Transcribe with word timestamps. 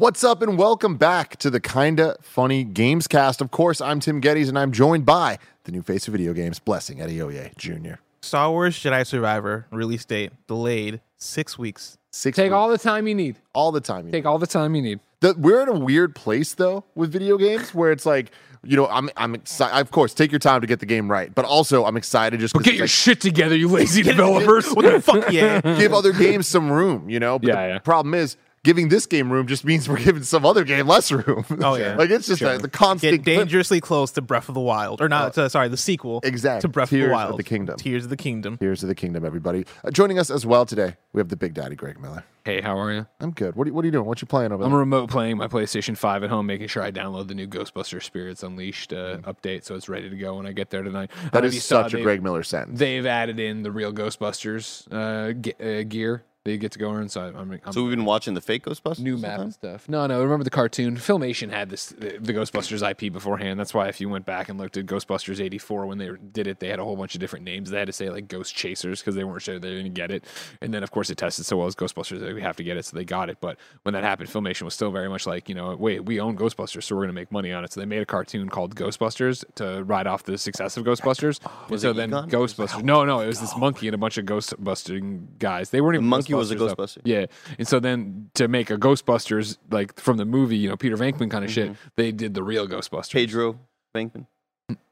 What's 0.00 0.22
up, 0.22 0.42
and 0.42 0.56
welcome 0.56 0.96
back 0.96 1.38
to 1.38 1.50
the 1.50 1.58
Kinda 1.58 2.14
Funny 2.22 2.62
Games 2.62 3.08
Cast. 3.08 3.40
Of 3.40 3.50
course, 3.50 3.80
I'm 3.80 3.98
Tim 3.98 4.20
Gettys, 4.20 4.48
and 4.48 4.56
I'm 4.56 4.70
joined 4.70 5.04
by 5.04 5.40
the 5.64 5.72
new 5.72 5.82
face 5.82 6.06
of 6.06 6.12
video 6.12 6.32
games, 6.32 6.60
Blessing 6.60 6.98
Adeoye 6.98 7.56
Jr. 7.56 7.94
Star 8.22 8.48
Wars 8.52 8.78
Jedi 8.78 9.04
Survivor 9.04 9.66
release 9.72 10.04
date 10.04 10.30
delayed 10.46 11.00
six 11.16 11.58
weeks. 11.58 11.98
Six 12.12 12.36
Take 12.36 12.44
weeks, 12.44 12.52
all 12.54 12.68
the 12.68 12.78
time 12.78 13.08
you 13.08 13.14
need. 13.16 13.38
all 13.54 13.72
the 13.72 13.80
time. 13.80 14.06
you 14.06 14.12
Take 14.12 14.24
all 14.24 14.38
the 14.38 14.46
time 14.46 14.76
you 14.76 14.82
need. 14.82 15.00
The, 15.18 15.34
we're 15.36 15.62
in 15.62 15.68
a 15.68 15.76
weird 15.78 16.14
place 16.14 16.54
though 16.54 16.84
with 16.94 17.10
video 17.10 17.36
games 17.36 17.74
where 17.74 17.90
it's 17.90 18.06
like, 18.06 18.30
you 18.62 18.76
know, 18.76 18.86
I'm 18.86 19.10
I'm 19.16 19.34
excited. 19.34 19.80
Of 19.80 19.90
course, 19.90 20.14
take 20.14 20.30
your 20.30 20.38
time 20.38 20.60
to 20.60 20.68
get 20.68 20.78
the 20.78 20.86
game 20.86 21.10
right, 21.10 21.34
but 21.34 21.44
also 21.44 21.84
I'm 21.86 21.96
excited 21.96 22.38
just 22.38 22.54
But 22.54 22.60
'cause 22.60 22.66
get 22.66 22.74
your 22.74 22.84
like, 22.84 22.90
shit 22.90 23.20
together, 23.20 23.56
you 23.56 23.66
lazy 23.66 24.02
developers. 24.04 24.68
What 24.72 24.82
the 24.84 25.00
fuck, 25.02 25.32
yeah? 25.32 25.60
give 25.76 25.92
other 25.92 26.12
games 26.12 26.46
some 26.46 26.70
room, 26.70 27.10
you 27.10 27.18
know. 27.18 27.40
But 27.40 27.48
Yeah, 27.48 27.66
the 27.66 27.72
yeah. 27.74 27.78
problem 27.80 28.14
is 28.14 28.36
giving 28.64 28.88
this 28.88 29.06
game 29.06 29.30
room 29.32 29.46
just 29.46 29.64
means 29.64 29.88
we're 29.88 29.98
giving 30.02 30.22
some 30.22 30.44
other 30.46 30.64
game 30.64 30.86
less 30.86 31.10
room. 31.12 31.44
Oh, 31.62 31.74
yeah. 31.74 31.96
like 31.96 32.10
it's 32.10 32.26
just 32.26 32.42
a, 32.42 32.58
the 32.58 32.68
constant 32.68 33.24
Get 33.24 33.36
dangerously 33.36 33.80
close 33.80 34.12
to 34.12 34.22
Breath 34.22 34.48
of 34.48 34.54
the 34.54 34.60
Wild, 34.60 35.00
or 35.00 35.08
not? 35.08 35.36
uh, 35.36 35.48
sorry, 35.48 35.68
the 35.68 35.76
sequel. 35.76 36.20
Exactly. 36.22 36.62
To 36.62 36.68
Breath 36.68 36.90
Tears 36.90 37.04
of 37.04 37.06
of 37.06 37.10
the 37.10 37.14
Wild. 37.26 37.38
the 37.38 37.42
Kingdom. 37.44 37.76
Tears 37.76 38.04
of 38.04 38.10
the 38.10 38.16
Kingdom. 38.16 38.58
Tears 38.58 38.82
of 38.82 38.88
the 38.88 38.94
Kingdom, 38.94 39.24
everybody. 39.24 39.64
Uh, 39.84 39.90
joining 39.90 40.18
us 40.18 40.30
as 40.30 40.46
well 40.46 40.64
today, 40.66 40.96
we 41.12 41.20
have 41.20 41.28
the 41.28 41.36
Big 41.36 41.54
Daddy 41.54 41.74
Greg 41.76 41.98
Miller. 42.00 42.24
Hey, 42.44 42.60
how 42.62 42.78
are 42.78 42.92
you? 42.92 43.06
I'm 43.20 43.32
good. 43.32 43.56
What 43.56 43.64
are, 43.66 43.68
you- 43.68 43.74
what 43.74 43.84
are 43.84 43.86
you 43.86 43.92
doing? 43.92 44.06
What 44.06 44.22
you 44.22 44.26
playing 44.26 44.52
over 44.52 44.62
I'm 44.64 44.70
there? 44.70 44.78
remote 44.78 45.10
playing 45.10 45.36
my 45.36 45.48
PlayStation 45.48 45.96
5 45.96 46.24
at 46.24 46.30
home, 46.30 46.46
making 46.46 46.68
sure 46.68 46.82
I 46.82 46.90
download 46.90 47.28
the 47.28 47.34
new 47.34 47.46
Ghostbusters 47.46 48.04
Spirits 48.04 48.42
Unleashed 48.42 48.92
uh, 48.92 49.18
update 49.18 49.64
so 49.64 49.74
it's 49.74 49.88
ready 49.88 50.08
to 50.08 50.16
go 50.16 50.36
when 50.36 50.46
I 50.46 50.52
get 50.52 50.70
there 50.70 50.82
tonight. 50.82 51.10
That 51.10 51.16
is 51.16 51.30
That 51.30 51.32
don't 51.32 51.42
know 51.42 51.46
if 51.46 51.48
is 51.50 51.54
you 51.56 51.60
saw 51.60 51.82
such 51.82 51.94
a 51.94 52.02
Greg 52.02 52.22
Miller 52.22 52.42
sentence. 52.42 52.78
They've 52.78 53.04
added 53.06 53.38
in 53.38 53.62
the 53.62 53.70
real 53.72 53.92
Ghostbusters 53.92 54.86
uh, 54.90 55.32
ge- 55.34 55.60
uh, 55.60 55.82
gear 55.82 56.24
that 56.44 56.52
you 56.52 56.58
get 56.58 56.72
to 56.72 56.78
go 56.78 56.94
in. 56.96 57.08
So 57.08 57.20
I'm, 57.22 57.52
I'm 57.52 57.72
So 57.72 57.82
we've 57.82 57.90
been 57.90 58.04
watching 58.04 58.34
the 58.34 58.40
fake 58.40 58.64
Ghostbusters. 58.64 59.00
new 59.00 59.14
this 59.14 59.22
map 59.22 59.40
and 59.40 59.52
stuff. 59.52 59.88
No, 59.88 60.06
no. 60.06 60.22
Remember 60.22 60.44
the 60.44 60.50
cartoon? 60.50 60.96
Filmation 60.96 61.50
had 61.50 61.68
this 61.70 61.86
the, 61.86 62.18
the 62.18 62.32
Ghostbusters 62.32 62.88
IP 62.88 63.12
beforehand. 63.12 63.58
That's 63.60 63.74
why 63.74 63.88
if 63.88 64.00
you 64.00 64.08
went 64.08 64.24
back 64.24 64.48
and 64.48 64.58
looked 64.58 64.76
at 64.76 64.86
Ghostbusters 64.86 65.40
'84 65.40 65.86
when 65.86 65.98
they 65.98 66.10
did 66.32 66.46
it, 66.46 66.60
they 66.60 66.68
had 66.68 66.78
a 66.78 66.84
whole 66.84 66.96
bunch 66.96 67.14
of 67.14 67.20
different 67.20 67.44
names. 67.44 67.70
They 67.70 67.78
had 67.78 67.86
to 67.86 67.92
say 67.92 68.08
like 68.10 68.28
Ghost 68.28 68.54
Chasers 68.54 69.00
because 69.00 69.14
they 69.14 69.24
weren't 69.24 69.42
sure 69.42 69.58
they 69.58 69.70
didn't 69.74 69.94
get 69.94 70.10
it. 70.10 70.24
And 70.62 70.72
then 70.72 70.82
of 70.82 70.90
course 70.90 71.10
it 71.10 71.18
tested 71.18 71.44
so 71.44 71.56
well 71.56 71.66
as 71.66 71.74
Ghostbusters 71.74 72.20
that 72.20 72.34
we 72.34 72.40
have 72.42 72.56
to 72.56 72.64
get 72.64 72.76
it, 72.76 72.84
so 72.84 72.96
they 72.96 73.04
got 73.04 73.28
it. 73.30 73.38
But 73.40 73.58
when 73.82 73.92
that 73.94 74.04
happened, 74.04 74.28
Filmation 74.30 74.62
was 74.62 74.74
still 74.74 74.90
very 74.90 75.08
much 75.08 75.26
like 75.26 75.48
you 75.48 75.54
know, 75.54 75.74
wait, 75.76 76.04
we 76.04 76.20
own 76.20 76.36
Ghostbusters, 76.36 76.84
so 76.84 76.94
we're 76.96 77.02
going 77.02 77.08
to 77.08 77.20
make 77.20 77.30
money 77.32 77.52
on 77.52 77.64
it. 77.64 77.72
So 77.72 77.80
they 77.80 77.86
made 77.86 78.02
a 78.02 78.06
cartoon 78.06 78.48
called 78.48 78.74
Ghostbusters 78.74 79.44
to 79.56 79.82
ride 79.84 80.06
off 80.06 80.22
the 80.24 80.38
success 80.38 80.76
of 80.76 80.84
Ghostbusters. 80.84 81.40
and 81.44 81.70
Was 81.70 81.82
so 81.82 81.90
it 81.90 81.94
then 81.94 82.10
Egon? 82.10 82.30
Ghostbusters. 82.30 82.82
No, 82.82 83.04
no, 83.04 83.20
it 83.20 83.26
was 83.26 83.40
this 83.40 83.56
monkey 83.56 83.88
and 83.88 83.94
a 83.94 83.98
bunch 83.98 84.18
of 84.18 84.24
Ghostbusting 84.26 85.38
guys. 85.38 85.70
They 85.70 85.80
weren't 85.80 85.94
The 85.94 85.98
even 85.98 86.08
monkey 86.08 86.34
was 86.38 86.50
a 86.50 86.56
Ghostbusters, 86.56 86.76
though. 86.76 86.84
Ghostbuster. 86.84 87.00
Yeah, 87.04 87.26
and 87.58 87.68
so 87.68 87.80
then 87.80 88.30
to 88.34 88.48
make 88.48 88.70
a 88.70 88.78
Ghostbusters 88.78 89.58
like 89.70 89.98
from 89.98 90.16
the 90.16 90.24
movie, 90.24 90.56
you 90.56 90.68
know, 90.68 90.76
Peter 90.76 90.96
Venkman 90.96 91.30
kind 91.30 91.44
of 91.44 91.50
shit, 91.50 91.72
mm-hmm. 91.72 91.88
they 91.96 92.12
did 92.12 92.34
the 92.34 92.42
real 92.42 92.66
Ghostbusters. 92.66 93.12
Pedro 93.12 93.58
Bankman. 93.94 94.26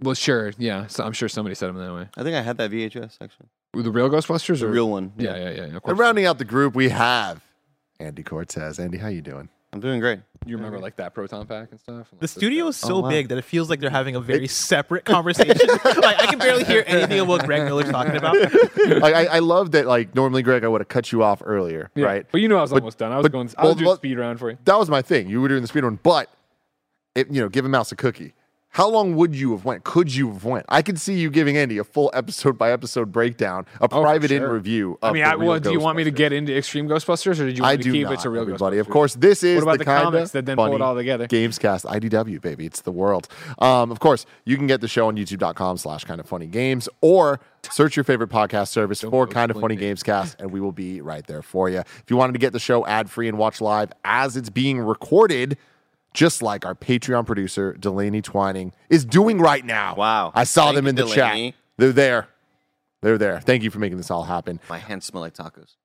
Well, 0.00 0.15
sure, 0.15 0.53
yeah. 0.59 0.87
So 0.87 1.04
I'm 1.04 1.12
sure 1.12 1.28
somebody 1.28 1.54
said 1.54 1.69
them 1.69 1.76
that 1.76 1.94
way. 1.94 2.09
I 2.16 2.22
think 2.22 2.34
I 2.34 2.43
had 2.43 2.56
that 2.59 2.70
VHS 2.70 3.19
actually. 3.20 3.48
The 3.75 3.91
real 3.91 4.09
Ghostbusters, 4.09 4.60
The 4.60 4.66
or 4.66 4.70
real 4.70 4.91
one. 4.91 5.12
Yeah, 5.19 5.37
yeah, 5.37 5.50
yeah. 5.50 5.62
Of 5.65 5.82
course. 5.82 5.91
And 5.91 5.98
rounding 5.98 6.25
out 6.25 6.38
the 6.38 6.47
group, 6.47 6.75
we 6.75 6.88
have 6.88 7.43
Andy 8.00 8.22
Cortez. 8.22 8.78
Andy, 8.78 8.99
how 8.99 9.09
you 9.09 9.22
doing? 9.22 9.50
I'm 9.72 9.81
doing 9.81 10.00
great. 10.00 10.21
You 10.47 10.56
remember 10.56 10.78
like 10.78 10.97
that 10.97 11.12
proton 11.12 11.47
pack 11.47 11.71
and 11.71 11.81
stuff? 11.81 12.09
The 12.19 12.28
studio 12.28 12.69
is 12.69 12.77
so 12.77 12.97
oh, 12.97 13.00
wow. 13.00 13.09
big 13.09 13.28
that 13.28 13.38
it 13.38 13.44
feels 13.44 13.69
like 13.69 13.81
they're 13.81 13.91
having 13.91 14.15
a 14.15 14.21
very 14.21 14.47
separate 14.47 15.04
conversation. 15.04 15.56
like 15.84 16.21
I 16.21 16.27
can 16.27 16.38
barely 16.38 16.65
hear 16.65 16.84
anything 16.87 17.19
of 17.21 17.28
what 17.28 17.44
Greg 17.44 17.65
Miller's 17.65 17.91
talking 17.91 18.16
about. 18.16 18.37
like, 18.76 19.15
I, 19.15 19.26
I 19.26 19.38
love 19.41 19.72
that. 19.72 19.87
Like 19.87 20.15
normally, 20.15 20.43
Greg, 20.43 20.65
I 20.65 20.69
would 20.69 20.81
have 20.81 20.88
cut 20.88 21.10
you 21.10 21.22
off 21.22 21.43
earlier, 21.44 21.91
yeah. 21.94 22.06
right? 22.06 22.26
But 22.31 22.41
you 22.41 22.49
know, 22.49 22.59
I 22.59 22.62
was 22.62 22.71
But- 22.71 22.82
almost 22.82 22.99
done. 22.99 23.12
I 23.12 23.16
was 23.16 23.25
but- 23.25 23.32
going. 23.32 23.50
I 23.56 23.62
was 23.62 23.66
well, 23.66 23.75
doing 23.75 23.87
well- 23.87 23.97
speed 23.97 24.19
round 24.19 24.38
for 24.38 24.50
you. 24.50 24.59
That 24.65 24.78
was 24.78 24.88
my 24.88 25.03
thing. 25.03 25.28
You 25.28 25.41
were 25.41 25.49
doing 25.49 25.62
the 25.62 25.69
speed 25.69 25.82
run, 25.84 25.99
but 26.03 26.31
it, 27.15 27.31
you 27.31 27.41
know, 27.41 27.49
give 27.49 27.65
a 27.65 27.69
mouse 27.69 27.91
a 27.91 27.97
cookie. 27.97 28.34
How 28.71 28.91
long 28.91 29.16
would 29.16 29.34
you 29.34 29.53
have 29.53 29.65
went? 29.65 29.84
Could 29.84 30.15
you 30.15 30.31
have 30.31 30.44
went? 30.44 30.66
I 30.69 30.82
could 30.82 31.00
see 31.00 31.15
you 31.19 31.31
giving 31.31 31.56
Andy 31.56 31.78
a 31.78 31.84
full 31.84 32.10
episode 32.12 32.59
by 32.59 32.72
episode 32.72 33.10
breakdown, 33.10 33.65
a 33.81 33.84
Oh, 33.91 34.03
private 34.03 34.31
in 34.31 34.43
sure. 34.43 34.53
review. 34.53 34.99
I 35.03 35.12
mean, 35.12 35.25
I, 35.25 35.34
well, 35.34 35.59
do 35.59 35.72
you 35.72 35.81
want 35.81 35.97
me 35.97 36.04
to 36.04 36.10
get 36.10 36.31
into 36.34 36.54
Extreme 36.54 36.87
Ghostbusters, 36.88 37.41
or 37.41 37.47
did 37.47 37.56
you 37.56 37.62
want 37.62 37.72
I 37.72 37.76
me 37.78 37.82
do 37.84 37.93
to 37.93 37.97
keep 37.99 38.05
not, 38.05 38.12
it 38.15 38.21
to 38.21 38.28
real 38.31 38.43
everybody. 38.43 38.76
Ghostbusters? 38.76 38.81
Of 38.81 38.88
course, 38.91 39.15
this 39.15 39.43
is 39.43 39.56
What 39.56 39.62
about 39.62 39.72
the, 39.78 39.78
the 39.78 39.84
comics 39.87 40.31
that 40.32 40.44
then 40.44 40.56
pull 40.56 40.75
it 40.75 40.82
all 40.82 40.94
together? 40.94 41.26
Gamescast 41.26 41.87
IDW, 41.87 42.38
baby. 42.43 42.66
It's 42.66 42.82
the 42.82 42.93
world. 42.93 43.28
Um, 43.60 43.91
of 43.91 43.99
course, 44.00 44.26
you 44.44 44.59
can 44.59 44.66
get 44.66 44.82
the 44.82 44.88
show 44.88 45.09
on 45.09 45.16
youtube.com 45.16 45.78
slash 45.78 46.05
kind 46.05 46.21
of 46.21 46.26
funny 46.28 46.47
games 46.47 46.87
or 47.00 47.41
search 47.71 47.97
your 47.97 48.05
favorite 48.05 48.28
podcast 48.28 48.69
service 48.69 49.00
for 49.00 49.26
kind 49.26 49.50
of 49.50 49.59
funny 49.59 49.75
explain 49.76 49.97
gamescast, 49.97 50.37
and 50.38 50.50
we 50.50 50.60
will 50.60 50.72
be 50.72 51.00
right 51.00 51.26
there 51.26 51.41
for 51.41 51.71
you. 51.71 51.78
If 51.78 52.05
you 52.10 52.19
wanted 52.19 52.34
to 52.34 52.38
get 52.41 52.53
the 52.53 52.59
show 52.60 52.84
ad 52.87 53.09
free 53.09 53.26
and 53.28 53.38
watch 53.38 53.62
live 53.62 53.91
as 54.05 54.37
it's 54.37 54.50
being 54.50 54.78
recorded, 54.81 55.56
just 56.16 56.43
like 56.43 56.65
our 56.66 56.75
Patreon 56.75 57.27
producer, 57.27 57.75
Delaney 57.75 58.22
Twining, 58.22 58.72
is 58.88 59.04
doing 59.04 59.38
right 59.38 59.65
now. 59.65 59.94
Wow. 59.94 60.32
I 60.34 60.44
saw 60.44 60.65
Thank 60.66 60.77
them 60.77 60.87
in 60.88 60.94
the 60.97 61.03
Delaney. 61.03 61.53
chat. 61.53 61.60
They're 61.77 61.93
there. 61.93 62.28
They're 63.03 63.19
there. 63.19 63.41
Thank 63.41 63.62
you 63.62 63.71
for 63.71 63.78
making 63.78 63.99
this 63.99 64.10
all 64.10 64.25
happen. 64.25 64.59
My 64.69 64.78
hands 64.78 65.05
smell 65.05 65.21
like 65.22 65.34
tacos. 65.34 65.76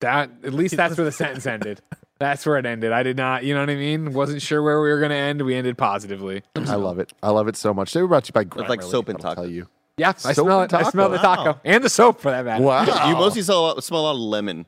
That 0.00 0.30
at 0.42 0.52
least 0.52 0.76
that's 0.76 0.98
where 0.98 1.04
the 1.04 1.12
sentence 1.12 1.46
ended. 1.46 1.80
That's 2.18 2.44
where 2.44 2.58
it 2.58 2.66
ended. 2.66 2.92
I 2.92 3.02
did 3.04 3.16
not, 3.16 3.44
you 3.44 3.54
know 3.54 3.60
what 3.60 3.70
I 3.70 3.76
mean? 3.76 4.12
Wasn't 4.12 4.42
sure 4.42 4.62
where 4.62 4.80
we 4.80 4.88
were 4.90 4.98
going 4.98 5.10
to 5.10 5.16
end. 5.16 5.42
We 5.42 5.54
ended 5.54 5.78
positively. 5.78 6.42
I 6.56 6.74
love 6.74 6.98
it. 6.98 7.12
I 7.22 7.30
love 7.30 7.48
it 7.48 7.56
so 7.56 7.72
much. 7.72 7.92
They 7.92 8.02
were 8.02 8.08
brought 8.08 8.24
to 8.24 8.32
you 8.34 8.44
by 8.50 8.66
like 8.66 8.82
soap 8.82 9.08
and 9.08 9.24
I'll 9.24 9.34
tell 9.36 9.44
tacos. 9.44 9.50
you. 9.52 9.68
Yeah, 9.96 10.08
I 10.24 10.32
Soap 10.32 10.46
smell 10.46 10.62
and 10.62 10.72
it. 10.72 10.76
I 10.76 10.82
smell 10.90 11.08
the 11.08 11.18
taco. 11.18 11.44
taco 11.52 11.60
and 11.64 11.84
the 11.84 11.88
soap 11.88 12.20
for 12.20 12.32
that 12.32 12.44
matter. 12.44 12.64
Wow. 12.64 13.08
You 13.08 13.14
mostly 13.14 13.42
smell 13.42 13.80
smell 13.80 14.00
a 14.00 14.02
lot 14.02 14.10
of 14.14 14.18
lemon 14.18 14.66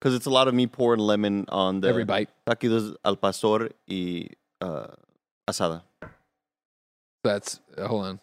because 0.00 0.14
it's 0.14 0.26
a 0.26 0.30
lot 0.30 0.48
of 0.48 0.54
me 0.54 0.66
pouring 0.66 1.00
lemon 1.00 1.44
on 1.50 1.80
the 1.80 1.88
Every 1.88 2.04
bite. 2.04 2.30
taquitos 2.46 2.94
al 3.04 3.16
pastor 3.16 3.70
y 3.86 4.28
uh, 4.62 4.86
asada 5.46 5.82
That's 7.22 7.60
uh, 7.76 7.86
hold 7.86 8.06
on. 8.06 8.20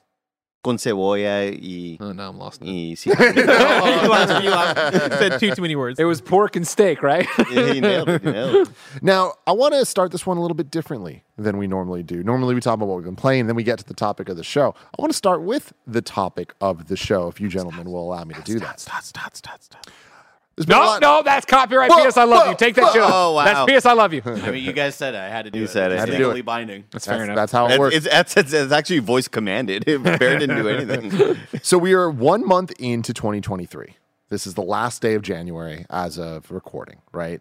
con 0.63 0.77
cebolla 0.77 1.51
y 1.51 1.97
Oh, 2.01 2.11
now 2.13 2.29
I'm 2.29 2.37
lost. 2.39 2.61
now. 2.61 2.67
y 2.67 2.93
sí. 2.97 3.05
you 3.07 4.09
lost, 4.09 4.43
you 4.43 4.49
lost. 4.49 4.75
Said 5.19 5.39
too 5.39 5.51
too 5.55 5.61
many 5.61 5.75
words. 5.75 5.99
It 5.99 6.03
was 6.05 6.19
pork 6.19 6.55
and 6.55 6.67
steak, 6.67 7.01
right? 7.03 7.27
Yeah, 7.51 7.71
you 7.73 7.79
nailed 7.81 8.09
it. 8.09 8.23
You 8.23 8.31
nailed 8.31 8.55
it. 8.67 8.69
Now, 9.01 9.33
I 9.45 9.51
want 9.51 9.75
to 9.75 9.85
start 9.85 10.11
this 10.11 10.25
one 10.25 10.37
a 10.37 10.41
little 10.41 10.55
bit 10.55 10.71
differently 10.71 11.23
than 11.37 11.57
we 11.57 11.67
normally 11.67 12.01
do. 12.03 12.23
Normally, 12.23 12.55
we 12.55 12.59
talk 12.61 12.73
about 12.73 12.87
what 12.87 12.95
we've 12.97 13.05
been 13.05 13.15
playing, 13.15 13.45
then 13.47 13.55
we 13.55 13.63
get 13.63 13.77
to 13.79 13.85
the 13.85 13.93
topic 13.93 14.27
of 14.29 14.35
the 14.35 14.43
show. 14.43 14.73
I 14.97 15.01
want 15.01 15.11
to 15.11 15.17
start 15.17 15.43
with 15.43 15.71
the 15.85 16.01
topic 16.01 16.53
of 16.59 16.87
the 16.87 16.97
show, 16.97 17.27
if 17.27 17.39
you 17.39 17.47
gentlemen 17.49 17.89
will 17.91 18.01
allow 18.03 18.23
me 18.23 18.33
to 18.33 18.41
do 18.41 18.59
that. 18.59 18.79
Stop, 18.79 19.03
stop, 19.03 19.35
stop, 19.37 19.61
stop. 19.61 19.85
There's 20.57 20.65
been 20.65 20.75
a 20.75 20.79
no, 20.79 20.85
lot- 20.87 21.01
no, 21.01 21.21
that's 21.23 21.45
copyright. 21.45 21.91
Whoa, 21.91 21.97
P.S. 21.97 22.17
I 22.17 22.23
love 22.23 22.45
whoa, 22.45 22.49
you. 22.51 22.57
Take 22.57 22.73
that 22.75 22.91
shit 22.91 23.01
off. 23.03 23.11
whoa, 23.11 23.33
wow. 23.33 23.45
That's 23.45 23.69
P.S. 23.69 23.85
I 23.85 23.93
love 23.93 24.11
you. 24.11 24.23
I 24.25 24.49
mean, 24.49 24.63
you 24.63 24.73
guys 24.73 24.95
said 24.95 25.13
it. 25.13 25.19
I 25.19 25.29
had 25.29 25.45
to 25.45 25.51
do 25.51 25.59
You 25.59 25.65
it. 25.65 25.69
said 25.69 25.91
it. 25.91 25.95
It's 25.95 25.99
Had 25.99 26.09
it. 26.09 26.17
legally 26.17 26.41
binding. 26.41 26.83
That's 26.89 27.05
fair 27.05 27.17
That's, 27.17 27.25
enough. 27.25 27.35
that's 27.35 27.51
how 27.51 27.67
it 27.67 27.71
It's, 27.73 27.79
works. 27.79 27.95
it's, 27.95 28.07
it's, 28.07 28.37
it's, 28.37 28.53
it's 28.53 28.71
actually 28.71 28.99
voice 28.99 29.27
commanded. 29.27 29.85
Bear 30.03 30.17
didn't 30.39 30.55
do 30.57 30.67
anything. 30.67 31.37
So 31.61 31.77
we 31.77 31.93
are 31.93 32.09
one 32.09 32.43
month 32.45 32.71
into 32.79 33.13
2023. 33.13 33.95
This 34.29 34.47
is 34.47 34.55
the 34.55 34.61
last 34.63 35.01
day 35.01 35.13
of 35.13 35.21
January 35.21 35.85
as 35.91 36.17
of 36.17 36.49
recording, 36.49 37.01
right? 37.11 37.39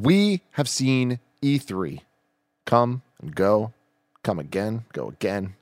We 0.00 0.42
have 0.52 0.68
seen 0.68 1.18
E3 1.42 2.00
come 2.66 3.02
and 3.20 3.34
go, 3.34 3.72
come 4.22 4.38
again, 4.38 4.84
go 4.92 5.08
again, 5.08 5.54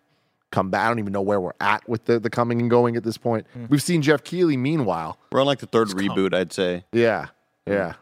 come 0.56 0.70
back. 0.70 0.86
I 0.86 0.88
don't 0.88 0.98
even 0.98 1.12
know 1.12 1.20
where 1.20 1.40
we're 1.40 1.52
at 1.60 1.86
with 1.86 2.06
the, 2.06 2.18
the 2.18 2.30
coming 2.30 2.60
and 2.60 2.70
going 2.70 2.96
at 2.96 3.04
this 3.04 3.18
point. 3.18 3.46
Hmm. 3.52 3.66
We've 3.68 3.82
seen 3.82 4.00
Geoff 4.00 4.24
Keighley, 4.24 4.56
meanwhile. 4.56 5.18
We're 5.30 5.40
on 5.40 5.46
like 5.46 5.58
the 5.58 5.66
third 5.66 5.88
reboot, 5.88 6.32
I'd 6.32 6.52
say. 6.52 6.84
Yeah, 6.92 7.26
hmm. 7.66 7.72
yeah. 7.74 7.94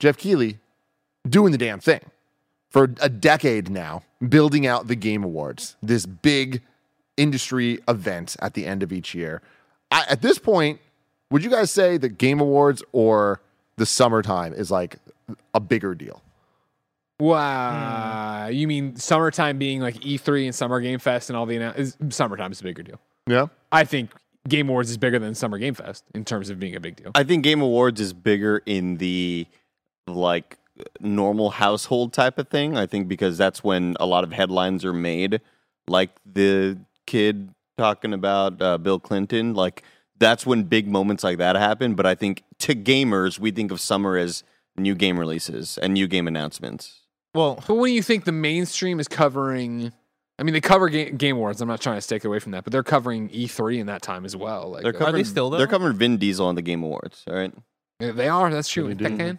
Geoff 0.00 0.16
Keighley 0.18 0.58
doing 1.28 1.52
the 1.52 1.58
damn 1.58 1.78
thing 1.78 2.00
for 2.68 2.90
a 3.00 3.08
decade 3.08 3.70
now, 3.70 4.02
building 4.28 4.66
out 4.66 4.88
the 4.88 4.96
Game 4.96 5.22
Awards, 5.22 5.76
this 5.80 6.04
big 6.04 6.60
industry 7.16 7.78
event 7.86 8.34
at 8.40 8.54
the 8.54 8.66
end 8.66 8.82
of 8.82 8.92
each 8.92 9.14
year. 9.14 9.40
I, 9.92 10.04
at 10.08 10.20
this 10.20 10.40
point, 10.40 10.80
would 11.30 11.44
you 11.44 11.50
guys 11.50 11.70
say 11.70 11.96
the 11.96 12.08
Game 12.08 12.40
Awards 12.40 12.82
or 12.90 13.40
the 13.76 13.86
summertime 13.86 14.52
is 14.52 14.72
like 14.72 14.96
a 15.54 15.60
bigger 15.60 15.94
deal? 15.94 16.23
Wow. 17.20 18.48
You 18.48 18.66
mean 18.66 18.96
summertime 18.96 19.58
being 19.58 19.80
like 19.80 19.96
E3 19.96 20.46
and 20.46 20.54
Summer 20.54 20.80
Game 20.80 20.98
Fest 20.98 21.30
and 21.30 21.36
all 21.36 21.46
the 21.46 21.56
annou- 21.56 21.76
is 21.78 21.96
summertime 22.10 22.52
is 22.52 22.60
a 22.60 22.64
bigger 22.64 22.82
deal. 22.82 23.00
Yeah. 23.26 23.46
I 23.72 23.84
think 23.84 24.10
Game 24.48 24.68
Awards 24.68 24.90
is 24.90 24.98
bigger 24.98 25.18
than 25.18 25.34
Summer 25.34 25.58
Game 25.58 25.74
Fest 25.74 26.04
in 26.14 26.24
terms 26.24 26.50
of 26.50 26.58
being 26.58 26.74
a 26.74 26.80
big 26.80 26.96
deal. 26.96 27.12
I 27.14 27.24
think 27.24 27.44
Game 27.44 27.60
Awards 27.60 28.00
is 28.00 28.12
bigger 28.12 28.62
in 28.66 28.96
the 28.98 29.46
like 30.06 30.58
normal 31.00 31.50
household 31.50 32.12
type 32.12 32.38
of 32.38 32.48
thing. 32.48 32.76
I 32.76 32.86
think 32.86 33.08
because 33.08 33.38
that's 33.38 33.62
when 33.62 33.96
a 34.00 34.06
lot 34.06 34.24
of 34.24 34.32
headlines 34.32 34.84
are 34.84 34.92
made, 34.92 35.40
like 35.86 36.10
the 36.30 36.78
kid 37.06 37.50
talking 37.78 38.12
about 38.12 38.60
uh, 38.60 38.76
Bill 38.78 38.98
Clinton. 38.98 39.54
Like 39.54 39.82
that's 40.18 40.44
when 40.44 40.64
big 40.64 40.88
moments 40.88 41.24
like 41.24 41.38
that 41.38 41.56
happen. 41.56 41.94
But 41.94 42.06
I 42.06 42.14
think 42.14 42.42
to 42.58 42.74
gamers, 42.74 43.38
we 43.38 43.50
think 43.50 43.70
of 43.70 43.80
summer 43.80 44.16
as 44.16 44.42
new 44.76 44.94
game 44.94 45.18
releases 45.18 45.78
and 45.78 45.94
new 45.94 46.06
game 46.08 46.26
announcements. 46.28 47.00
Well, 47.34 47.62
But 47.66 47.74
when 47.74 47.92
you 47.92 48.02
think 48.02 48.24
the 48.24 48.32
mainstream 48.32 49.00
is 49.00 49.08
covering, 49.08 49.92
I 50.38 50.42
mean, 50.42 50.54
they 50.54 50.60
cover 50.60 50.88
ga- 50.88 51.10
Game 51.10 51.36
Awards. 51.36 51.60
I'm 51.60 51.68
not 51.68 51.80
trying 51.80 52.00
to 52.00 52.06
take 52.06 52.24
away 52.24 52.38
from 52.38 52.52
that, 52.52 52.64
but 52.64 52.72
they're 52.72 52.82
covering 52.82 53.28
E3 53.30 53.78
in 53.80 53.86
that 53.86 54.02
time 54.02 54.24
as 54.24 54.36
well. 54.36 54.70
Like 54.70 54.82
They're 54.82 54.94
uh, 54.94 54.98
covering, 54.98 55.24
still, 55.24 55.50
though? 55.50 55.58
They're 55.58 55.66
covering 55.66 55.96
Vin 55.96 56.16
Diesel 56.16 56.46
on 56.46 56.54
the 56.54 56.62
Game 56.62 56.82
Awards. 56.82 57.24
All 57.28 57.34
right. 57.34 57.52
they 57.98 58.28
are. 58.28 58.50
That's 58.50 58.68
true. 58.68 58.84
Really 58.88 58.94
do. 58.94 59.38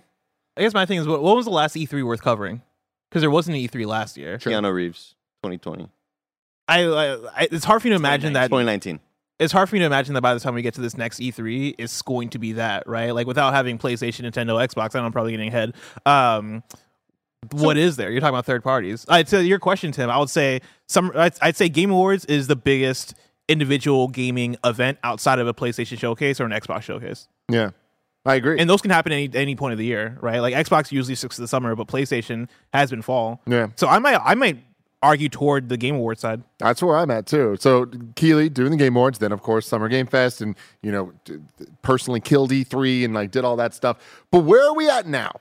I 0.57 0.61
guess 0.61 0.73
my 0.73 0.85
thing 0.85 0.99
is, 0.99 1.07
what, 1.07 1.21
what 1.21 1.35
was 1.35 1.45
the 1.45 1.51
last 1.51 1.75
E3 1.75 2.05
worth 2.05 2.21
covering? 2.21 2.61
Because 3.09 3.21
there 3.21 3.31
wasn't 3.31 3.57
an 3.57 3.63
E3 3.63 3.85
last 3.85 4.17
year. 4.17 4.37
Keanu 4.37 4.73
Reeves, 4.73 5.15
2020. 5.43 5.89
I, 6.67 6.83
I, 6.83 7.13
I, 7.13 7.47
it's 7.51 7.65
hard 7.65 7.81
for 7.81 7.87
you 7.87 7.93
to 7.93 7.99
imagine 7.99 8.33
that 8.33 8.47
2019. 8.47 8.99
it's 9.37 9.53
hard 9.53 9.69
for 9.69 9.75
me 9.75 9.79
to 9.79 9.85
imagine 9.85 10.15
that 10.15 10.21
by 10.21 10.33
the 10.33 10.39
time 10.39 10.55
we 10.55 10.61
get 10.61 10.73
to 10.75 10.81
this 10.81 10.97
next 10.97 11.19
E3, 11.19 11.75
it's 11.77 12.01
going 12.01 12.29
to 12.29 12.39
be 12.39 12.53
that, 12.53 12.87
right? 12.87 13.11
Like 13.11 13.27
without 13.27 13.53
having 13.53 13.77
PlayStation, 13.77 14.29
Nintendo, 14.29 14.65
Xbox, 14.67 14.95
I 14.95 14.99
know 14.99 15.05
I'm 15.05 15.11
probably 15.11 15.31
getting 15.31 15.49
ahead. 15.49 15.75
Um, 16.05 16.63
what 17.51 17.77
is 17.77 17.95
there? 17.95 18.11
You're 18.11 18.21
talking 18.21 18.33
about 18.35 18.45
third 18.45 18.63
parties. 18.63 19.05
I'd 19.09 19.27
say 19.29 19.43
your 19.43 19.59
question, 19.59 19.91
Tim. 19.91 20.09
I 20.09 20.17
would 20.17 20.29
say 20.29 20.61
some. 20.87 21.11
I'd, 21.15 21.33
I'd 21.41 21.55
say 21.55 21.69
Game 21.69 21.91
Awards 21.91 22.25
is 22.25 22.47
the 22.47 22.55
biggest 22.55 23.13
individual 23.47 24.07
gaming 24.07 24.57
event 24.63 24.97
outside 25.03 25.39
of 25.39 25.47
a 25.47 25.53
PlayStation 25.53 25.99
showcase 25.99 26.39
or 26.39 26.45
an 26.45 26.51
Xbox 26.51 26.81
showcase, 26.81 27.27
Yeah. 27.49 27.71
I 28.27 28.33
agree. 28.35 28.59
and 28.59 28.67
those 28.67 28.81
can 28.81 28.89
happen 28.89 29.11
any 29.11 29.29
any 29.35 29.55
point 29.55 29.73
of 29.73 29.77
the 29.77 29.85
year, 29.85 30.17
right? 30.19 30.39
Like 30.39 30.55
Xbox 30.55 30.91
usually 30.91 31.13
sticks 31.13 31.35
to 31.35 31.41
the 31.43 31.47
summer, 31.47 31.75
but 31.75 31.85
PlayStation 31.87 32.49
has 32.73 32.89
been 32.89 33.03
fall. 33.03 33.39
yeah. 33.45 33.67
So 33.75 33.87
I 33.87 33.99
might 33.99 34.19
I 34.23 34.33
might 34.33 34.63
argue 35.03 35.29
toward 35.29 35.69
the 35.69 35.77
Game 35.77 35.93
Awards 35.93 36.21
side. 36.21 36.41
That's 36.57 36.81
where 36.81 36.97
I'm 36.97 37.11
at 37.11 37.27
too. 37.27 37.55
So 37.59 37.85
Keighley 38.15 38.49
doing 38.49 38.71
the 38.71 38.77
Game 38.77 38.95
Awards, 38.95 39.19
then 39.19 39.31
of 39.31 39.43
course 39.43 39.67
Summer 39.67 39.87
Game 39.89 40.07
Fest, 40.07 40.41
and 40.41 40.55
you 40.81 40.91
know 40.91 41.13
personally 41.83 42.19
killed 42.19 42.49
E3 42.49 43.05
and 43.05 43.13
like 43.13 43.29
did 43.29 43.45
all 43.45 43.57
that 43.57 43.75
stuff. 43.75 43.97
But 44.31 44.39
where 44.39 44.67
are 44.67 44.73
we 44.73 44.89
at 44.89 45.05
now? 45.05 45.33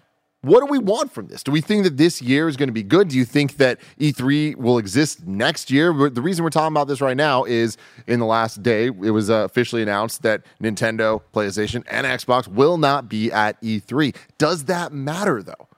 What 0.44 0.60
do 0.60 0.66
we 0.66 0.78
want 0.78 1.10
from 1.12 1.28
this? 1.28 1.42
Do 1.42 1.50
we 1.52 1.60
think 1.62 1.84
that 1.84 1.96
this 1.96 2.20
year 2.20 2.48
is 2.48 2.56
going 2.56 2.68
to 2.68 2.72
be 2.72 2.82
good? 2.82 3.08
Do 3.08 3.16
you 3.16 3.24
think 3.24 3.56
that 3.56 3.80
E3 3.98 4.56
will 4.56 4.76
exist 4.78 5.26
next 5.26 5.70
year? 5.70 5.92
The 6.10 6.20
reason 6.20 6.44
we're 6.44 6.50
talking 6.50 6.74
about 6.74 6.86
this 6.86 7.00
right 7.00 7.16
now 7.16 7.44
is 7.44 7.78
in 8.06 8.20
the 8.20 8.26
last 8.26 8.62
day, 8.62 8.86
it 8.86 9.10
was 9.10 9.30
uh, 9.30 9.36
officially 9.36 9.82
announced 9.82 10.22
that 10.22 10.42
Nintendo, 10.62 11.22
PlayStation, 11.32 11.82
and 11.90 12.06
Xbox 12.06 12.46
will 12.46 12.76
not 12.76 13.08
be 13.08 13.32
at 13.32 13.60
E3. 13.62 14.14
Does 14.36 14.64
that 14.64 14.92
matter 14.92 15.42
though? 15.42 15.68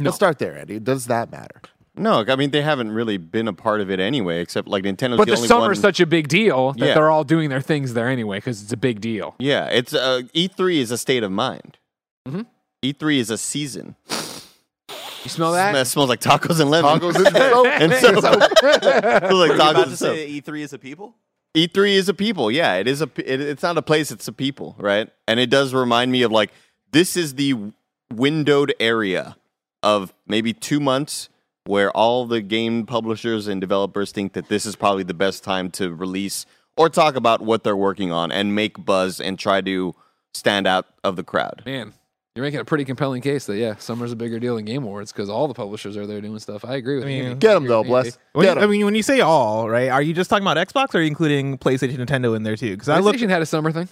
Let's 0.00 0.16
start 0.16 0.38
there, 0.40 0.58
Andy. 0.58 0.78
Does 0.80 1.06
that 1.06 1.30
matter? 1.30 1.62
No, 1.96 2.22
I 2.28 2.36
mean 2.36 2.50
they 2.50 2.60
haven't 2.62 2.90
really 2.90 3.16
been 3.16 3.48
a 3.48 3.54
part 3.54 3.80
of 3.80 3.90
it 3.90 4.00
anyway, 4.00 4.40
except 4.40 4.68
like 4.68 4.84
Nintendo's 4.84 5.16
But 5.16 5.24
the, 5.28 5.32
the, 5.32 5.36
only 5.36 5.48
summer 5.48 5.60
one. 5.62 5.72
is 5.72 5.80
such 5.80 6.00
a 6.00 6.04
big 6.06 6.28
deal 6.28 6.72
that 6.74 6.84
Yeah. 6.88 6.94
they're 6.94 7.10
all 7.10 7.24
doing 7.24 7.48
their 7.48 7.62
things 7.62 7.94
there 7.94 8.08
anyway 8.08 8.38
because 8.38 8.60
it's 8.62 8.72
a 8.72 8.76
big 8.76 9.00
deal. 9.00 9.34
yeah, 9.38 9.66
it's 9.66 9.94
uh, 9.94 10.22
E3 10.34 10.78
is 10.78 10.90
a 10.90 10.98
state 10.98 11.22
of 11.22 11.30
mind. 11.32 11.78
Mhm. 12.28 12.44
E3 12.92 13.18
is 13.18 13.30
a 13.30 13.38
season. 13.38 13.96
You 15.24 15.30
smell 15.30 15.52
that? 15.52 15.74
It 15.74 15.84
smells 15.86 16.08
like 16.08 16.20
tacos 16.20 16.60
and 16.60 16.70
lemon. 16.70 17.00
Tacos 17.00 17.16
and 17.26 17.34
soap. 17.34 17.66
and 17.80 17.92
soap. 17.92 18.20
Smells 18.20 19.32
like 19.32 19.50
tacos 19.52 19.70
about 19.70 19.88
to 19.88 19.96
soap. 19.96 20.14
say 20.14 20.40
E3 20.40 20.60
is 20.60 20.72
a 20.72 20.78
people? 20.78 21.14
E3 21.54 21.94
is 21.94 22.08
a 22.08 22.14
people. 22.14 22.50
Yeah, 22.50 22.74
it 22.74 22.86
is 22.86 23.02
a. 23.02 23.10
It, 23.16 23.40
it's 23.40 23.62
not 23.62 23.76
a 23.76 23.82
place. 23.82 24.12
It's 24.12 24.28
a 24.28 24.32
people, 24.32 24.76
right? 24.78 25.08
And 25.26 25.40
it 25.40 25.50
does 25.50 25.74
remind 25.74 26.12
me 26.12 26.22
of 26.22 26.30
like 26.30 26.52
this 26.92 27.16
is 27.16 27.34
the 27.34 27.54
windowed 28.12 28.74
area 28.78 29.36
of 29.82 30.12
maybe 30.26 30.52
two 30.52 30.80
months 30.80 31.28
where 31.64 31.90
all 31.90 32.26
the 32.26 32.40
game 32.40 32.86
publishers 32.86 33.48
and 33.48 33.60
developers 33.60 34.12
think 34.12 34.32
that 34.34 34.48
this 34.48 34.64
is 34.64 34.76
probably 34.76 35.02
the 35.02 35.14
best 35.14 35.42
time 35.42 35.70
to 35.72 35.92
release 35.92 36.46
or 36.76 36.88
talk 36.88 37.16
about 37.16 37.40
what 37.40 37.64
they're 37.64 37.76
working 37.76 38.12
on 38.12 38.30
and 38.30 38.54
make 38.54 38.84
buzz 38.84 39.20
and 39.20 39.38
try 39.38 39.60
to 39.60 39.94
stand 40.32 40.66
out 40.66 40.86
of 41.02 41.16
the 41.16 41.24
crowd. 41.24 41.62
Man, 41.66 41.94
you're 42.36 42.44
making 42.44 42.60
a 42.60 42.64
pretty 42.64 42.84
compelling 42.84 43.22
case 43.22 43.46
that, 43.46 43.56
yeah, 43.56 43.76
summer's 43.76 44.12
a 44.12 44.16
bigger 44.16 44.38
deal 44.38 44.56
than 44.56 44.64
Game 44.66 44.84
Awards 44.84 45.10
because 45.10 45.28
all 45.30 45.48
the 45.48 45.54
publishers 45.54 45.96
are 45.96 46.06
there 46.06 46.20
doing 46.20 46.38
stuff. 46.38 46.64
I 46.64 46.74
agree 46.76 46.96
with 46.96 47.04
I 47.04 47.06
mean, 47.08 47.24
you. 47.24 47.34
Get 47.34 47.54
them 47.54 47.64
though, 47.66 47.82
bless. 47.82 48.18
When 48.32 48.44
Get 48.44 48.56
you, 48.56 48.62
'em. 48.62 48.68
I 48.68 48.70
mean, 48.70 48.84
when 48.84 48.94
you 48.94 49.02
say 49.02 49.20
all, 49.20 49.68
right, 49.68 49.88
are 49.88 50.02
you 50.02 50.12
just 50.12 50.28
talking 50.30 50.46
about 50.46 50.56
Xbox 50.58 50.94
or 50.94 50.98
are 50.98 51.00
you 51.00 51.06
including 51.08 51.58
PlayStation, 51.58 51.96
Nintendo 51.96 52.36
in 52.36 52.42
there 52.42 52.56
too? 52.56 52.72
Because 52.72 52.88
I 52.90 52.98
look, 53.00 53.16
PlayStation 53.16 53.30
had 53.30 53.42
a 53.42 53.46
summer 53.46 53.72
thing. 53.72 53.88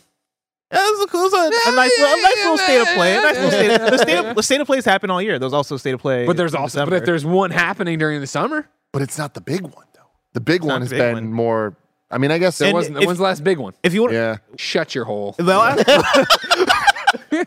Yeah, 0.73 0.79
it 0.81 0.99
was, 0.99 1.01
a, 1.01 1.17
it 1.17 1.21
was 1.21 1.33
a, 1.67 1.71
a 1.73 1.77
nice, 1.77 1.99
little, 1.99 2.15
a 2.19 2.23
nice 2.23 2.37
little 2.37 2.59
state 2.59 2.81
of 2.81 2.89
play. 2.89 3.17
A 3.17 3.21
nice 3.21 3.35
little 3.37 3.51
state. 3.51 3.69
The 3.91 3.99
state 3.99 4.19
of, 4.19 4.37
the 4.37 4.43
state 4.43 4.61
of 4.61 4.67
plays 4.67 4.85
happen 4.85 5.11
all 5.11 5.23
year. 5.23 5.39
There's 5.39 5.53
also 5.53 5.77
state 5.77 5.93
of 5.95 6.01
play. 6.01 6.27
But 6.27 6.37
there's 6.37 6.55
in 6.55 6.61
also, 6.61 6.85
but 6.85 6.93
if 6.95 7.05
there's 7.05 7.25
one 7.25 7.51
happening 7.51 7.99
during 7.99 8.21
the 8.21 8.27
summer, 8.27 8.69
But 8.93 9.03
it's 9.03 9.17
not 9.19 9.35
the 9.35 9.41
big 9.41 9.63
one 9.63 9.87
though. 9.95 10.01
The 10.33 10.41
big 10.41 10.63
not 10.65 10.73
one 10.75 10.81
has 10.83 10.91
big 10.91 10.99
been 10.99 11.15
one. 11.15 11.33
more. 11.33 11.77
I 12.11 12.19
mean, 12.19 12.31
I 12.31 12.39
guess. 12.39 12.59
there 12.59 12.69
And 12.69 12.75
wasn't. 12.75 12.99
if- 12.99 13.07
when's 13.07 13.19
the 13.19 13.25
last 13.25 13.43
big 13.45 13.59
one? 13.59 13.75
if 13.83 13.93
you 13.95 14.03
want, 14.03 14.15
yeah. 14.15 14.37
Shut 14.57 14.95
your 14.95 15.05
hole. 15.05 15.35
the 15.39 15.43
last, 15.45 15.85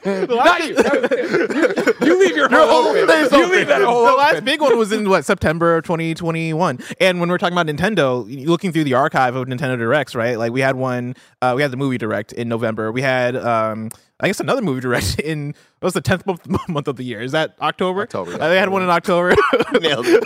Not 0.05 0.67
you. 0.67 0.75
you 2.07 2.19
leave 2.19 2.35
your 2.35 2.49
hole 2.49 2.87
open. 2.87 2.97
You 3.39 3.51
leave 3.51 3.67
that 3.67 3.81
hole 3.83 4.03
the 4.03 4.11
open. 4.11 4.17
last 4.17 4.45
big 4.45 4.61
one 4.61 4.77
was 4.77 4.91
in 4.91 5.09
what 5.09 5.25
September 5.25 5.77
of 5.77 5.83
2021. 5.83 6.79
And 6.99 7.19
when 7.19 7.29
we're 7.29 7.37
talking 7.37 7.57
about 7.57 7.67
Nintendo, 7.67 8.45
looking 8.47 8.71
through 8.71 8.83
the 8.85 8.93
archive 8.95 9.35
of 9.35 9.47
Nintendo 9.47 9.77
Directs, 9.77 10.15
right? 10.15 10.37
Like 10.37 10.51
we 10.51 10.61
had 10.61 10.75
one, 10.75 11.15
uh, 11.41 11.53
we 11.55 11.61
had 11.61 11.71
the 11.71 11.77
movie 11.77 11.97
Direct 11.97 12.33
in 12.33 12.49
November. 12.49 12.91
We 12.91 13.01
had, 13.01 13.35
um, 13.35 13.89
I 14.19 14.27
guess, 14.27 14.39
another 14.39 14.61
movie 14.61 14.81
Direct 14.81 15.19
in 15.23 15.53
what 15.79 15.87
was 15.87 15.93
the 15.93 16.01
tenth 16.01 16.25
month, 16.25 16.47
month 16.69 16.87
of 16.87 16.95
the 16.95 17.03
year? 17.03 17.21
Is 17.21 17.33
that 17.33 17.55
October? 17.61 18.01
October, 18.01 18.31
yeah. 18.31 18.37
Uh, 18.37 18.49
they 18.49 18.57
had 18.57 18.69
one 18.69 18.81
in 18.81 18.89
October. 18.89 19.35
Nailed 19.79 20.05
it. 20.07 20.23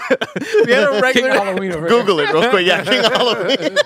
we 0.65 0.71
had 0.71 0.83
a 0.83 0.91
King 0.91 1.01
regular. 1.01 1.31
Halloween 1.31 1.71
over 1.73 1.87
here. 1.87 1.99
Google 1.99 2.19
it 2.21 2.31
real 2.31 2.49
quick. 2.49 2.65
Yeah, 2.65 2.83
King 2.83 3.03
Halloween. 3.03 3.77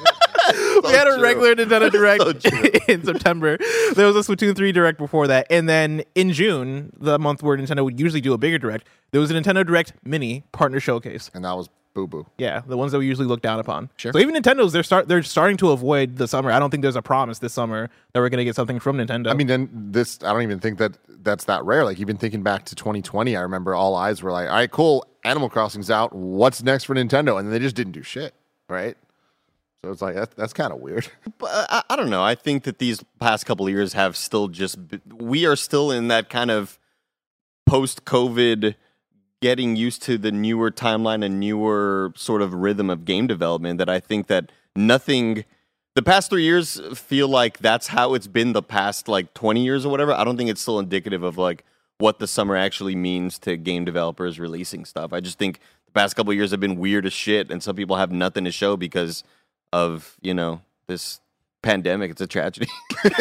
We 1.04 1.10
had 1.10 1.20
a 1.20 1.22
regular 1.22 1.56
Nintendo 1.56 1.92
Direct 1.92 2.24
So 2.24 2.50
in 2.94 3.04
September. 3.04 3.58
There 3.96 4.08
was 4.08 4.16
a 4.16 4.20
Splatoon 4.32 4.56
3 4.56 4.72
Direct 4.72 4.98
before 4.98 5.28
that. 5.28 5.48
And 5.50 5.68
then 5.68 6.04
in 6.16 6.32
June, 6.32 6.92
the 6.98 7.20
month 7.20 7.44
where 7.44 7.58
Nintendo 7.58 7.84
would 7.84 8.00
usually 8.00 8.22
do 8.22 8.34
a 8.34 8.38
bigger 8.38 8.58
Direct, 8.58 8.88
there 9.12 9.22
was 9.22 9.32
a 9.32 9.34
Nintendo 9.34 9.66
Direct 9.66 9.94
Mini 10.04 10.44
Partner 10.52 10.80
Showcase. 10.80 11.30
And 11.34 11.46
that 11.46 11.54
was 11.54 11.70
boo 11.94 12.06
boo. 12.06 12.28
Yeah, 12.38 12.62
the 12.68 12.78
ones 12.78 12.92
that 12.92 13.00
we 13.00 13.08
usually 13.08 13.28
look 13.28 13.42
down 13.42 13.60
upon. 13.60 13.90
Sure. 13.98 14.12
So 14.12 14.20
even 14.20 14.36
Nintendo's 14.36 14.74
they're 14.74 14.84
start 14.84 15.08
they're 15.08 15.24
starting 15.24 15.58
to 15.58 15.72
avoid 15.72 16.18
the 16.18 16.28
summer. 16.28 16.52
I 16.52 16.60
don't 16.60 16.70
think 16.70 16.84
there's 16.84 16.96
a 16.96 17.02
promise 17.02 17.40
this 17.40 17.54
summer 17.54 17.90
that 18.14 18.20
we're 18.20 18.30
going 18.30 18.40
to 18.40 18.46
get 18.46 18.56
something 18.56 18.80
from 18.80 18.98
Nintendo. 18.98 19.32
I 19.32 19.34
mean, 19.34 19.48
then 19.48 19.70
this, 19.72 20.20
I 20.24 20.32
don't 20.34 20.44
even 20.44 20.60
think 20.60 20.78
that 20.78 20.98
that's 21.24 21.46
that 21.46 21.64
rare. 21.66 21.84
Like, 21.84 22.00
even 22.00 22.18
thinking 22.18 22.44
back 22.44 22.66
to 22.66 22.76
2020, 22.76 23.36
I 23.36 23.42
remember 23.42 23.74
all 23.74 23.96
eyes 23.96 24.22
were 24.22 24.32
like, 24.32 24.48
all 24.48 24.56
right, 24.56 24.70
cool. 24.70 25.08
Animal 25.24 25.50
Crossing's 25.50 25.90
out. 25.90 26.14
What's 26.14 26.62
next 26.62 26.84
for 26.84 26.94
Nintendo? 26.94 27.40
And 27.40 27.48
then 27.48 27.52
they 27.52 27.60
just 27.60 27.76
didn't 27.76 27.94
do 27.94 28.04
shit, 28.04 28.36
right? 28.70 28.96
So 29.86 29.92
it's 29.92 30.02
like, 30.02 30.16
that, 30.16 30.32
that's 30.36 30.54
kind 30.54 30.74
of 30.74 30.80
weird. 30.80 31.08
But 31.38 31.52
uh, 31.52 31.66
I, 31.70 31.94
I 31.94 31.96
don't 31.96 32.10
know. 32.10 32.24
I 32.24 32.34
think 32.34 32.64
that 32.64 32.80
these 32.80 33.04
past 33.20 33.46
couple 33.46 33.70
years 33.70 33.94
have 33.94 34.18
still 34.18 34.48
just 34.48 34.80
we 35.14 35.46
are 35.46 35.56
still 35.56 35.92
in 35.92 36.08
that 36.08 36.28
kind 36.30 36.50
of 36.50 36.80
post 37.68 38.04
COVID 38.04 38.74
getting 39.42 39.76
used 39.76 40.02
to 40.04 40.18
the 40.18 40.32
newer 40.32 40.72
timeline 40.72 41.24
and 41.24 41.40
newer 41.40 42.14
sort 42.16 42.42
of 42.42 42.54
rhythm 42.54 42.90
of 42.90 43.06
game 43.06 43.28
development 43.28 43.78
that 43.78 43.90
I 43.90 44.00
think 44.00 44.26
that 44.28 44.52
nothing 44.76 45.46
the 45.94 46.02
past 46.02 46.32
3 46.32 46.42
years 46.42 46.82
feel 46.98 47.28
like 47.28 47.60
that's 47.60 47.88
how 47.88 48.16
it's 48.16 48.28
been 48.28 48.54
the 48.54 48.64
past 48.64 49.08
like 49.08 49.36
20 49.36 49.64
years 49.64 49.86
or 49.86 49.90
whatever. 49.90 50.14
I 50.14 50.24
don't 50.24 50.36
think 50.36 50.50
it's 50.50 50.62
still 50.62 50.80
indicative 50.80 51.22
of 51.22 51.38
like 51.38 51.64
what 52.00 52.18
the 52.18 52.28
summer 52.28 52.56
actually 52.56 52.96
means 52.96 53.38
to 53.40 53.56
game 53.56 53.86
developers 53.86 54.40
releasing 54.40 54.84
stuff. 54.84 55.14
I 55.14 55.20
just 55.20 55.38
think 55.38 55.60
the 55.86 55.92
past 55.92 56.16
couple 56.16 56.34
years 56.34 56.50
have 56.52 56.60
been 56.60 56.80
weird 56.80 57.06
as 57.06 57.14
shit 57.14 57.52
and 57.52 57.62
some 57.62 57.76
people 57.76 57.98
have 57.98 58.12
nothing 58.12 58.46
to 58.46 58.52
show 58.52 58.78
because 58.78 59.24
of, 59.76 60.16
you 60.22 60.34
know, 60.34 60.62
this 60.88 61.20
pandemic. 61.62 62.12
It's 62.12 62.22
a 62.22 62.28
tragedy. 62.28 62.68
it 63.04 63.18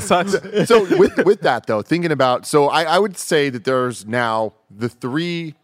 sucks. 0.00 0.32
so 0.66 0.96
with 0.96 1.22
with 1.26 1.42
that 1.42 1.66
though, 1.66 1.82
thinking 1.82 2.10
about 2.10 2.46
so 2.46 2.68
I, 2.68 2.84
I 2.84 2.98
would 2.98 3.18
say 3.18 3.50
that 3.50 3.64
there's 3.64 4.06
now 4.06 4.54
the 4.70 4.88
three 4.88 5.54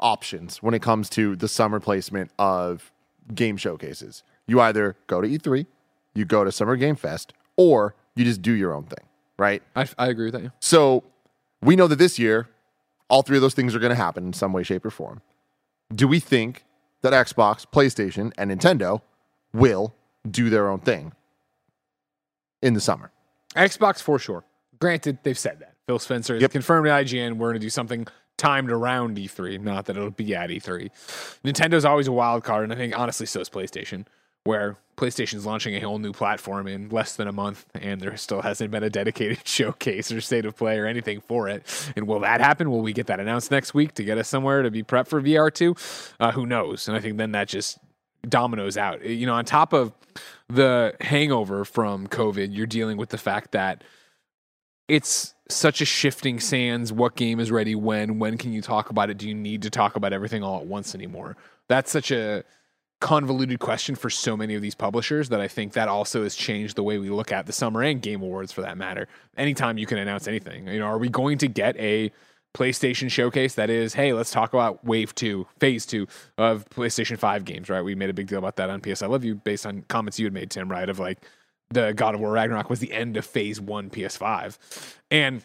options 0.00 0.60
when 0.62 0.74
it 0.74 0.82
comes 0.82 1.08
to 1.10 1.36
the 1.36 1.46
summer 1.46 1.78
placement 1.78 2.32
of 2.38 2.90
game 3.32 3.56
showcases. 3.56 4.24
You 4.46 4.60
either 4.60 4.96
go 5.06 5.20
to 5.20 5.28
E3, 5.28 5.66
you 6.14 6.24
go 6.24 6.42
to 6.44 6.52
Summer 6.52 6.76
Game 6.76 6.96
Fest, 6.96 7.32
or 7.56 7.94
you 8.16 8.24
just 8.24 8.42
do 8.42 8.52
your 8.52 8.74
own 8.74 8.84
thing, 8.84 9.06
right? 9.38 9.62
I, 9.76 9.86
I 9.96 10.08
agree 10.08 10.26
with 10.26 10.34
that. 10.34 10.42
Yeah. 10.42 10.50
So 10.60 11.04
we 11.62 11.76
know 11.76 11.86
that 11.86 11.96
this 11.96 12.18
year, 12.18 12.48
all 13.08 13.22
three 13.22 13.36
of 13.36 13.42
those 13.42 13.54
things 13.54 13.74
are 13.74 13.78
going 13.78 13.90
to 13.90 13.96
happen 13.96 14.26
in 14.26 14.32
some 14.32 14.52
way, 14.52 14.62
shape, 14.62 14.84
or 14.84 14.90
form. 14.90 15.22
Do 15.94 16.08
we 16.08 16.20
think 16.20 16.64
that 17.04 17.12
Xbox, 17.26 17.64
PlayStation, 17.70 18.32
and 18.38 18.50
Nintendo 18.50 19.00
will 19.52 19.94
do 20.28 20.50
their 20.50 20.68
own 20.68 20.80
thing 20.80 21.12
in 22.62 22.74
the 22.74 22.80
summer? 22.80 23.10
Xbox 23.54 24.00
for 24.02 24.18
sure. 24.18 24.42
Granted, 24.80 25.18
they've 25.22 25.38
said 25.38 25.60
that. 25.60 25.74
Phil 25.86 25.98
Spencer 25.98 26.34
has 26.34 26.40
Yep. 26.42 26.50
confirmed 26.50 26.88
at 26.88 27.04
IGN 27.06 27.34
we're 27.36 27.48
going 27.48 27.54
to 27.60 27.60
do 27.60 27.70
something 27.70 28.06
timed 28.38 28.70
around 28.70 29.16
E3, 29.18 29.60
not 29.60 29.84
that 29.84 29.96
it'll 29.96 30.10
be 30.10 30.34
at 30.34 30.48
E3. 30.50 30.90
Nintendo's 31.44 31.84
always 31.84 32.08
a 32.08 32.12
wild 32.12 32.42
card, 32.42 32.64
and 32.64 32.72
I 32.72 32.76
think 32.76 32.98
honestly 32.98 33.26
so 33.26 33.40
is 33.40 33.48
PlayStation. 33.50 34.06
Where 34.44 34.76
PlayStation's 34.96 35.44
launching 35.44 35.74
a 35.74 35.80
whole 35.80 35.98
new 35.98 36.12
platform 36.12 36.66
in 36.66 36.88
less 36.88 37.16
than 37.16 37.26
a 37.26 37.32
month, 37.32 37.66
and 37.74 38.00
there 38.00 38.16
still 38.16 38.42
hasn't 38.42 38.70
been 38.70 38.82
a 38.82 38.90
dedicated 38.90 39.40
showcase 39.44 40.12
or 40.12 40.20
state 40.20 40.44
of 40.44 40.56
play 40.56 40.78
or 40.78 40.86
anything 40.86 41.20
for 41.20 41.48
it. 41.48 41.64
And 41.96 42.06
will 42.06 42.20
that 42.20 42.40
happen? 42.40 42.70
Will 42.70 42.80
we 42.82 42.92
get 42.92 43.06
that 43.08 43.20
announced 43.20 43.50
next 43.50 43.74
week 43.74 43.94
to 43.94 44.04
get 44.04 44.18
us 44.18 44.28
somewhere 44.28 44.62
to 44.62 44.70
be 44.70 44.82
prepped 44.82 45.08
for 45.08 45.20
VR 45.20 45.52
two? 45.52 45.74
Uh, 46.20 46.32
who 46.32 46.46
knows? 46.46 46.86
And 46.86 46.96
I 46.96 47.00
think 47.00 47.16
then 47.16 47.32
that 47.32 47.48
just 47.48 47.78
dominoes 48.28 48.76
out. 48.76 49.04
You 49.04 49.26
know, 49.26 49.34
on 49.34 49.44
top 49.44 49.72
of 49.72 49.92
the 50.48 50.94
hangover 51.00 51.64
from 51.64 52.06
COVID, 52.06 52.54
you're 52.54 52.66
dealing 52.66 52.96
with 52.96 53.08
the 53.08 53.18
fact 53.18 53.52
that 53.52 53.82
it's 54.86 55.34
such 55.48 55.80
a 55.80 55.84
shifting 55.84 56.38
sands. 56.40 56.92
What 56.92 57.16
game 57.16 57.40
is 57.40 57.50
ready 57.50 57.74
when? 57.74 58.18
When 58.18 58.38
can 58.38 58.52
you 58.52 58.62
talk 58.62 58.90
about 58.90 59.10
it? 59.10 59.18
Do 59.18 59.28
you 59.28 59.34
need 59.34 59.62
to 59.62 59.70
talk 59.70 59.96
about 59.96 60.12
everything 60.12 60.42
all 60.42 60.60
at 60.60 60.66
once 60.66 60.94
anymore? 60.94 61.36
That's 61.68 61.90
such 61.90 62.10
a 62.10 62.44
convoluted 63.04 63.60
question 63.60 63.94
for 63.94 64.08
so 64.08 64.34
many 64.34 64.54
of 64.54 64.62
these 64.62 64.74
publishers 64.74 65.28
that 65.28 65.38
I 65.38 65.46
think 65.46 65.74
that 65.74 65.88
also 65.88 66.22
has 66.22 66.34
changed 66.34 66.74
the 66.74 66.82
way 66.82 66.96
we 66.96 67.10
look 67.10 67.32
at 67.32 67.44
the 67.44 67.52
summer 67.52 67.82
and 67.82 68.00
game 68.00 68.22
awards 68.22 68.50
for 68.50 68.62
that 68.62 68.78
matter. 68.78 69.08
Anytime 69.36 69.76
you 69.76 69.84
can 69.84 69.98
announce 69.98 70.26
anything, 70.26 70.66
you 70.68 70.78
know, 70.78 70.86
are 70.86 70.96
we 70.96 71.10
going 71.10 71.36
to 71.38 71.46
get 71.46 71.76
a 71.76 72.10
PlayStation 72.54 73.10
showcase 73.10 73.56
that 73.56 73.68
is, 73.68 73.92
hey, 73.92 74.14
let's 74.14 74.30
talk 74.30 74.54
about 74.54 74.82
Wave 74.86 75.14
2, 75.14 75.46
Phase 75.60 75.84
2 75.84 76.06
of 76.38 76.64
PlayStation 76.70 77.18
5 77.18 77.44
games, 77.44 77.68
right? 77.68 77.82
We 77.82 77.94
made 77.94 78.08
a 78.08 78.14
big 78.14 78.28
deal 78.28 78.38
about 78.38 78.56
that 78.56 78.70
on 78.70 78.80
PS 78.80 79.02
I 79.02 79.06
Love 79.06 79.22
You 79.22 79.34
based 79.34 79.66
on 79.66 79.82
comments 79.88 80.18
you 80.18 80.24
had 80.24 80.32
made, 80.32 80.50
Tim, 80.50 80.70
right? 80.70 80.88
Of 80.88 80.98
like 80.98 81.18
the 81.68 81.92
God 81.92 82.14
of 82.14 82.22
War 82.22 82.32
Ragnarok 82.32 82.70
was 82.70 82.80
the 82.80 82.94
end 82.94 83.18
of 83.18 83.26
Phase 83.26 83.60
1 83.60 83.90
PS5. 83.90 84.56
And 85.10 85.44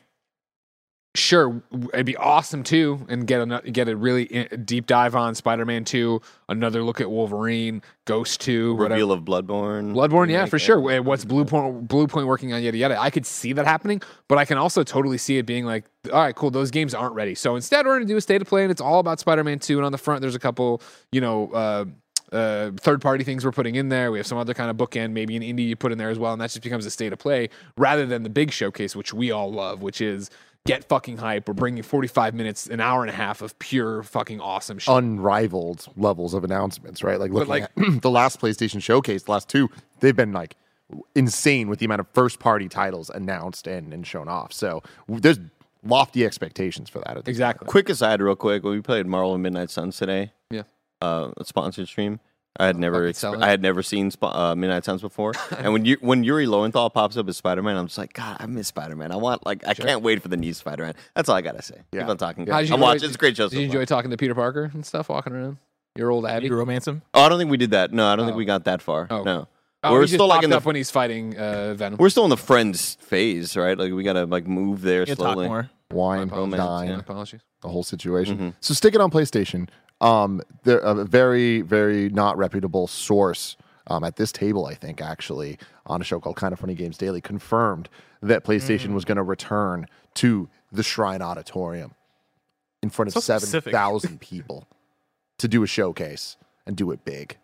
sure, 1.16 1.62
it'd 1.94 2.06
be 2.06 2.16
awesome 2.16 2.64
too, 2.64 3.06
and 3.10 3.26
get 3.26 3.42
a 3.42 3.72
get 3.72 3.88
a 3.88 3.96
really 3.96 4.24
in- 4.24 4.64
deep 4.66 4.86
dive 4.86 5.16
on 5.16 5.36
Spider-Man 5.36 5.84
Two, 5.84 6.22
another 6.48 6.84
look 6.84 7.02
at 7.02 7.10
Wolverine, 7.10 7.82
Ghost 8.06 8.42
Two, 8.42 8.76
whatever. 8.76 8.94
Reveal 8.94 9.12
of 9.12 9.22
Bloodborne. 9.24 9.94
Bloodborne, 9.94 10.30
yeah, 10.30 10.46
for 10.46 10.60
sure. 10.60 10.80
What's 11.02 11.26
Bluepoint 11.26 11.88
Blue 11.88 12.08
Point 12.08 12.28
working 12.28 12.54
on 12.54 12.62
yada 12.62 12.78
yada. 12.78 13.00
I 13.00 13.10
could 13.10 13.26
see 13.26 13.54
that 13.54 13.66
happening, 13.66 14.02
but 14.28 14.38
I 14.38 14.46
can 14.46 14.58
also 14.58 14.84
totally 14.84 15.18
see 15.18 15.38
it 15.38 15.46
being 15.46 15.66
like, 15.66 15.86
all 16.14 16.20
right, 16.20 16.36
cool, 16.36 16.52
those 16.52 16.72
games 16.72 16.94
aren't 16.94 17.16
ready. 17.16 17.36
So 17.36 17.56
instead, 17.56 17.86
we're 17.86 17.96
gonna 17.96 18.06
do 18.06 18.18
a 18.18 18.22
state 18.22 18.42
of 18.42 18.48
play, 18.48 18.64
and 18.64 18.72
it's 18.72 18.82
all 18.82 19.00
about 19.00 19.20
Spider-Man 19.20 19.60
Two. 19.60 19.78
And 19.78 19.86
on 19.86 19.92
the 19.92 19.98
front, 19.98 20.22
there's 20.22 20.36
a 20.36 20.40
couple, 20.40 20.82
you 21.12 21.22
know. 21.22 21.52
Uh, 21.52 21.86
uh, 22.32 22.70
third 22.80 23.02
party 23.02 23.24
things 23.24 23.44
we're 23.44 23.52
putting 23.52 23.74
in 23.74 23.90
there. 23.90 24.12
We 24.12 24.20
have 24.20 24.28
some 24.28 24.38
other 24.38 24.54
kind 24.54 24.70
of 24.70 24.78
bookend, 24.78 25.14
maybe 25.14 25.36
an 25.36 25.42
indie 25.42 25.68
you 25.68 25.76
put 25.76 25.92
in 25.92 25.98
there 25.98 26.12
as 26.12 26.20
well, 26.20 26.32
and 26.32 26.40
that 26.42 26.52
just 26.52 26.62
becomes 26.62 26.86
a 26.86 26.92
state 26.92 27.12
of 27.12 27.18
play 27.18 27.50
rather 27.76 28.06
than 28.06 28.22
the 28.22 28.30
big 28.30 28.52
showcase, 28.52 28.96
which 28.96 29.14
we 29.14 29.32
all 29.32 29.52
love, 29.52 29.82
which 29.82 30.00
is 30.00 30.30
get 30.66 30.84
fucking 30.86 31.18
hype. 31.18 31.48
We're 31.48 31.54
bringing 31.54 31.84
45 31.84 32.34
minutes, 32.34 32.68
an 32.68 32.80
hour 32.80 33.02
and 33.02 33.10
a 33.10 33.14
half 33.14 33.42
of 33.42 33.58
pure 33.60 34.04
fucking 34.04 34.40
awesome 34.40 34.78
shit. 34.80 34.94
unrivaled 34.94 35.88
levels 35.98 36.34
of 36.34 36.44
announcements, 36.44 37.04
right? 37.04 37.20
Like 37.20 37.32
looking 37.32 37.50
like- 37.50 37.64
at 37.64 37.72
the 38.02 38.10
last 38.12 38.40
PlayStation 38.40 38.82
showcase, 38.82 39.24
the 39.24 39.32
last 39.32 39.50
two, 39.50 39.70
they've 40.00 40.16
been 40.16 40.34
like 40.34 40.56
insane 41.16 41.68
with 41.70 41.80
the 41.80 41.86
amount 41.86 42.02
of 42.02 42.08
first 42.14 42.40
party 42.40 42.68
titles 42.68 43.10
announced 43.10 43.68
and, 43.68 43.94
and 43.94 44.06
shown 44.08 44.28
off. 44.28 44.52
So 44.54 44.82
there's 45.08 45.40
lofty 45.84 46.26
expectations 46.26 46.90
for 46.90 47.00
that. 47.00 47.18
at 47.18 47.26
this 47.26 47.32
exactly. 47.32 47.68
Quick 47.68 47.90
aside, 47.90 48.22
real 48.22 48.36
quick. 48.36 48.64
We 48.64 48.82
played 48.82 49.06
Marvel 49.06 49.34
and 49.34 49.44
Midnight 49.44 49.70
Suns 49.70 49.98
today, 49.98 50.34
Yeah. 50.50 50.64
uh, 51.02 51.30
a 51.38 51.46
sponsored 51.46 51.88
stream. 51.88 52.20
I 52.60 52.66
had 52.68 52.78
never, 52.78 53.10
exp- 53.12 53.42
I 53.42 53.48
had 53.50 53.62
never 53.62 53.82
seen 53.82 54.12
Sp- 54.12 54.26
uh, 54.26 54.54
Midnight 54.56 54.84
Suns 54.86 55.02
before. 55.02 55.34
and 55.58 55.72
when 55.74 55.86
you, 55.86 55.98
when 56.02 56.24
Yuri 56.24 56.46
Lowenthal 56.46 56.90
pops 56.90 57.16
up 57.18 57.28
as 57.30 57.38
Spider 57.38 57.64
Man, 57.64 57.78
I'm 57.78 57.88
just 57.88 57.98
like, 57.98 58.14
God, 58.14 58.38
I 58.40 58.46
miss 58.48 58.68
Spider 58.68 58.96
Man. 58.96 59.12
I 59.12 59.16
want, 59.16 59.46
like, 59.46 59.66
I 59.68 59.74
can't 59.74 60.02
wait 60.02 60.22
for 60.22 60.28
the 60.28 60.38
new 60.38 60.54
Spider 60.54 60.84
Man. 60.84 60.94
That's 61.16 61.30
all 61.30 61.36
I 61.36 61.42
gotta 61.42 61.62
say. 61.62 61.76
Yeah. 61.94 62.02
Keep 62.02 62.10
on 62.10 62.18
talking. 62.18 62.46
How'd 62.48 62.70
I'm 62.70 62.80
watching. 62.82 63.06
It's 63.06 63.16
a 63.16 63.18
great 63.18 63.38
show. 63.38 63.46
Did 63.50 63.56
So 63.56 63.60
you 63.62 63.68
far. 63.70 63.76
enjoy 63.82 63.86
talking 63.86 64.12
to 64.12 64.18
Peter 64.18 64.36
Parker 64.36 64.70
and 64.74 64.86
stuff, 64.86 65.10
walking 65.10 65.34
around? 65.34 65.58
Your 65.96 66.12
old 66.12 66.26
Abby? 66.26 66.48
You 66.48 66.56
romance 66.56 66.88
him? 66.88 67.02
Oh, 67.14 67.22
I 67.24 67.30
don't 67.30 67.40
think 67.40 67.50
we 67.50 67.58
did 67.58 67.72
that. 67.72 67.92
No, 67.94 68.06
I 68.08 68.16
don't 68.16 68.26
think 68.26 68.36
Oh. 68.36 68.38
we 68.38 68.46
got 68.46 68.66
that 68.66 68.82
far. 68.82 69.08
Oh. 69.10 69.24
No, 69.24 69.48
Oh, 69.82 69.94
we're 69.94 70.02
he 70.02 70.04
just 70.08 70.14
still 70.16 70.28
like 70.28 70.44
in 70.44 70.50
the 70.50 70.58
up 70.58 70.66
when 70.66 70.76
he's 70.76 70.92
fighting 70.92 71.38
uh, 71.38 71.74
Venom. 71.74 71.98
we're 71.98 72.10
still 72.10 72.26
in 72.26 72.30
the 72.30 72.36
friends 72.38 72.98
phase, 73.00 73.56
right? 73.56 73.78
Like 73.78 73.94
we 73.94 74.04
gotta 74.04 74.26
like 74.26 74.46
move 74.46 74.82
there 74.82 75.02
You 75.02 75.16
talk 75.16 75.18
slowly. 75.34 75.48
more. 75.48 75.70
Wine, 75.92 76.24
apologies, 76.28 76.58
dine, 76.58 76.88
yeah. 76.90 77.00
Apologies. 77.00 77.40
the 77.62 77.70
whole 77.70 77.84
situation. 77.84 78.36
Mm-hmm. 78.36 78.50
So 78.60 78.74
sticking 78.74 79.00
on 79.02 79.10
PlayStation, 79.10 79.70
um, 80.02 80.42
they're 80.64 80.80
a 80.80 81.04
very, 81.06 81.62
very 81.62 82.10
not 82.10 82.38
reputable 82.38 82.88
source 82.88 83.58
um, 83.88 84.04
at 84.04 84.16
this 84.18 84.32
table, 84.32 84.66
I 84.66 84.76
think, 84.76 85.02
actually, 85.02 85.58
on 85.86 86.02
a 86.02 86.04
show 86.04 86.20
called 86.20 86.36
Kind 86.36 86.54
of 86.54 86.60
Funny 86.60 86.76
Games 86.76 86.98
Daily, 86.98 87.22
confirmed 87.22 87.90
that 88.22 88.44
PlayStation 88.44 88.88
Mm. 88.90 88.94
was 88.94 89.06
going 89.06 89.16
to 89.18 89.24
return 89.24 89.88
to 90.16 90.48
the 90.72 90.84
Shrine 90.84 91.22
Auditorium 91.22 91.96
in 92.84 92.90
front 92.90 93.08
of 93.08 93.14
So 93.14 93.20
specific. 93.20 93.72
7,000 93.72 94.20
people 94.22 94.68
to 95.40 95.48
do 95.48 95.64
a 95.64 95.68
showcase 95.68 96.38
and 96.68 96.76
do 96.78 96.92
it 96.92 97.04
big. 97.04 97.38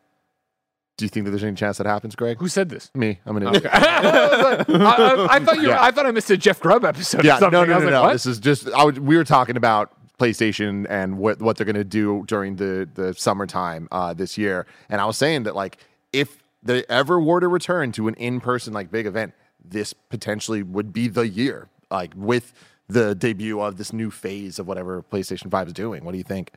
Do 0.97 1.03
you 1.03 1.09
think 1.09 1.25
that 1.25 1.31
there's 1.31 1.43
any 1.43 1.55
chance 1.55 1.77
that 1.77 1.87
happens, 1.87 2.15
Greg? 2.15 2.37
Who 2.39 2.47
said 2.47 2.69
this? 2.69 2.89
Me. 2.95 3.19
I'm 3.25 3.35
an 3.35 3.47
idiot. 3.47 3.65
I, 3.73 4.65
I- 4.69 5.27
I 5.35 5.39
thought 5.39 5.57
you. 5.57 5.67
Yeah. 5.69 5.81
I 5.83 5.91
thought 5.91 6.05
I 6.05 6.11
missed 6.11 6.29
a 6.31 6.37
Jeff 6.37 6.59
Grubb 6.59 6.85
episode. 6.85 7.25
Yeah, 7.25 7.35
or 7.37 7.39
something. 7.39 7.59
no, 7.59 7.65
no, 7.65 7.73
I 7.73 7.75
was 7.77 7.83
no, 7.83 7.89
like, 7.89 7.93
no. 7.93 8.01
What? 8.03 8.13
This 8.13 8.25
is 8.25 8.39
just 8.39 8.67
I 8.69 8.83
would, 8.85 8.99
we 8.99 9.17
were 9.17 9.23
talking 9.25 9.57
about 9.57 9.91
PlayStation 10.19 10.85
and 10.89 11.17
what 11.17 11.41
what 11.41 11.57
they're 11.57 11.65
going 11.65 11.75
to 11.75 11.83
do 11.83 12.23
during 12.27 12.55
the 12.55 12.87
the 12.93 13.13
summertime 13.13 13.87
uh, 13.91 14.13
this 14.13 14.37
year, 14.37 14.65
and 14.89 15.01
I 15.01 15.05
was 15.05 15.17
saying 15.17 15.43
that 15.43 15.55
like 15.55 15.77
if 16.13 16.37
they 16.63 16.83
ever 16.89 17.19
were 17.19 17.39
to 17.39 17.47
return 17.47 17.91
to 17.93 18.07
an 18.07 18.15
in 18.15 18.39
person 18.39 18.73
like 18.73 18.91
big 18.91 19.05
event, 19.05 19.33
this 19.63 19.93
potentially 19.93 20.63
would 20.63 20.93
be 20.93 21.07
the 21.07 21.27
year, 21.27 21.69
like 21.91 22.13
with 22.15 22.53
the 22.87 23.15
debut 23.15 23.59
of 23.59 23.77
this 23.77 23.91
new 23.91 24.11
phase 24.11 24.59
of 24.59 24.67
whatever 24.67 25.03
PlayStation 25.03 25.49
Five 25.51 25.67
is 25.67 25.73
doing. 25.73 26.03
What 26.03 26.11
do 26.11 26.17
you 26.17 26.23
think? 26.23 26.51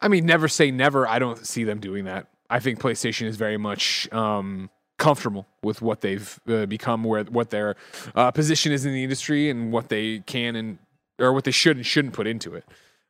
I 0.00 0.08
mean, 0.08 0.24
never 0.24 0.48
say 0.48 0.70
never. 0.70 1.06
I 1.06 1.18
don't 1.18 1.46
see 1.46 1.64
them 1.64 1.80
doing 1.80 2.04
that. 2.04 2.26
I 2.50 2.60
think 2.60 2.80
PlayStation 2.80 3.26
is 3.26 3.36
very 3.36 3.58
much 3.58 4.10
um, 4.12 4.70
comfortable 4.96 5.46
with 5.62 5.82
what 5.82 6.00
they've 6.00 6.40
uh, 6.48 6.66
become, 6.66 7.04
where 7.04 7.24
what 7.24 7.50
their 7.50 7.76
uh, 8.14 8.30
position 8.30 8.72
is 8.72 8.86
in 8.86 8.92
the 8.92 9.02
industry, 9.02 9.50
and 9.50 9.72
what 9.72 9.88
they 9.88 10.20
can 10.20 10.56
and 10.56 10.78
or 11.18 11.32
what 11.32 11.44
they 11.44 11.50
should 11.50 11.76
and 11.76 11.86
shouldn't 11.86 12.14
put 12.14 12.26
into 12.26 12.54
it. 12.54 12.64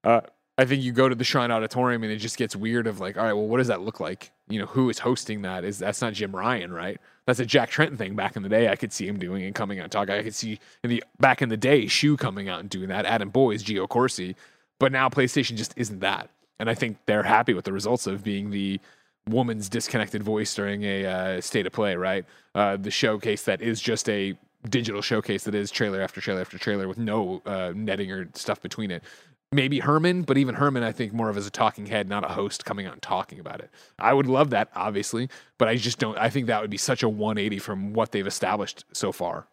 Uh, 0.05 0.21
I 0.57 0.65
think 0.65 0.83
you 0.83 0.91
go 0.91 1.09
to 1.09 1.15
the 1.15 1.25
Shrine 1.25 1.53
Auditorium 1.53 2.03
and 2.03 2.11
it 2.11 2.17
just 2.17 2.37
gets 2.37 2.57
weird. 2.57 2.89
Of 2.89 2.99
like, 2.99 3.17
all 3.17 3.25
right, 3.25 3.33
well, 3.33 3.47
what 3.47 3.59
does 3.59 3.69
that 3.69 3.81
look 3.81 4.01
like? 4.01 4.33
You 4.49 4.59
know, 4.59 4.67
who 4.67 4.91
is 4.91 4.99
hosting 4.99 5.43
that? 5.43 5.65
Is 5.65 5.79
that's 5.79 6.03
not 6.03 6.15
Jim 6.15 6.35
Ryan, 6.35 6.73
right? 6.73 7.01
That's 7.27 7.39
a 7.39 7.47
Jack 7.47 7.71
Tretton 7.71 7.97
thing 7.97 8.17
back 8.17 8.37
in 8.37 8.43
the 8.43 8.49
day. 8.49 8.69
I 8.69 8.77
could 8.77 8.93
see 8.93 9.07
him 9.07 9.19
doing 9.19 9.45
and 9.45 9.55
coming 9.55 9.79
out 9.79 9.85
and 9.85 9.93
talking. 9.93 10.15
I 10.15 10.23
could 10.23 10.35
see 10.35 10.59
in 10.83 10.91
the 10.91 11.05
back 11.21 11.43
in 11.43 11.49
the 11.49 11.57
day, 11.57 11.87
Shu 11.87 12.17
coming 12.17 12.49
out 12.49 12.61
and 12.61 12.69
doing 12.69 12.89
that. 12.89 13.07
Adam 13.07 13.31
Boyes, 13.31 13.63
Gio 13.63 13.89
Corsi, 13.89 14.35
but 14.81 14.91
now 14.91 15.09
PlayStation 15.09 15.57
just 15.57 15.75
isn't 15.77 16.01
that. 16.01 16.29
And 16.59 16.69
I 16.69 16.75
think 16.75 16.99
they're 17.07 17.23
happy 17.23 17.55
with 17.55 17.65
the 17.65 17.73
results 17.73 18.09
of 18.09 18.25
being 18.25 18.51
the 18.51 18.81
woman's 19.29 19.69
disconnected 19.69 20.23
voice 20.23 20.53
during 20.55 20.83
a 20.83 21.07
uh, 21.07 21.41
state 21.41 21.67
of 21.67 21.73
play, 21.73 21.95
right? 21.95 22.25
Uh, 22.55 22.77
the 22.77 22.91
showcase 22.91 23.43
that 23.45 23.63
is 23.63 23.81
just 23.81 24.09
a 24.09 24.37
digital 24.69 25.03
showcase 25.03 25.45
that 25.45 25.55
is 25.55 25.71
trailer 25.71 26.01
after 26.01 26.21
trailer 26.21 26.41
after 26.41 26.59
trailer 26.59 26.89
with 26.89 26.99
no 26.99 27.43
uh, 27.47 27.73
netting 27.75 28.11
or 28.11 28.29
stuff 28.35 28.61
between 28.61 28.91
it. 28.91 29.03
Maybe 29.51 29.81
Hermen, 29.81 30.23
but 30.23 30.37
even 30.37 30.55
Hermen, 30.55 30.83
I 30.83 30.93
think 30.93 31.15
more 31.15 31.31
of 31.31 31.37
as 31.39 31.47
a 31.47 31.51
talking 31.51 31.87
head, 31.87 32.07
not 32.07 32.23
a 32.23 32.29
host 32.29 32.67
coming 32.67 32.85
out 32.85 32.93
and 32.93 33.01
talking 33.01 33.41
about 33.41 33.61
it. 33.61 33.71
I 33.99 34.13
would 34.13 34.27
love 34.27 34.51
that, 34.51 34.69
obviously, 34.75 35.31
but 35.57 35.69
I 35.69 35.77
just 35.77 35.99
don't. 35.99 36.19
I 36.19 36.29
think 36.29 36.49
that 36.49 36.61
would 36.61 36.71
be 36.71 36.77
such 36.77 37.03
a 37.03 37.09
180 37.09 37.59
from 37.59 37.95
what 37.95 38.13
they've 38.13 38.27
established 38.27 38.85
so 38.93 39.11
far. 39.11 39.47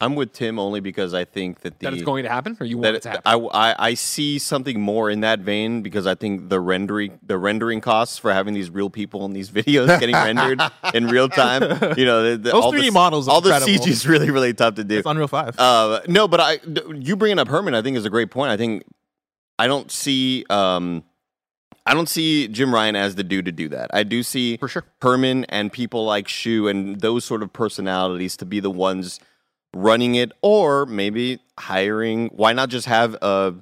I'm 0.00 0.14
with 0.14 0.32
Tim 0.32 0.60
only 0.60 0.78
because 0.78 1.12
I 1.12 1.24
think 1.24 1.62
that 1.62 1.80
the 1.80 1.86
That 1.86 1.92
it's 1.94 2.04
going 2.04 2.22
to 2.22 2.28
happen, 2.30 2.56
or 2.60 2.66
you 2.66 2.76
want 2.76 2.84
that 2.84 2.94
it 2.94 3.02
to 3.02 3.08
happen? 3.08 3.22
I, 3.26 3.34
I 3.34 3.86
I 3.88 3.94
see 3.94 4.38
something 4.38 4.80
more 4.80 5.10
in 5.10 5.20
that 5.22 5.40
vein 5.40 5.82
because 5.82 6.06
I 6.06 6.14
think 6.14 6.50
the 6.50 6.60
rendering 6.60 7.18
the 7.26 7.36
rendering 7.36 7.80
costs 7.80 8.16
for 8.16 8.32
having 8.32 8.54
these 8.54 8.70
real 8.70 8.90
people 8.90 9.24
in 9.24 9.32
these 9.32 9.50
videos 9.58 9.98
getting 9.98 10.14
rendered 10.14 10.60
in 10.94 11.08
real 11.08 11.28
time, 11.44 11.62
you 11.98 12.04
know, 12.04 12.22
the, 12.30 12.36
the, 12.36 12.50
Those 12.52 12.62
all 12.64 12.70
the 12.70 12.78
3D 12.78 12.86
s- 12.88 12.92
models 12.92 13.26
are 13.28 13.32
all 13.32 13.40
the. 13.40 13.50
CG 13.50 13.88
is 13.88 14.06
really 14.06 14.30
really 14.30 14.54
tough 14.54 14.76
to 14.76 14.84
do. 14.84 14.98
It's 14.98 15.06
Unreal 15.06 15.26
5. 15.26 15.58
Uh, 15.58 16.00
no, 16.06 16.28
but 16.28 16.38
I 16.40 16.60
you 16.94 17.16
bringing 17.16 17.40
up 17.40 17.48
Hermen, 17.48 17.74
I 17.74 17.82
think 17.82 17.96
is 17.96 18.04
a 18.04 18.10
great 18.10 18.30
point. 18.30 18.52
I 18.52 18.56
think 18.56 18.84
I 19.58 19.66
don't 19.66 19.90
see 19.90 20.44
um, 20.48 21.02
I 21.84 21.94
don't 21.94 22.08
see 22.08 22.46
Jim 22.46 22.72
Ryan 22.72 22.94
as 22.94 23.16
the 23.16 23.24
dude 23.24 23.46
to 23.46 23.52
do 23.52 23.68
that. 23.70 23.90
I 23.92 24.04
do 24.04 24.22
see 24.22 24.58
For 24.58 24.68
sure. 24.68 24.84
Hermen 25.02 25.44
and 25.48 25.72
people 25.72 26.04
like 26.04 26.28
Shu 26.28 26.68
and 26.68 27.00
those 27.00 27.24
sort 27.24 27.42
of 27.42 27.52
personalities 27.52 28.36
to 28.36 28.44
be 28.46 28.60
the 28.60 28.70
ones 28.70 29.18
running 29.74 30.14
it, 30.14 30.32
or 30.42 30.86
maybe 30.86 31.40
hiring. 31.58 32.28
Why 32.28 32.52
not 32.52 32.68
just 32.68 32.86
have 32.86 33.14
a 33.22 33.54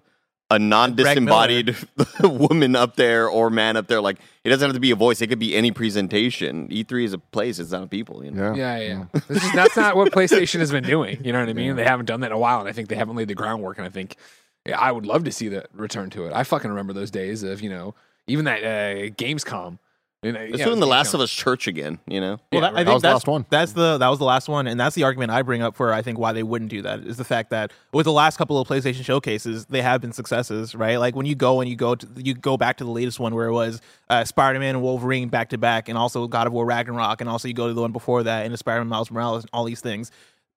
a 0.48 0.60
non-disembodied 0.60 1.74
woman 2.22 2.76
up 2.76 2.94
there 2.94 3.28
or 3.28 3.50
man 3.50 3.76
up 3.76 3.88
there? 3.88 4.00
Like 4.00 4.18
it 4.44 4.50
doesn't 4.50 4.66
have 4.66 4.74
to 4.74 4.80
be 4.80 4.90
a 4.90 4.96
voice; 4.96 5.20
it 5.20 5.26
could 5.26 5.38
be 5.38 5.54
any 5.56 5.70
presentation. 5.70 6.68
E3 6.68 7.04
is 7.04 7.12
a 7.12 7.18
place; 7.18 7.58
it's 7.58 7.72
not 7.72 7.82
a 7.82 7.86
people. 7.86 8.24
You 8.24 8.30
know. 8.30 8.54
Yeah. 8.54 8.78
Yeah, 8.78 9.06
yeah. 9.12 9.20
This 9.28 9.44
is, 9.44 9.52
that's 9.52 9.76
not 9.76 9.96
what 9.96 10.12
PlayStation 10.12 10.60
has 10.60 10.70
been 10.70 10.84
doing. 10.84 11.22
You 11.24 11.32
know 11.32 11.40
what 11.40 11.48
I 11.48 11.52
mean? 11.52 11.76
They 11.76 11.84
haven't 11.84 12.06
done 12.06 12.20
that 12.20 12.28
in 12.28 12.32
a 12.32 12.38
while, 12.38 12.60
and 12.60 12.68
I 12.68 12.72
think 12.72 12.88
they 12.88 12.96
haven't 12.96 13.16
laid 13.16 13.28
the 13.28 13.34
groundwork. 13.34 13.78
And 13.78 13.86
I 13.86 13.90
think 13.90 14.16
yeah, 14.64 14.78
I 14.78 14.92
would 14.92 15.06
love 15.06 15.24
to 15.24 15.32
see 15.32 15.48
the 15.48 15.64
return 15.72 16.10
to 16.10 16.26
it. 16.26 16.32
I 16.32 16.44
fucking 16.44 16.70
remember 16.70 16.92
those 16.92 17.10
days 17.10 17.42
of 17.42 17.60
you 17.60 17.70
know 17.70 17.94
even 18.26 18.44
that 18.46 18.62
uh, 18.62 19.10
Gamescom. 19.10 19.78
And, 20.26 20.36
uh, 20.36 20.40
It's 20.40 20.58
yeah, 20.58 20.64
doing 20.66 20.80
the 20.80 20.86
Last 20.86 21.14
of 21.14 21.20
Us 21.20 21.30
Church 21.30 21.66
again. 21.66 21.98
You 22.06 22.20
know. 22.20 22.28
Well, 22.28 22.40
Yeah, 22.52 22.60
that, 22.60 22.72
right. 22.74 22.80
I 22.80 22.84
That 22.84 22.86
think 22.86 22.94
was 22.94 23.02
the 23.02 23.08
last 23.10 23.26
one. 23.26 23.46
That's 23.50 23.72
the 23.72 23.98
that 23.98 24.08
was 24.08 24.18
the 24.18 24.24
last 24.24 24.48
one, 24.48 24.66
and 24.66 24.78
that's 24.78 24.94
the 24.94 25.04
argument 25.04 25.30
I 25.30 25.42
bring 25.42 25.62
up 25.62 25.76
for 25.76 25.92
I 25.92 26.02
think 26.02 26.18
why 26.18 26.32
they 26.32 26.42
wouldn't 26.42 26.70
do 26.70 26.82
that 26.82 27.00
is 27.00 27.16
the 27.16 27.24
fact 27.24 27.50
that 27.50 27.72
with 27.92 28.04
the 28.04 28.12
last 28.12 28.36
couple 28.36 28.58
of 28.60 28.68
PlayStation 28.68 29.04
showcases, 29.04 29.66
they 29.66 29.82
have 29.82 30.00
been 30.00 30.12
successes, 30.12 30.74
right? 30.74 30.96
Like 30.96 31.14
when 31.16 31.26
you 31.26 31.34
go 31.34 31.60
and 31.60 31.70
you 31.70 31.76
go 31.76 31.94
to 31.94 32.06
you 32.16 32.34
go 32.34 32.56
back 32.56 32.76
to 32.78 32.84
the 32.84 32.90
latest 32.90 33.20
one 33.20 33.34
where 33.34 33.46
it 33.46 33.52
was 33.52 33.80
uh, 34.08 34.24
Spider 34.24 34.58
Man 34.58 34.76
and 34.76 34.82
Wolverine 34.82 35.28
back 35.28 35.50
to 35.50 35.58
back, 35.58 35.88
and 35.88 35.96
also 35.98 36.26
God 36.26 36.46
of 36.46 36.52
War 36.52 36.64
Ragnarok, 36.64 37.20
and 37.20 37.30
also 37.30 37.48
you 37.48 37.54
go 37.54 37.68
to 37.68 37.74
the 37.74 37.80
one 37.80 37.92
before 37.92 38.22
that 38.22 38.44
and 38.44 38.52
the 38.52 38.58
Spider 38.58 38.80
Man 38.80 38.88
Miles 38.88 39.10
Morales, 39.10 39.44
and 39.44 39.50
all 39.52 39.64
these 39.64 39.80
things. 39.80 40.10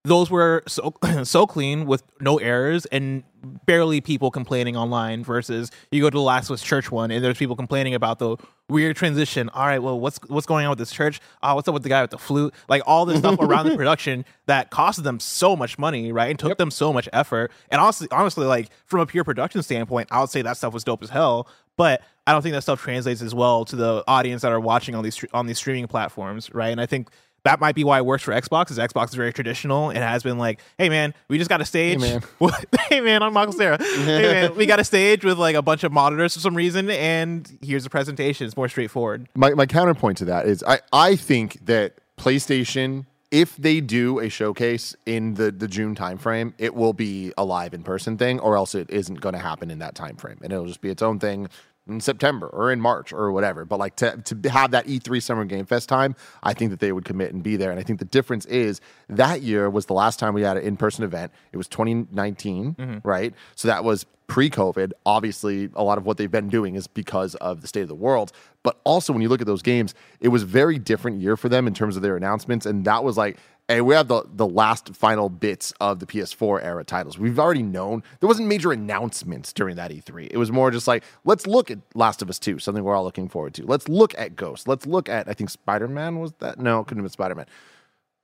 Those 0.06 0.32
were 0.32 0.64
so 0.68 0.96
so 1.24 1.46
clean 1.46 1.86
with 1.86 2.04
no 2.22 2.38
errors 2.38 2.86
and 2.86 3.24
barely 3.66 4.02
people 4.02 4.32
complaining 4.32 4.78
online. 4.78 5.24
Versus 5.24 5.72
you 5.92 6.02
go 6.02 6.10
to 6.10 6.18
the 6.18 6.22
Last 6.22 6.50
Us 6.50 6.62
Church 6.62 6.90
one 6.90 7.12
and 7.12 7.24
there's 7.24 7.38
people 7.38 7.56
complaining 7.56 7.94
about 7.94 8.20
the 8.20 8.38
weird 8.70 8.96
transition. 8.96 9.50
All 9.50 9.66
right, 9.66 9.80
well, 9.80 10.00
what's 10.00 10.20
what's 10.28 10.48
going 10.48 10.66
on 10.66 10.70
with 10.70 10.80
this 10.80 10.92
church? 10.92 11.20
Oh, 11.44 11.56
what's 11.56 11.68
up 11.68 11.74
with 11.74 11.84
the 11.84 11.90
guy 11.90 12.02
with 12.02 12.12
the 12.12 12.18
flute? 12.18 12.54
Like 12.70 12.82
all 12.86 13.06
this 13.06 13.20
stuff 13.20 13.40
around 13.40 13.68
the 13.68 13.76
production 13.78 14.24
that 14.46 14.72
costed 14.72 15.04
them 15.04 15.20
so 15.20 15.56
much 15.56 15.78
money, 15.78 16.14
right? 16.14 16.30
And 16.30 16.40
took 16.40 16.58
them 16.58 16.72
so 16.72 16.94
much 16.94 17.10
effort. 17.12 17.52
And 17.70 17.82
honestly, 17.82 18.08
honestly, 18.12 18.46
like 18.46 18.70
from 18.86 19.02
a 19.02 19.06
pure 19.06 19.26
production 19.26 19.62
standpoint, 19.64 20.08
I 20.12 20.22
would 20.22 20.30
say 20.30 20.42
that 20.42 20.56
stuff 20.56 20.74
was 20.74 20.84
dope 20.86 21.04
as 21.04 21.10
hell. 21.10 21.48
But 21.76 22.02
I 22.28 22.34
don't 22.34 22.42
think 22.42 22.54
that 22.54 22.62
stuff 22.62 22.82
translates 22.82 23.22
as 23.22 23.34
well 23.34 23.66
to 23.66 23.76
the 23.76 24.04
audience 24.08 24.44
that 24.44 24.52
are 24.52 24.60
watching 24.60 24.96
on 24.96 25.04
these 25.04 25.24
on 25.34 25.48
these 25.48 25.58
streaming 25.58 25.88
platforms, 25.88 26.54
right? 26.54 26.70
And 26.70 26.80
I 26.80 26.86
think 26.86 27.10
that 27.44 27.60
might 27.60 27.76
be 27.76 27.84
why 27.84 27.98
it 27.98 28.06
works 28.06 28.24
for 28.24 28.32
Xbox. 28.32 28.72
Is 28.72 28.78
Xbox 28.78 29.10
is 29.10 29.16
very 29.16 29.34
traditional 29.34 29.90
and 29.90 30.00
has 30.00 30.24
been 30.24 30.38
like, 30.38 30.60
hey 30.78 30.90
man, 30.90 31.14
we 31.28 31.38
just 31.38 31.50
got 31.50 31.62
a 31.62 31.66
stage. 31.66 32.02
Hey 32.02 32.20
man. 32.20 32.52
hey 32.90 33.02
man, 33.02 33.24
I'm 33.24 33.34
Michael 33.34 33.54
Cera. 33.54 33.82
hey 33.82 34.22
man, 34.22 34.56
we 34.58 34.66
got 34.66 34.80
a 34.80 34.84
stage 34.84 35.24
with 35.24 35.38
like 35.38 35.56
a 35.56 35.62
bunch 35.62 35.84
of 35.84 35.92
monitors 35.92 36.34
for 36.34 36.40
some 36.40 36.56
reason, 36.56 36.90
and 36.90 37.58
here's 37.62 37.86
a 37.86 37.90
presentation. 37.90 38.48
It's 38.48 38.58
more 38.58 38.70
straightforward. 38.70 39.28
my, 39.36 39.52
my 39.52 39.66
counterpoint 39.66 40.18
to 40.20 40.26
that 40.26 40.46
is 40.46 40.64
I, 40.68 40.80
I 40.92 41.16
think 41.16 41.66
that 41.66 41.96
PlayStation, 42.18 43.06
if 43.32 43.56
they 43.56 43.80
do 43.82 44.20
a 44.20 44.30
showcase 44.30 44.96
in 45.06 45.36
the, 45.36 45.52
the 45.52 45.68
June 45.68 45.96
timeframe, 45.96 46.54
it 46.58 46.76
will 46.76 46.94
be 46.94 47.34
a 47.38 47.46
live 47.46 47.74
in 47.74 47.84
person 47.84 48.18
thing, 48.18 48.40
or 48.40 48.56
else 48.58 48.76
it 48.76 48.90
isn't 48.90 49.22
going 49.22 49.34
to 49.34 49.40
happen 49.40 49.72
in 49.72 49.80
that 49.80 49.96
timeframe. 49.96 50.42
And 50.42 50.52
it'll 50.52 50.66
just 50.66 50.82
be 50.82 50.90
its 50.90 51.02
own 51.02 51.20
thing 51.20 51.48
in 51.90 52.00
September 52.00 52.48
or 52.48 52.72
in 52.72 52.80
March 52.80 53.12
or 53.12 53.32
whatever. 53.32 53.66
But 53.66 53.80
like 53.80 53.96
to, 53.98 54.18
to 54.18 54.50
have 54.50 54.72
that 54.72 54.86
E3 54.88 55.22
Summer 55.22 55.46
Game 55.46 55.66
Fest 55.66 55.90
time, 55.90 56.16
I 56.44 56.54
think 56.54 56.72
that 56.72 56.80
they 56.80 56.92
would 56.92 57.06
commit 57.06 57.34
and 57.34 57.44
be 57.44 57.56
there. 57.56 57.72
And 57.72 57.80
I 57.80 57.84
think 57.84 58.00
the 58.00 58.06
difference 58.06 58.46
is 58.46 58.82
that 59.08 59.42
year 59.42 59.70
was 59.70 59.86
the 59.88 59.94
last 59.94 60.20
time 60.20 60.34
we 60.34 60.42
had 60.42 60.58
an 60.58 60.64
in 60.64 60.78
person 60.78 61.04
event. 61.04 61.32
It 61.52 61.58
was 61.58 61.68
2019, 61.68 62.76
mm-hmm. 62.76 63.08
right? 63.08 63.34
So 63.56 63.68
that 63.68 63.84
was 63.84 64.06
pre 64.28 64.50
COVID. 64.50 64.92
Obviously, 65.06 65.70
a 65.76 65.84
lot 65.84 65.98
of 65.98 66.06
what 66.06 66.18
they've 66.18 66.32
been 66.32 66.48
doing 66.48 66.76
is 66.76 66.88
because 66.88 67.36
of 67.36 67.62
the 67.62 67.68
state 67.68 67.82
of 67.82 67.90
the 67.90 67.96
world. 67.96 68.32
But 68.64 68.80
also, 68.84 69.12
when 69.12 69.22
you 69.22 69.30
look 69.30 69.42
at 69.42 69.48
those 69.48 69.62
games, 69.62 69.94
it 70.22 70.30
was 70.30 70.44
very 70.44 70.80
different 70.80 71.20
year 71.22 71.36
for 71.36 71.50
them 71.50 71.68
in 71.68 71.74
terms 71.74 71.96
of 71.96 72.02
their 72.02 72.16
announcements. 72.16 72.66
And 72.66 72.86
that 72.86 73.04
was 73.04 73.18
like, 73.18 73.38
hey, 73.70 73.82
we 73.82 73.94
have 73.94 74.08
the, 74.08 74.24
the 74.34 74.48
last 74.48 74.96
final 74.96 75.30
bits 75.30 75.74
of 75.80 76.00
the 76.00 76.06
PS4 76.08 76.64
era 76.64 76.84
titles. 76.84 77.20
We've 77.20 77.40
already 77.40 77.62
known 77.62 78.04
there 78.20 78.28
wasn't 78.28 78.48
major 78.48 78.72
announcements 78.72 79.54
during 79.54 79.76
that 79.76 79.92
E3. 79.92 80.28
It 80.32 80.38
was 80.38 80.52
more 80.52 80.72
just 80.72 80.88
like, 80.88 81.04
let's 81.24 81.46
look 81.46 81.70
at 81.70 81.78
Last 81.94 82.24
of 82.24 82.30
Us 82.30 82.40
2, 82.40 82.58
something 82.58 82.84
we're 82.84 82.96
all 82.96 83.04
looking 83.04 83.30
forward 83.30 83.54
to. 83.54 83.66
Let's 83.66 83.88
look 83.88 84.18
at 84.18 84.36
Ghost. 84.36 84.68
Let's 84.68 84.88
look 84.88 85.08
at, 85.08 85.30
I 85.30 85.34
think 85.34 85.52
Spider 85.52 85.88
Man 85.88 86.20
was 86.20 86.34
that? 86.40 86.60
No, 86.60 86.80
it 86.80 86.88
couldn't 86.88 87.04
have 87.04 87.06
been 87.06 87.14
Spider 87.14 87.36
Man. 87.36 87.46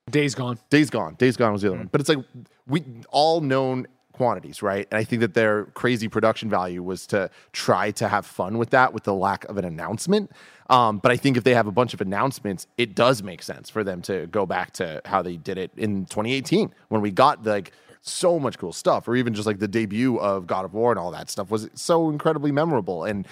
Days 0.10 0.36
gone. 0.36 0.60
Days 0.70 0.90
Gone. 0.90 1.16
Days 1.16 1.38
Gone 1.38 1.54
was 1.54 1.62
the 1.62 1.70
other 1.70 1.78
hmm. 1.78 1.82
one. 1.82 1.90
But 1.92 2.02
it's 2.02 2.10
like 2.10 2.20
we 2.68 2.84
all 3.12 3.40
known 3.42 3.88
quantities, 4.14 4.62
right? 4.62 4.88
And 4.92 4.98
I 4.98 5.04
think 5.04 5.20
that 5.20 5.34
their 5.34 5.66
crazy 5.66 6.08
production 6.08 6.50
value 6.50 6.82
was 6.82 7.06
to 7.08 7.30
try 7.52 7.92
to 7.92 8.08
have 8.08 8.26
fun 8.26 8.58
with 8.58 8.70
that 8.70 8.94
with 8.94 9.04
the 9.04 9.14
lack 9.14 9.44
of 9.46 9.58
an 9.58 9.66
announcement. 9.66 10.32
Um, 10.70 10.98
but 10.98 11.12
I 11.12 11.18
think 11.18 11.38
if 11.38 11.44
they 11.44 11.54
have 11.54 11.68
a 11.68 11.72
bunch 11.72 11.94
of 11.94 12.02
announcements, 12.02 12.68
it 12.78 12.96
does 12.96 13.22
make 13.22 13.44
sense 13.44 13.70
for 13.70 13.84
them 13.84 14.02
to 14.04 14.28
go 14.28 14.46
back 14.46 14.72
to 14.74 15.02
how 15.06 15.22
they 15.22 15.38
did 15.38 15.58
it 15.58 15.72
in 15.78 16.06
2018 16.06 16.74
when 16.90 17.02
we 17.02 17.12
got 17.12 17.46
like 17.46 17.72
so 18.02 18.40
much 18.40 18.58
cool 18.58 18.74
stuff, 18.74 19.08
or 19.08 19.16
even 19.16 19.34
just 19.34 19.48
like 19.48 19.60
the 19.60 19.68
debut 19.68 20.18
of 20.20 20.48
God 20.48 20.66
of 20.66 20.74
War 20.74 20.92
and 20.92 21.00
all 21.00 21.12
that 21.12 21.30
stuff 21.30 21.50
was 21.50 21.70
so 21.74 22.10
incredibly 22.10 22.52
memorable. 22.52 23.04
And 23.04 23.28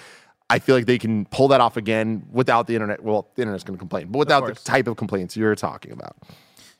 I 0.50 0.58
feel 0.58 0.74
like 0.74 0.86
they 0.86 0.98
can 0.98 1.26
pull 1.26 1.48
that 1.48 1.60
off 1.60 1.76
again 1.76 2.26
without 2.30 2.66
the 2.66 2.74
internet. 2.74 3.02
Well, 3.02 3.28
the 3.34 3.42
internet's 3.42 3.64
going 3.64 3.76
to 3.76 3.80
complain, 3.80 4.08
but 4.08 4.18
without 4.18 4.46
the 4.46 4.54
type 4.54 4.86
of 4.86 4.96
complaints 4.96 5.36
you're 5.36 5.54
talking 5.54 5.92
about. 5.92 6.16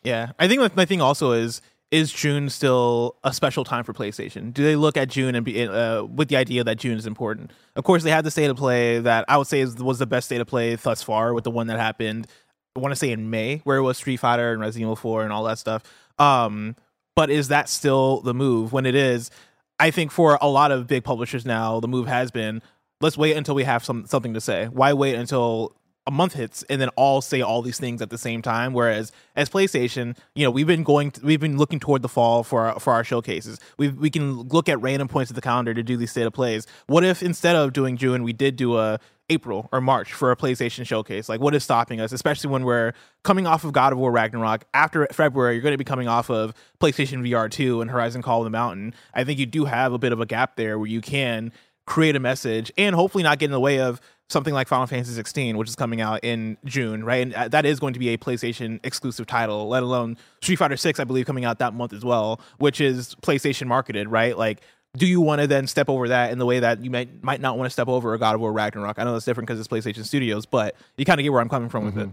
Yeah, 0.03 0.33
I 0.39 0.49
think 0.49 0.77
my 0.77 0.85
thing 0.85 1.01
also 1.01 1.33
is 1.33 1.63
is 1.95 2.13
June 2.13 2.51
still 2.51 3.15
a 3.23 3.33
special 3.33 3.63
time 3.63 3.85
for 3.85 3.93
PlayStation? 3.93 4.53
Do 4.53 4.65
they 4.65 4.75
look 4.75 4.97
at 4.97 5.09
June 5.09 5.37
and 5.37 5.45
be 5.45 5.63
uh, 5.63 6.03
with 6.03 6.27
the 6.27 6.37
idea 6.37 6.65
that 6.65 6.77
June 6.77 6.99
is 6.99 7.07
important? 7.07 7.53
Of 7.77 7.85
course, 7.85 8.03
they 8.03 8.11
had 8.11 8.25
the 8.25 8.33
state 8.33 8.51
of 8.51 8.57
play 8.57 8.99
that 8.99 9.25
I 9.29 9.37
would 9.37 9.47
say 9.47 9.61
is, 9.61 9.77
was 9.77 10.01
the 10.01 10.07
best 10.07 10.27
state 10.27 10.41
of 10.41 10.49
play 10.49 10.75
thus 10.75 11.05
far 11.05 11.33
with 11.33 11.45
the 11.45 11.53
one 11.53 11.69
that 11.69 11.79
happened. 11.79 12.27
I 12.75 12.81
want 12.81 12.91
to 12.91 12.97
say 12.97 13.13
in 13.13 13.31
May, 13.31 13.59
where 13.59 13.77
it 13.77 13.83
was 13.83 13.97
Street 13.97 14.17
Fighter 14.17 14.51
and 14.51 14.61
Resident 14.61 14.83
Evil 14.83 14.97
4 14.97 15.23
and 15.23 15.33
all 15.33 15.45
that 15.45 15.61
stuff. 15.61 15.85
Um, 16.19 16.75
but 17.15 17.31
is 17.31 17.47
that 17.49 17.69
still 17.69 18.23
the 18.23 18.35
move? 18.35 18.73
When 18.73 18.87
it 18.87 18.97
is, 18.97 19.31
I 19.79 19.93
think 19.93 20.11
for 20.11 20.37
a 20.43 20.49
lot 20.49 20.73
of 20.73 20.89
big 20.89 21.05
publishers 21.05 21.47
now, 21.47 21.79
the 21.79 21.87
move 21.87 22.09
has 22.09 22.33
been 22.33 22.61
let's 23.01 23.17
wait 23.17 23.37
until 23.37 23.55
we 23.55 23.63
have 23.63 23.85
some 23.85 24.05
something 24.07 24.35
to 24.35 24.41
say. 24.41 24.67
Why 24.67 24.95
wait 24.95 25.15
until 25.15 25.77
a 26.07 26.11
month 26.11 26.35
hits 26.35 26.63
and 26.65 26.81
then 26.81 26.89
all 26.91 27.21
say 27.21 27.41
all 27.41 27.63
these 27.63 27.79
things 27.79 28.03
at 28.03 28.11
the 28.11 28.19
same 28.19 28.43
time? 28.43 28.73
Whereas 28.73 29.13
as 29.37 29.49
PlayStation, 29.49 30.17
you 30.35 30.45
know, 30.45 30.51
we've 30.51 30.67
been 30.67 30.83
going, 30.83 31.13
we've 31.23 31.41
been 31.41 31.57
looking 31.57 31.81
toward 31.81 32.03
the 32.03 32.09
fall 32.09 32.45
for 32.45 32.67
our, 32.67 32.81
for 32.81 32.93
our 32.93 33.05
showcases. 33.05 33.59
We 33.79 33.89
we 33.89 34.11
can 34.11 34.43
look 34.43 34.69
at 34.69 34.81
random 34.81 35.09
points 35.09 35.31
of 35.31 35.35
the 35.35 35.43
calendar 35.43 35.75
to 35.75 35.83
do 35.83 35.97
these 35.97 36.11
state 36.11 36.27
of 36.27 36.33
plays. 36.33 36.67
What 36.87 37.05
if 37.05 37.23
instead 37.23 37.57
of 37.57 37.73
doing 37.73 37.97
June, 37.97 38.23
we 38.23 38.33
did 38.33 38.57
do 38.57 38.79
a 38.79 38.99
April 39.31 39.69
or 39.73 39.81
March 39.81 40.13
for 40.13 40.31
a 40.31 40.37
PlayStation 40.37 40.87
showcase? 40.87 41.29
Like, 41.29 41.41
what 41.41 41.55
is 41.55 41.65
stopping 41.65 42.01
us? 42.01 42.13
Especially 42.13 42.51
when 42.51 42.65
we're 42.65 42.93
coming 43.23 43.47
off 43.47 43.65
of 43.65 43.73
God 43.73 43.93
of 43.93 43.99
War 43.99 44.13
Ragnarok. 44.13 44.65
After 44.75 45.07
February, 45.13 45.55
you're 45.55 45.63
going 45.63 45.73
to 45.73 45.79
be 45.79 45.85
coming 45.85 46.09
off 46.09 46.31
of 46.31 46.53
PlayStation 46.81 47.27
VR 47.27 47.51
2 47.51 47.81
and 47.81 47.91
Horizon 47.91 48.23
Call 48.23 48.41
of 48.41 48.45
the 48.45 48.51
Mountain. 48.51 48.95
I 49.15 49.25
think 49.25 49.39
you 49.39 49.47
do 49.47 49.65
have 49.65 49.93
a 49.93 49.99
bit 49.99 50.13
of 50.13 50.21
a 50.21 50.27
gap 50.27 50.57
there 50.57 50.79
where 50.79 50.89
you 50.89 51.01
can 51.01 51.53
create 51.87 52.17
a 52.17 52.21
message 52.21 52.73
and 52.79 52.95
hopefully 52.95 53.23
not 53.23 53.39
get 53.39 53.47
in 53.47 53.53
the 53.53 53.61
way 53.61 53.81
of 53.81 54.01
something 54.29 54.55
like 54.55 54.69
Final 54.69 54.87
Fantasy 54.87 55.13
16, 55.13 55.59
which 55.59 55.69
is 55.69 55.77
coming 55.77 56.01
out 56.01 56.21
in 56.23 56.57
June, 56.65 57.05
right? 57.05 57.23
And 57.23 57.35
uh, 57.35 57.49
that 57.49 57.67
is 57.67 57.79
going 57.79 57.93
to 57.93 57.99
be 57.99 58.09
a 58.09 58.17
PlayStation 58.19 58.81
exclusive 58.83 59.27
title, 59.27 59.69
let 59.69 59.83
alone 59.83 60.17
Street 60.41 60.57
Fighter 60.57 60.77
6, 60.77 60.99
I 60.99 61.05
believe, 61.05 61.27
coming 61.27 61.45
out 61.45 61.59
that 61.59 61.75
month 61.75 61.93
as 61.93 62.05
well, 62.05 62.41
which 62.59 62.81
is 62.81 63.15
PlayStation 63.17 63.67
marketed, 63.67 64.09
right? 64.09 64.37
Like, 64.37 64.63
do 64.97 65.07
you 65.07 65.21
want 65.21 65.41
to 65.41 65.47
then 65.47 65.67
step 65.67 65.89
over 65.89 66.09
that 66.09 66.31
in 66.33 66.39
the 66.39 66.47
way 66.47 66.61
that 66.61 66.83
you 66.83 66.91
might 66.91 67.23
might 67.23 67.41
not 67.41 67.59
want 67.59 67.67
to 67.67 67.71
step 67.71 67.89
over 67.89 68.15
a 68.15 68.19
God 68.19 68.37
of 68.37 68.41
War 68.41 68.53
Ragnarok? 68.53 68.99
I 68.99 69.05
know 69.05 69.13
that's 69.13 69.25
different 69.25 69.49
because 69.49 69.59
it's 69.59 69.69
PlayStation 69.69 70.05
Studios, 70.07 70.47
but 70.47 70.77
you 70.97 71.05
kind 71.05 71.19
of 71.19 71.25
get 71.25 71.33
where 71.33 71.41
I'm 71.41 71.49
coming 71.49 71.69
from 71.69 71.85
with 71.87 71.99
it. 71.99 72.09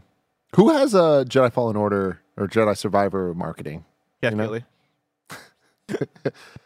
Who 0.56 0.70
has 0.70 0.94
a 0.94 1.24
Jedi 1.30 1.54
Fallen 1.54 1.76
Order 1.76 2.22
or 2.38 2.48
Jedi 2.48 2.76
Survivor 2.76 3.34
marketing? 3.34 3.86
Yeah, 4.22 4.32
You 4.32 4.36
know? 4.36 4.60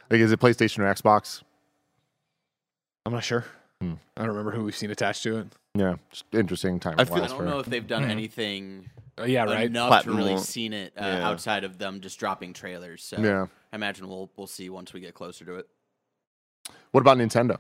Like, 0.09 0.19
is 0.21 0.31
it 0.31 0.39
PlayStation 0.39 0.79
or 0.79 0.93
Xbox? 0.93 1.41
I'm 3.05 3.13
not 3.13 3.23
sure. 3.23 3.45
Hmm. 3.81 3.93
I 4.17 4.21
don't 4.21 4.29
remember 4.29 4.51
who 4.51 4.63
we've 4.63 4.75
seen 4.75 4.89
attached 4.91 5.23
to 5.23 5.39
it. 5.39 5.47
Yeah, 5.75 5.95
just 6.11 6.25
interesting 6.33 6.79
time. 6.79 6.95
I 6.97 7.05
feel- 7.05 7.15
I 7.23 7.27
don't 7.27 7.37
for- 7.37 7.43
know 7.45 7.59
if 7.59 7.65
they've 7.65 7.85
done 7.85 8.05
anything 8.05 8.89
Uh, 9.19 9.23
yeah, 9.25 9.43
right. 9.43 9.65
enough 9.67 10.03
to 10.03 10.09
really 10.09 10.21
Platinum. 10.23 10.43
seen 10.43 10.73
it 10.73 10.93
uh, 10.97 11.05
Yeah. 11.05 11.27
outside 11.29 11.63
of 11.63 11.77
them 11.77 11.99
just 12.01 12.17
dropping 12.19 12.53
trailers. 12.53 13.03
So 13.03 13.17
Yeah. 13.19 13.47
I 13.71 13.75
imagine 13.75 14.07
we'll 14.07 14.29
we'll 14.37 14.47
see 14.47 14.69
once 14.69 14.93
we 14.93 14.99
get 15.01 15.13
closer 15.13 15.43
to 15.45 15.55
it. 15.55 15.67
What 16.91 17.01
about 17.01 17.17
Nintendo? 17.17 17.57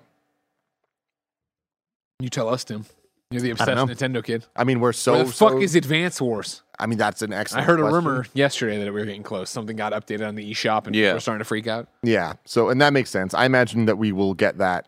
You 2.19 2.29
tell 2.29 2.47
us, 2.49 2.63
Tim. 2.63 2.85
You're 3.31 3.41
the 3.41 3.51
I 3.51 3.65
don't 3.65 3.89
obsessed 3.89 4.01
Nintendo 4.13 4.23
kid. 4.23 4.45
I 4.55 4.63
mean, 4.63 4.79
we're 4.79 4.93
so. 4.93 5.13
Where 5.13 5.23
the 5.25 5.31
fuck 5.31 5.51
so- 5.53 5.61
is 5.61 5.75
Advance 5.75 6.21
Wars? 6.21 6.61
I 6.79 6.85
mean, 6.87 6.97
that's 6.97 7.21
an 7.21 7.33
excellent 7.33 7.37
I 7.37 7.41
excellent. 7.63 7.67
heard 7.67 7.79
a 7.79 7.83
question. 7.89 7.95
rumor 8.05 8.25
yesterday 8.33 8.77
that 8.83 8.85
we 8.93 8.99
were 8.99 9.05
getting 9.05 9.23
close. 9.23 9.49
Something 9.49 9.75
got 9.75 9.93
updated 9.93 10.27
on 10.27 10.35
the 10.35 10.49
eShop, 10.51 10.87
and 10.87 10.95
Yeah. 10.95 11.07
people 11.07 11.17
are 11.17 11.19
starting 11.21 11.39
to 11.39 11.45
freak 11.45 11.67
out. 11.67 11.87
Yeah. 12.03 12.33
So, 12.45 12.69
and 12.69 12.79
that 12.81 12.93
makes 12.93 13.09
sense. 13.09 13.33
I 13.33 13.45
imagine 13.45 13.85
that 13.85 13.97
we 13.97 14.11
will 14.11 14.33
get 14.33 14.57
that 14.59 14.87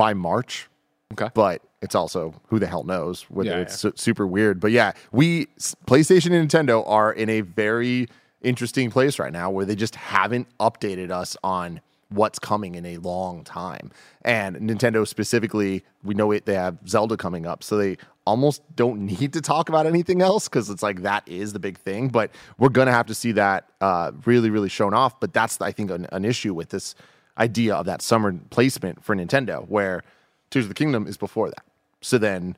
by 0.00 0.14
March. 0.14 0.66
Okay. 1.12 1.28
But 1.34 1.60
it's 1.82 1.94
also 1.94 2.32
who 2.48 2.58
the 2.58 2.66
hell 2.66 2.84
knows 2.84 3.24
whether 3.24 3.50
Yeah, 3.50 3.58
it's 3.58 3.78
su- 3.78 3.92
super 3.96 4.26
weird. 4.26 4.58
But 4.58 4.70
yeah, 4.70 4.92
we 5.12 5.44
PlayStation 5.86 6.32
and 6.32 6.48
Nintendo 6.48 6.82
are 6.88 7.12
in 7.12 7.28
a 7.28 7.42
very 7.42 8.08
interesting 8.40 8.90
place 8.90 9.18
right 9.18 9.30
now 9.30 9.50
where 9.50 9.66
they 9.66 9.76
just 9.76 9.96
haven't 9.96 10.46
updated 10.58 11.10
us 11.10 11.36
on 11.44 11.82
what's 12.08 12.38
coming 12.38 12.76
in 12.76 12.86
a 12.86 12.96
long 12.96 13.44
time. 13.44 13.90
And 14.22 14.56
Nintendo 14.56 15.06
specifically, 15.06 15.84
we 16.02 16.14
know 16.14 16.32
it, 16.32 16.46
they 16.46 16.54
have 16.54 16.78
Zelda 16.88 17.18
coming 17.18 17.44
up, 17.44 17.62
so 17.62 17.76
they 17.76 17.98
almost 18.24 18.62
don't 18.74 19.04
need 19.04 19.34
to 19.34 19.42
talk 19.42 19.68
about 19.68 19.84
anything 19.84 20.22
else 20.22 20.48
because 20.48 20.70
it's 20.70 20.82
like 20.82 21.02
that 21.02 21.28
is 21.28 21.52
the 21.52 21.60
big 21.60 21.76
thing. 21.76 22.08
But 22.08 22.30
we're 22.56 22.70
gonna 22.70 22.92
have 22.92 23.06
to 23.08 23.14
see 23.14 23.32
that 23.32 23.68
uh, 23.82 24.12
really, 24.24 24.48
really 24.48 24.70
shown 24.70 24.94
off. 24.94 25.20
But 25.20 25.34
that's 25.34 25.60
I 25.60 25.72
think 25.72 25.90
an, 25.90 26.06
an 26.10 26.24
issue 26.24 26.54
with 26.54 26.70
this 26.70 26.94
idea 27.40 27.74
of 27.74 27.86
that 27.86 28.02
summer 28.02 28.32
placement 28.50 29.02
for 29.02 29.16
Nintendo, 29.16 29.66
where 29.68 30.02
Tears 30.50 30.66
of 30.66 30.68
the 30.68 30.74
Kingdom 30.74 31.06
is 31.06 31.16
before 31.16 31.48
that. 31.48 31.64
So 32.02 32.18
then, 32.18 32.56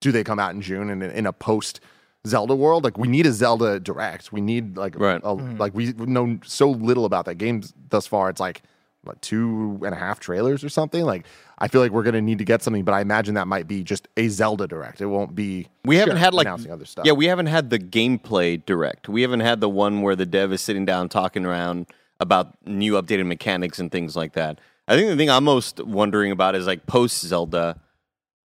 do 0.00 0.10
they 0.12 0.24
come 0.24 0.38
out 0.38 0.54
in 0.54 0.62
June 0.62 0.90
and 0.90 1.02
in, 1.02 1.10
in 1.10 1.26
a 1.26 1.32
post 1.32 1.80
Zelda 2.26 2.54
world? 2.54 2.84
Like 2.84 2.98
we 2.98 3.08
need 3.08 3.26
a 3.26 3.32
Zelda 3.32 3.78
direct. 3.80 4.32
We 4.32 4.40
need 4.40 4.76
like 4.76 4.98
Right. 4.98 5.20
a, 5.22 5.28
mm-hmm. 5.28 5.56
like 5.58 5.74
we 5.74 5.92
know 5.92 6.38
so 6.44 6.70
little 6.70 7.04
about 7.04 7.26
that 7.26 7.36
game 7.36 7.62
thus 7.90 8.06
far. 8.06 8.30
It's 8.30 8.40
like 8.40 8.62
what, 9.04 9.20
two 9.22 9.80
and 9.84 9.94
a 9.94 9.98
half 9.98 10.20
trailers 10.20 10.62
or 10.64 10.68
something. 10.68 11.04
Like 11.04 11.24
I 11.58 11.68
feel 11.68 11.80
like 11.80 11.92
we're 11.92 12.02
gonna 12.02 12.20
need 12.20 12.38
to 12.38 12.44
get 12.44 12.62
something, 12.62 12.84
but 12.84 12.92
I 12.92 13.00
imagine 13.00 13.34
that 13.34 13.48
might 13.48 13.66
be 13.66 13.82
just 13.82 14.08
a 14.16 14.28
Zelda 14.28 14.66
direct. 14.66 15.00
It 15.00 15.06
won't 15.06 15.34
be. 15.34 15.68
We 15.84 15.96
haven't 15.96 16.18
had 16.18 16.34
like 16.34 16.46
announcing 16.46 16.72
other 16.72 16.84
stuff. 16.84 17.06
Yeah, 17.06 17.12
we 17.12 17.26
haven't 17.26 17.46
had 17.46 17.70
the 17.70 17.78
gameplay 17.78 18.64
direct. 18.64 19.08
We 19.08 19.22
haven't 19.22 19.40
had 19.40 19.60
the 19.60 19.68
one 19.68 20.02
where 20.02 20.16
the 20.16 20.26
dev 20.26 20.52
is 20.52 20.60
sitting 20.60 20.84
down 20.84 21.08
talking 21.08 21.44
around 21.46 21.86
about 22.20 22.56
new 22.66 22.94
updated 22.94 23.26
mechanics 23.26 23.78
and 23.78 23.90
things 23.92 24.16
like 24.16 24.32
that. 24.34 24.60
I 24.86 24.96
think 24.96 25.08
the 25.10 25.16
thing 25.16 25.30
I'm 25.30 25.44
most 25.44 25.80
wondering 25.84 26.32
about 26.32 26.54
is 26.54 26.66
like 26.66 26.86
post 26.86 27.20
Zelda. 27.20 27.80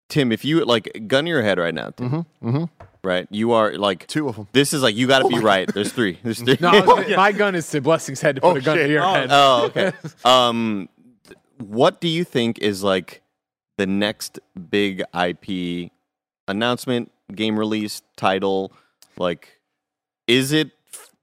Tim, 0.09 0.31
if 0.31 0.43
you 0.43 0.63
like 0.65 1.07
gun 1.07 1.25
your 1.27 1.41
head 1.41 1.57
right 1.57 1.73
now, 1.73 1.91
Tim, 1.91 2.09
Mm-hmm, 2.09 2.47
mm-hmm. 2.49 2.85
right? 3.03 3.27
You 3.29 3.51
are 3.53 3.73
like 3.77 4.07
Two 4.07 4.27
of 4.27 4.35
them. 4.35 4.47
This 4.51 4.73
is 4.73 4.81
like 4.83 4.95
you 4.95 5.07
got 5.07 5.19
to 5.19 5.27
be 5.29 5.39
right. 5.39 5.71
There's 5.73 5.91
three. 5.93 6.19
There's 6.23 6.41
three. 6.43 6.57
No, 6.59 6.71
was 6.71 6.81
gonna- 6.85 7.15
my 7.17 7.31
gun 7.31 7.55
is 7.55 7.69
to 7.71 7.81
Blessing's 7.81 8.19
head 8.21 8.35
to 8.35 8.41
put 8.41 8.47
Oh, 8.47 8.55
a 8.55 8.61
gun 8.61 8.77
shit. 8.77 8.87
to 8.87 8.91
your 8.93 9.03
Oh, 9.03 9.13
head. 9.13 9.27
Oh, 9.31 9.63
okay. 9.75 9.91
um, 10.25 10.89
what 11.59 12.01
do 12.01 12.07
you 12.07 12.23
think 12.23 12.59
is 12.59 12.83
like 12.83 13.21
the 13.77 13.85
next 13.87 14.39
big 14.69 15.03
IP 15.13 15.91
announcement, 16.47 17.11
game 17.33 17.57
release, 17.57 18.01
title? 18.17 18.71
Like, 19.17 19.59
is 20.27 20.51
it 20.51 20.71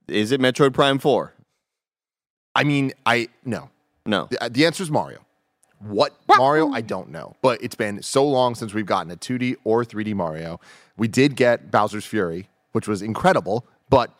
is 0.07 0.31
it 0.31 0.39
Metroid 0.41 0.73
Prime 0.73 0.97
Four? 0.99 1.33
I 2.55 2.63
mean, 2.63 2.93
I 3.05 3.29
no. 3.45 3.69
No. 4.05 4.27
The, 4.29 4.43
uh, 4.43 4.49
the 4.49 4.65
answer 4.65 4.83
is 4.83 4.91
Mario. 4.91 5.19
What 5.79 6.13
Mario? 6.27 6.71
I 6.71 6.81
don't 6.81 7.09
know. 7.09 7.35
But 7.41 7.63
it's 7.63 7.75
been 7.75 8.01
so 8.01 8.27
long 8.27 8.55
since 8.55 8.73
we've 8.73 8.85
gotten 8.85 9.11
a 9.11 9.15
2D 9.15 9.57
or 9.63 9.83
3D 9.83 10.13
Mario. 10.13 10.59
We 10.97 11.07
did 11.07 11.35
get 11.35 11.71
Bowser's 11.71 12.05
Fury, 12.05 12.49
which 12.73 12.87
was 12.87 13.01
incredible, 13.01 13.65
but 13.89 14.13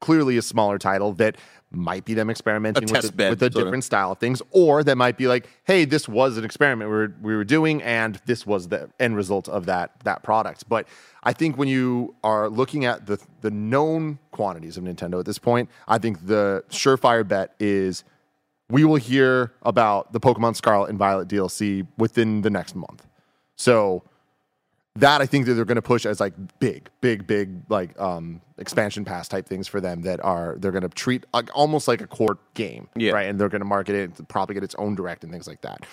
clearly 0.00 0.36
a 0.36 0.42
smaller 0.42 0.78
title 0.78 1.12
that 1.14 1.36
might 1.74 2.04
be 2.04 2.14
them 2.14 2.30
experimenting 2.30 2.90
with, 2.90 3.04
a, 3.04 3.12
bed, 3.12 3.30
with 3.30 3.42
a 3.42 3.46
sort 3.46 3.56
of. 3.56 3.64
different 3.64 3.84
style 3.84 4.12
of 4.12 4.18
things, 4.18 4.42
or 4.50 4.84
that 4.84 4.96
might 4.96 5.16
be 5.16 5.26
like, 5.26 5.48
hey, 5.64 5.84
this 5.84 6.08
was 6.08 6.36
an 6.36 6.44
experiment 6.44 6.90
we 6.90 6.96
were, 6.96 7.14
we 7.20 7.36
were 7.36 7.44
doing, 7.44 7.82
and 7.82 8.20
this 8.26 8.46
was 8.46 8.68
the 8.68 8.90
end 9.00 9.16
result 9.16 9.48
of 9.48 9.66
that 9.66 9.92
that 10.04 10.22
product. 10.22 10.68
But 10.68 10.86
I 11.22 11.32
think 11.32 11.56
when 11.56 11.68
you 11.68 12.14
are 12.24 12.48
looking 12.48 12.84
at 12.84 13.06
the 13.06 13.18
the 13.40 13.50
known 13.50 14.18
quantities 14.30 14.76
of 14.76 14.84
Nintendo 14.84 15.20
at 15.20 15.26
this 15.26 15.38
point, 15.38 15.70
I 15.88 15.98
think 15.98 16.26
the 16.26 16.64
surefire 16.70 17.26
bet 17.26 17.54
is 17.58 18.04
we 18.68 18.84
will 18.84 18.96
hear 18.96 19.52
about 19.62 20.12
the 20.12 20.20
Pokemon 20.20 20.56
Scarlet 20.56 20.88
and 20.88 20.98
Violet 20.98 21.28
DLC 21.28 21.86
within 21.98 22.40
the 22.40 22.50
next 22.50 22.74
month. 22.74 23.06
So 23.56 24.02
that 24.96 25.22
I 25.22 25.26
think 25.26 25.46
that 25.46 25.54
they're 25.54 25.64
going 25.64 25.76
to 25.76 25.82
push 25.82 26.04
as 26.04 26.20
like 26.20 26.34
big, 26.58 26.90
big, 27.00 27.26
big 27.26 27.62
like 27.68 27.98
um 28.00 28.40
expansion 28.58 29.04
pass 29.04 29.26
type 29.28 29.46
things 29.48 29.66
for 29.66 29.80
them 29.80 30.02
that 30.02 30.22
are 30.22 30.56
they're 30.58 30.70
going 30.72 30.82
to 30.82 30.88
treat 30.88 31.24
like 31.32 31.48
almost 31.54 31.88
like 31.88 32.00
a 32.00 32.06
core 32.06 32.38
game, 32.54 32.88
Yeah. 32.94 33.12
right? 33.12 33.26
And 33.28 33.40
they're 33.40 33.48
going 33.48 33.62
to 33.62 33.66
market 33.66 33.94
it, 33.94 34.28
probably 34.28 34.54
get 34.54 34.62
its 34.64 34.74
own 34.76 34.94
direct 34.94 35.24
and 35.24 35.32
things 35.32 35.46
like 35.48 35.62
that. 35.62 35.86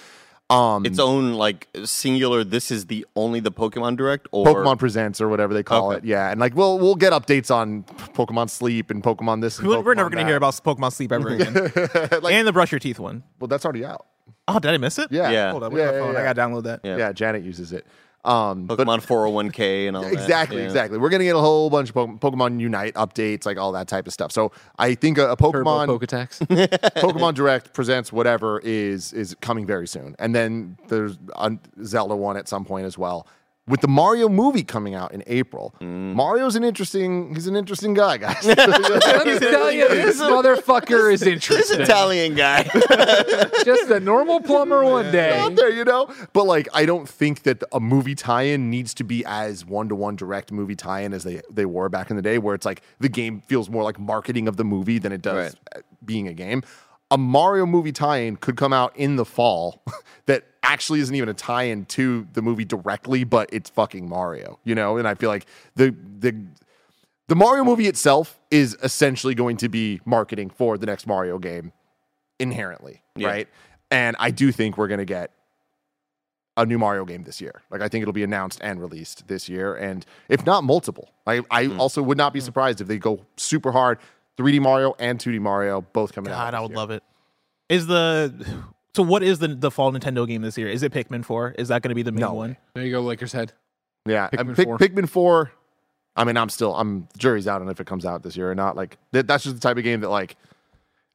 Um, 0.51 0.83
Its 0.83 0.97
own 0.97 1.33
like 1.33 1.67
singular. 1.85 2.43
This 2.43 2.71
is 2.71 2.87
the 2.87 3.05
only 3.15 3.39
the 3.39 3.51
Pokemon 3.51 3.97
Direct 3.97 4.27
or 4.31 4.47
Pokemon 4.47 4.79
Presents 4.79 5.21
or 5.21 5.29
whatever 5.29 5.53
they 5.53 5.61
call 5.61 5.89
Okay. 5.89 5.97
it, 5.99 6.05
yeah. 6.05 6.31
And 6.31 6.39
like 6.41 6.55
we'll 6.55 6.79
we'll 6.79 6.95
get 6.95 7.13
updates 7.13 7.53
on 7.53 7.83
Pokemon 7.83 8.49
Sleep 8.49 8.89
and 8.89 9.03
Pokemon 9.03 9.41
this. 9.41 9.59
And 9.59 9.67
We're, 9.67 9.79
we're 9.81 9.93
never 9.93 10.09
going 10.09 10.25
to 10.25 10.27
hear 10.27 10.37
about 10.37 10.55
Pokemon 10.55 10.91
Sleep 10.91 11.11
ever 11.11 11.29
again. 11.29 11.53
Like- 12.23 12.33
and 12.33 12.47
the 12.47 12.51
brush 12.51 12.71
your 12.71 12.79
teeth 12.79 12.99
one. 12.99 13.21
Well, 13.39 13.47
that's 13.47 13.63
already 13.63 13.85
out. 13.85 14.07
Oh, 14.47 14.57
did 14.57 14.71
I 14.71 14.77
miss 14.77 14.97
it? 14.97 15.11
Yeah, 15.11 15.29
Yeah. 15.29 15.51
Hold 15.51 15.63
on. 15.65 15.71
Yeah, 15.71 15.77
where's 15.77 15.93
yeah, 15.93 15.99
phone? 16.01 16.13
yeah. 16.15 16.19
I 16.19 16.23
got 16.23 16.33
to 16.33 16.41
download 16.41 16.63
that. 16.63 16.79
Yeah. 16.83 16.97
yeah. 16.97 17.11
Janet 17.13 17.43
uses 17.43 17.71
it. 17.71 17.85
Um, 18.25 18.65
but 18.65 18.77
Pokemon 18.77 18.99
401k 19.05 19.87
and 19.87 19.95
all 19.95 20.03
that. 20.03 20.11
Exactly, 20.11 20.57
Yeah. 20.57 20.65
exactly. 20.65 20.97
We're 20.97 21.09
gonna 21.09 21.23
get 21.23 21.35
a 21.35 21.39
whole 21.39 21.69
bunch 21.69 21.89
of 21.89 21.95
Pokemon, 21.95 22.19
Pokemon 22.19 22.59
Unite 22.59 22.93
updates, 22.95 23.45
like 23.45 23.57
all 23.57 23.71
that 23.71 23.87
type 23.87 24.07
of 24.07 24.13
stuff. 24.13 24.31
So 24.33 24.51
I 24.77 24.95
think 24.95 25.17
a, 25.17 25.31
a 25.31 25.37
Pokemon 25.37 25.85
poke 25.87 26.03
attacks. 26.03 26.39
Pokemon 26.49 27.35
Direct 27.35 27.73
presents 27.73 28.11
whatever 28.11 28.59
is 28.59 29.13
is 29.13 29.35
coming 29.39 29.65
very 29.65 29.87
soon, 29.87 30.15
and 30.19 30.35
then 30.35 30.77
there's 30.89 31.17
a 31.37 31.57
Zelda 31.83 32.15
one 32.15 32.35
at 32.35 32.49
some 32.49 32.65
point 32.65 32.85
as 32.85 32.97
well. 32.97 33.25
With 33.69 33.81
the 33.81 33.87
Mario 33.87 34.27
movie 34.29 34.63
coming 34.63 34.95
out 34.95 35.13
in 35.13 35.23
April, 35.27 35.75
Mm. 35.79 36.15
Mario's 36.15 36.55
an 36.55 36.63
interesting. 36.63 37.33
He's 37.35 37.45
an 37.47 37.55
interesting 37.55 37.93
guy, 37.93 38.17
guys. 38.17 38.43
Let 38.45 39.27
me 39.27 39.37
tell 39.39 39.71
you, 39.71 39.87
this 39.89 40.19
motherfucker 40.19 41.13
is 41.13 41.19
This 41.21 41.29
interesting. 41.33 41.81
Italian 41.81 42.33
guy. 42.35 42.63
Just 43.63 43.89
a 43.91 43.99
normal 43.99 44.41
plumber 44.41 44.83
one 44.83 45.11
day. 45.11 45.37
out 45.39 45.55
there, 45.55 45.69
you 45.69 45.85
know. 45.85 46.09
But 46.33 46.45
like, 46.45 46.67
I 46.73 46.85
don't 46.85 47.07
think 47.07 47.43
that 47.43 47.63
a 47.71 47.79
movie 47.79 48.15
tie-in 48.15 48.69
needs 48.71 48.93
to 48.95 49.03
be 49.03 49.23
as 49.25 49.65
one-to-one 49.65 50.15
direct 50.15 50.51
movie 50.51 50.75
tie-in 50.75 51.13
as 51.13 51.23
they 51.23 51.41
they 51.51 51.65
were 51.65 51.89
back 51.89 52.09
in 52.09 52.15
the 52.15 52.21
day, 52.23 52.39
where 52.39 52.55
it's 52.55 52.65
like 52.65 52.81
the 52.99 53.09
game 53.09 53.41
feels 53.41 53.69
more 53.69 53.83
like 53.83 53.99
marketing 53.99 54.47
of 54.47 54.57
the 54.57 54.63
movie 54.65 54.97
than 54.97 55.11
it 55.11 55.21
does 55.21 55.55
uh, 55.75 55.81
being 56.03 56.27
a 56.27 56.33
game. 56.33 56.63
A 57.11 57.17
Mario 57.17 57.65
movie 57.65 57.91
tie-in 57.91 58.35
could 58.37 58.55
come 58.57 58.73
out 58.73 58.95
in 58.95 59.15
the 59.15 59.25
fall 59.25 59.83
that 60.27 60.43
actually 60.69 60.99
isn't 60.99 61.15
even 61.15 61.29
a 61.29 61.33
tie-in 61.33 61.85
to 61.85 62.27
the 62.33 62.41
movie 62.41 62.63
directly, 62.65 63.23
but 63.23 63.49
it's 63.51 63.69
fucking 63.69 64.07
Mario, 64.07 64.59
you 64.63 64.75
know. 64.75 64.97
And 64.97 65.07
I 65.07 65.15
feel 65.15 65.29
like 65.29 65.45
the 65.75 65.95
the 66.19 66.35
the 67.27 67.35
Mario 67.35 67.63
movie 67.63 67.87
itself 67.87 68.39
is 68.51 68.77
essentially 68.83 69.35
going 69.35 69.57
to 69.57 69.69
be 69.69 69.99
marketing 70.05 70.49
for 70.49 70.77
the 70.77 70.85
next 70.85 71.05
Mario 71.07 71.37
game 71.39 71.71
inherently, 72.39 73.01
Yeah. 73.15 73.27
right? 73.27 73.47
And 73.91 74.15
I 74.19 74.31
do 74.31 74.51
think 74.51 74.77
we're 74.77 74.87
going 74.87 74.99
to 74.99 75.05
get 75.05 75.31
a 76.57 76.65
new 76.65 76.77
Mario 76.77 77.05
game 77.05 77.23
this 77.23 77.39
year. 77.41 77.61
Like 77.71 77.81
I 77.81 77.87
think 77.87 78.01
it'll 78.03 78.13
be 78.13 78.23
announced 78.23 78.59
and 78.61 78.79
released 78.81 79.27
this 79.27 79.49
year, 79.49 79.75
and 79.75 80.05
if 80.27 80.45
not 80.45 80.63
multiple, 80.63 81.09
I, 81.25 81.41
I 81.49 81.65
Hmm. 81.65 81.79
also 81.79 82.01
would 82.03 82.17
not 82.17 82.33
be 82.33 82.39
surprised 82.41 82.81
if 82.81 82.87
they 82.87 82.97
go 82.97 83.25
super 83.37 83.71
hard. 83.71 83.97
3D 84.37 84.59
Mario 84.61 84.95
and 84.99 85.19
2D 85.19 85.39
Mario 85.39 85.81
both 85.81 86.13
coming 86.13 86.31
out. 86.31 86.37
God, 86.37 86.53
I 86.53 86.61
would 86.61 86.69
year. 86.71 86.77
love 86.77 86.91
it. 86.91 87.03
Is 87.69 87.87
the 87.87 88.33
so 88.95 89.03
what 89.03 89.23
is 89.23 89.39
the 89.39 89.47
the 89.49 89.71
fall 89.71 89.91
Nintendo 89.91 90.27
game 90.27 90.41
this 90.41 90.57
year? 90.57 90.67
Is 90.67 90.83
it 90.83 90.91
Pikmin 90.93 91.23
Four? 91.25 91.55
Is 91.57 91.67
that 91.69 91.81
going 91.81 91.89
to 91.89 91.95
be 91.95 92.01
the 92.03 92.11
main 92.11 92.21
No 92.21 92.33
one? 92.33 92.57
There 92.73 92.83
you 92.83 92.91
go, 92.91 93.01
Lakers 93.01 93.31
head. 93.33 93.53
Yeah, 94.05 94.29
Pikmin 94.29 94.55
Pik- 94.55 94.63
4. 94.65 94.77
Pikmin 94.77 95.09
Four. 95.09 95.51
I 96.15 96.23
mean, 96.23 96.37
I'm 96.37 96.49
still 96.49 96.75
I'm 96.75 97.07
jury's 97.17 97.47
out 97.47 97.61
on 97.61 97.69
if 97.69 97.79
it 97.79 97.87
comes 97.87 98.05
out 98.05 98.23
this 98.23 98.35
year 98.35 98.49
or 98.51 98.55
not. 98.55 98.75
Like 98.75 98.97
that, 99.11 99.27
that's 99.27 99.43
just 99.43 99.55
the 99.55 99.61
type 99.61 99.77
of 99.77 99.83
game 99.83 100.01
that 100.01 100.09
like 100.09 100.35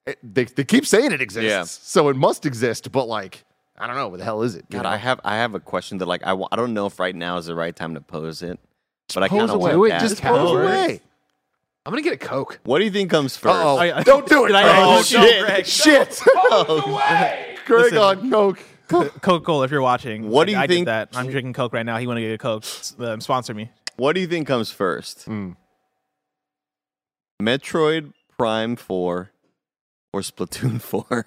it, 0.07 0.19
they 0.23 0.45
they 0.45 0.65
keep 0.65 0.87
saying 0.87 1.13
it 1.13 1.21
exists, 1.21 1.49
Yeah. 1.49 1.65
so 1.65 2.09
it 2.09 2.17
must 2.17 2.47
exist. 2.47 2.91
But 2.93 3.07
like 3.07 3.45
I 3.77 3.87
don't 3.87 3.97
know 3.97 4.09
what 4.09 4.19
the 4.19 4.25
hell 4.25 4.43
is 4.43 4.55
it. 4.55 4.69
God, 4.71 4.85
know? 4.85 4.89
I 4.91 4.97
have 4.97 5.21
I 5.25 5.37
have 5.37 5.55
a 5.55 5.61
question 5.61 5.99
that 5.99 6.07
like 6.07 6.23
I, 6.27 6.35
I 6.53 6.57
don't 6.57 6.75
know 6.75 6.87
if 6.87 6.99
right 7.01 7.15
now 7.15 7.37
is 7.39 7.47
the 7.47 7.55
right 7.55 7.75
time 7.75 7.95
to 7.95 8.01
pose 8.01 8.43
it, 8.43 8.59
but 9.15 9.23
I 9.25 9.29
pose 9.29 9.39
kind 9.41 9.51
of 9.51 9.61
want 9.61 9.79
Wait, 9.79 9.91
just 9.99 10.15
ask 10.15 10.23
pose 10.23 10.51
it. 10.51 10.63
away. 10.63 11.01
I'm 11.87 11.91
gonna 11.93 12.01
get 12.03 12.15
a 12.15 12.17
Coke. 12.19 12.61
What 12.65 12.79
do 12.79 12.85
you 12.85 12.91
think 12.91 13.11
comes 13.11 13.37
first? 13.37 13.55
Uh-oh. 13.57 13.77
I- 13.77 14.03
don't 14.05 14.27
do 14.27 14.45
it. 14.45 14.49
Did 14.49 14.57
I- 14.57 14.63
Greg. 14.63 14.77
Oh, 14.79 14.95
no, 14.97 15.03
shit. 15.03 15.45
Greg. 15.45 15.67
Shit. 15.67 16.23
Greg 17.67 17.93
Listen. 17.93 17.99
on 17.99 18.31
Coke. 18.31 18.61
Coca 18.89 19.41
Cola, 19.41 19.65
if 19.65 19.71
you're 19.71 19.81
watching. 19.83 20.29
What 20.29 20.45
do 20.47 20.53
you 20.53 20.59
I 20.59 20.67
think- 20.67 20.87
that. 20.87 21.09
I'm 21.15 21.29
drinking 21.31 21.55
Coke 21.55 21.73
right 21.73 21.87
now. 21.87 21.97
He 21.99 22.07
want 22.07 22.19
to 22.19 22.23
get 22.23 22.33
a 22.33 22.39
Coke? 22.39 22.65
Um, 22.99 23.21
sponsor 23.21 23.55
me. 23.55 23.71
What 23.97 24.15
do 24.15 24.21
you 24.21 24.27
think 24.27 24.47
comes 24.47 24.71
first? 24.71 25.27
Mm. 25.27 25.57
Metroid 27.43 28.13
Prime 28.39 28.77
Four 28.77 29.31
or 30.13 30.21
Splatoon 30.21 30.81
Four? 30.81 31.27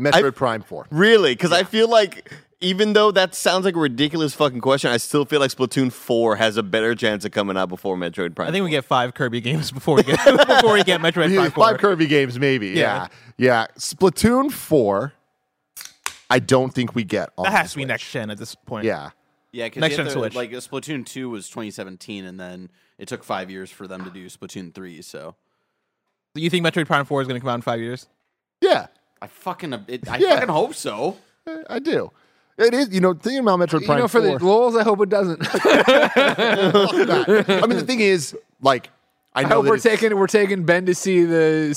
Metroid 0.00 0.34
Prime 0.34 0.62
Four. 0.62 0.86
really? 0.90 1.32
Because 1.34 1.52
I 1.52 1.62
feel 1.64 1.88
like 1.88 2.30
even 2.64 2.92
though 2.94 3.10
that 3.12 3.34
sounds 3.34 3.64
like 3.64 3.76
a 3.76 3.78
ridiculous 3.78 4.34
fucking 4.34 4.60
question, 4.60 4.90
I 4.90 4.96
still 4.96 5.24
feel 5.24 5.38
like 5.40 5.50
Splatoon 5.50 5.92
Four 5.92 6.36
has 6.36 6.56
a 6.56 6.62
better 6.62 6.94
chance 6.94 7.24
of 7.24 7.30
coming 7.32 7.56
out 7.56 7.68
before 7.68 7.96
Metroid 7.96 8.34
Prime. 8.34 8.48
I 8.48 8.52
think 8.52 8.64
we 8.64 8.70
get 8.70 8.84
five 8.84 9.14
Kirby 9.14 9.40
games 9.40 9.70
before 9.70 9.96
we 9.96 10.02
get 10.02 10.18
before 10.48 10.72
we 10.74 10.82
get 10.82 11.00
Metroid 11.00 11.30
Yeah, 11.30 11.40
Prime 11.40 11.50
Four. 11.52 11.64
Five 11.68 11.78
Kirby 11.78 12.06
games, 12.06 12.38
maybe. 12.38 12.68
Yeah. 12.68 12.74
Yeah. 12.74 13.08
yeah, 13.36 13.66
Splatoon 13.78 14.50
Four. 14.50 15.12
I 16.30 16.38
don't 16.38 16.72
think 16.74 16.94
we 16.94 17.04
get. 17.04 17.30
On 17.38 17.44
that 17.44 17.52
has 17.52 17.72
to 17.72 17.76
be 17.76 17.84
next 17.84 18.10
gen 18.10 18.30
at 18.30 18.38
this 18.38 18.54
point. 18.54 18.84
Yeah, 18.86 19.10
Yeah, 19.52 19.66
because 19.66 19.80
Next 19.82 19.96
gen 19.96 20.10
Switch. 20.10 20.34
like 20.34 20.50
Splatoon 20.50 21.04
two 21.06 21.28
was 21.30 21.48
2017, 21.48 22.24
and 22.24 22.40
then 22.40 22.70
it 22.98 23.08
took 23.08 23.22
five 23.22 23.50
years 23.50 23.70
for 23.70 23.86
them 23.86 24.04
to 24.04 24.10
do 24.10 24.26
Splatoon 24.26 24.74
three. 24.74 25.02
So 25.02 25.36
You 26.34 26.48
think 26.50 26.66
Metroid 26.66 26.86
Prime 26.86 27.04
Four 27.04 27.20
is 27.20 27.28
going 27.28 27.38
to 27.38 27.40
come 27.40 27.50
out 27.50 27.56
in 27.56 27.62
five 27.62 27.80
years? 27.80 28.06
yeah, 28.60 28.86
I 29.20 29.26
fucking 29.26 29.72
it, 29.88 30.08
I 30.08 30.16
Yeah. 30.16 30.34
fucking 30.36 30.48
hope 30.48 30.74
so. 30.74 31.18
I 31.68 31.78
do. 31.78 32.10
It 32.56 32.72
is. 32.74 32.94
You 32.94 33.00
know, 33.00 33.14
thinking 33.14 33.40
about 33.40 33.58
Metroid 33.58 33.80
You 33.80 33.86
Prime 33.86 33.98
know, 34.00 34.08
for 34.08 34.20
the 34.20 34.38
4, 34.38 34.48
lols, 34.48 34.76
I 34.76 34.82
hope 34.84 35.00
it 35.00 35.08
doesn't. 35.08 35.40
I 35.42 35.46
mean, 37.66 37.78
the 37.78 37.84
thing 37.86 38.00
is, 38.00 38.36
like, 38.60 38.90
I 39.36 39.40
I 39.40 39.42
know 39.42 39.56
hope 39.56 39.66
we're 39.66 39.74
it's- 39.76 39.82
taking 40.00 40.16
we're 40.16 40.28
taking 40.28 40.64
Ben 40.64 40.86
to 40.86 40.94
see 40.94 41.24
the 41.24 41.74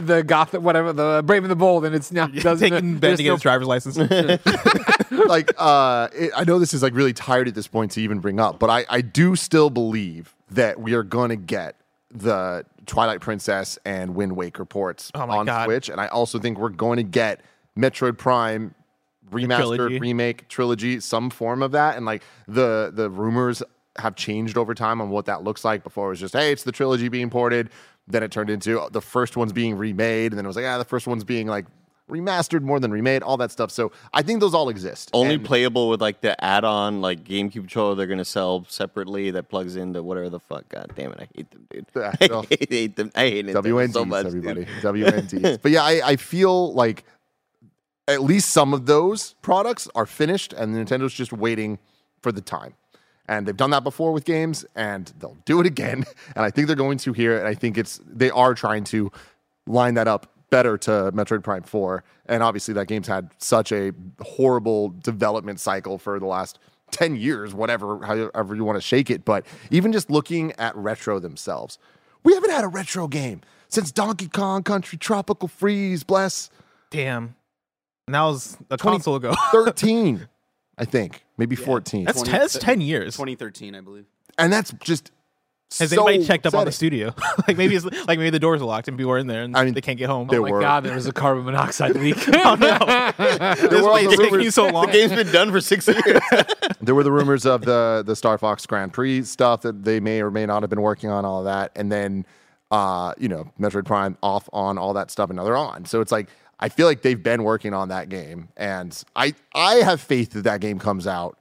the 0.04 0.22
Goth 0.22 0.54
whatever 0.54 0.92
the 0.92 1.22
Brave 1.26 1.42
and 1.42 1.50
the 1.50 1.56
Bold, 1.56 1.84
and 1.84 1.96
it's 1.96 2.12
not 2.12 2.32
doesn't 2.32 2.70
Taking 2.70 2.92
Ben 2.92 3.00
there's 3.00 3.16
to 3.18 3.22
get 3.24 3.30
no- 3.30 3.34
his 3.34 3.42
driver's 3.42 3.66
license. 3.66 3.96
like 5.26 5.52
uh 5.58 6.08
it, 6.14 6.30
i 6.36 6.42
know 6.44 6.58
this 6.58 6.72
is 6.72 6.82
like 6.82 6.94
really 6.94 7.12
tired 7.12 7.46
at 7.48 7.54
this 7.54 7.66
point 7.66 7.90
to 7.92 8.00
even 8.00 8.18
bring 8.18 8.40
up 8.40 8.58
but 8.58 8.70
i 8.70 8.84
i 8.88 9.00
do 9.02 9.36
still 9.36 9.68
believe 9.68 10.34
that 10.50 10.80
we 10.80 10.94
are 10.94 11.02
going 11.02 11.28
to 11.28 11.36
get 11.36 11.76
the 12.10 12.64
twilight 12.86 13.20
princess 13.20 13.78
and 13.84 14.14
wind 14.14 14.34
waker 14.36 14.64
ports 14.64 15.10
Oh 15.14 15.20
on 15.30 15.44
God. 15.46 15.64
switch 15.66 15.90
and 15.90 16.00
i 16.00 16.06
also 16.06 16.38
think 16.38 16.58
we're 16.58 16.70
going 16.70 16.96
to 16.96 17.02
get 17.02 17.40
metroid 17.78 18.16
prime 18.16 18.74
remastered 19.32 19.76
trilogy. 19.76 19.98
remake 19.98 20.48
trilogy 20.48 21.00
some 21.00 21.30
form 21.30 21.62
of 21.62 21.72
that 21.72 21.96
and 21.96 22.06
like 22.06 22.22
the 22.48 22.90
the 22.94 23.10
rumors 23.10 23.62
have 23.96 24.14
changed 24.14 24.56
over 24.56 24.74
time 24.74 25.00
on 25.00 25.10
what 25.10 25.26
that 25.26 25.42
looks 25.44 25.64
like 25.64 25.82
before 25.82 26.06
it 26.06 26.10
was 26.10 26.20
just 26.20 26.34
hey 26.34 26.52
it's 26.52 26.62
the 26.64 26.72
trilogy 26.72 27.08
being 27.08 27.28
ported 27.30 27.68
then 28.08 28.22
it 28.22 28.30
turned 28.30 28.50
into 28.50 28.86
the 28.92 29.00
first 29.00 29.36
one's 29.36 29.52
being 29.52 29.76
remade 29.76 30.32
and 30.32 30.38
then 30.38 30.44
it 30.44 30.48
was 30.48 30.56
like 30.56 30.64
ah 30.64 30.78
the 30.78 30.84
first 30.84 31.06
one's 31.06 31.24
being 31.24 31.46
like 31.46 31.66
remastered 32.10 32.60
more 32.60 32.78
than 32.78 32.90
remade, 32.90 33.22
all 33.22 33.38
that 33.38 33.50
stuff. 33.50 33.70
So 33.70 33.90
I 34.12 34.20
think 34.20 34.40
those 34.40 34.52
all 34.52 34.68
exist. 34.68 35.08
Only 35.14 35.36
And- 35.36 35.44
playable 35.44 35.88
with 35.88 36.02
like 36.02 36.20
the 36.20 36.38
add-on, 36.44 37.00
like 37.00 37.24
GameCube 37.24 37.52
controller 37.52 37.94
they're 37.94 38.08
gonna 38.08 38.24
sell 38.24 38.66
separately 38.68 39.30
that 39.30 39.48
plugs 39.48 39.76
into 39.76 40.02
whatever 40.02 40.28
the 40.28 40.40
fuck. 40.40 40.68
God 40.68 40.92
damn 40.94 41.12
it, 41.12 41.20
I 41.20 41.28
hate 41.34 41.50
them, 41.50 41.66
dude. 41.70 41.86
I 41.96 42.56
hate 42.68 42.96
them. 42.96 43.10
I 43.14 43.20
hate 43.30 43.46
Nintendo 43.46 43.62
WNTs, 43.62 43.92
so 43.94 44.04
much, 44.04 44.26
everybody. 44.26 44.64
dude. 44.66 44.82
WNTs. 44.82 45.58
but 45.62 45.70
yeah, 45.70 45.84
I, 45.84 46.02
I 46.04 46.16
feel 46.16 46.74
like 46.74 47.04
at 48.08 48.22
least 48.22 48.50
some 48.50 48.74
of 48.74 48.86
those 48.86 49.34
products 49.42 49.88
are 49.94 50.06
finished, 50.06 50.52
and 50.52 50.74
Nintendo's 50.74 51.14
just 51.14 51.32
waiting 51.32 51.78
for 52.20 52.32
the 52.32 52.40
time. 52.40 52.74
And 53.28 53.46
they've 53.46 53.56
done 53.56 53.70
that 53.70 53.84
before 53.84 54.12
with 54.12 54.24
games, 54.24 54.64
and 54.74 55.12
they'll 55.18 55.36
do 55.44 55.60
it 55.60 55.66
again. 55.66 56.04
And 56.34 56.44
I 56.44 56.50
think 56.50 56.66
they're 56.66 56.76
going 56.76 56.98
to 56.98 57.12
here. 57.12 57.38
And 57.38 57.46
I 57.46 57.54
think 57.54 57.78
it's 57.78 58.00
they 58.06 58.30
are 58.30 58.54
trying 58.54 58.84
to 58.84 59.12
line 59.66 59.94
that 59.94 60.08
up 60.08 60.26
better 60.50 60.76
to 60.78 60.90
Metroid 61.14 61.42
Prime 61.42 61.62
4. 61.62 62.04
And 62.26 62.42
obviously, 62.42 62.74
that 62.74 62.86
game's 62.86 63.06
had 63.06 63.30
such 63.38 63.70
a 63.72 63.92
horrible 64.20 64.90
development 65.02 65.60
cycle 65.60 65.98
for 65.98 66.18
the 66.18 66.26
last 66.26 66.58
10 66.90 67.16
years, 67.16 67.54
whatever, 67.54 68.04
however 68.04 68.54
you 68.54 68.64
want 68.64 68.76
to 68.76 68.82
shake 68.82 69.10
it. 69.10 69.24
But 69.24 69.46
even 69.70 69.92
just 69.92 70.10
looking 70.10 70.52
at 70.52 70.74
retro 70.76 71.18
themselves, 71.18 71.78
we 72.24 72.34
haven't 72.34 72.50
had 72.50 72.64
a 72.64 72.68
retro 72.68 73.08
game 73.08 73.42
since 73.68 73.90
Donkey 73.92 74.28
Kong 74.28 74.62
Country 74.62 74.98
Tropical 74.98 75.48
Freeze, 75.48 76.02
bless 76.04 76.50
Damn. 76.90 77.36
And 78.06 78.14
that 78.14 78.22
was 78.22 78.56
a 78.70 78.76
20 78.76 78.96
console 78.96 79.16
ago. 79.16 79.34
13, 79.52 80.28
I 80.78 80.84
think, 80.84 81.24
maybe 81.38 81.54
14. 81.56 82.04
That's 82.04 82.18
20 82.18 82.30
ten, 82.30 82.40
that's 82.40 82.58
ten 82.58 82.80
years. 82.80 83.14
2013, 83.14 83.74
I 83.74 83.80
believe. 83.80 84.06
and 84.38 84.52
that's 84.52 84.72
just. 84.80 85.10
Has 85.78 85.88
so 85.88 86.06
anybody 86.06 86.26
checked 86.26 86.44
up 86.44 86.52
on 86.52 86.66
the 86.66 86.72
studio? 86.72 87.14
like 87.48 87.56
maybe 87.56 87.74
it's 87.74 87.86
like 87.86 88.18
maybe 88.18 88.28
the 88.28 88.38
doors 88.38 88.60
are 88.60 88.66
locked 88.66 88.88
and 88.88 88.98
people 88.98 89.10
are 89.12 89.16
in 89.16 89.26
there 89.26 89.42
and 89.42 89.56
I 89.56 89.64
mean, 89.64 89.72
they 89.72 89.80
can't 89.80 89.96
get 89.98 90.10
home. 90.10 90.28
there 90.28 90.40
Oh 90.40 90.42
my 90.42 90.50
were- 90.50 90.60
god, 90.60 90.84
there 90.84 90.94
was 90.94 91.06
a 91.06 91.12
carbon 91.14 91.44
monoxide 91.46 91.94
leak. 91.96 92.16
oh 92.28 92.56
no! 92.56 92.76
this 93.56 93.80
were 93.80 93.88
why 93.88 94.04
also 94.04 94.10
it's 94.10 94.10
taking 94.10 94.24
rumors- 94.32 94.44
you 94.44 94.50
so 94.50 94.66
long. 94.66 94.84
The 94.88 94.92
game's 94.92 95.12
been 95.14 95.32
done 95.32 95.50
for 95.50 95.62
six 95.62 95.88
years. 95.88 96.20
There 96.82 96.94
were 96.94 97.02
the 97.04 97.10
rumors 97.10 97.46
of 97.46 97.62
the 97.62 98.02
the 98.04 98.14
Star 98.14 98.36
Fox 98.36 98.66
Grand 98.66 98.92
Prix 98.92 99.22
stuff 99.22 99.62
that 99.62 99.82
they 99.84 99.98
may 99.98 100.20
or 100.20 100.30
may 100.30 100.44
not 100.44 100.62
have 100.62 100.68
been 100.68 100.82
working 100.82 101.08
on, 101.08 101.24
all 101.24 101.38
of 101.38 101.46
that, 101.46 101.72
and 101.74 101.90
then 101.90 102.26
uh, 102.70 103.14
you 103.16 103.28
know, 103.30 103.50
Metroid 103.58 103.86
Prime 103.86 104.18
off 104.22 104.50
on 104.52 104.76
all 104.76 104.92
that 104.92 105.10
stuff, 105.10 105.30
and 105.30 105.38
now 105.38 105.44
they're 105.44 105.56
on. 105.56 105.86
So 105.86 106.02
it's 106.02 106.12
like 106.12 106.28
I 106.62 106.68
feel 106.68 106.86
like 106.86 107.02
they've 107.02 107.20
been 107.22 107.42
working 107.42 107.74
on 107.74 107.88
that 107.88 108.08
game, 108.08 108.48
and 108.56 108.96
I 109.16 109.34
I 109.54 109.74
have 109.76 110.00
faith 110.00 110.30
that 110.34 110.44
that 110.44 110.60
game 110.60 110.78
comes 110.78 111.06
out 111.08 111.36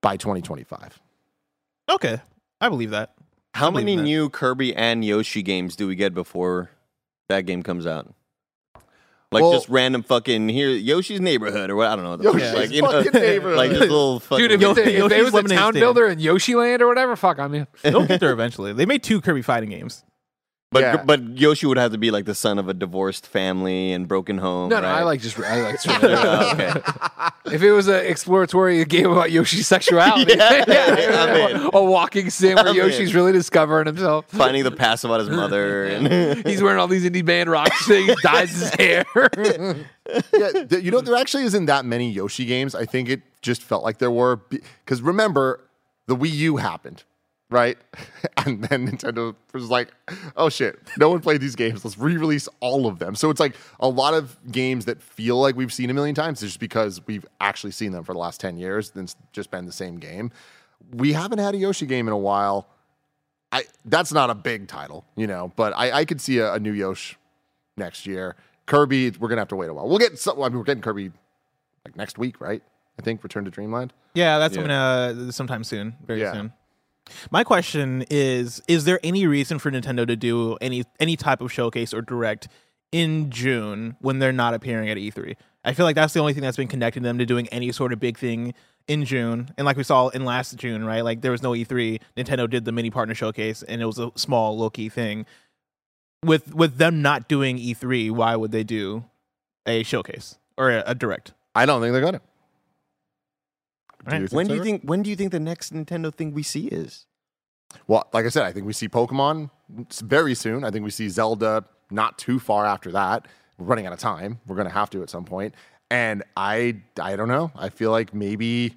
by 0.00 0.16
2025. 0.16 1.00
Okay, 1.88 2.20
I 2.60 2.68
believe 2.68 2.90
that. 2.90 3.14
How 3.54 3.70
believe 3.70 3.84
many 3.86 3.96
that. 3.96 4.02
new 4.02 4.28
Kirby 4.28 4.74
and 4.74 5.04
Yoshi 5.04 5.42
games 5.42 5.76
do 5.76 5.86
we 5.86 5.94
get 5.94 6.14
before 6.14 6.70
that 7.28 7.42
game 7.46 7.62
comes 7.62 7.86
out? 7.86 8.12
Like 9.30 9.42
Well- 9.42 9.52
just 9.52 9.68
random 9.68 10.02
fucking 10.02 10.48
here 10.48 10.70
Yoshi's 10.70 11.20
neighborhood 11.20 11.70
or 11.70 11.76
what 11.76 11.86
I 11.88 11.94
don't 11.96 12.04
know. 12.04 12.10
what 12.10 12.18
the 12.22 12.24
Yoshi's 12.32 12.54
like 12.54 12.70
you 12.70 12.82
know, 12.82 13.02
neighborhood. 13.20 13.56
like 13.58 13.70
this 13.70 13.80
little 13.80 14.20
fucking 14.20 14.42
Dude, 14.48 14.52
if, 14.52 14.60
Yo- 14.60 14.70
it, 14.72 14.78
if 14.78 15.08
they 15.10 15.22
was 15.22 15.34
a 15.34 15.42
town 15.42 15.72
stand. 15.72 15.74
builder 15.74 16.06
in 16.08 16.18
Yoshi 16.18 16.54
Land 16.54 16.82
or 16.82 16.88
whatever, 16.88 17.14
fuck, 17.14 17.38
I'm 17.38 17.54
in. 17.54 17.66
They'll 17.82 18.06
get 18.06 18.20
there 18.20 18.32
eventually. 18.32 18.72
They 18.72 18.86
made 18.86 19.02
two 19.02 19.20
Kirby 19.20 19.42
fighting 19.42 19.70
games. 19.70 20.02
But 20.70 20.80
Yeah. 20.82 20.96
but 21.02 21.38
Yoshi 21.38 21.66
would 21.66 21.78
have 21.78 21.92
to 21.92 21.98
be 21.98 22.10
like 22.10 22.26
the 22.26 22.34
son 22.34 22.58
of 22.58 22.68
a 22.68 22.74
divorced 22.74 23.26
family 23.26 23.90
and 23.92 24.06
broken 24.06 24.36
home. 24.36 24.68
No, 24.68 24.80
no. 24.80 24.86
I 24.88 25.02
like 25.02 25.22
just 25.22 25.38
I 25.40 25.62
like. 25.62 25.78
Uh, 25.88 25.98
oh, 26.02 26.52
okay. 26.52 27.54
if 27.56 27.62
it 27.62 27.72
was 27.72 27.88
an 27.88 28.04
exploratory 28.04 28.84
game 28.84 29.10
about 29.10 29.30
Yoshi's 29.32 29.66
sexuality, 29.66 30.34
Yeah, 30.36 30.64
yeah, 30.68 31.24
I'm 31.24 31.56
in. 31.62 31.70
a 31.72 31.82
walking 31.82 32.28
sim 32.28 32.56
where 32.56 32.68
I'm 32.68 32.74
Yoshi's 32.76 33.10
in. 33.10 33.16
really 33.16 33.32
discovering 33.32 33.86
himself. 33.86 34.26
finding 34.28 34.62
the 34.64 34.70
past 34.70 35.04
about 35.04 35.20
his 35.20 35.30
mother 35.30 35.84
and 35.86 36.46
He's 36.46 36.62
wearing 36.62 36.78
all 36.78 36.86
these 36.88 37.04
indie 37.08 37.24
band 37.24 37.48
rock 37.50 37.70
things, 37.86 38.14
dyes 38.22 38.50
his 38.50 38.74
hair. 38.74 39.04
yeah, 40.34 40.52
th- 40.68 40.82
you 40.84 40.90
know, 40.90 41.00
there 41.00 41.16
actually 41.16 41.44
isn't 41.44 41.64
that 41.66 41.86
many 41.86 42.10
Yoshi 42.10 42.44
games. 42.44 42.74
I 42.74 42.84
think 42.84 43.08
it 43.08 43.22
just 43.40 43.62
felt 43.62 43.84
like 43.84 43.98
there 43.98 44.10
were 44.10 44.36
because 44.36 45.00
remember, 45.00 45.60
the 46.06 46.16
Wii 46.16 46.30
U 46.32 46.56
happened, 46.56 47.04
right? 47.50 47.78
And 48.46 48.62
then 48.64 48.88
Nintendo 48.88 49.34
was 49.52 49.68
like, 49.68 49.88
"Oh 50.36 50.48
shit, 50.48 50.78
no 50.96 51.10
one 51.10 51.20
played 51.20 51.40
these 51.42 51.56
games. 51.56 51.84
Let's 51.84 51.98
re-release 51.98 52.48
all 52.60 52.86
of 52.86 52.98
them." 52.98 53.14
So 53.14 53.28
it's 53.30 53.40
like 53.40 53.56
a 53.80 53.88
lot 53.88 54.14
of 54.14 54.38
games 54.50 54.86
that 54.86 55.02
feel 55.02 55.38
like 55.38 55.54
we've 55.56 55.72
seen 55.72 55.90
a 55.90 55.94
million 55.94 56.14
times, 56.14 56.40
just 56.40 56.58
because 56.60 57.04
we've 57.06 57.26
actually 57.40 57.72
seen 57.72 57.92
them 57.92 58.04
for 58.04 58.12
the 58.14 58.18
last 58.18 58.40
ten 58.40 58.56
years. 58.56 58.90
Then 58.92 59.04
it's 59.04 59.16
just 59.32 59.50
been 59.50 59.66
the 59.66 59.72
same 59.72 59.96
game. 59.98 60.30
We 60.94 61.12
haven't 61.12 61.40
had 61.40 61.54
a 61.54 61.58
Yoshi 61.58 61.84
game 61.84 62.06
in 62.06 62.12
a 62.14 62.18
while. 62.18 62.68
I 63.52 63.64
that's 63.84 64.12
not 64.12 64.30
a 64.30 64.34
big 64.34 64.68
title, 64.68 65.04
you 65.16 65.26
know, 65.26 65.52
but 65.56 65.74
I, 65.76 65.90
I 65.90 66.04
could 66.06 66.20
see 66.22 66.38
a, 66.38 66.54
a 66.54 66.58
new 66.60 66.72
Yoshi 66.72 67.16
next 67.76 68.06
year. 68.06 68.36
Kirby, 68.66 69.10
we're 69.18 69.28
gonna 69.28 69.40
have 69.42 69.48
to 69.48 69.56
wait 69.56 69.68
a 69.68 69.74
while. 69.74 69.88
We'll 69.88 69.98
get 69.98 70.18
some, 70.18 70.40
I 70.40 70.48
mean, 70.48 70.56
we're 70.58 70.64
getting 70.64 70.82
Kirby 70.82 71.10
like 71.84 71.96
next 71.96 72.16
week, 72.18 72.40
right? 72.40 72.62
I 72.98 73.02
think 73.02 73.22
Return 73.22 73.44
to 73.44 73.50
Dreamland. 73.50 73.92
Yeah, 74.14 74.38
that's 74.38 74.54
Yeah. 74.56 74.62
coming 74.62 75.26
uh, 75.28 75.32
sometime 75.32 75.64
soon, 75.64 75.96
very 76.06 76.20
Yeah. 76.20 76.32
soon. 76.32 76.52
My 77.30 77.44
question 77.44 78.04
is: 78.10 78.62
Is 78.68 78.84
there 78.84 79.00
any 79.02 79.26
reason 79.26 79.58
for 79.58 79.70
Nintendo 79.70 80.06
to 80.06 80.16
do 80.16 80.56
any 80.60 80.84
any 81.00 81.16
type 81.16 81.40
of 81.40 81.52
showcase 81.52 81.92
or 81.92 82.02
direct 82.02 82.48
in 82.92 83.30
June 83.30 83.96
when 84.00 84.18
they're 84.18 84.32
not 84.32 84.54
appearing 84.54 84.88
at 84.90 84.96
E3? 84.96 85.36
I 85.64 85.72
feel 85.74 85.84
like 85.84 85.96
that's 85.96 86.14
the 86.14 86.20
only 86.20 86.32
thing 86.32 86.42
that's 86.42 86.56
been 86.56 86.68
connecting 86.68 87.02
them 87.02 87.18
to 87.18 87.26
doing 87.26 87.48
any 87.48 87.72
sort 87.72 87.92
of 87.92 88.00
big 88.00 88.16
thing 88.16 88.54
in 88.86 89.04
June. 89.04 89.50
And 89.58 89.64
like 89.64 89.76
we 89.76 89.82
saw 89.82 90.08
in 90.08 90.24
last 90.24 90.56
June, 90.56 90.84
right? 90.84 91.02
Like 91.02 91.20
there 91.20 91.32
was 91.32 91.42
no 91.42 91.52
E3. 91.52 92.00
Nintendo 92.16 92.48
did 92.48 92.64
the 92.64 92.72
mini 92.72 92.90
partner 92.90 93.14
showcase, 93.14 93.62
and 93.62 93.82
it 93.82 93.84
was 93.84 93.98
a 93.98 94.10
small, 94.16 94.56
low 94.56 94.70
key 94.70 94.88
thing. 94.88 95.26
With 96.24 96.54
with 96.54 96.78
them 96.78 97.02
not 97.02 97.28
doing 97.28 97.58
E3, 97.58 98.10
why 98.10 98.34
would 98.34 98.50
they 98.50 98.64
do 98.64 99.04
a 99.66 99.82
showcase 99.82 100.38
or 100.56 100.70
a, 100.70 100.82
a 100.86 100.94
direct? 100.94 101.32
I 101.54 101.66
don't 101.66 101.80
think 101.80 101.92
they're 101.92 102.02
gonna. 102.02 102.22
Right. 104.10 104.20
think 104.20 104.32
when 104.32 104.46
do 104.46 104.54
you 104.54 104.60
Rick? 104.60 104.66
think 104.66 104.82
when 104.82 105.02
do 105.02 105.10
you 105.10 105.16
think 105.16 105.32
the 105.32 105.40
next 105.40 105.72
Nintendo 105.72 106.14
thing 106.14 106.32
we 106.32 106.42
see 106.42 106.66
is? 106.66 107.06
Well, 107.86 108.08
like 108.12 108.24
I 108.24 108.28
said, 108.30 108.44
I 108.44 108.52
think 108.52 108.66
we 108.66 108.72
see 108.72 108.88
Pokemon 108.88 109.50
very 110.02 110.34
soon. 110.34 110.64
I 110.64 110.70
think 110.70 110.84
we 110.84 110.90
see 110.90 111.08
Zelda 111.08 111.64
not 111.90 112.18
too 112.18 112.38
far 112.38 112.64
after 112.66 112.90
that. 112.92 113.26
We're 113.58 113.66
running 113.66 113.86
out 113.86 113.92
of 113.92 113.98
time. 113.98 114.40
We're 114.46 114.56
gonna 114.56 114.70
have 114.70 114.90
to 114.90 115.02
at 115.02 115.10
some 115.10 115.24
point. 115.24 115.54
And 115.90 116.22
I, 116.36 116.82
I 117.00 117.16
don't 117.16 117.28
know. 117.28 117.50
I 117.56 117.70
feel 117.70 117.90
like 117.90 118.12
maybe 118.12 118.74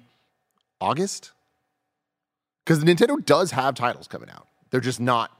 August, 0.80 1.32
because 2.64 2.82
Nintendo 2.82 3.22
does 3.24 3.50
have 3.50 3.74
titles 3.74 4.08
coming 4.08 4.30
out. 4.30 4.46
They're 4.70 4.80
just 4.80 5.00
not 5.00 5.30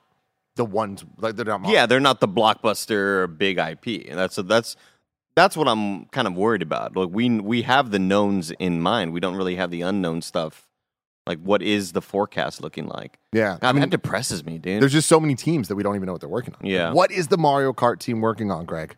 the 0.56 0.64
ones 0.64 1.04
like 1.18 1.36
they're 1.36 1.46
not. 1.46 1.66
Yeah, 1.68 1.86
they're 1.86 2.00
not 2.00 2.20
the 2.20 2.28
blockbuster 2.28 3.36
big 3.38 3.58
IP. 3.58 4.08
And 4.08 4.18
that's 4.18 4.36
that's 4.36 4.76
that's 5.34 5.56
what 5.56 5.68
I'm 5.68 6.06
kind 6.06 6.26
of 6.26 6.34
worried 6.34 6.62
about. 6.62 6.96
Like 6.96 7.08
we 7.10 7.28
we 7.40 7.62
have 7.62 7.90
the 7.90 7.98
knowns 7.98 8.50
in 8.52 8.80
mind. 8.80 9.12
We 9.12 9.20
don't 9.20 9.36
really 9.36 9.56
have 9.56 9.70
the 9.70 9.82
unknown 9.82 10.22
stuff. 10.22 10.66
Like 11.26 11.38
what 11.40 11.62
is 11.62 11.92
the 11.92 12.02
forecast 12.02 12.60
looking 12.60 12.86
like? 12.88 13.18
yeah. 13.32 13.58
God, 13.60 13.68
I 13.68 13.72
mean, 13.72 13.80
that 13.82 13.90
depresses 13.90 14.44
me, 14.44 14.58
dude. 14.58 14.82
there's 14.82 14.92
just 14.92 15.08
so 15.08 15.20
many 15.20 15.34
teams 15.36 15.68
that 15.68 15.76
we 15.76 15.82
don't 15.84 15.94
even 15.94 16.06
know 16.06 16.12
what 16.12 16.20
they're 16.20 16.28
working 16.28 16.54
on. 16.54 16.66
Yeah. 16.68 16.92
What 16.92 17.12
is 17.12 17.28
the 17.28 17.38
Mario 17.38 17.72
Kart 17.72 18.00
team 18.00 18.20
working 18.20 18.50
on, 18.50 18.64
Greg? 18.64 18.96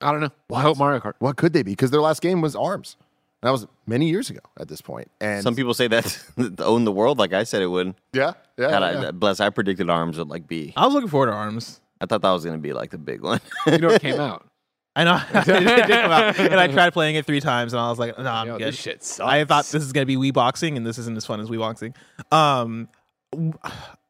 I 0.00 0.10
don't 0.12 0.20
know. 0.20 0.30
I 0.54 0.62
hope 0.62 0.78
Mario 0.78 1.00
Kart. 1.00 1.14
What 1.18 1.36
could 1.36 1.52
they 1.52 1.62
be? 1.62 1.72
Because 1.72 1.90
their 1.90 2.00
last 2.00 2.22
game 2.22 2.40
was 2.40 2.56
Arms. 2.56 2.96
And 3.42 3.48
that 3.48 3.52
was 3.52 3.66
many 3.86 4.08
years 4.08 4.30
ago 4.30 4.40
at 4.58 4.68
this 4.68 4.80
point. 4.80 5.10
And 5.20 5.42
Some 5.42 5.54
people 5.54 5.74
say 5.74 5.88
that 5.88 6.18
own 6.60 6.84
the 6.84 6.92
world, 6.92 7.18
like 7.18 7.34
I 7.34 7.44
said 7.44 7.60
it 7.60 7.66
would. 7.66 7.94
yeah, 8.14 8.32
yeah, 8.56 8.70
God, 8.70 9.02
yeah. 9.02 9.08
I, 9.08 9.10
bless. 9.10 9.40
I 9.40 9.50
predicted 9.50 9.90
Arms 9.90 10.16
would 10.16 10.28
like 10.28 10.48
be. 10.48 10.72
I 10.76 10.86
was 10.86 10.94
looking 10.94 11.10
forward 11.10 11.26
to 11.26 11.32
Arms. 11.32 11.80
I 12.00 12.06
thought 12.06 12.22
that 12.22 12.30
was 12.30 12.44
gonna 12.44 12.56
be 12.58 12.72
like 12.72 12.90
the 12.90 12.98
big 12.98 13.20
one. 13.20 13.40
You 13.66 13.78
know, 13.78 13.88
it 13.90 14.00
came 14.00 14.18
out. 14.20 14.46
I 14.96 15.04
know 15.04 15.20
it 15.34 15.44
did 15.44 15.88
come 15.88 16.10
out, 16.10 16.38
and 16.38 16.58
I 16.58 16.68
tried 16.68 16.94
playing 16.94 17.16
it 17.16 17.26
three 17.26 17.40
times, 17.40 17.74
and 17.74 17.80
I 17.80 17.90
was 17.90 17.98
like, 17.98 18.18
"No, 18.18 18.24
I'm 18.24 18.46
Yo, 18.46 18.58
good." 18.58 18.68
this 18.68 18.80
shit 18.80 19.04
sucks. 19.04 19.28
I 19.30 19.44
thought 19.44 19.66
this 19.66 19.82
is 19.82 19.92
gonna 19.92 20.06
be 20.06 20.16
Wii 20.16 20.32
boxing, 20.32 20.78
and 20.78 20.86
this 20.86 20.96
isn't 20.96 21.16
as 21.16 21.26
fun 21.26 21.38
as 21.38 21.50
Wii 21.50 21.58
boxing. 21.58 21.94
Um, 22.32 22.88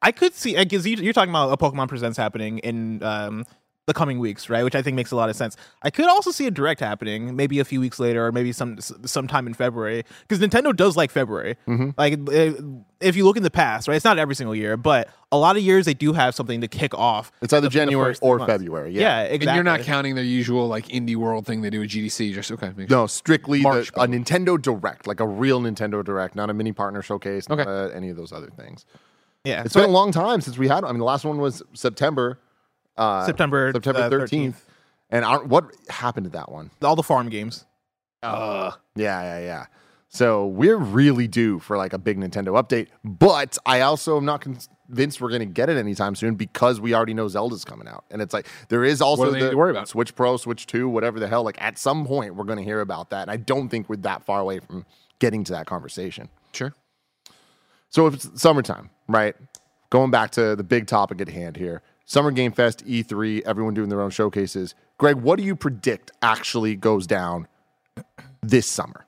I 0.01 0.13
could 0.13 0.33
see 0.33 0.55
because 0.55 0.87
you, 0.87 0.95
you're 0.95 1.11
talking 1.11 1.29
about 1.29 1.51
a 1.51 1.57
Pokemon 1.57 1.89
Presents 1.89 2.17
happening 2.17 2.59
in 2.59 3.03
um 3.03 3.43
the 3.87 3.93
coming 3.93 4.19
weeks, 4.19 4.49
right? 4.49 4.63
Which 4.65 4.75
I 4.75 4.81
think 4.81 4.95
makes 4.95 5.11
a 5.11 5.15
lot 5.15 5.29
of 5.29 5.35
sense. 5.37 5.55
I 5.81 5.89
could 5.89 6.07
also 6.07 6.29
see 6.29 6.45
a 6.45 6.51
direct 6.51 6.81
happening, 6.81 7.37
maybe 7.37 7.59
a 7.59 7.65
few 7.65 7.79
weeks 7.79 7.99
later, 7.99 8.27
or 8.27 8.31
maybe 8.33 8.51
some 8.51 8.79
sometime 8.81 9.47
in 9.47 9.53
February, 9.53 10.03
because 10.27 10.45
Nintendo 10.45 10.75
does 10.75 10.97
like 10.97 11.09
February. 11.09 11.55
Mm-hmm. 11.67 11.91
Like 11.97 12.19
if 12.99 13.15
you 13.15 13.23
look 13.23 13.37
in 13.37 13.43
the 13.43 13.49
past, 13.49 13.87
right? 13.87 13.95
It's 13.95 14.03
not 14.03 14.19
every 14.19 14.35
single 14.35 14.53
year, 14.53 14.75
but 14.75 15.07
a 15.31 15.37
lot 15.37 15.55
of 15.55 15.63
years 15.63 15.85
they 15.85 15.93
do 15.93 16.11
have 16.11 16.35
something 16.35 16.59
to 16.61 16.67
kick 16.67 16.93
off. 16.95 17.31
It's 17.41 17.53
either 17.53 17.61
the- 17.61 17.67
the 17.69 17.73
January 17.73 18.11
first 18.11 18.21
three 18.21 18.29
or 18.29 18.37
months. 18.39 18.51
February. 18.51 18.91
Yeah, 18.91 19.01
Yeah. 19.01 19.21
exactly. 19.23 19.47
And 19.47 19.55
you're 19.55 19.63
not 19.63 19.81
counting 19.81 20.15
their 20.15 20.23
usual 20.25 20.67
like 20.67 20.87
indie 20.89 21.15
world 21.15 21.45
thing 21.45 21.61
they 21.61 21.69
do 21.69 21.81
at 21.81 21.87
GDC. 21.89 22.33
Just 22.33 22.51
okay. 22.51 22.73
Make 22.75 22.89
No, 22.89 23.07
strictly 23.07 23.61
the, 23.61 23.89
a. 23.95 24.05
Nintendo 24.07 24.61
Direct, 24.61 25.07
like 25.07 25.21
a 25.21 25.27
real 25.27 25.61
Nintendo 25.61 26.03
Direct, 26.03 26.35
not 26.35 26.49
a 26.49 26.53
mini 26.53 26.73
partner 26.73 27.01
showcase, 27.01 27.47
not 27.47 27.61
Okay. 27.61 27.69
uh, 27.71 27.87
any 27.95 28.09
of 28.09 28.17
those 28.17 28.33
other 28.33 28.49
things. 28.49 28.85
Yeah, 29.45 29.63
It's 29.63 29.75
been 29.75 29.85
a 29.85 29.87
long 29.87 30.11
time 30.11 30.41
since 30.41 30.57
we 30.57 30.67
had. 30.67 30.83
I 30.83 30.89
mean, 30.89 30.97
the 30.99 31.05
last 31.05 31.23
one 31.23 31.37
was 31.37 31.63
September, 31.73 32.37
uh, 32.97 33.25
September 33.25 33.71
September 33.73 34.09
thirteenth. 34.09 34.63
And 35.09 35.23
our, 35.23 35.43
what 35.43 35.71
happened 35.89 36.25
to 36.25 36.29
that 36.31 36.51
one? 36.51 36.69
all 36.81 36.95
the 36.95 37.03
farm 37.03 37.29
games. 37.29 37.65
Uh, 38.21 38.71
Yeah, 38.95 39.21
yeah, 39.21 39.39
yeah. 39.39 39.65
So 40.09 40.47
we're 40.47 40.77
really 40.77 41.27
due 41.27 41.59
for 41.59 41.77
like 41.77 41.93
a 41.93 41.97
big 41.97 42.17
Nintendo 42.17 42.61
update. 42.61 42.87
But 43.03 43.57
I 43.65 43.81
also 43.81 44.17
am 44.17 44.25
not 44.25 44.41
convinced 44.41 45.21
we're 45.21 45.29
going 45.29 45.41
to 45.41 45.45
get 45.45 45.69
it 45.69 45.77
anytime 45.77 46.15
soon 46.15 46.35
because 46.35 46.79
we 46.79 46.93
already 46.93 47.13
know 47.13 47.27
Zelda's 47.27 47.65
coming 47.65 47.87
out. 47.87 48.05
And 48.09 48.21
it's 48.21 48.33
like 48.33 48.47
there 48.69 48.83
is 48.83 49.01
also 49.01 49.25
do 49.25 49.31
they 49.39 49.49
the 49.49 49.57
worry 49.57 49.71
about? 49.71 49.87
Switch 49.87 50.15
Pro, 50.15 50.37
Switch 50.37 50.65
2, 50.65 50.87
whatever 50.89 51.19
the 51.19 51.27
hell. 51.27 51.43
Like 51.43 51.61
at 51.61 51.77
some 51.77 52.05
point, 52.05 52.35
we're 52.35 52.45
going 52.45 52.57
to 52.57 52.63
hear 52.63 52.81
about 52.81 53.09
that. 53.09 53.23
And 53.23 53.31
I 53.31 53.37
don't 53.37 53.69
think 53.69 53.89
we're 53.89 53.97
that 53.97 54.23
far 54.23 54.39
away 54.39 54.59
from 54.59 54.85
getting 55.19 55.43
to 55.45 55.51
that 55.53 55.65
conversation. 55.67 56.29
Sure. 56.53 56.73
So 57.89 58.07
if 58.07 58.13
it's 58.13 58.41
summertime, 58.41 58.89
right? 59.07 59.35
Going 59.89 60.11
back 60.11 60.31
to 60.31 60.55
the 60.55 60.63
big 60.63 60.87
topic 60.87 61.21
at 61.21 61.29
hand 61.29 61.55
here. 61.57 61.81
Summer 62.09 62.31
Game 62.31 62.53
Fest, 62.53 62.85
E3, 62.85 63.41
everyone 63.45 63.73
doing 63.73 63.89
their 63.89 64.01
own 64.01 64.11
showcases. 64.11 64.73
Greg, 64.97 65.17
what 65.17 65.37
do 65.37 65.43
you 65.43 65.57
predict 65.57 66.09
actually 66.21 66.77
goes 66.77 67.05
down 67.05 67.49
this 68.41 68.65
summer? 68.65 69.05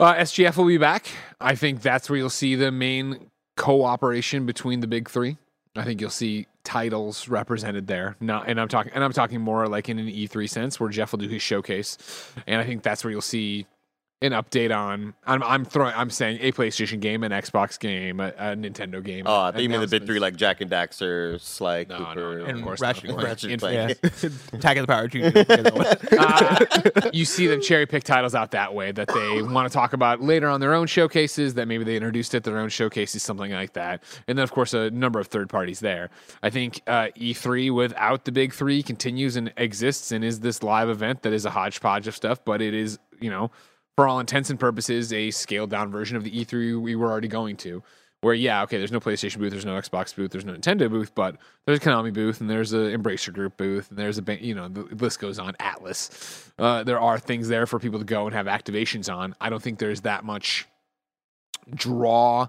Uh, 0.00 0.14
SGF 0.14 0.56
will 0.56 0.66
be 0.66 0.78
back. 0.78 1.08
I 1.38 1.54
think 1.54 1.82
that's 1.82 2.08
where 2.08 2.16
you'll 2.16 2.30
see 2.30 2.54
the 2.54 2.72
main 2.72 3.30
cooperation 3.58 4.46
between 4.46 4.80
the 4.80 4.86
big 4.86 5.10
three. 5.10 5.36
I 5.76 5.84
think 5.84 6.00
you'll 6.00 6.08
see 6.08 6.46
titles 6.64 7.28
represented 7.28 7.86
there. 7.86 8.16
Not, 8.20 8.48
and 8.48 8.58
I'm 8.58 8.68
talking, 8.68 8.92
and 8.94 9.04
I'm 9.04 9.12
talking 9.12 9.42
more 9.42 9.68
like 9.68 9.90
in 9.90 9.98
an 9.98 10.06
E3 10.06 10.48
sense, 10.48 10.80
where 10.80 10.88
Geoff 10.88 11.12
will 11.12 11.18
do 11.18 11.28
his 11.28 11.42
showcase, 11.42 11.98
and 12.46 12.58
I 12.58 12.64
think 12.64 12.82
that's 12.82 13.04
where 13.04 13.10
you'll 13.10 13.20
see 13.20 13.66
an 14.22 14.32
update 14.32 14.74
on. 14.76 15.14
I'm, 15.26 15.42
I'm 15.42 15.64
throwing, 15.64 15.94
I'm 15.96 16.10
saying 16.10 16.38
a 16.42 16.52
PlayStation 16.52 17.00
game, 17.00 17.22
an 17.24 17.32
Xbox 17.32 17.78
game, 17.78 18.20
a, 18.20 18.28
a 18.28 18.56
Nintendo 18.56 19.02
game. 19.02 19.24
Oh, 19.26 19.40
I 19.44 19.50
think 19.52 19.62
you 19.62 19.68
mean 19.70 19.80
the 19.80 19.86
big 19.86 20.04
three 20.04 20.18
like 20.18 20.36
Jak 20.36 20.60
and 20.60 20.70
Daxter, 20.70 21.40
Sly 21.40 21.86
No, 21.88 21.98
no, 21.98 22.04
Cooper, 22.04 22.38
no, 22.40 22.44
and 22.44 22.58
of 22.58 22.64
course 22.64 22.80
Ratchet 22.80 23.04
not. 23.10 23.14
and 23.14 23.22
Ratchet 23.22 23.50
In- 23.50 23.60
Clank. 23.60 23.98
yeah. 24.02 24.30
Attack 24.52 24.76
of 24.76 24.86
the 24.86 24.92
Power 24.92 25.08
Junior. 25.08 25.32
uh, 26.18 27.10
you 27.14 27.24
see 27.24 27.46
them 27.46 27.62
cherry 27.62 27.86
pick 27.86 28.04
titles 28.04 28.34
out 28.34 28.50
that 28.50 28.74
way 28.74 28.92
that 28.92 29.08
they 29.08 29.40
want 29.42 29.66
to 29.70 29.72
talk 29.72 29.94
about 29.94 30.20
later 30.20 30.48
on 30.48 30.60
their 30.60 30.74
own 30.74 30.86
showcases 30.86 31.54
that 31.54 31.66
maybe 31.66 31.84
they 31.84 31.96
introduced 31.96 32.34
at 32.34 32.44
their 32.44 32.58
own 32.58 32.68
showcases, 32.68 33.22
something 33.22 33.50
like 33.50 33.72
that. 33.72 34.02
And 34.28 34.36
then, 34.36 34.42
of 34.42 34.50
course, 34.52 34.74
a 34.74 34.90
number 34.90 35.18
of 35.18 35.28
third 35.28 35.48
parties 35.48 35.80
there. 35.80 36.10
I 36.42 36.50
think 36.50 36.82
uh, 36.86 37.08
E3 37.16 37.74
without 37.74 38.26
the 38.26 38.32
big 38.32 38.52
three 38.52 38.82
continues 38.82 39.36
and 39.36 39.50
exists 39.56 40.12
and 40.12 40.22
is 40.22 40.40
this 40.40 40.62
live 40.62 40.90
event 40.90 41.22
that 41.22 41.32
is 41.32 41.46
a 41.46 41.50
hodgepodge 41.50 42.06
of 42.06 42.14
stuff, 42.14 42.44
but 42.44 42.60
it 42.60 42.74
is, 42.74 42.98
you 43.18 43.30
know, 43.30 43.50
for 43.96 44.08
all 44.08 44.20
intents 44.20 44.50
and 44.50 44.58
purposes, 44.58 45.12
a 45.12 45.30
scaled 45.30 45.70
down 45.70 45.90
version 45.90 46.16
of 46.16 46.24
the 46.24 46.30
E3 46.30 46.80
we 46.80 46.96
were 46.96 47.10
already 47.10 47.28
going 47.28 47.56
to. 47.58 47.82
Where 48.22 48.34
yeah, 48.34 48.62
okay, 48.64 48.76
there's 48.76 48.92
no 48.92 49.00
PlayStation 49.00 49.38
booth, 49.38 49.50
there's 49.50 49.64
no 49.64 49.80
Xbox 49.80 50.14
booth, 50.14 50.30
there's 50.30 50.44
no 50.44 50.52
Nintendo 50.52 50.90
booth, 50.90 51.14
but 51.14 51.36
there's 51.64 51.78
a 51.78 51.80
Konami 51.80 52.12
booth 52.12 52.42
and 52.42 52.50
there's 52.50 52.74
a 52.74 52.94
Embracer 52.94 53.32
Group 53.32 53.56
booth 53.56 53.88
and 53.88 53.98
there's 53.98 54.18
a 54.18 54.44
you 54.44 54.54
know 54.54 54.68
the 54.68 54.82
list 54.94 55.20
goes 55.20 55.38
on. 55.38 55.56
Atlas, 55.58 56.52
uh, 56.58 56.84
there 56.84 57.00
are 57.00 57.18
things 57.18 57.48
there 57.48 57.66
for 57.66 57.78
people 57.78 57.98
to 57.98 58.04
go 58.04 58.26
and 58.26 58.34
have 58.34 58.44
activations 58.44 59.12
on. 59.12 59.34
I 59.40 59.48
don't 59.48 59.62
think 59.62 59.78
there's 59.78 60.02
that 60.02 60.22
much 60.22 60.66
draw 61.74 62.48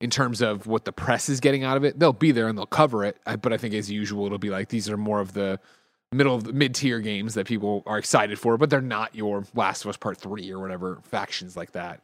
in 0.00 0.10
terms 0.10 0.42
of 0.42 0.66
what 0.66 0.84
the 0.84 0.92
press 0.92 1.28
is 1.28 1.38
getting 1.38 1.62
out 1.62 1.76
of 1.76 1.84
it. 1.84 1.96
They'll 1.98 2.12
be 2.12 2.32
there 2.32 2.48
and 2.48 2.58
they'll 2.58 2.66
cover 2.66 3.04
it, 3.04 3.16
but 3.40 3.52
I 3.52 3.56
think 3.56 3.72
as 3.74 3.88
usual 3.88 4.26
it'll 4.26 4.38
be 4.38 4.50
like 4.50 4.68
these 4.68 4.90
are 4.90 4.96
more 4.96 5.20
of 5.20 5.32
the 5.32 5.60
middle 6.14 6.34
of 6.34 6.44
the 6.44 6.52
mid 6.52 6.74
tier 6.74 7.00
games 7.00 7.34
that 7.34 7.46
people 7.46 7.82
are 7.86 7.98
excited 7.98 8.38
for, 8.38 8.56
but 8.56 8.70
they're 8.70 8.80
not 8.80 9.14
your 9.14 9.44
Last 9.54 9.84
of 9.84 9.90
Us 9.90 9.96
Part 9.96 10.18
Three 10.18 10.50
or 10.50 10.58
whatever 10.58 11.00
factions 11.02 11.56
like 11.56 11.72
that. 11.72 12.00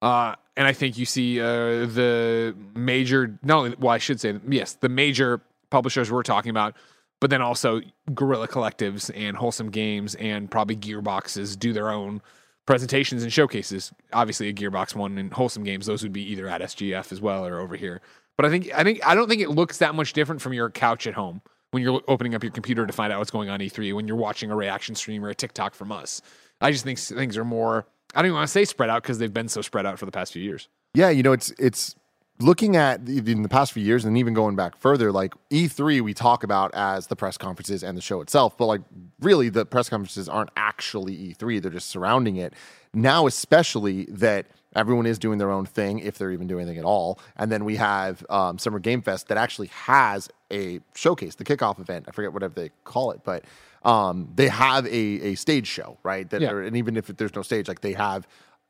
Uh, 0.00 0.34
and 0.56 0.66
I 0.66 0.72
think 0.72 0.96
you 0.96 1.04
see 1.04 1.40
uh, 1.40 1.86
the 1.86 2.54
major, 2.74 3.38
not 3.42 3.58
only, 3.58 3.76
well, 3.78 3.92
I 3.92 3.98
should 3.98 4.20
say, 4.20 4.38
yes, 4.48 4.74
the 4.74 4.88
major 4.88 5.40
publishers 5.70 6.10
we're 6.10 6.22
talking 6.22 6.50
about, 6.50 6.76
but 7.20 7.30
then 7.30 7.42
also 7.42 7.80
Guerrilla 8.14 8.46
Collectives 8.46 9.10
and 9.14 9.36
Wholesome 9.36 9.70
Games 9.70 10.14
and 10.16 10.50
probably 10.50 10.76
Gearboxes 10.76 11.58
do 11.58 11.72
their 11.72 11.90
own 11.90 12.22
presentations 12.64 13.22
and 13.22 13.32
showcases. 13.32 13.92
Obviously, 14.12 14.48
a 14.48 14.52
Gearbox 14.52 14.94
one 14.94 15.18
and 15.18 15.32
Wholesome 15.32 15.64
Games, 15.64 15.86
those 15.86 16.02
would 16.02 16.12
be 16.12 16.22
either 16.30 16.48
at 16.48 16.60
SGF 16.60 17.10
as 17.10 17.20
well 17.20 17.44
or 17.44 17.58
over 17.58 17.74
here. 17.74 18.00
But 18.36 18.46
I 18.46 18.50
think, 18.50 18.70
I 18.72 18.84
think, 18.84 19.04
I 19.04 19.16
don't 19.16 19.28
think 19.28 19.42
it 19.42 19.50
looks 19.50 19.78
that 19.78 19.96
much 19.96 20.12
different 20.12 20.40
from 20.40 20.52
your 20.52 20.70
couch 20.70 21.08
at 21.08 21.14
home 21.14 21.42
when 21.70 21.82
you're 21.82 22.00
opening 22.08 22.34
up 22.34 22.42
your 22.42 22.52
computer 22.52 22.86
to 22.86 22.92
find 22.92 23.12
out 23.12 23.18
what's 23.18 23.30
going 23.30 23.50
on 23.50 23.60
E3, 23.60 23.94
when 23.94 24.08
you're 24.08 24.16
watching 24.16 24.50
a 24.50 24.56
reaction 24.56 24.94
stream 24.94 25.24
or 25.24 25.28
a 25.28 25.34
TikTok 25.34 25.74
from 25.74 25.92
us. 25.92 26.22
I 26.60 26.72
just 26.72 26.84
think 26.84 26.98
things 26.98 27.36
are 27.36 27.44
more. 27.44 27.86
I 28.14 28.20
don't 28.20 28.26
even 28.26 28.36
want 28.36 28.48
to 28.48 28.52
say 28.52 28.64
spread 28.64 28.90
out 28.90 29.02
because 29.02 29.18
they've 29.18 29.32
been 29.32 29.48
so 29.48 29.60
spread 29.62 29.86
out 29.86 29.98
for 29.98 30.06
the 30.06 30.12
past 30.12 30.32
few 30.32 30.42
years. 30.42 30.68
Yeah, 30.94 31.10
you 31.10 31.22
know, 31.22 31.32
it's 31.32 31.52
it's 31.58 31.94
looking 32.40 32.76
at 32.76 33.06
in 33.08 33.42
the 33.42 33.48
past 33.48 33.72
few 33.72 33.82
years 33.82 34.04
and 34.04 34.16
even 34.16 34.32
going 34.32 34.56
back 34.56 34.76
further, 34.76 35.10
like 35.12 35.34
E3 35.50 36.00
we 36.00 36.14
talk 36.14 36.44
about 36.44 36.72
as 36.74 37.08
the 37.08 37.16
press 37.16 37.36
conferences 37.36 37.82
and 37.82 37.96
the 37.96 38.02
show 38.02 38.20
itself, 38.20 38.56
but 38.56 38.66
like 38.66 38.80
really 39.20 39.48
the 39.48 39.66
press 39.66 39.88
conferences 39.88 40.28
aren't 40.28 40.50
actually 40.56 41.16
E3, 41.16 41.60
they're 41.60 41.70
just 41.70 41.88
surrounding 41.88 42.36
it. 42.36 42.54
Now 42.94 43.26
especially 43.26 44.04
that 44.06 44.46
everyone 44.76 45.06
is 45.06 45.18
doing 45.18 45.38
their 45.38 45.50
own 45.50 45.66
thing 45.66 45.98
if 45.98 46.18
they're 46.18 46.30
even 46.30 46.46
doing 46.46 46.62
anything 46.62 46.78
at 46.78 46.84
all. 46.84 47.18
And 47.36 47.50
then 47.50 47.64
we 47.64 47.76
have 47.76 48.24
um, 48.30 48.58
Summer 48.58 48.78
Game 48.78 49.02
Fest 49.02 49.28
that 49.28 49.38
actually 49.38 49.68
has 49.68 50.28
a 50.52 50.80
showcase, 50.94 51.34
the 51.34 51.44
kickoff 51.44 51.78
event. 51.78 52.06
I 52.08 52.12
forget 52.12 52.32
whatever 52.32 52.54
they 52.54 52.70
call 52.84 53.10
it, 53.12 53.20
but 53.24 53.44
um, 53.84 54.28
they 54.34 54.48
have 54.48 54.86
a, 54.86 54.90
a 54.90 55.34
stage 55.34 55.66
show, 55.66 55.98
right? 56.02 56.28
That 56.30 56.40
Yeah. 56.40 56.56
and 56.56 56.76
even 56.76 56.96
if 56.96 57.06
there's 57.06 57.34
no 57.34 57.42
stage, 57.42 57.68
like 57.68 57.80
they 57.80 57.92
have 57.92 58.26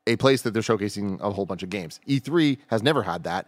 a 0.07 0.15
place 0.15 0.41
that 0.43 0.51
they're 0.51 0.61
showcasing 0.63 1.19
a 1.21 1.31
whole 1.31 1.45
bunch 1.45 1.63
of 1.63 1.69
games. 1.69 1.99
E3 2.07 2.57
has 2.67 2.81
never 2.83 3.03
had 3.03 3.23
that, 3.23 3.47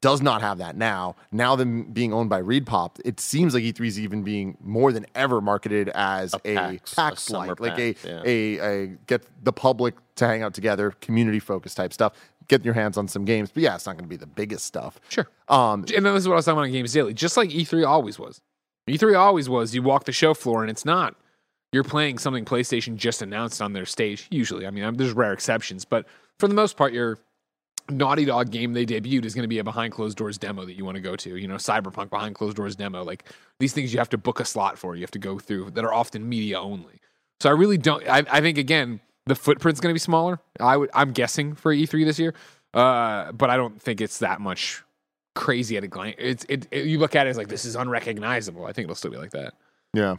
does 0.00 0.22
not 0.22 0.40
have 0.40 0.58
that 0.58 0.76
now. 0.76 1.14
Now, 1.30 1.56
them 1.56 1.84
being 1.84 2.12
owned 2.12 2.30
by 2.30 2.40
ReedPop, 2.40 3.00
it 3.04 3.20
seems 3.20 3.52
like 3.54 3.62
E3 3.62 3.86
is 3.86 4.00
even 4.00 4.22
being 4.22 4.56
more 4.60 4.92
than 4.92 5.04
ever 5.14 5.40
marketed 5.40 5.90
as 5.90 6.34
a, 6.44 6.54
PAX, 6.54 6.92
a 6.92 6.96
PAX 6.96 7.22
summer 7.22 7.48
like, 7.48 7.60
like 7.60 7.78
a, 7.78 7.94
yeah. 8.04 8.22
a, 8.24 8.58
a 8.58 8.86
get 9.06 9.22
the 9.44 9.52
public 9.52 9.94
to 10.16 10.26
hang 10.26 10.42
out 10.42 10.54
together, 10.54 10.92
community 11.02 11.38
focused 11.38 11.76
type 11.76 11.92
stuff. 11.92 12.12
Getting 12.48 12.64
your 12.64 12.74
hands 12.74 12.96
on 12.96 13.06
some 13.06 13.24
games, 13.24 13.50
but 13.52 13.62
yeah, 13.62 13.76
it's 13.76 13.86
not 13.86 13.92
going 13.92 14.04
to 14.04 14.08
be 14.08 14.16
the 14.16 14.26
biggest 14.26 14.64
stuff. 14.64 14.98
Sure. 15.08 15.28
Um, 15.48 15.84
And 15.94 16.04
then 16.04 16.14
this 16.14 16.22
is 16.22 16.28
what 16.28 16.34
I 16.34 16.36
was 16.36 16.46
talking 16.46 16.58
about 16.58 16.64
on 16.64 16.72
Games 16.72 16.92
Daily. 16.92 17.14
Just 17.14 17.36
like 17.36 17.50
E3 17.50 17.86
always 17.86 18.18
was. 18.18 18.40
E3 18.88 19.16
always 19.18 19.48
was. 19.48 19.74
You 19.74 19.82
walk 19.82 20.04
the 20.04 20.12
show 20.12 20.34
floor 20.34 20.62
and 20.62 20.70
it's 20.70 20.84
not. 20.84 21.14
You're 21.72 21.84
playing 21.84 22.18
something 22.18 22.44
PlayStation 22.44 22.96
just 22.96 23.22
announced 23.22 23.62
on 23.62 23.72
their 23.74 23.86
stage. 23.86 24.26
Usually, 24.30 24.66
I 24.66 24.70
mean, 24.70 24.82
I'm- 24.82 24.94
there's 24.94 25.12
rare 25.12 25.32
exceptions, 25.32 25.84
but 25.84 26.06
for 26.40 26.48
the 26.48 26.54
most 26.54 26.76
part, 26.76 26.92
your 26.92 27.18
Naughty 27.90 28.24
Dog 28.24 28.50
game 28.50 28.72
they 28.72 28.84
debuted 28.86 29.24
is 29.24 29.34
going 29.34 29.42
to 29.44 29.48
be 29.48 29.58
a 29.58 29.64
behind 29.64 29.92
closed 29.92 30.16
doors 30.16 30.38
demo 30.38 30.64
that 30.64 30.74
you 30.74 30.84
want 30.84 30.96
to 30.96 31.00
go 31.00 31.16
to. 31.16 31.36
You 31.36 31.48
know, 31.48 31.56
Cyberpunk 31.56 32.10
behind 32.10 32.34
closed 32.34 32.56
doors 32.56 32.76
demo. 32.76 33.02
Like 33.04 33.24
these 33.58 33.72
things 33.72 33.92
you 33.92 33.98
have 33.98 34.08
to 34.10 34.18
book 34.18 34.40
a 34.40 34.44
slot 34.44 34.78
for. 34.78 34.94
You 34.94 35.02
have 35.02 35.10
to 35.12 35.18
go 35.18 35.38
through 35.38 35.70
that 35.72 35.84
are 35.84 35.92
often 35.92 36.28
media 36.28 36.58
only. 36.60 37.00
So 37.40 37.48
I 37.48 37.52
really 37.52 37.78
don't. 37.78 38.06
I, 38.08 38.22
I 38.30 38.40
think 38.40 38.58
again 38.58 39.00
the 39.26 39.34
footprint's 39.34 39.80
going 39.80 39.90
to 39.90 39.94
be 39.94 39.98
smaller. 40.00 40.40
I 40.58 40.76
would. 40.76 40.90
I'm 40.94 41.12
guessing 41.12 41.54
for 41.54 41.74
E3 41.74 42.04
this 42.04 42.18
year, 42.18 42.34
uh, 42.74 43.32
but 43.32 43.50
I 43.50 43.56
don't 43.56 43.80
think 43.80 44.00
it's 44.00 44.18
that 44.18 44.40
much 44.40 44.82
crazy 45.34 45.76
at 45.76 45.84
a 45.84 45.88
glance. 45.88 46.16
It's 46.18 46.44
it, 46.48 46.66
it- 46.70 46.86
You 46.86 46.98
look 46.98 47.14
at 47.14 47.26
it 47.26 47.30
as 47.30 47.36
like 47.36 47.48
this 47.48 47.64
is 47.64 47.76
unrecognizable. 47.76 48.66
I 48.66 48.72
think 48.72 48.84
it'll 48.86 48.96
still 48.96 49.10
be 49.10 49.16
like 49.16 49.30
that. 49.30 49.54
Yeah. 49.94 50.16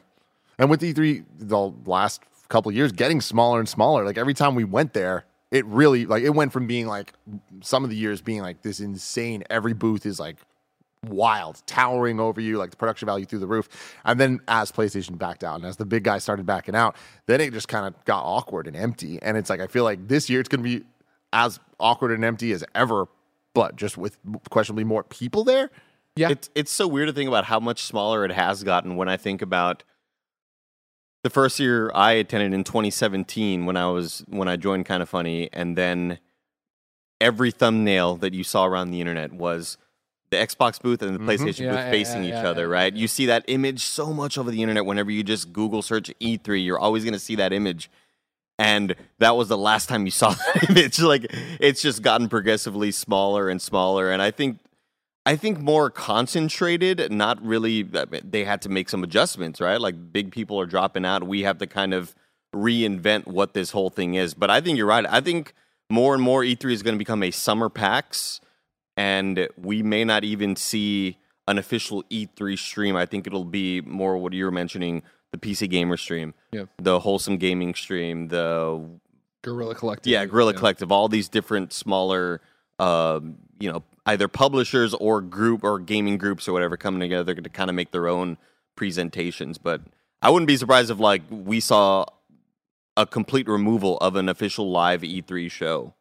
And 0.58 0.70
with 0.70 0.82
E3, 0.82 1.26
the 1.40 1.72
last 1.86 2.22
couple 2.50 2.72
years 2.72 2.92
getting 2.92 3.22
smaller 3.22 3.60
and 3.60 3.68
smaller, 3.68 4.04
like 4.06 4.18
every 4.18 4.34
time 4.34 4.54
we 4.56 4.64
went 4.64 4.94
there, 4.94 5.26
it 5.52 5.66
really 5.66 6.06
like 6.06 6.24
it 6.24 6.32
went 6.32 6.54
from 6.54 6.66
being 6.66 6.88
like 6.88 7.14
some 7.62 7.84
of 7.84 7.90
the 7.90 7.96
years 7.96 8.22
being 8.22 8.42
like 8.42 8.62
this 8.62 8.80
insane. 8.80 9.44
Every 9.50 9.74
booth 9.74 10.06
is 10.06 10.20
like 10.20 10.38
wild, 11.08 11.62
towering 11.66 12.20
over 12.20 12.40
you, 12.40 12.58
like 12.58 12.72
the 12.72 12.78
production 12.78 13.06
value 13.06 13.26
through 13.26 13.40
the 13.40 13.48
roof. 13.48 13.68
And 14.06 14.20
then 14.20 14.40
as 14.48 14.72
PlayStation 14.72 15.18
backed 15.18 15.44
out 15.44 15.56
and 15.56 15.66
as 15.66 15.78
the 15.78 15.86
big 15.86 16.04
guys 16.04 16.24
started 16.24 16.46
backing 16.46 16.76
out, 16.76 16.96
then 17.26 17.42
it 17.42 17.52
just 17.52 17.68
kind 17.68 17.86
of 17.86 18.06
got 18.06 18.24
awkward 18.24 18.68
and 18.68 18.76
empty. 18.76 19.22
And 19.22 19.38
it's 19.38 19.50
like 19.50 19.60
I 19.60 19.68
feel 19.68 19.84
like 19.84 20.08
this 20.08 20.30
year 20.30 20.40
it's 20.40 20.50
gonna 20.50 20.64
be 20.64 20.84
as 21.34 21.60
awkward 21.80 22.12
and 22.12 22.24
empty 22.24 22.54
as 22.54 22.64
ever, 22.74 23.08
but 23.54 23.76
just 23.76 23.98
with 23.98 24.18
questionably 24.50 24.86
more 24.86 25.04
people 25.04 25.44
there. 25.44 25.70
Yeah. 26.16 26.30
It's 26.30 26.50
it's 26.56 26.72
so 26.72 26.88
weird 26.88 27.08
to 27.08 27.14
think 27.14 27.28
about 27.28 27.46
how 27.46 27.60
much 27.60 27.84
smaller 27.84 28.24
it 28.24 28.32
has 28.32 28.64
gotten 28.64 28.96
when 28.96 29.10
I 29.10 29.18
think 29.18 29.42
about 29.42 29.84
the 31.24 31.30
first 31.30 31.60
year 31.60 31.92
I 31.94 32.14
attended 32.14 32.54
in 32.54 32.64
2017 32.64 33.66
when 33.66 33.78
I 33.78 33.88
was 33.88 34.24
when 34.28 34.48
I 34.48 34.56
joined 34.56 34.86
Kind 34.86 35.04
of 35.04 35.10
Funny, 35.10 35.50
and 35.54 35.78
then 35.78 36.20
every 37.20 37.52
thumbnail 37.52 38.18
that 38.18 38.34
you 38.34 38.44
saw 38.44 38.66
around 38.66 38.92
the 38.92 39.00
internet 39.00 39.32
was 39.32 39.78
the 40.32 40.38
Xbox 40.38 40.82
booth 40.82 41.02
and 41.02 41.16
the 41.16 41.20
PlayStation 41.20 41.38
Mm-hmm. 41.38 41.64
Yeah, 41.64 41.72
booth 41.72 41.80
yeah, 41.80 41.92
facing 41.92 42.24
yeah, 42.24 42.40
each 42.40 42.46
other, 42.46 42.68
right? 42.68 42.94
You 42.94 43.08
see 43.08 43.28
that 43.28 43.46
image 43.48 43.82
so 43.82 44.14
much 44.14 44.38
over 44.38 44.50
the 44.50 44.62
internet. 44.62 44.86
Whenever 44.86 45.12
you 45.12 45.24
just 45.24 45.54
Google 45.54 45.82
search 45.82 46.12
E3, 46.22 46.66
you're 46.66 46.80
always 46.80 47.04
going 47.04 47.14
to 47.14 47.20
see 47.20 47.36
that 47.36 47.54
image. 47.54 47.90
And 48.58 48.96
that 49.20 49.36
was 49.36 49.50
the 49.50 49.58
last 49.58 49.90
time 49.90 50.06
you 50.06 50.12
saw 50.12 50.30
that 50.56 50.70
image. 50.70 51.00
Like 51.00 51.28
it's 51.60 51.82
just 51.82 52.02
gotten 52.02 52.30
progressively 52.30 52.92
smaller 52.92 53.50
and 53.50 53.62
smaller. 53.62 54.10
And 54.10 54.22
I 54.22 54.32
think 54.32 54.60
I 55.26 55.36
think 55.36 55.60
more 55.60 55.90
concentrated, 55.90 57.12
not 57.12 57.44
really. 57.46 57.84
They 57.84 58.44
had 58.44 58.62
to 58.64 58.70
make 58.70 58.90
some 58.90 59.04
adjustments, 59.04 59.62
right? 59.62 59.80
Like 59.80 60.12
big 60.12 60.32
people 60.32 60.60
are 60.60 60.66
dropping 60.66 61.06
out. 61.06 61.24
We 61.28 61.44
have 61.44 61.60
to 61.60 61.68
kind 61.68 61.94
of 61.94 62.16
reinvent 62.56 63.28
what 63.28 63.54
this 63.54 63.72
whole 63.72 63.90
thing 63.90 64.16
is. 64.16 64.34
But 64.34 64.50
I 64.50 64.62
think 64.62 64.78
you're 64.78 64.88
right. 64.88 65.06
I 65.08 65.22
think 65.22 65.54
more 65.90 66.14
and 66.16 66.24
more 66.24 66.42
E3 66.42 66.72
is 66.72 66.82
going 66.84 66.96
to 66.96 67.00
become 67.00 67.22
a 67.22 67.32
summer 67.32 67.70
PAX, 67.70 68.42
and 68.98 69.48
we 69.58 69.84
may 69.84 70.04
not 70.04 70.24
even 70.24 70.56
see 70.56 71.18
an 71.48 71.58
official 71.58 72.04
E3 72.10 72.58
stream. 72.58 72.96
I 72.96 73.06
think 73.06 73.28
it'll 73.28 73.46
be 73.46 73.82
more 73.82 74.18
what 74.18 74.34
you 74.34 74.46
were 74.46 74.52
mentioning 74.52 75.04
the 75.32 75.38
PC 75.38 75.70
Gamer 75.70 75.98
stream, 75.98 76.34
Yeah. 76.52 76.66
the 76.78 77.00
Wholesome 77.00 77.38
Gaming 77.38 77.74
stream, 77.76 78.28
the 78.30 78.84
Guerrilla 79.44 79.76
Collective. 79.76 80.12
yeah, 80.12 80.26
Guerrilla 80.26 80.54
Collective, 80.54 80.92
all 80.92 81.08
these 81.08 81.30
different 81.30 81.72
smaller 81.74 82.42
um, 82.80 83.38
you 83.60 83.72
know, 83.72 83.84
either 84.06 84.28
publishers 84.28 84.94
or 84.96 85.22
group 85.22 85.64
or 85.64 85.80
gaming 85.80 86.18
groups 86.18 86.48
or 86.48 86.54
whatever 86.54 86.78
coming 86.78 87.00
together 87.00 87.36
to 87.36 87.50
kind 87.50 87.70
of 87.70 87.76
make 87.76 87.92
their 87.92 88.08
own 88.08 88.38
presentations. 88.76 89.58
But 89.58 89.82
I 90.22 90.30
wouldn't 90.30 90.48
be 90.48 90.58
surprised 90.58 90.90
if 90.92 91.00
like 91.00 91.22
we 91.30 91.60
saw 91.60 92.06
a 92.98 93.06
complete 93.06 93.48
removal 93.48 93.98
of 94.00 94.16
an 94.16 94.28
official 94.30 94.70
live 94.72 95.02
E3 95.02 95.50
show 95.50 95.94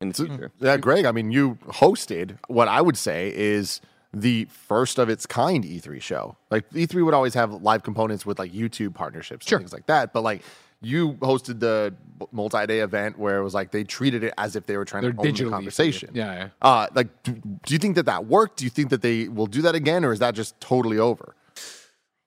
in 0.00 0.08
the 0.08 0.14
future. 0.14 0.52
Yeah, 0.58 0.76
Greg, 0.76 1.04
I 1.04 1.12
mean, 1.12 1.30
you 1.30 1.58
hosted 1.66 2.38
what 2.48 2.68
I 2.68 2.80
would 2.80 2.96
say 2.96 3.32
is 3.34 3.80
the 4.12 4.46
first 4.46 4.98
of 4.98 5.08
its 5.08 5.26
kind 5.26 5.64
E3 5.64 6.00
show. 6.02 6.36
Like 6.50 6.68
E3 6.70 7.04
would 7.04 7.14
always 7.14 7.34
have 7.34 7.52
live 7.62 7.82
components 7.82 8.24
with 8.26 8.38
like 8.38 8.52
YouTube 8.52 8.94
partnerships 8.94 9.46
Sure. 9.46 9.58
and 9.58 9.64
things 9.64 9.72
like 9.72 9.86
that, 9.86 10.12
but 10.12 10.22
like 10.22 10.42
you 10.80 11.14
hosted 11.14 11.60
the 11.60 11.94
multi-day 12.32 12.80
event 12.80 13.18
where 13.18 13.38
it 13.38 13.44
was 13.44 13.54
like 13.54 13.70
they 13.70 13.84
treated 13.84 14.24
it 14.24 14.34
as 14.38 14.56
if 14.56 14.66
they 14.66 14.76
were 14.76 14.84
trying 14.84 15.02
They're 15.02 15.12
to 15.12 15.20
own 15.20 15.32
the 15.32 15.50
conversation. 15.50 16.10
Yeah, 16.14 16.34
yeah. 16.34 16.48
Uh, 16.60 16.86
like, 16.94 17.22
do, 17.22 17.32
do 17.32 17.74
you 17.74 17.78
think 17.78 17.96
that 17.96 18.06
that 18.06 18.26
worked? 18.26 18.58
Do 18.58 18.64
you 18.64 18.70
think 18.70 18.90
that 18.90 19.02
they 19.02 19.28
will 19.28 19.46
do 19.46 19.62
that 19.62 19.74
again, 19.74 20.04
or 20.04 20.12
is 20.12 20.18
that 20.18 20.34
just 20.34 20.60
totally 20.60 20.98
over? 20.98 21.34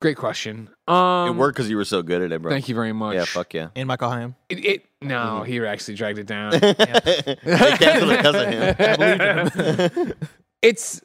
Great 0.01 0.16
question. 0.16 0.68
Um, 0.89 1.29
it 1.29 1.37
worked 1.37 1.57
because 1.57 1.70
you 1.70 1.77
were 1.77 1.85
so 1.85 2.03
good 2.03 2.23
at 2.23 2.33
it, 2.33 2.43
bro. 2.43 2.51
Thank 2.51 2.68
you 2.68 2.75
very 2.75 2.93
much. 2.93 3.14
Yeah, 3.14 3.25
fuck 3.25 3.55
yeah. 3.55 3.68
And 3.77 3.87
Michael 3.87 4.11
Hamm. 4.11 4.35
It, 4.49 4.64
it 4.64 4.87
no, 5.01 5.45
he 5.45 5.64
actually 5.64 5.95
dragged 5.95 6.18
it 6.18 6.27
down. 6.27 6.51
they 6.61 6.75
canceled 6.75 8.11
it 8.11 8.77
because 8.77 9.47
of 9.47 9.99
him. 9.99 10.14
it's 10.62 11.01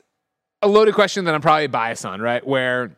a 0.63 0.67
loaded 0.67 0.95
question 0.95 1.25
that 1.25 1.35
I'm 1.35 1.41
probably 1.41 1.67
biased 1.67 2.05
on, 2.05 2.21
right? 2.21 2.45
Where 2.45 2.97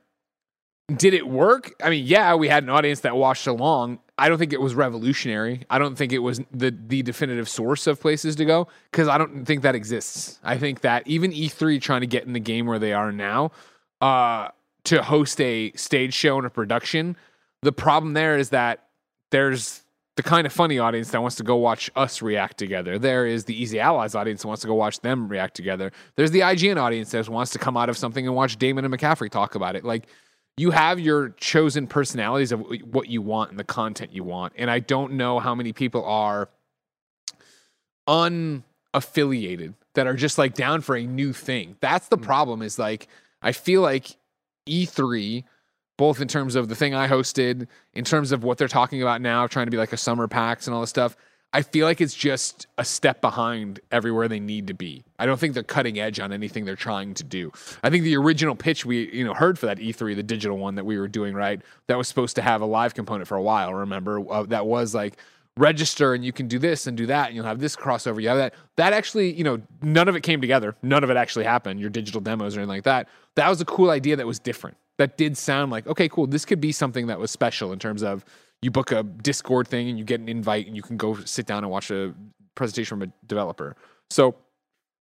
did 0.98 1.14
it 1.14 1.28
work? 1.28 1.74
I 1.84 1.90
mean, 1.90 2.06
yeah, 2.06 2.36
we 2.36 2.48
had 2.48 2.64
an 2.64 2.70
audience 2.70 3.02
that 3.02 3.16
watched 3.16 3.48
along. 3.48 4.00
I 4.18 4.28
don't 4.28 4.38
think 4.38 4.54
it 4.54 4.62
was 4.62 4.76
revolutionary. 4.76 5.64
I 5.70 5.80
don't 5.80 5.96
think 5.96 6.12
it 6.12 6.20
was 6.20 6.42
the 6.52 6.76
the 6.88 7.02
definitive 7.04 7.48
source 7.48 7.88
of 7.88 8.00
places 8.00 8.36
to 8.38 8.46
go 8.46 8.68
because 8.92 9.08
I 9.08 9.18
don't 9.18 9.46
think 9.46 9.62
that 9.64 9.76
exists. 9.76 10.40
I 10.44 10.58
think 10.58 10.82
that 10.82 11.08
even 11.08 11.32
E3 11.32 11.82
trying 11.82 12.02
to 12.02 12.08
get 12.08 12.26
in 12.26 12.34
the 12.34 12.40
game 12.40 12.66
where 12.66 12.80
they 12.80 12.94
are 12.94 13.12
now, 13.12 13.52
uh, 14.02 14.50
to 14.86 15.02
host 15.02 15.40
a 15.40 15.72
stage 15.74 16.14
show 16.14 16.38
and 16.38 16.46
a 16.46 16.50
production, 16.50 17.16
the 17.62 17.72
problem 17.72 18.14
there 18.14 18.38
is 18.38 18.50
that 18.50 18.88
there's 19.30 19.84
the 20.16 20.24
kind 20.24 20.46
of 20.46 20.52
funny 20.52 20.80
audience 20.80 21.12
that 21.12 21.22
wants 21.22 21.38
to 21.38 21.44
go 21.44 21.56
watch 21.56 21.90
us 21.96 22.22
react 22.22 22.58
together. 22.58 23.00
There 23.00 23.26
is 23.26 23.46
the 23.46 23.56
Easy 23.56 23.80
Allies 23.80 24.16
audience 24.16 24.42
that 24.42 24.50
wants 24.50 24.62
to 24.64 24.68
go 24.68 24.74
watch 24.74 25.00
them 25.00 25.30
react 25.30 25.56
together. 25.56 25.94
There's 26.18 26.32
the 26.32 26.42
IGN 26.42 26.76
audience 26.76 27.12
that 27.12 27.30
wants 27.30 27.54
to 27.54 27.60
come 27.60 27.78
out 27.78 27.88
of 27.88 27.98
something 27.98 28.28
and 28.28 28.36
watch 28.36 28.58
Daemon 28.58 28.84
and 28.84 28.94
McCaffrey 28.94 29.30
talk 29.30 29.56
about 29.56 29.78
it. 29.78 29.86
Like 29.86 30.08
you 30.60 30.72
have 30.72 31.00
your 31.00 31.30
chosen 31.30 31.88
personalities 31.88 32.52
of 32.52 32.60
what 32.92 33.08
you 33.08 33.22
want 33.22 33.50
and 33.50 33.58
the 33.58 33.64
content 33.64 34.12
you 34.12 34.26
want. 34.26 34.52
And 34.58 34.70
I 34.70 34.80
don't 34.80 35.14
know 35.14 35.40
how 35.40 35.56
many 35.56 35.72
people 35.72 36.04
are 36.04 36.50
unaffiliated 38.10 39.76
that 39.94 40.06
are 40.06 40.16
just 40.16 40.38
like 40.38 40.56
down 40.56 40.82
for 40.82 40.98
a 40.98 41.06
new 41.06 41.32
thing. 41.32 41.78
That's 41.80 42.10
the 42.10 42.18
mm. 42.18 42.24
problem 42.24 42.62
is 42.62 42.78
like 42.78 43.08
I 43.42 43.54
feel 43.54 43.82
like 43.82 44.18
E3 44.68 45.46
both 45.96 46.20
in 46.20 46.28
terms 46.28 46.56
of 46.56 46.68
the 46.68 46.76
thing 46.76 46.94
I 46.94 47.08
hosted, 47.08 47.68
in 47.94 48.04
terms 48.04 48.34
of 48.34 48.44
what 48.44 48.58
they're 48.58 48.68
talking 48.68 49.02
about 49.02 49.22
now, 49.22 49.48
trying 49.48 49.68
to 49.68 49.72
be 49.72 49.78
like 49.78 49.94
a 49.94 49.98
summer 49.98 50.28
PAX 50.28 50.68
and 50.68 50.74
all 50.74 50.82
this 50.82 50.90
stuff. 50.90 51.16
I 51.52 51.64
feel 51.64 51.88
like 51.88 52.00
it's 52.00 52.14
just 52.14 52.68
a 52.78 52.86
step 52.86 53.22
behind 53.22 53.80
everywhere 53.92 54.28
they 54.28 54.40
need 54.40 54.68
to 54.68 54.76
be. 54.76 55.04
I 55.18 55.26
don't 55.26 55.40
think 55.40 55.56
they're 55.56 55.64
cutting 55.64 56.00
edge 56.00 56.20
on 56.20 56.32
anything 56.32 56.66
they're 56.66 56.76
trying 56.76 57.16
to 57.16 57.24
do. 57.24 57.52
I 57.84 57.90
think 57.90 58.04
the 58.04 58.16
original 58.18 58.56
pitch 58.56 58.86
we 58.86 59.12
you 59.12 59.24
know 59.24 59.34
heard 59.34 59.58
for 59.58 59.66
that 59.66 59.80
E3, 59.80 60.16
the 60.16 60.24
digital 60.24 60.58
one 60.58 60.76
that 60.76 60.86
we 60.86 61.00
were 61.00 61.08
doing, 61.08 61.34
right, 61.34 61.60
that 61.88 61.98
was 61.98 62.08
supposed 62.08 62.36
to 62.36 62.44
have 62.44 62.62
a 62.62 62.66
live 62.66 62.94
component 62.94 63.28
for 63.28 63.36
a 63.36 63.42
while. 63.42 63.74
Remember 63.74 64.24
uh, 64.32 64.44
that 64.44 64.68
was 64.68 64.94
like 64.94 65.18
register 65.58 66.14
and 66.14 66.24
you 66.24 66.32
can 66.32 66.48
do 66.48 66.60
this 66.60 66.88
and 66.88 66.96
do 66.96 67.08
that 67.08 67.28
and 67.28 67.36
you'll 67.36 67.46
have 67.46 67.60
this 67.60 67.76
crossover. 67.76 68.22
You 68.22 68.30
have 68.30 68.38
that. 68.38 68.54
That 68.76 68.94
actually, 68.94 69.34
you 69.34 69.44
know, 69.44 69.60
none 69.82 70.08
of 70.08 70.16
it 70.16 70.22
came 70.22 70.42
together. 70.42 70.76
None 70.84 71.04
of 71.04 71.10
it 71.10 71.18
actually 71.18 71.46
happened. 71.46 71.80
Your 71.80 71.90
digital 71.90 72.22
demos 72.22 72.56
or 72.56 72.60
anything 72.60 72.70
like 72.70 72.84
that. 72.84 73.10
That 73.36 73.50
was 73.50 73.60
a 73.60 73.66
cool 73.66 73.90
idea 73.90 74.16
that 74.16 74.28
was 74.28 74.40
different. 74.40 74.78
That 74.98 75.18
did 75.18 75.36
sound 75.36 75.72
like 75.72 75.88
okay, 75.88 76.10
cool. 76.10 76.28
This 76.28 76.46
could 76.46 76.62
be 76.62 76.72
something 76.72 77.08
that 77.08 77.20
was 77.20 77.32
special 77.32 77.74
in 77.74 77.80
terms 77.80 78.04
of 78.04 78.24
you 78.62 78.72
book 78.72 78.92
a 78.92 79.04
Discord 79.04 79.68
thing 79.68 79.90
and 79.90 79.98
you 79.98 80.06
get 80.06 80.20
an 80.20 80.30
invite 80.30 80.68
and 80.68 80.76
you 80.76 80.82
can 80.82 80.98
go 80.98 81.16
sit 81.24 81.46
down 81.46 81.64
and 81.64 81.72
watch 81.72 81.92
a 81.92 82.14
presentation 82.56 83.00
from 83.00 83.10
a 83.10 83.12
developer. 83.28 83.76
So 84.10 84.36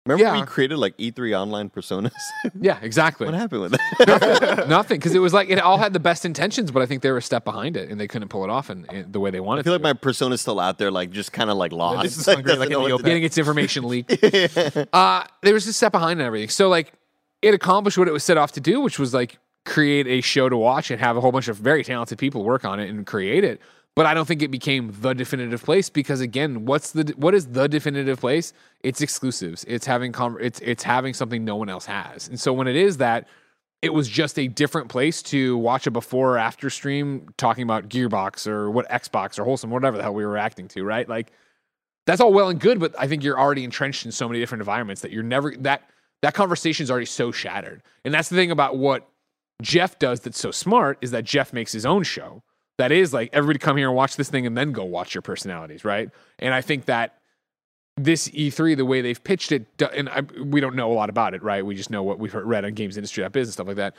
Remember 0.06 0.24
Yeah. 0.24 0.40
we 0.40 0.46
created 0.46 0.78
like 0.78 0.96
E3 0.96 1.38
online 1.38 1.68
personas? 1.68 2.12
yeah, 2.60 2.78
exactly. 2.80 3.26
what 3.26 3.34
happened 3.34 3.60
with 3.62 3.72
that? 3.98 4.64
Nothing 4.66 4.98
because 4.98 5.14
it 5.14 5.18
was 5.18 5.34
like 5.34 5.50
it 5.50 5.58
all 5.60 5.76
had 5.76 5.92
the 5.92 6.00
best 6.00 6.24
intentions, 6.24 6.70
but 6.70 6.80
I 6.82 6.86
think 6.86 7.02
they 7.02 7.10
were 7.10 7.18
a 7.18 7.22
step 7.22 7.44
behind 7.44 7.76
it 7.76 7.90
and 7.90 8.00
they 8.00 8.08
couldn't 8.08 8.28
pull 8.28 8.42
it 8.42 8.48
off 8.48 8.70
in, 8.70 8.86
in 8.86 9.12
the 9.12 9.20
way 9.20 9.30
they 9.30 9.40
wanted. 9.40 9.60
I 9.60 9.64
feel 9.64 9.72
like 9.74 9.80
to. 9.82 9.88
my 9.88 9.92
persona's 9.92 10.40
still 10.40 10.60
out 10.60 10.78
there, 10.78 10.90
like 10.90 11.10
just 11.10 11.32
kind 11.32 11.50
of 11.50 11.58
like 11.58 11.72
lost. 11.72 12.04
this 12.04 12.16
is 12.16 12.26
like 12.26 12.42
Doesn't 12.46 12.72
in 12.72 12.96
getting 13.02 13.22
its 13.22 13.36
information 13.36 13.86
leaked. 13.86 14.12
uh, 14.94 15.24
there 15.42 15.52
was 15.52 15.66
a 15.66 15.72
step 15.74 15.92
behind 15.92 16.20
and 16.20 16.26
everything. 16.26 16.48
So 16.48 16.70
like 16.70 16.92
it 17.42 17.52
accomplished 17.52 17.98
what 17.98 18.08
it 18.08 18.12
was 18.12 18.24
set 18.24 18.38
off 18.38 18.52
to 18.52 18.60
do, 18.60 18.80
which 18.80 18.98
was 18.98 19.12
like 19.12 19.38
create 19.64 20.06
a 20.06 20.20
show 20.20 20.48
to 20.48 20.56
watch 20.56 20.90
and 20.90 21.00
have 21.00 21.16
a 21.16 21.20
whole 21.20 21.32
bunch 21.32 21.48
of 21.48 21.56
very 21.56 21.84
talented 21.84 22.18
people 22.18 22.44
work 22.44 22.64
on 22.64 22.80
it 22.80 22.88
and 22.88 23.06
create 23.06 23.44
it. 23.44 23.60
But 23.94 24.06
I 24.06 24.14
don't 24.14 24.26
think 24.26 24.42
it 24.42 24.50
became 24.52 24.94
the 25.00 25.12
definitive 25.12 25.62
place 25.62 25.90
because 25.90 26.20
again, 26.20 26.64
what's 26.66 26.92
the 26.92 27.12
what 27.16 27.34
is 27.34 27.48
the 27.48 27.68
definitive 27.68 28.20
place? 28.20 28.52
It's 28.84 29.00
exclusives. 29.00 29.64
It's 29.64 29.86
having 29.86 30.12
com- 30.12 30.38
it's 30.40 30.60
it's 30.60 30.84
having 30.84 31.14
something 31.14 31.44
no 31.44 31.56
one 31.56 31.68
else 31.68 31.84
has. 31.86 32.28
And 32.28 32.38
so 32.38 32.52
when 32.52 32.68
it 32.68 32.76
is 32.76 32.98
that, 32.98 33.26
it 33.82 33.92
was 33.92 34.08
just 34.08 34.38
a 34.38 34.46
different 34.46 34.88
place 34.88 35.20
to 35.22 35.56
watch 35.56 35.86
a 35.86 35.90
before 35.90 36.34
or 36.34 36.38
after 36.38 36.70
stream 36.70 37.28
talking 37.36 37.64
about 37.64 37.88
Gearbox 37.88 38.46
or 38.46 38.70
what 38.70 38.88
Xbox 38.88 39.38
or 39.38 39.44
Wholesome, 39.44 39.70
whatever 39.70 39.96
the 39.96 40.02
hell 40.02 40.14
we 40.14 40.24
were 40.24 40.32
reacting 40.32 40.68
to, 40.68 40.84
right? 40.84 41.08
Like 41.08 41.32
that's 42.06 42.20
all 42.20 42.32
well 42.32 42.48
and 42.48 42.60
good, 42.60 42.80
but 42.80 42.94
I 42.98 43.06
think 43.06 43.22
you're 43.22 43.38
already 43.38 43.64
entrenched 43.64 44.06
in 44.06 44.12
so 44.12 44.28
many 44.28 44.40
different 44.40 44.60
environments 44.62 45.02
that 45.02 45.10
you're 45.10 45.22
never 45.22 45.54
that 45.58 45.90
that 46.22 46.34
conversation 46.34 46.84
is 46.84 46.90
already 46.90 47.06
so 47.06 47.30
shattered. 47.32 47.82
And 48.04 48.14
that's 48.14 48.28
the 48.28 48.36
thing 48.36 48.50
about 48.50 48.76
what 48.76 49.08
Geoff 49.62 49.98
does 49.98 50.20
that's 50.20 50.38
so 50.38 50.50
smart 50.50 50.98
is 51.00 51.10
that 51.10 51.24
Geoff 51.24 51.52
makes 51.52 51.72
his 51.72 51.84
own 51.84 52.02
show. 52.02 52.42
That 52.78 52.92
is 52.92 53.12
like 53.12 53.30
everybody 53.32 53.58
come 53.58 53.76
here 53.76 53.88
and 53.88 53.96
watch 53.96 54.16
this 54.16 54.30
thing 54.30 54.46
and 54.46 54.56
then 54.56 54.72
go 54.72 54.84
watch 54.84 55.14
your 55.14 55.22
personalities, 55.22 55.84
right? 55.84 56.10
And 56.38 56.54
I 56.54 56.60
think 56.60 56.84
that 56.84 57.18
this 57.96 58.28
E3, 58.28 58.76
the 58.76 58.84
way 58.84 59.00
they've 59.00 59.22
pitched 59.22 59.50
it, 59.50 59.66
and 59.92 60.08
I, 60.08 60.20
we 60.20 60.60
don't 60.60 60.76
know 60.76 60.92
a 60.92 60.94
lot 60.94 61.10
about 61.10 61.34
it, 61.34 61.42
right? 61.42 61.66
We 61.66 61.74
just 61.74 61.90
know 61.90 62.04
what 62.04 62.20
we've 62.20 62.32
read 62.32 62.64
on 62.64 62.74
games 62.74 62.96
industry, 62.96 63.22
that 63.24 63.32
business 63.32 63.54
stuff 63.54 63.66
like 63.66 63.76
that. 63.76 63.96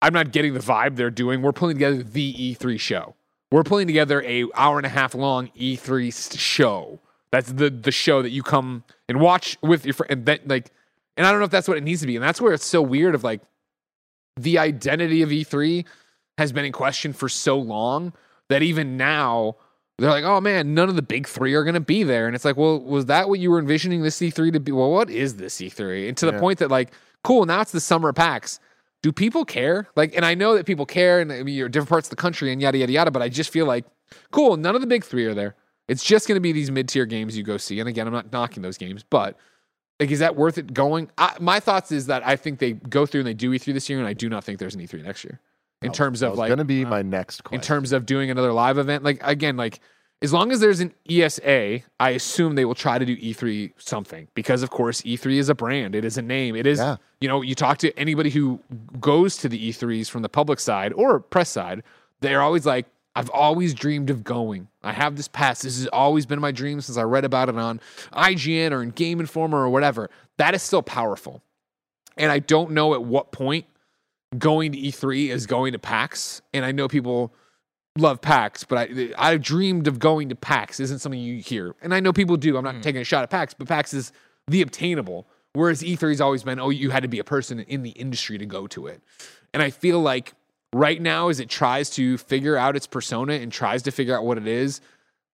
I'm 0.00 0.12
not 0.12 0.32
getting 0.32 0.54
the 0.54 0.60
vibe 0.60 0.96
they're 0.96 1.10
doing. 1.10 1.42
We're 1.42 1.52
pulling 1.52 1.76
together 1.76 2.02
the 2.02 2.34
E3 2.34 2.80
show. 2.80 3.14
We're 3.50 3.62
pulling 3.62 3.86
together 3.86 4.22
a 4.22 4.46
hour 4.54 4.78
and 4.78 4.86
a 4.86 4.90
half 4.90 5.14
long 5.14 5.48
E3 5.58 6.38
show. 6.38 6.98
That's 7.30 7.52
the 7.52 7.70
the 7.70 7.90
show 7.90 8.22
that 8.22 8.30
you 8.30 8.42
come 8.42 8.84
and 9.08 9.20
watch 9.20 9.56
with 9.62 9.84
your 9.84 9.94
friend. 9.94 10.10
And 10.10 10.26
then 10.26 10.40
like, 10.46 10.70
and 11.16 11.26
I 11.26 11.30
don't 11.30 11.40
know 11.40 11.46
if 11.46 11.50
that's 11.50 11.68
what 11.68 11.76
it 11.76 11.82
needs 11.82 12.00
to 12.00 12.06
be. 12.06 12.16
And 12.16 12.22
that's 12.22 12.40
where 12.40 12.52
it's 12.52 12.64
so 12.64 12.82
weird. 12.82 13.14
Of 13.14 13.24
like, 13.24 13.42
the 14.38 14.58
identity 14.58 15.22
of 15.22 15.30
E3 15.30 15.84
has 16.38 16.52
been 16.52 16.64
in 16.64 16.72
question 16.72 17.12
for 17.12 17.28
so 17.28 17.58
long 17.58 18.12
that 18.48 18.62
even 18.62 18.96
now 18.96 19.56
they're 19.98 20.10
like, 20.10 20.24
oh 20.24 20.40
man, 20.40 20.74
none 20.74 20.88
of 20.88 20.96
the 20.96 21.02
big 21.02 21.28
three 21.28 21.54
are 21.54 21.62
going 21.62 21.74
to 21.74 21.80
be 21.80 22.02
there. 22.02 22.26
And 22.26 22.34
it's 22.34 22.44
like, 22.44 22.56
well, 22.56 22.80
was 22.80 23.06
that 23.06 23.28
what 23.28 23.38
you 23.38 23.50
were 23.50 23.60
envisioning 23.60 24.02
this 24.02 24.18
E3 24.18 24.52
to 24.52 24.60
be? 24.60 24.72
Well, 24.72 24.90
what 24.90 25.08
is 25.08 25.36
this 25.36 25.56
E3? 25.58 26.08
And 26.08 26.16
to 26.16 26.26
the 26.26 26.32
Yeah. 26.32 26.40
point 26.40 26.58
that 26.58 26.70
like, 26.70 26.90
cool, 27.22 27.46
now 27.46 27.60
it's 27.60 27.72
the 27.72 27.80
summer 27.80 28.12
PAX. 28.12 28.58
Do 29.02 29.12
people 29.12 29.44
care? 29.44 29.86
Like, 29.94 30.16
and 30.16 30.24
I 30.24 30.34
know 30.34 30.54
that 30.56 30.66
people 30.66 30.86
care 30.86 31.20
and 31.20 31.32
I 31.32 31.42
mean, 31.42 31.54
you're 31.54 31.68
different 31.68 31.90
parts 31.90 32.06
of 32.06 32.10
the 32.10 32.16
country 32.16 32.50
and 32.52 32.60
yada, 32.60 32.78
yada, 32.78 32.92
yada, 32.92 33.10
but 33.10 33.22
I 33.22 33.28
just 33.28 33.50
feel 33.50 33.66
like, 33.66 33.84
cool, 34.32 34.56
none 34.56 34.74
of 34.74 34.80
the 34.80 34.86
big 34.86 35.04
three 35.04 35.26
are 35.26 35.34
there. 35.34 35.54
It's 35.86 36.02
just 36.02 36.26
going 36.26 36.36
to 36.36 36.40
be 36.40 36.52
these 36.52 36.70
mid 36.70 36.88
tier 36.88 37.04
games 37.06 37.36
you 37.36 37.42
go 37.44 37.56
see. 37.58 37.78
And 37.78 37.88
again, 37.88 38.06
I'm 38.06 38.12
not 38.12 38.32
knocking 38.32 38.62
those 38.62 38.78
games, 38.78 39.04
but 39.08 39.36
like, 40.00 40.10
is 40.10 40.18
that 40.18 40.36
worth 40.36 40.58
it 40.58 40.74
going? 40.74 41.10
I, 41.18 41.36
my 41.40 41.60
thoughts 41.60 41.92
is 41.92 42.06
that 42.06 42.26
I 42.26 42.36
think 42.36 42.58
they 42.58 42.72
go 42.72 43.06
through 43.06 43.20
and 43.20 43.28
they 43.28 43.34
do 43.34 43.50
E3 43.50 43.72
this 43.72 43.88
year, 43.88 43.98
and 43.98 44.08
I 44.08 44.12
do 44.12 44.28
not 44.28 44.44
think 44.44 44.58
there's 44.58 44.74
an 44.74 44.80
E3 44.80 45.04
next 45.04 45.24
year 45.24 45.40
in 45.82 45.92
terms 45.92 46.22
of 46.22 46.30
was 46.30 46.38
like 46.38 46.48
going 46.48 46.58
to 46.58 46.64
be 46.64 46.82
uh-huh. 46.82 46.90
my 46.90 47.02
next 47.02 47.44
question. 47.44 47.60
in 47.60 47.64
terms 47.64 47.92
of 47.92 48.06
doing 48.06 48.30
another 48.30 48.52
live 48.52 48.78
event. 48.78 49.04
Like 49.04 49.20
again, 49.22 49.56
like 49.56 49.80
as 50.22 50.32
long 50.32 50.50
as 50.52 50.60
there's 50.60 50.80
an 50.80 50.94
ESA, 51.08 51.80
I 52.00 52.10
assume 52.10 52.54
they 52.54 52.64
will 52.64 52.74
try 52.74 52.98
to 52.98 53.04
do 53.04 53.16
E3 53.16 53.72
something 53.76 54.28
because 54.34 54.62
of 54.62 54.70
course 54.70 55.02
E3 55.02 55.36
is 55.36 55.48
a 55.48 55.54
brand, 55.54 55.94
it 55.94 56.04
is 56.04 56.16
a 56.16 56.22
name, 56.22 56.56
it 56.56 56.66
is 56.66 56.78
Yeah. 56.78 56.96
you 57.20 57.28
know 57.28 57.42
you 57.42 57.54
talk 57.54 57.78
to 57.78 57.96
anybody 57.98 58.30
who 58.30 58.60
goes 59.00 59.36
to 59.38 59.48
the 59.48 59.70
E3s 59.70 60.08
from 60.08 60.22
the 60.22 60.28
public 60.28 60.60
side 60.60 60.92
or 60.94 61.20
press 61.20 61.50
side, 61.50 61.82
they're 62.20 62.42
always 62.42 62.66
like. 62.66 62.86
I've 63.16 63.30
always 63.30 63.74
dreamed 63.74 64.10
of 64.10 64.24
going. 64.24 64.68
I 64.82 64.92
have 64.92 65.16
this 65.16 65.28
pass. 65.28 65.62
This 65.62 65.78
has 65.78 65.86
always 65.88 66.26
been 66.26 66.40
my 66.40 66.50
dream 66.50 66.80
since 66.80 66.98
I 66.98 67.02
read 67.02 67.24
about 67.24 67.48
it 67.48 67.56
on 67.56 67.80
IGN 68.12 68.72
or 68.72 68.82
in 68.82 68.90
Game 68.90 69.20
Informer 69.20 69.58
or 69.58 69.68
whatever. 69.68 70.10
That 70.36 70.54
is 70.54 70.62
still 70.62 70.82
powerful. 70.82 71.42
And 72.16 72.32
I 72.32 72.40
don't 72.40 72.72
know 72.72 72.94
at 72.94 73.04
what 73.04 73.32
point 73.32 73.66
going 74.36 74.72
to 74.72 74.78
E3 74.78 75.28
is 75.28 75.46
going 75.46 75.72
to 75.72 75.78
PAX. 75.78 76.42
And 76.52 76.64
I 76.64 76.72
know 76.72 76.88
people 76.88 77.32
love 77.96 78.20
PAX, 78.20 78.64
but 78.64 78.78
I 78.78 79.12
I 79.16 79.36
dreamed 79.36 79.86
of 79.86 80.00
going 80.00 80.28
to 80.28 80.34
PAX 80.34 80.80
isn't 80.80 80.98
something 80.98 81.20
you 81.20 81.40
hear. 81.40 81.74
And 81.82 81.94
I 81.94 82.00
know 82.00 82.12
people 82.12 82.36
do. 82.36 82.56
I'm 82.56 82.64
not 82.64 82.76
hmm. 82.76 82.80
taking 82.80 83.00
a 83.00 83.04
shot 83.04 83.22
at 83.22 83.30
PAX, 83.30 83.54
but 83.54 83.68
PAX 83.68 83.94
is 83.94 84.12
the 84.48 84.62
obtainable. 84.62 85.28
Whereas 85.52 85.82
E3's 85.82 86.20
always 86.20 86.42
been, 86.42 86.58
oh, 86.58 86.70
you 86.70 86.90
had 86.90 87.04
to 87.04 87.08
be 87.08 87.20
a 87.20 87.24
person 87.24 87.60
in 87.60 87.84
the 87.84 87.90
industry 87.90 88.38
to 88.38 88.46
go 88.46 88.66
to 88.66 88.88
it. 88.88 89.00
And 89.52 89.62
I 89.62 89.70
feel 89.70 90.00
like 90.00 90.34
right 90.74 91.00
now, 91.00 91.28
as 91.28 91.40
it 91.40 91.48
tries 91.48 91.90
to 91.90 92.18
figure 92.18 92.56
out 92.56 92.76
its 92.76 92.86
persona 92.86 93.34
and 93.34 93.52
tries 93.52 93.82
to 93.84 93.90
figure 93.90 94.16
out 94.16 94.24
what 94.24 94.38
it 94.38 94.46
is, 94.46 94.80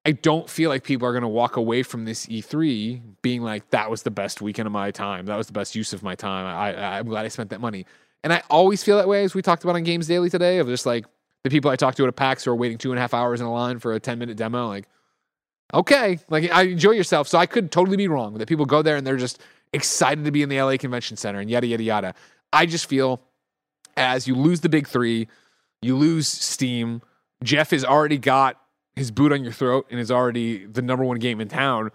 I 0.05 0.13
don't 0.13 0.49
feel 0.49 0.71
like 0.71 0.85
people 0.85 1.07
are 1.07 1.13
going 1.13 1.23
to 1.23 1.29
walk 1.29 1.57
away 1.57 1.83
from 1.83 2.05
this 2.05 2.27
E3 2.27 3.01
being 3.23 3.43
like, 3.43 3.69
that 3.71 3.91
was 3.91 4.03
the 4.03 4.11
best 4.11 4.41
weekend 4.41 4.67
of 4.67 4.73
my 4.73 4.91
time. 4.91 5.27
That 5.27 5.37
was 5.37 5.47
the 5.47 5.53
best 5.53 5.75
use 5.75 5.93
of 5.93 6.03
my 6.03 6.15
time. 6.15 6.47
I, 6.47 6.99
I'm 6.99 7.07
glad 7.07 7.25
I 7.25 7.29
spent 7.29 7.51
that 7.51 7.61
money. 7.61 7.87
And 8.23 8.33
I 8.33 8.43
always 8.51 8.83
feel 8.83 8.97
that 8.97 9.09
way, 9.09 9.25
as 9.25 9.35
we 9.35 9.43
talked 9.43 9.65
about 9.65 9.77
on 9.77 9.83
Games 9.83 10.07
Daily 10.07 10.31
today, 10.31 10.59
of 10.59 10.69
just 10.69 10.87
like 10.87 11.07
the 11.45 11.51
people 11.51 11.71
I 11.71 11.77
talked 11.77 11.97
to 11.99 12.03
at 12.05 12.09
a 12.09 12.13
PAX 12.13 12.45
who 12.45 12.51
are 12.51 12.57
waiting 12.57 12.79
two 12.79 12.93
and 12.93 12.99
a 12.99 13.01
half 13.01 13.15
hours 13.15 13.41
in 13.41 13.47
a 13.47 13.53
line 13.53 13.79
for 13.79 13.93
a 13.93 14.01
10 14.01 14.19
minute 14.19 14.37
demo. 14.37 14.69
Like, 14.69 14.89
okay, 15.73 16.19
like 16.29 16.51
I 16.51 16.63
enjoy 16.63 16.93
yourself. 16.93 17.29
So 17.29 17.39
I 17.39 17.47
could 17.47 17.71
totally 17.71 17.97
be 17.97 18.09
wrong 18.09 18.35
that 18.35 18.49
people 18.49 18.67
go 18.67 18.83
there 18.83 18.97
and 18.97 19.07
they're 19.07 19.17
just 19.17 19.41
excited 19.73 20.25
to 20.25 20.31
be 20.31 20.43
in 20.43 20.49
the 20.49 20.61
LA 20.61 20.77
Convention 20.77 21.17
Center 21.17 21.41
and 21.41 21.51
yada, 21.51 21.67
yada, 21.67 21.83
yada. 21.83 22.15
I 22.53 22.67
just 22.67 22.87
feel 22.87 23.21
as 23.97 24.27
you 24.27 24.35
lose 24.35 24.61
the 24.61 24.69
big 24.69 24.87
three, 24.87 25.29
you 25.83 25.97
lose 25.97 26.29
steam. 26.29 27.03
Geoff 27.43 27.71
has 27.71 27.85
already 27.85 28.19
got 28.19 28.61
his 28.97 29.11
boot 29.11 29.33
on 29.33 29.43
your 29.43 29.53
throat 29.53 29.87
and 29.91 29.99
is 29.99 30.11
already 30.11 30.67
the 30.67 30.83
number 30.83 31.05
one 31.05 31.19
game 31.19 31.41
in 31.41 31.49
town. 31.49 31.91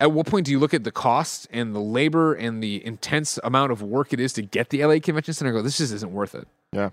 At 0.00 0.12
what 0.12 0.26
point 0.26 0.46
do 0.46 0.52
you 0.52 0.58
look 0.58 0.74
at 0.74 0.84
the 0.84 0.92
cost 0.92 1.46
and 1.50 1.74
the 1.74 1.80
labor 1.80 2.34
and 2.34 2.62
the 2.62 2.84
intense 2.84 3.38
amount 3.44 3.72
of 3.72 3.82
work 3.82 4.12
it 4.12 4.20
is 4.20 4.32
to 4.34 4.42
get 4.42 4.70
the 4.70 4.84
LA 4.84 4.98
Convention 4.98 5.34
Center 5.34 5.52
go, 5.52 5.62
this 5.62 5.78
just 5.78 5.92
isn't 5.92 6.12
worth 6.12 6.34
it? 6.34 6.46
Yeah. 6.72 6.90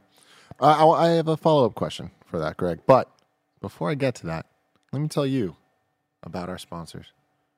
Uh, 0.59 0.89
I, 0.91 1.05
I 1.05 1.09
have 1.11 1.27
a 1.27 1.37
follow 1.37 1.65
up 1.65 1.75
question 1.75 2.11
for 2.25 2.39
that, 2.39 2.57
Greg. 2.57 2.79
But 2.85 3.09
before 3.59 3.89
I 3.89 3.95
get 3.95 4.15
to 4.15 4.27
that, 4.27 4.45
let 4.91 5.01
me 5.01 5.07
tell 5.07 5.25
you 5.25 5.55
about 6.23 6.49
our 6.49 6.57
sponsors. 6.57 7.07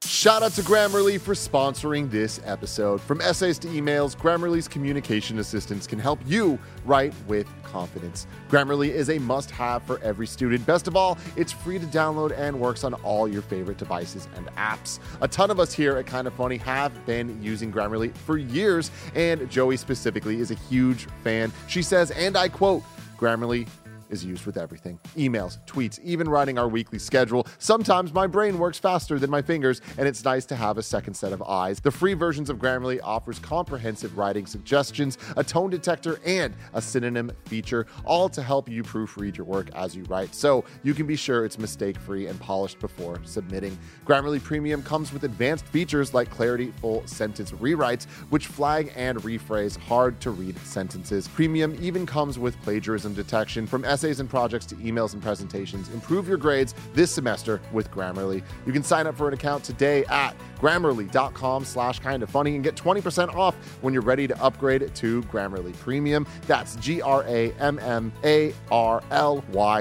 Shout 0.06 0.44
out 0.44 0.52
to 0.54 0.62
Grammarly 0.62 1.20
for 1.20 1.34
sponsoring 1.34 2.12
this 2.12 2.42
episode. 2.44 3.00
From 3.00 3.22
essays 3.22 3.58
to 3.60 3.70
emails, 3.70 4.18
Grammarly's 4.18 4.68
communication 4.68 5.40
assistants 5.40 5.88
can 5.88 5.98
help 5.98 6.20
you 6.26 6.60
write 6.84 7.14
with 7.26 7.48
confidence. 7.64 8.28
Grammarly 8.50 8.90
is 8.90 9.10
a 9.10 9.18
must 9.20 9.50
have 9.52 9.82
for 9.84 10.00
every 10.00 10.28
student. 10.28 10.66
Best 10.66 10.90
of 10.90 10.98
all, 10.98 11.18
it's 11.38 11.54
free 11.54 11.80
to 11.80 11.86
download 11.86 12.38
and 12.38 12.60
works 12.60 12.84
on 12.84 12.94
all 12.96 13.30
your 13.30 13.42
favorite 13.42 13.78
devices 13.78 14.28
and 14.36 14.48
apps. 14.58 15.00
A 15.22 15.28
ton 15.28 15.50
of 15.50 15.60
us 15.60 15.72
here 15.72 15.96
at 15.96 16.06
Kind 16.06 16.28
of 16.28 16.34
Funny 16.34 16.58
have 16.58 17.06
been 17.06 17.42
using 17.42 17.72
Grammarly 17.72 18.14
for 18.14 18.38
years, 18.38 18.92
and 19.16 19.50
Joey 19.50 19.78
specifically 19.78 20.42
is 20.42 20.52
a 20.52 20.56
huge 20.56 21.08
fan. 21.24 21.52
She 21.68 21.82
says, 21.82 22.12
and 22.12 22.36
I 22.36 22.50
quote, 22.50 22.84
Grammarly 23.18 23.70
is 24.14 24.24
used 24.24 24.46
with 24.46 24.58
everything 24.58 25.00
emails, 25.18 25.58
tweets, 25.66 26.00
even 26.04 26.30
writing 26.30 26.58
our 26.58 26.68
weekly 26.68 27.00
schedule. 27.00 27.46
Sometimes 27.58 28.14
my 28.14 28.28
brain 28.28 28.58
works 28.58 28.80
faster 28.80 29.20
than 29.20 29.30
my 29.30 29.42
fingers, 29.42 29.82
and 29.98 30.08
it's 30.08 30.24
nice 30.24 30.46
to 30.46 30.56
have 30.56 30.78
a 30.78 30.84
second 30.84 31.16
set 31.16 31.34
of 31.34 31.42
eyes. 31.42 31.80
The 31.80 31.92
free 31.92 32.14
versions 32.14 32.50
of 32.50 32.58
Grammarly 32.58 33.00
offers 33.04 33.40
comprehensive 33.40 34.18
writing 34.18 34.46
suggestions, 34.46 35.18
a 35.36 35.44
tone 35.44 35.70
detector, 35.70 36.20
and 36.26 36.54
a 36.74 36.82
synonym 36.82 37.32
feature, 37.46 37.88
all 38.06 38.30
to 38.30 38.42
help 38.42 38.70
you 38.70 38.84
proofread 38.84 39.36
your 39.36 39.46
work 39.46 39.70
as 39.76 39.96
you 39.96 40.04
write, 40.04 40.34
so 40.34 40.64
you 40.84 40.94
can 40.94 41.08
be 41.08 41.16
sure 41.16 41.46
it's 41.46 41.58
mistake 41.58 41.98
free 41.98 42.28
and 42.28 42.40
polished 42.40 42.80
before 42.80 43.20
submitting. 43.24 43.78
Grammarly 44.06 44.42
Premium 44.42 44.84
comes 44.84 45.12
with 45.12 45.24
advanced 45.24 45.66
features 45.66 46.14
like 46.14 46.30
Clarity 46.30 46.72
Full 46.82 47.06
Sentence 47.08 47.52
Rewrites, 47.52 48.06
which 48.30 48.48
flag 48.48 48.94
and 48.96 49.18
rephrase 49.24 49.78
hard 49.78 50.20
to 50.22 50.32
read 50.32 50.58
sentences. 50.60 51.28
Premium 51.28 51.76
even 51.82 52.06
comes 52.06 52.38
with 52.38 52.60
plagiarism 52.62 53.14
detection 53.14 53.66
from 53.66 53.84
essays 54.04 54.20
and 54.20 54.30
projects 54.30 54.66
to 54.66 54.76
emails 54.76 55.14
and 55.14 55.22
presentations. 55.22 55.88
Improve 55.90 56.28
your 56.28 56.38
grades 56.38 56.76
this 56.94 57.10
semester 57.12 57.62
with 57.72 57.90
Grammarly. 57.90 58.44
You 58.66 58.74
can 58.74 58.84
sign 58.84 59.08
up 59.08 59.16
for 59.16 59.30
an 59.30 59.34
account 59.34 59.64
today 59.64 60.04
at 60.06 60.36
grammarly.com 60.60 61.64
slash 61.64 62.00
kind 62.00 62.22
of 62.22 62.30
funny 62.30 62.56
and 62.56 62.64
get 62.64 62.76
20% 62.76 63.34
off 63.34 63.56
when 63.82 63.94
you're 63.94 64.04
ready 64.04 64.28
to 64.28 64.44
upgrade 64.44 64.94
to 64.94 65.22
Grammarly 65.24 65.74
Premium. 65.78 66.28
That's 66.48 66.76
G-R-A-M-M-A-R-L-Y 66.78 67.06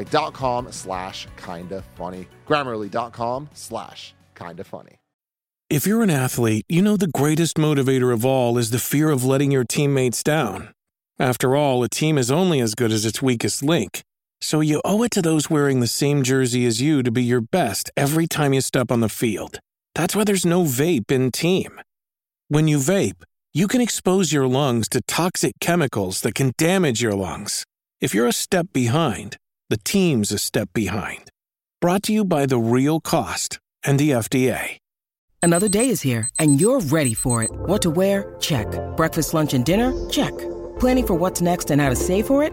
dot 0.04 0.34
com 0.34 0.70
slash 0.70 1.26
kind 1.36 1.72
of 1.72 1.84
funny. 1.96 2.28
Grammarly.com 2.46 3.48
slash 3.54 4.14
kind 4.34 4.60
of 4.60 4.66
funny. 4.68 5.00
If 5.68 5.86
you're 5.86 6.02
an 6.02 6.10
athlete, 6.10 6.66
you 6.68 6.82
know 6.82 6.96
the 6.96 7.08
greatest 7.08 7.56
motivator 7.56 8.12
of 8.12 8.26
all 8.26 8.58
is 8.58 8.70
the 8.70 8.78
fear 8.78 9.10
of 9.10 9.24
letting 9.24 9.50
your 9.50 9.64
teammates 9.64 10.22
down. 10.22 10.68
After 11.18 11.56
all, 11.56 11.82
a 11.82 11.88
team 11.88 12.18
is 12.18 12.30
only 12.30 12.60
as 12.60 12.74
good 12.74 12.92
as 12.92 13.06
its 13.06 13.22
weakest 13.22 13.62
link. 13.62 14.02
So 14.42 14.58
you 14.58 14.82
owe 14.84 15.04
it 15.04 15.12
to 15.12 15.22
those 15.22 15.48
wearing 15.48 15.78
the 15.78 15.86
same 15.86 16.24
jersey 16.24 16.66
as 16.66 16.80
you 16.80 17.04
to 17.04 17.12
be 17.12 17.22
your 17.22 17.40
best 17.40 17.92
every 17.96 18.26
time 18.26 18.52
you 18.52 18.60
step 18.60 18.90
on 18.90 18.98
the 18.98 19.08
field. 19.08 19.60
That's 19.94 20.16
why 20.16 20.24
there's 20.24 20.44
no 20.44 20.64
vape 20.64 21.12
in 21.12 21.30
team. 21.30 21.80
When 22.48 22.66
you 22.66 22.78
vape, 22.78 23.22
you 23.54 23.68
can 23.68 23.80
expose 23.80 24.32
your 24.32 24.48
lungs 24.48 24.88
to 24.88 25.00
toxic 25.02 25.52
chemicals 25.60 26.22
that 26.22 26.34
can 26.34 26.52
damage 26.58 27.00
your 27.00 27.14
lungs. 27.14 27.64
If 28.00 28.14
you're 28.14 28.26
a 28.26 28.32
step 28.32 28.66
behind, 28.72 29.36
the 29.70 29.76
team's 29.76 30.32
a 30.32 30.38
step 30.38 30.68
behind. 30.74 31.30
Brought 31.80 32.02
to 32.04 32.12
you 32.12 32.24
by 32.24 32.46
The 32.46 32.58
Real 32.58 32.98
Cost 32.98 33.60
and 33.84 33.96
the 33.96 34.10
FDA. 34.10 34.78
Another 35.40 35.68
day 35.68 35.88
is 35.88 36.02
here, 36.02 36.28
and 36.40 36.60
you're 36.60 36.80
ready 36.80 37.14
for 37.14 37.44
it. 37.44 37.50
What 37.52 37.82
to 37.82 37.90
wear? 37.90 38.34
Check. 38.40 38.66
Breakfast, 38.96 39.34
lunch, 39.34 39.54
and 39.54 39.64
dinner? 39.64 39.92
Check. 40.10 40.36
Planning 40.80 41.06
for 41.06 41.14
what's 41.14 41.40
next 41.40 41.70
and 41.70 41.80
how 41.80 41.90
to 41.90 41.96
save 41.96 42.26
for 42.26 42.42
it? 42.42 42.52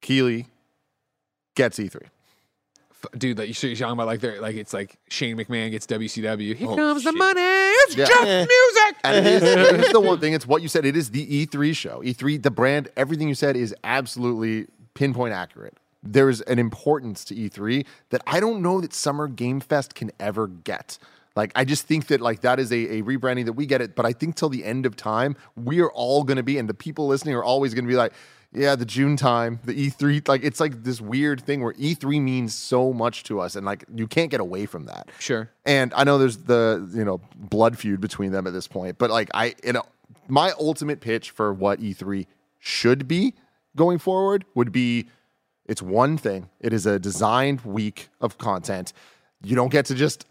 Keighley 0.00 0.46
gets 1.54 1.78
E 1.78 1.88
E3. 1.88 2.02
Dude, 3.16 3.38
like 3.38 3.46
you 3.48 3.54
should 3.54 3.76
talking 3.78 3.92
about 3.92 4.06
like 4.06 4.20
they're 4.20 4.40
like 4.40 4.56
it's 4.56 4.72
like 4.72 4.98
Shane 5.10 5.36
McMahon 5.36 5.70
gets 5.70 5.86
WCW. 5.86 6.56
Here 6.56 6.68
Oh, 6.68 6.74
comes 6.76 7.04
the 7.04 7.12
money. 7.12 7.40
It's 7.40 7.96
Yeah. 7.96 8.06
just 8.06 8.24
music. 8.24 8.96
And 9.04 9.26
it 9.26 9.26
is, 9.26 9.42
it 9.42 9.80
is 9.80 9.92
the 9.92 10.00
one 10.00 10.18
thing. 10.18 10.32
It's 10.32 10.46
what 10.46 10.62
you 10.62 10.68
said. 10.68 10.84
It 10.84 10.96
is 10.96 11.10
the 11.10 11.46
E3 11.46 11.76
show. 11.76 12.00
E3, 12.02 12.42
the 12.42 12.50
brand, 12.50 12.88
everything 12.96 13.28
you 13.28 13.34
said 13.34 13.56
is 13.56 13.74
absolutely 13.84 14.66
pinpoint 14.94 15.34
accurate. 15.34 15.74
There's 16.02 16.40
an 16.42 16.58
importance 16.58 17.24
to 17.26 17.34
E3 17.34 17.84
that 18.10 18.22
I 18.26 18.40
don't 18.40 18.60
know 18.62 18.80
that 18.80 18.92
Summer 18.92 19.28
Game 19.28 19.60
Fest 19.60 19.94
can 19.94 20.10
ever 20.18 20.48
get. 20.48 20.98
Like 21.36 21.52
I 21.54 21.64
just 21.64 21.86
think 21.86 22.06
that 22.08 22.20
like 22.20 22.40
that 22.40 22.58
is 22.58 22.72
a, 22.72 22.98
a 22.98 23.02
rebranding 23.02 23.44
that 23.44 23.52
we 23.52 23.66
get 23.66 23.82
it, 23.82 23.94
but 23.94 24.06
I 24.06 24.14
think 24.14 24.36
till 24.36 24.48
the 24.48 24.64
end 24.64 24.86
of 24.86 24.96
time, 24.96 25.36
we 25.54 25.80
are 25.80 25.90
all 25.92 26.24
gonna 26.24 26.42
be, 26.42 26.58
and 26.58 26.68
the 26.68 26.74
people 26.74 27.06
listening 27.06 27.34
are 27.34 27.44
always 27.44 27.74
gonna 27.74 27.86
be 27.86 27.94
like, 27.96 28.14
yeah, 28.56 28.74
the 28.74 28.86
June 28.86 29.16
time, 29.18 29.60
the 29.64 29.74
E3, 29.74 30.26
like 30.26 30.42
it's 30.42 30.60
like 30.60 30.82
this 30.82 30.98
weird 30.98 31.42
thing 31.42 31.62
where 31.62 31.74
E3 31.74 32.22
means 32.22 32.54
so 32.54 32.92
much 32.92 33.22
to 33.24 33.38
us, 33.38 33.54
and 33.54 33.66
like 33.66 33.84
you 33.94 34.06
can't 34.06 34.30
get 34.30 34.40
away 34.40 34.64
from 34.64 34.86
that. 34.86 35.10
Sure. 35.18 35.50
And 35.66 35.92
I 35.94 36.04
know 36.04 36.16
there's 36.16 36.38
the 36.38 36.88
you 36.94 37.04
know 37.04 37.20
blood 37.34 37.76
feud 37.78 38.00
between 38.00 38.32
them 38.32 38.46
at 38.46 38.54
this 38.54 38.66
point, 38.66 38.96
but 38.96 39.10
like 39.10 39.28
I 39.34 39.54
you 39.62 39.74
know 39.74 39.82
my 40.26 40.52
ultimate 40.58 41.00
pitch 41.00 41.30
for 41.30 41.52
what 41.52 41.80
E3 41.80 42.26
should 42.58 43.06
be 43.06 43.34
going 43.76 43.98
forward 43.98 44.46
would 44.54 44.72
be 44.72 45.06
it's 45.66 45.82
one 45.82 46.16
thing. 46.16 46.48
It 46.60 46.72
is 46.72 46.86
a 46.86 46.98
designed 46.98 47.60
week 47.60 48.08
of 48.22 48.38
content. 48.38 48.94
You 49.42 49.54
don't 49.54 49.70
get 49.70 49.84
to 49.86 49.94
just 49.94 50.24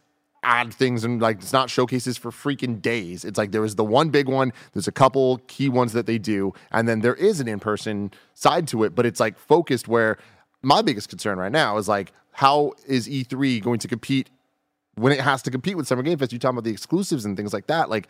add 0.45 0.73
things 0.73 1.03
and 1.03 1.21
like 1.21 1.37
it's 1.37 1.51
not 1.51 1.69
showcases 1.69 2.17
for 2.17 2.31
freaking 2.31 2.81
days. 2.81 3.25
It's 3.25 3.37
like 3.37 3.51
there 3.51 3.65
is 3.65 3.75
the 3.75 3.83
one 3.83 4.09
big 4.09 4.29
one, 4.29 4.53
there's 4.73 4.87
a 4.87 4.91
couple 4.91 5.39
key 5.47 5.67
ones 5.67 5.93
that 5.93 6.05
they 6.05 6.17
do, 6.17 6.53
and 6.71 6.87
then 6.87 7.01
there 7.01 7.15
is 7.15 7.39
an 7.39 7.47
in-person 7.47 8.11
side 8.35 8.67
to 8.69 8.83
it, 8.83 8.95
but 8.95 9.05
it's 9.05 9.19
like 9.19 9.37
focused 9.37 9.87
where 9.87 10.17
my 10.61 10.81
biggest 10.81 11.09
concern 11.09 11.37
right 11.39 11.51
now 11.51 11.77
is 11.77 11.87
like 11.87 12.13
how 12.31 12.73
is 12.85 13.07
E3 13.07 13.61
going 13.61 13.79
to 13.79 13.87
compete 13.87 14.29
when 14.95 15.11
it 15.11 15.19
has 15.19 15.41
to 15.41 15.51
compete 15.51 15.75
with 15.75 15.87
Summer 15.87 16.03
Game 16.03 16.17
Fest? 16.17 16.31
You 16.31 16.39
talking 16.39 16.57
about 16.57 16.65
the 16.65 16.71
exclusives 16.71 17.25
and 17.25 17.35
things 17.35 17.53
like 17.53 17.67
that. 17.67 17.89
Like 17.89 18.07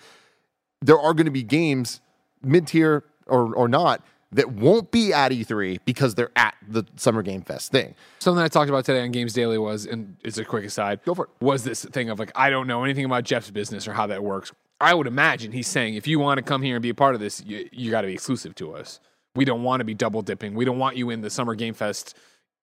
there 0.82 1.00
are 1.00 1.14
going 1.14 1.26
to 1.26 1.32
be 1.32 1.44
games 1.44 2.02
mid 2.44 2.68
tier 2.68 3.04
or 3.28 3.56
or 3.56 3.68
not 3.68 4.04
that 4.36 4.52
won't 4.52 4.92
be 4.92 5.14
at 5.14 5.32
E3 5.32 5.80
because 5.86 6.16
they're 6.16 6.32
at 6.36 6.56
the 6.68 6.84
Summer 6.98 7.22
Game 7.22 7.42
Fest 7.42 7.72
thing. 7.72 7.96
Something 8.20 8.44
I 8.44 8.48
talked 8.48 8.70
about 8.70 8.86
today 8.86 9.02
on 9.02 9.12
Games 9.12 9.34
Daily 9.34 9.58
was, 9.58 9.86
and 9.86 10.18
it's 10.24 10.38
a 10.38 10.46
quick 10.46 10.66
aside. 10.66 11.00
Go 11.06 11.16
for 11.16 11.26
it. 11.26 11.30
Was 11.40 11.64
this 11.64 11.86
thing 11.86 12.10
of 12.10 12.20
like 12.20 12.32
I 12.36 12.50
don't 12.50 12.68
know 12.68 12.84
anything 12.84 13.06
about 13.06 13.24
Geoff's 13.24 13.50
business 13.50 13.88
or 13.88 13.94
how 13.94 14.08
that 14.08 14.24
works. 14.24 14.52
I 14.82 14.94
would 14.94 15.08
imagine 15.08 15.54
he's 15.54 15.68
saying 15.68 15.96
if 15.96 16.06
you 16.06 16.20
want 16.20 16.38
to 16.38 16.44
come 16.44 16.62
here 16.62 16.76
and 16.76 16.84
be 16.84 16.90
a 16.90 16.96
part 16.96 17.16
of 17.16 17.22
this, 17.22 17.42
you, 17.46 17.70
you 17.72 17.92
got 17.92 18.02
to 18.02 18.08
be 18.08 18.14
exclusive 18.14 18.56
to 18.56 18.76
us. 18.76 19.00
We 19.36 19.46
don't 19.46 19.64
want 19.64 19.80
to 19.80 19.86
be 19.86 19.94
double 19.94 20.22
dipping. 20.22 20.54
We 20.54 20.66
don't 20.66 20.80
want 20.80 20.98
you 20.98 21.10
in 21.10 21.22
the 21.22 21.30
Summer 21.30 21.56
Game 21.56 21.74
Fest 21.74 22.18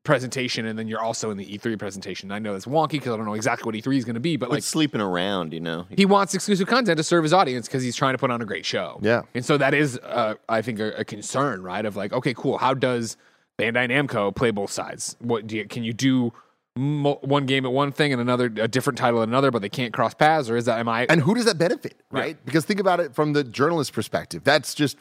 presentation 0.04 0.66
and 0.66 0.78
then 0.78 0.88
you're 0.88 1.00
also 1.00 1.30
in 1.30 1.36
the 1.36 1.46
E3 1.46 1.78
presentation. 1.78 2.32
I 2.32 2.38
know 2.38 2.54
it's 2.54 2.66
wonky 2.66 2.92
because 2.92 3.12
I 3.12 3.16
don't 3.16 3.26
know 3.26 3.34
exactly 3.34 3.64
what 3.66 3.74
E3 3.74 3.96
is 3.96 4.04
going 4.04 4.14
to 4.14 4.20
be, 4.20 4.36
but 4.36 4.48
Like 4.50 4.56
like 4.58 4.62
sleeping 4.64 5.00
around, 5.00 5.52
you 5.52 5.60
know. 5.60 5.86
he 5.90 6.04
wants 6.06 6.34
exclusive 6.34 6.66
content 6.66 6.96
to 6.96 7.04
serve 7.04 7.22
his 7.22 7.32
audience 7.32 7.68
because 7.68 7.82
he's 7.82 7.94
trying 7.96 8.14
to 8.14 8.18
put 8.18 8.30
on 8.30 8.42
a 8.42 8.44
great 8.44 8.66
show. 8.66 8.98
Yeah. 9.02 9.22
and 9.34 9.44
so 9.44 9.56
that 9.58 9.74
is, 9.74 9.98
uh, 9.98 10.34
I 10.48 10.62
think, 10.62 10.80
a, 10.80 10.92
a 10.98 11.04
concern, 11.04 11.62
right? 11.62 11.84
Of 11.84 11.94
like, 11.96 12.12
okay, 12.12 12.34
cool. 12.34 12.58
How 12.58 12.74
does 12.74 13.16
Bandai 13.58 13.88
Namco 13.90 14.34
play 14.34 14.50
both 14.50 14.70
sides? 14.72 15.16
What 15.20 15.46
do 15.46 15.56
you, 15.56 15.66
can 15.66 15.84
you 15.84 15.92
do? 15.92 16.32
mo- 16.74 17.18
one 17.20 17.44
game 17.44 17.66
at 17.66 17.72
one 17.72 17.92
thing 17.92 18.12
and 18.12 18.20
another 18.20 18.46
a 18.46 18.66
different 18.66 18.98
title 18.98 19.20
at 19.22 19.28
another, 19.28 19.50
but 19.50 19.60
they 19.60 19.68
can't 19.68 19.92
cross 19.92 20.14
paths, 20.14 20.48
or 20.48 20.56
is 20.56 20.64
that 20.64 20.80
am 20.80 20.88
I? 20.88 21.04
And 21.10 21.20
who 21.20 21.34
does 21.34 21.44
that 21.44 21.58
benefit, 21.58 22.00
right? 22.10 22.42
Because 22.46 22.64
think 22.64 22.80
about 22.80 22.98
it 22.98 23.14
from 23.14 23.34
the 23.34 23.44
journalist 23.44 23.92
perspective. 23.92 24.42
That's 24.42 24.74
just 24.74 24.96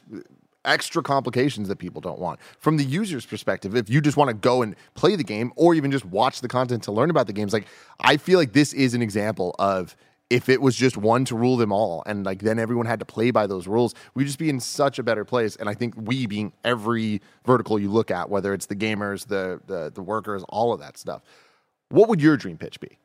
extra 0.66 1.02
complications 1.02 1.68
that 1.68 1.78
people 1.78 2.02
don't 2.02 2.20
want. 2.20 2.40
From 2.60 2.78
the 2.78 2.84
user's 2.84 3.26
perspective, 3.26 3.76
if 3.76 3.90
you 3.90 4.02
just 4.02 4.18
want 4.18 4.30
to 4.30 4.34
go 4.34 4.62
and 4.62 4.76
play 4.94 5.16
the 5.16 5.24
game 5.24 5.52
or 5.56 5.74
even 5.74 5.92
just 5.92 6.06
watch 6.06 6.42
the 6.42 6.48
content 6.48 6.84
to 6.84 6.92
learn 6.92 7.10
about 7.10 7.28
the 7.28 7.34
games, 7.34 7.54
like 7.54 7.66
I 8.00 8.18
feel 8.18 8.40
like 8.40 8.54
this 8.54 8.74
is 8.74 8.94
an 8.94 9.02
example 9.02 9.56
of 9.60 9.96
if 10.30 10.48
it 10.48 10.62
was 10.62 10.78
just 10.78 10.96
one 10.96 11.26
to 11.26 11.36
rule 11.36 11.58
them 11.58 11.74
all 11.74 12.04
and 12.06 12.26
like 12.26 12.40
then 12.40 12.58
everyone 12.58 12.86
had 12.86 13.00
to 13.00 13.06
play 13.06 13.32
by 13.32 13.46
those 13.46 13.68
rules, 13.68 13.94
we'd 14.14 14.26
just 14.26 14.40
be 14.40 14.50
in 14.50 14.60
such 14.60 14.98
a 14.98 15.04
better 15.04 15.26
place. 15.26 15.58
And 15.58 15.68
I 15.68 15.74
think 15.74 15.94
we 15.98 16.26
being 16.26 16.54
every 16.64 17.22
vertical 17.46 17.78
you 17.78 17.92
look 17.92 18.12
at, 18.12 18.30
whether 18.30 18.54
it's 18.54 18.66
the 18.66 18.76
gamers, 18.76 19.28
the 19.28 19.60
the, 19.68 19.92
the 19.94 20.02
workers, 20.02 20.44
all 20.50 20.72
of 20.74 20.80
that 20.80 20.98
stuff. 20.98 21.22
What 21.90 22.08
would 22.08 22.22
your 22.22 22.38
dream 22.38 22.58
pitch 22.58 22.80
be? 22.80 22.98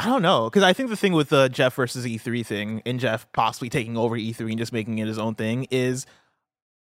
I 0.00 0.06
don't 0.06 0.22
know 0.22 0.48
because 0.48 0.62
I 0.62 0.72
think 0.72 0.88
the 0.88 0.96
thing 0.96 1.12
with 1.12 1.28
the 1.28 1.48
Geoff 1.48 1.74
versus 1.74 2.06
E3 2.06 2.46
thing 2.46 2.82
and 2.86 2.98
Geoff 2.98 3.30
possibly 3.32 3.68
taking 3.68 3.98
over 3.98 4.16
E3 4.16 4.48
and 4.48 4.58
just 4.58 4.72
making 4.72 4.96
it 4.96 5.06
his 5.06 5.18
own 5.18 5.34
thing 5.34 5.66
is 5.70 6.06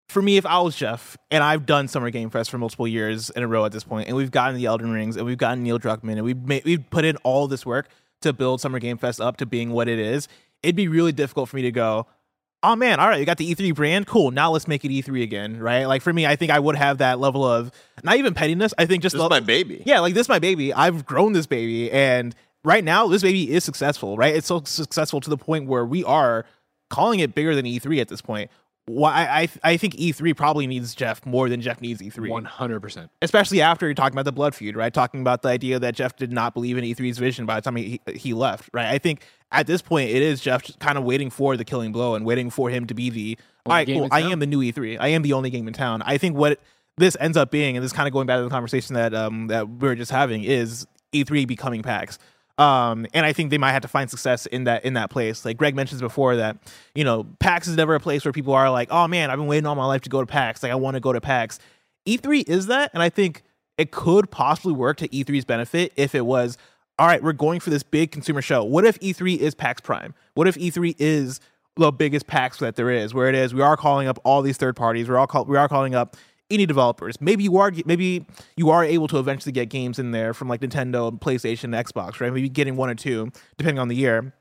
for 0.07 0.22
me 0.22 0.38
if 0.38 0.45
I 0.45 0.59
was 0.59 0.76
Geoff 0.76 1.18
and 1.32 1.43
I've 1.43 1.65
done 1.65 1.88
Summer 1.88 2.11
Game 2.11 2.30
Fest 2.30 2.51
for 2.51 2.59
multiple 2.59 2.88
years 2.88 3.32
in 3.32 3.41
a 3.41 3.47
row 3.47 3.65
at 3.65 3.72
this 3.72 3.84
point 3.84 4.07
and 4.07 4.15
we've 4.15 4.30
gotten 4.30 4.55
the 4.55 4.65
Elden 4.65 4.91
Rings 4.91 5.18
and 5.18 5.26
we've 5.26 5.39
gotten 5.39 5.63
Neil 5.63 5.80
Druckmann 5.80 6.13
and 6.13 6.24
we've 6.24 6.38
made, 6.38 6.63
we've 6.63 6.88
put 6.91 7.05
in 7.05 7.18
all 7.24 7.47
this 7.47 7.65
work 7.65 7.89
to 8.22 8.34
build 8.34 8.61
Summer 8.61 8.78
Game 8.78 8.99
Fest 8.99 9.20
up 9.20 9.38
to 9.38 9.47
being 9.47 9.72
what 9.72 9.88
it 9.88 9.97
is. 9.97 10.28
It'd 10.61 10.76
be 10.76 10.88
really 10.88 11.11
difficult 11.11 11.49
for 11.49 11.55
me 11.55 11.63
to 11.63 11.72
go, 11.72 12.05
oh 12.61 12.76
man, 12.76 12.99
all 12.99 13.07
right, 13.07 13.20
you 13.20 13.26
got 13.26 13.38
the 13.38 13.53
E3 13.53 13.74
brand, 13.74 14.05
cool. 14.05 14.30
Now 14.30 14.51
let's 14.51 14.68
make 14.68 14.86
it 14.86 14.89
E3 14.89 15.24
again, 15.24 15.59
right? 15.59 15.86
Like 15.86 16.03
for 16.03 16.13
me, 16.13 16.28
I 16.28 16.36
think 16.36 16.51
I 16.51 16.59
would 16.59 16.76
have 16.76 16.99
that 16.99 17.20
level 17.20 17.43
of 17.43 17.72
not 18.03 18.18
even 18.18 18.36
pettiness. 18.36 18.76
I 18.78 18.86
think 18.86 19.01
just 19.01 19.13
This 19.13 19.24
is 19.24 19.30
my 19.30 19.39
baby. 19.39 19.82
yeah, 19.88 20.01
like 20.01 20.13
this 20.13 20.26
is 20.26 20.30
my 20.30 20.39
baby. 20.39 20.72
I've 20.72 21.03
grown 21.03 21.34
this 21.34 21.47
baby, 21.47 21.91
and 21.91 22.36
right 22.64 22.84
now 22.84 23.08
this 23.08 23.22
baby 23.22 23.51
is 23.51 23.64
successful. 23.64 24.18
Right, 24.18 24.36
it's 24.36 24.47
so 24.47 24.62
successful 24.66 25.22
to 25.22 25.30
the 25.30 25.38
point 25.38 25.68
where 25.68 25.86
we 25.86 26.03
are 26.03 26.45
calling 26.89 27.20
it 27.20 27.36
bigger 27.36 27.55
than 27.55 27.66
E3 27.66 27.99
at 28.01 28.08
this 28.08 28.22
point. 28.22 28.49
Why 28.89 29.28
I 29.30 29.49
I 29.74 29.76
think 29.76 29.95
E3 29.95 30.34
probably 30.38 30.66
needs 30.66 30.95
Geoff 30.95 31.26
more 31.26 31.49
than 31.49 31.60
Geoff 31.60 31.82
needs 31.82 32.01
E 32.01 32.10
E3 32.10 32.30
One 32.30 32.45
hundred 32.45 32.80
percent. 32.80 33.12
especially 33.22 33.62
after 33.62 33.86
you're 33.86 33.93
talking 33.93 34.16
about 34.16 34.24
the 34.24 34.32
blood 34.32 34.55
feud, 34.55 34.78
right? 34.78 34.93
Talking 34.93 35.20
about 35.20 35.41
the 35.41 35.49
idea 35.49 35.78
that 35.78 35.93
Geoff 35.93 36.16
did 36.16 36.32
not 36.32 36.53
believe 36.53 36.78
in 36.78 36.86
E3's 36.86 37.18
vision 37.18 37.45
by 37.45 37.55
the 37.55 37.62
time 37.62 37.76
he, 37.76 37.99
he 38.16 38.34
left, 38.34 38.70
right? 38.74 38.86
I 38.88 38.97
think 38.97 39.26
at 39.51 39.68
this 39.68 39.82
point 39.82 40.10
it 40.12 40.22
is 40.22 40.39
Geoff 40.39 40.64
just 40.64 40.80
kind 40.80 40.97
of 40.97 41.03
waiting 41.03 41.30
for 41.30 41.58
the 41.58 41.66
killing 41.66 41.91
blow 41.91 42.16
and 42.16 42.26
waiting 42.26 42.49
for 42.49 42.70
him 42.70 42.88
to 42.88 42.93
be 42.93 43.10
the 43.10 43.38
all 43.66 43.74
right, 43.74 43.86
cool. 43.86 44.08
I 44.10 44.22
am 44.22 44.39
the 44.39 44.47
new 44.47 44.60
E3. 44.62 44.95
I 45.01 45.10
am 45.10 45.22
the 45.22 45.34
only 45.34 45.49
game 45.49 45.68
in 45.68 45.74
town. 45.74 46.01
I 46.03 46.18
think 46.18 46.38
what 46.38 46.62
this 46.95 47.18
ends 47.20 47.36
up 47.36 47.51
being, 47.51 47.76
and 47.76 47.84
this 47.84 47.91
kind 47.91 48.08
of 48.08 48.14
going 48.14 48.26
back 48.26 48.38
to 48.38 48.43
the 48.43 48.49
conversation 48.49 48.95
that 48.95 49.14
um 49.14 49.47
that 49.47 49.68
we 49.68 49.86
were 49.89 49.95
just 49.95 50.12
having, 50.12 50.45
is 50.45 50.88
E3 51.12 51.45
becoming 51.45 51.84
PAX. 51.84 52.18
Um, 52.58 53.05
and 53.14 53.26
I 53.26 53.34
think 53.34 53.51
they 53.51 53.60
might 53.60 53.74
have 53.74 53.84
to 53.84 53.88
find 53.88 54.10
success 54.10 54.47
in 54.47 54.64
that 54.64 54.84
in 54.84 54.93
that 54.93 55.10
place. 55.10 55.45
Like 55.45 55.58
Greg 55.58 55.76
mentions 55.76 56.01
before 56.01 56.38
that, 56.38 56.58
you 56.95 57.03
know, 57.03 57.28
PAX 57.39 57.68
is 57.68 57.76
never 57.76 57.93
a 57.93 57.99
place 57.99 58.26
where 58.26 58.32
people 58.32 58.53
are 58.53 58.70
like, 58.72 58.89
oh 58.91 59.08
man, 59.08 59.30
I've 59.30 59.38
been 59.38 59.47
waiting 59.47 59.68
all 59.68 59.76
my 59.76 59.86
life 59.86 60.01
to 60.01 60.10
go 60.10 60.22
to 60.22 60.26
PAX. 60.26 60.64
Like 60.64 60.72
I 60.72 60.76
want 60.76 60.95
to 60.95 60.99
go 60.99 61.14
to 61.14 61.22
PAX. 61.22 61.60
E3 62.08 62.47
is 62.47 62.68
that, 62.68 62.89
and 62.93 63.03
I 63.03 63.10
think 63.10 63.43
it 63.78 63.91
could 63.91 64.32
possibly 64.32 64.74
work 64.74 64.97
to 64.97 65.08
E3's 65.10 65.45
benefit 65.45 65.93
if 65.95 66.16
it 66.16 66.26
was, 66.26 66.58
all 66.97 67.05
right, 67.05 67.22
we're 67.22 67.34
going 67.34 67.60
for 67.60 67.70
this 67.70 67.84
big 67.84 68.12
consumer 68.12 68.41
show. 68.41 68.64
What 68.64 68.86
if 68.86 68.99
E3 69.01 69.38
is 69.38 69.53
PAX 69.53 69.82
Prime? 69.82 70.16
What 70.34 70.47
if 70.47 70.55
E3 70.55 70.95
is 70.97 71.39
the 71.76 71.91
biggest 71.91 72.26
PAX 72.26 72.58
that 72.58 72.76
there 72.76 72.89
is, 72.89 73.14
where 73.14 73.30
it 73.30 73.36
is 73.36 73.53
we 73.53 73.62
are 73.62 73.78
calling 73.78 74.08
up 74.08 74.20
all 74.24 74.41
these 74.41 74.58
third 74.58 74.76
parties, 74.76 75.08
we're 75.08 75.18
all 75.18 75.28
call, 75.28 75.45
we 75.45 75.58
are 75.58 75.68
calling 75.68 75.93
up 75.93 76.18
indie 76.49 76.67
developers. 76.67 77.19
Maybe 77.19 77.43
you 77.43 77.57
are 77.57 77.71
maybe 77.85 78.25
you 78.55 78.69
are 78.69 78.83
able 78.83 79.07
to 79.09 79.17
eventually 79.17 79.51
get 79.51 79.69
games 79.69 79.99
in 79.99 80.11
there 80.11 80.33
from 80.33 80.47
like 80.47 80.61
Nintendo, 80.61 81.07
and 81.07 81.19
PlayStation, 81.19 81.75
Xbox, 81.75 82.19
right? 82.19 82.31
Maybe 82.31 82.49
getting 82.49 82.75
one 82.75 82.89
or 82.89 82.95
two 82.95 83.31
depending 83.57 83.79
on 83.79 83.87
the 83.87 83.95
year, 83.95 84.33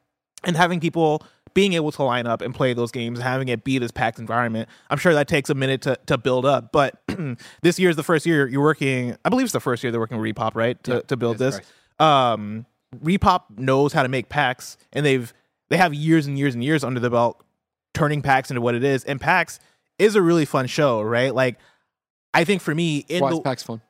and 0.44 0.56
having 0.56 0.80
people 0.80 1.22
being 1.54 1.72
able 1.72 1.90
to 1.90 2.02
line 2.02 2.26
up 2.26 2.42
and 2.42 2.54
play 2.54 2.74
those 2.74 2.92
games, 2.92 3.18
having 3.18 3.48
it 3.48 3.64
be 3.64 3.78
this 3.78 3.90
packed 3.90 4.18
environment. 4.18 4.68
I'm 4.90 4.98
sure 4.98 5.14
that 5.14 5.26
takes 5.26 5.48
a 5.48 5.54
minute 5.54 5.80
to, 5.82 5.98
to 6.04 6.18
build 6.18 6.44
up, 6.44 6.70
but 6.70 7.02
this 7.62 7.78
year 7.78 7.88
is 7.88 7.96
the 7.96 8.02
first 8.02 8.26
year 8.26 8.46
you're 8.46 8.62
working. 8.62 9.16
I 9.24 9.30
believe 9.30 9.44
it's 9.44 9.54
the 9.54 9.60
first 9.60 9.82
year 9.82 9.90
they're 9.90 10.00
working 10.00 10.18
with 10.18 10.36
ReedPop, 10.36 10.54
right? 10.54 10.82
To, 10.84 11.00
to 11.02 11.16
build 11.16 11.38
this. 11.38 11.58
Um, 11.98 12.66
ReedPop 12.96 13.58
knows 13.58 13.94
how 13.94 14.02
to 14.02 14.08
make 14.10 14.28
PAX, 14.28 14.76
and 14.92 15.04
they've 15.04 15.32
they 15.70 15.78
have 15.78 15.94
years 15.94 16.26
and 16.26 16.38
years 16.38 16.54
and 16.54 16.62
years 16.62 16.84
under 16.84 17.00
the 17.00 17.10
belt 17.10 17.42
turning 17.94 18.20
PAX 18.20 18.50
into 18.50 18.60
what 18.60 18.74
it 18.74 18.84
is. 18.84 19.04
And 19.04 19.18
PAX 19.18 19.58
is 19.98 20.14
a 20.14 20.22
really 20.22 20.44
fun 20.44 20.66
show, 20.66 21.00
right? 21.00 21.34
Like 21.34 21.58
I 22.36 22.44
think 22.44 22.62
for 22.62 22.74
me, 22.74 23.04
in 23.08 23.22
Why 23.22 23.30
the 23.30 23.36
is 23.36 23.42
PAX 23.42 23.62
fun? 23.62 23.80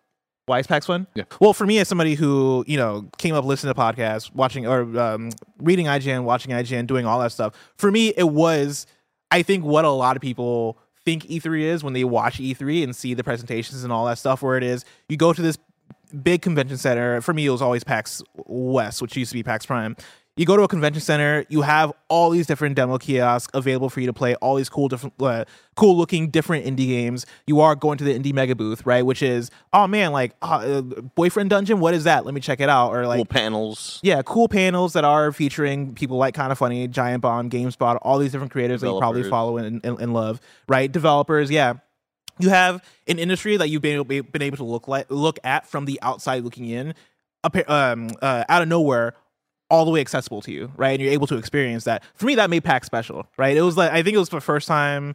why 0.47 0.61
is 0.61 0.67
PAX 0.69 0.87
fun? 0.87 1.09
Yeah. 1.15 1.25
Well, 1.41 1.53
for 1.53 1.67
me 1.67 1.79
as 1.81 1.89
somebody 1.89 2.15
who 2.15 2.65
you 2.69 2.77
know 2.77 3.09
came 3.19 3.35
up 3.35 3.45
listening 3.45 3.75
to 3.75 3.81
podcasts, 3.81 4.33
watching 4.35 4.67
or 4.67 4.83
um, 4.99 5.31
reading 5.59 5.87
IGN, 5.87 6.23
watching 6.23 6.53
IGN, 6.53 6.87
doing 6.87 7.05
all 7.05 7.19
that 7.21 7.33
stuff. 7.33 7.55
For 7.77 7.91
me, 7.91 8.15
it 8.17 8.29
was 8.29 8.87
I 9.31 9.43
think 9.43 9.65
what 9.65 9.85
a 9.85 9.91
lot 9.91 10.17
of 10.17 10.23
people 10.23 10.79
think 11.05 11.25
E3 11.25 11.63
is 11.63 11.85
when 11.85 11.93
they 11.93 12.05
watch 12.05 12.39
E3 12.39 12.85
and 12.85 12.95
see 12.95 13.15
the 13.15 13.25
presentations 13.25 13.83
and 13.85 13.93
all 13.93 14.07
that 14.07 14.19
stuff. 14.19 14.41
Where 14.43 14.57
it 14.57 14.63
is, 14.63 14.85
you 15.09 15.17
go 15.17 15.33
to 15.33 15.43
this 15.43 15.59
big 16.23 16.43
convention 16.43 16.77
center. 16.77 17.21
For 17.21 17.35
me, 17.35 17.47
it 17.47 17.51
was 17.51 17.61
always 17.63 17.83
PAX 17.83 18.23
West, 18.47 19.03
which 19.03 19.17
used 19.17 19.31
to 19.33 19.35
be 19.35 19.43
PAX 19.43 19.67
Prime. 19.67 19.97
You 20.39 20.45
go 20.45 20.55
to 20.55 20.63
a 20.65 20.69
convention 20.69 21.01
center, 21.01 21.47
you 21.49 21.63
have 21.63 21.95
all 22.09 22.29
these 22.29 22.47
different 22.47 22.77
demo 22.77 22.99
kiosks 22.99 23.51
available 23.55 23.89
for 23.89 24.01
you 24.01 24.07
to 24.07 24.13
play 24.13 24.35
all 24.37 24.57
these 24.57 24.69
cool, 24.69 24.87
different, 24.87 25.15
uh, 25.19 25.47
cool 25.77 25.97
looking 25.97 26.29
different 26.29 26.67
indie 26.67 26.89
games. 26.89 27.25
You 27.47 27.61
are 27.63 27.75
going 27.75 27.97
to 27.97 28.05
the 28.05 28.13
indie 28.19 28.35
mega 28.35 28.55
booth, 28.55 28.85
right? 28.85 29.01
Which 29.01 29.23
is, 29.23 29.51
oh 29.73 29.87
man, 29.87 30.13
like 30.13 30.35
uh, 30.43 30.83
boyfriend 30.83 31.49
dungeon. 31.49 31.81
What 31.81 31.95
is 31.95 32.05
that? 32.05 32.27
Let 32.27 32.35
me 32.35 32.43
check 32.43 32.61
it 32.61 32.69
out. 32.69 32.91
Or 32.95 33.07
like, 33.07 33.17
Cool 33.17 33.25
panels. 33.25 33.99
yeah, 34.03 34.21
cool 34.21 34.47
panels 34.47 34.93
that 34.93 35.05
are 35.05 35.33
featuring 35.33 35.95
people 35.95 36.19
like 36.19 36.35
Kind 36.35 36.53
of 36.53 36.59
Funny, 36.59 36.87
Giant 36.87 37.23
Bomb, 37.23 37.49
GameSpot, 37.49 37.99
all 38.03 38.19
these 38.19 38.33
different 38.33 38.53
creators 38.53 38.83
that 38.83 38.89
you 38.89 38.99
probably 38.99 39.23
follow 39.31 39.57
and, 39.57 39.83
and, 39.87 39.99
and 39.99 40.13
love, 40.13 40.43
right? 40.69 40.93
Developers, 40.93 41.51
yeah. 41.51 41.75
You 42.39 42.51
have 42.51 42.85
an 43.07 43.19
industry 43.19 43.57
that 43.57 43.71
you've 43.71 43.81
been 43.81 43.95
able, 44.07 44.23
been 44.23 44.43
able 44.43 44.59
to 44.59 44.65
look 44.65 44.87
like 44.87 45.11
look 45.11 45.39
at 45.45 45.67
from 45.67 45.87
the 45.87 45.99
outside 46.03 46.45
looking 46.45 46.67
in, 46.67 46.93
um, 47.69 48.11
uh, 48.21 48.45
out 48.51 48.61
of 48.61 48.69
nowhere, 48.69 49.15
all 49.71 49.85
the 49.85 49.91
way 49.91 50.01
accessible 50.01 50.41
to 50.43 50.53
you, 50.53 50.71
right? 50.77 50.93
And 50.93 51.03
you're 51.03 51.13
able 51.13 51.27
to 51.29 51.37
experience 51.37 51.85
that. 51.85 52.05
For 52.15 52.27
me, 52.27 52.35
that 52.37 52.51
made 52.51 52.65
PAX 52.65 52.87
special, 52.87 53.27
right? 53.37 53.57
It 53.57 53.63
was 53.63 53.77
like 53.77 53.91
I 53.93 54.03
think 54.03 54.15
it 54.17 54.19
was 54.19 54.29
the 54.29 54.41
first 54.41 54.69
time. 54.69 55.15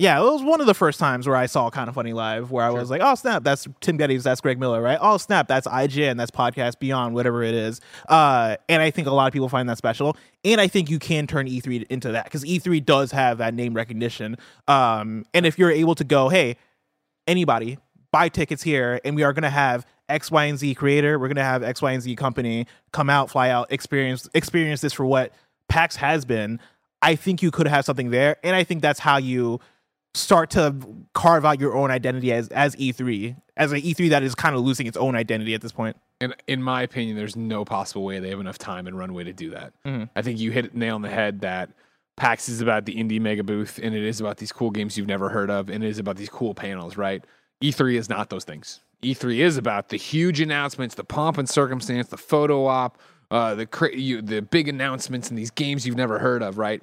Yeah, 0.00 0.18
it 0.18 0.24
was 0.24 0.42
one 0.42 0.60
of 0.60 0.66
the 0.66 0.74
first 0.74 0.98
times 0.98 1.28
where 1.28 1.36
I 1.36 1.46
saw 1.46 1.70
kind 1.70 1.88
of 1.88 1.94
funny 1.94 2.12
live, 2.12 2.50
where 2.50 2.64
I 2.64 2.70
was 2.70 2.90
like, 2.90 3.00
"Oh 3.02 3.14
snap, 3.14 3.44
that's 3.44 3.68
Tim 3.80 3.96
Gettys, 3.96 4.24
that's 4.24 4.40
Greg 4.40 4.58
Miller, 4.58 4.82
right? 4.82 4.98
Oh 5.00 5.18
snap, 5.18 5.46
that's 5.46 5.68
IGN, 5.68 6.16
that's 6.16 6.32
Podcast 6.32 6.80
Beyond, 6.80 7.14
whatever 7.14 7.44
it 7.44 7.54
is." 7.54 7.80
Uh, 8.08 8.56
and 8.68 8.82
I 8.82 8.90
think 8.90 9.06
a 9.06 9.12
lot 9.12 9.28
of 9.28 9.32
people 9.32 9.48
find 9.48 9.68
that 9.68 9.78
special, 9.78 10.16
and 10.44 10.60
I 10.60 10.66
think 10.66 10.90
you 10.90 10.98
can 10.98 11.28
turn 11.28 11.46
E3 11.46 11.86
into 11.90 12.10
that 12.10 12.24
because 12.24 12.44
E3 12.44 12.84
does 12.84 13.12
have 13.12 13.38
that 13.38 13.54
name 13.54 13.72
recognition. 13.72 14.36
Um, 14.66 15.26
and 15.32 15.46
if 15.46 15.60
you're 15.60 15.70
able 15.70 15.94
to 15.94 16.04
go, 16.04 16.28
"Hey, 16.28 16.56
anybody 17.28 17.78
buy 18.14 18.28
tickets 18.28 18.62
here 18.62 19.00
and 19.04 19.16
we 19.16 19.24
are 19.24 19.32
going 19.32 19.42
to 19.42 19.50
have 19.50 19.84
x 20.08 20.30
y 20.30 20.44
and 20.44 20.58
z 20.58 20.74
creator 20.74 21.18
we're 21.18 21.28
going 21.28 21.36
to 21.36 21.42
have 21.44 21.62
x 21.62 21.80
y 21.80 21.92
and 21.92 22.02
z 22.02 22.14
company 22.16 22.66
come 22.92 23.08
out 23.08 23.30
fly 23.30 23.48
out 23.50 23.70
experience 23.72 24.28
experience 24.34 24.80
this 24.80 24.92
for 24.92 25.04
what 25.06 25.32
pax 25.68 25.96
has 25.96 26.24
been 26.24 26.60
i 27.02 27.14
think 27.14 27.42
you 27.42 27.50
could 27.50 27.66
have 27.66 27.84
something 27.84 28.10
there 28.10 28.36
and 28.44 28.54
i 28.54 28.62
think 28.64 28.82
that's 28.82 29.00
how 29.00 29.16
you 29.16 29.58
start 30.14 30.50
to 30.50 30.74
carve 31.12 31.44
out 31.44 31.58
your 31.58 31.74
own 31.74 31.90
identity 31.90 32.32
as 32.32 32.48
as 32.48 32.76
e3 32.76 33.36
as 33.56 33.72
an 33.72 33.80
e3 33.80 34.10
that 34.10 34.22
is 34.22 34.34
kind 34.34 34.54
of 34.54 34.62
losing 34.62 34.86
its 34.86 34.96
own 34.96 35.14
identity 35.14 35.54
at 35.54 35.60
this 35.60 35.72
point. 35.72 35.96
And 36.20 36.34
in 36.46 36.62
my 36.62 36.82
opinion, 36.82 37.16
there's 37.16 37.36
no 37.36 37.64
possible 37.64 38.04
way 38.04 38.18
they 38.20 38.30
have 38.30 38.40
enough 38.40 38.58
time 38.58 38.86
and 38.86 38.96
runway 38.96 39.24
to 39.24 39.32
do 39.32 39.50
that. 39.50 39.72
Mhm. 39.84 40.08
I 40.14 40.22
think 40.22 40.38
you 40.38 40.52
hit 40.52 40.66
it 40.66 40.74
nail 40.74 40.94
on 40.94 41.02
the 41.02 41.08
head 41.08 41.40
that 41.40 41.70
PAX 42.16 42.48
is 42.48 42.60
about 42.60 42.84
the 42.84 42.94
indie 42.94 43.20
mega 43.20 43.42
booth 43.42 43.78
and 43.82 43.94
it 43.94 44.02
is 44.02 44.20
about 44.20 44.36
these 44.36 44.52
cool 44.52 44.70
games 44.70 44.96
you've 44.96 45.08
never 45.08 45.28
heard 45.28 45.50
of 45.50 45.68
and 45.68 45.82
it 45.82 45.88
is 45.88 45.98
about 45.98 46.16
these 46.16 46.28
cool 46.28 46.54
panels, 46.54 46.96
right? 46.96 47.24
E3 47.62 47.96
is 47.96 48.08
not 48.08 48.30
those 48.30 48.44
things. 48.44 48.80
E3 49.04 49.38
is 49.38 49.56
about 49.56 49.88
the 49.88 49.96
huge 49.96 50.40
announcements, 50.40 50.94
the 50.94 51.04
pomp 51.04 51.38
and 51.38 51.48
circumstance, 51.48 52.08
the 52.08 52.16
photo 52.16 52.66
op, 52.66 52.98
uh, 53.30 53.54
the 53.54 53.66
cra- 53.66 53.96
you, 53.96 54.22
the 54.22 54.42
big 54.42 54.68
announcements 54.68 55.28
and 55.28 55.38
these 55.38 55.50
games 55.50 55.86
you've 55.86 55.96
never 55.96 56.18
heard 56.18 56.42
of, 56.42 56.58
right? 56.58 56.82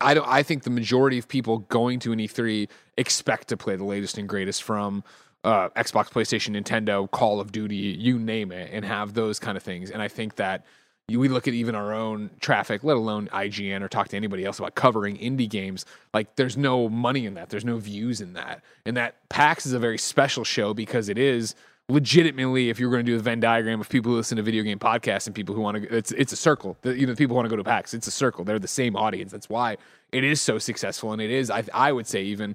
I 0.00 0.14
don't. 0.14 0.28
I 0.28 0.42
think 0.42 0.62
the 0.62 0.70
majority 0.70 1.18
of 1.18 1.26
people 1.26 1.58
going 1.58 1.98
to 2.00 2.12
an 2.12 2.18
E3 2.18 2.68
expect 2.96 3.48
to 3.48 3.56
play 3.56 3.76
the 3.76 3.84
latest 3.84 4.16
and 4.16 4.28
greatest 4.28 4.62
from 4.62 5.02
uh, 5.44 5.68
Xbox, 5.70 6.10
PlayStation, 6.10 6.60
Nintendo, 6.60 7.10
Call 7.10 7.40
of 7.40 7.52
Duty, 7.52 7.76
you 7.76 8.18
name 8.18 8.52
it, 8.52 8.70
and 8.72 8.84
have 8.84 9.14
those 9.14 9.38
kind 9.38 9.56
of 9.56 9.62
things. 9.62 9.90
And 9.90 10.02
I 10.02 10.08
think 10.08 10.36
that 10.36 10.64
we 11.10 11.28
look 11.28 11.48
at 11.48 11.54
even 11.54 11.74
our 11.74 11.94
own 11.94 12.30
traffic, 12.40 12.84
let 12.84 12.96
alone 12.96 13.28
IGN 13.32 13.80
or 13.80 13.88
talk 13.88 14.08
to 14.08 14.16
anybody 14.16 14.44
else 14.44 14.58
about 14.58 14.74
covering 14.74 15.16
indie 15.16 15.48
games. 15.48 15.86
Like, 16.12 16.36
there's 16.36 16.56
no 16.56 16.88
money 16.90 17.24
in 17.24 17.34
that. 17.34 17.48
There's 17.48 17.64
no 17.64 17.78
views 17.78 18.20
in 18.20 18.34
that. 18.34 18.62
And 18.84 18.96
that 18.98 19.16
PAX 19.30 19.64
is 19.64 19.72
a 19.72 19.78
very 19.78 19.96
special 19.96 20.44
show 20.44 20.74
because 20.74 21.08
it 21.08 21.16
is 21.16 21.54
legitimately, 21.88 22.68
if 22.68 22.78
you're 22.78 22.90
going 22.90 23.06
to 23.06 23.10
do 23.10 23.16
a 23.16 23.20
Venn 23.20 23.40
diagram 23.40 23.80
of 23.80 23.88
people 23.88 24.12
who 24.12 24.18
listen 24.18 24.36
to 24.36 24.42
video 24.42 24.62
game 24.62 24.78
podcasts 24.78 25.26
and 25.26 25.34
people 25.34 25.54
who 25.54 25.62
want 25.62 25.82
to, 25.82 25.96
it's 25.96 26.12
it's 26.12 26.34
a 26.34 26.36
circle. 26.36 26.76
The, 26.82 26.98
you 26.98 27.06
know, 27.06 27.14
people 27.14 27.34
want 27.34 27.46
to 27.46 27.50
go 27.50 27.56
to 27.56 27.64
PAX, 27.64 27.94
it's 27.94 28.06
a 28.06 28.10
circle. 28.10 28.44
They're 28.44 28.58
the 28.58 28.68
same 28.68 28.94
audience. 28.94 29.32
That's 29.32 29.48
why 29.48 29.78
it 30.12 30.24
is 30.24 30.42
so 30.42 30.58
successful. 30.58 31.12
And 31.12 31.22
it 31.22 31.30
is, 31.30 31.50
I, 31.50 31.64
I 31.72 31.92
would 31.92 32.06
say, 32.06 32.22
even 32.24 32.54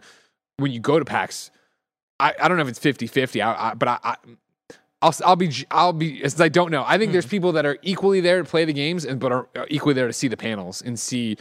when 0.58 0.72
you 0.72 0.80
go 0.80 1.00
to 1.00 1.06
PAX, 1.06 1.50
I, 2.20 2.36
I 2.40 2.48
don't 2.48 2.58
know 2.58 2.64
if 2.64 2.70
it's 2.70 2.80
50 2.80 3.08
50, 3.08 3.42
I, 3.42 3.72
I, 3.72 3.74
but 3.74 3.88
I, 3.90 4.00
I, 4.04 4.16
I'll 5.04 5.14
I'll 5.26 5.36
be 5.36 5.52
I'll 5.70 5.94
be 5.94 6.20
since 6.22 6.40
I 6.40 6.50
don't 6.50 6.72
know. 6.72 6.84
I 6.88 6.98
think 6.98 7.10
Hmm. 7.10 7.14
there's 7.14 7.26
people 7.28 7.52
that 7.52 7.66
are 7.66 7.78
equally 7.84 8.22
there 8.22 8.40
to 8.42 8.44
play 8.50 8.66
the 8.66 8.74
games 8.74 9.06
and 9.06 9.20
but 9.20 9.32
are 9.32 9.48
equally 9.68 9.94
there 9.94 10.08
to 10.08 10.14
see 10.14 10.28
the 10.28 10.38
panels 10.38 10.82
and 10.82 11.00
see 11.00 11.38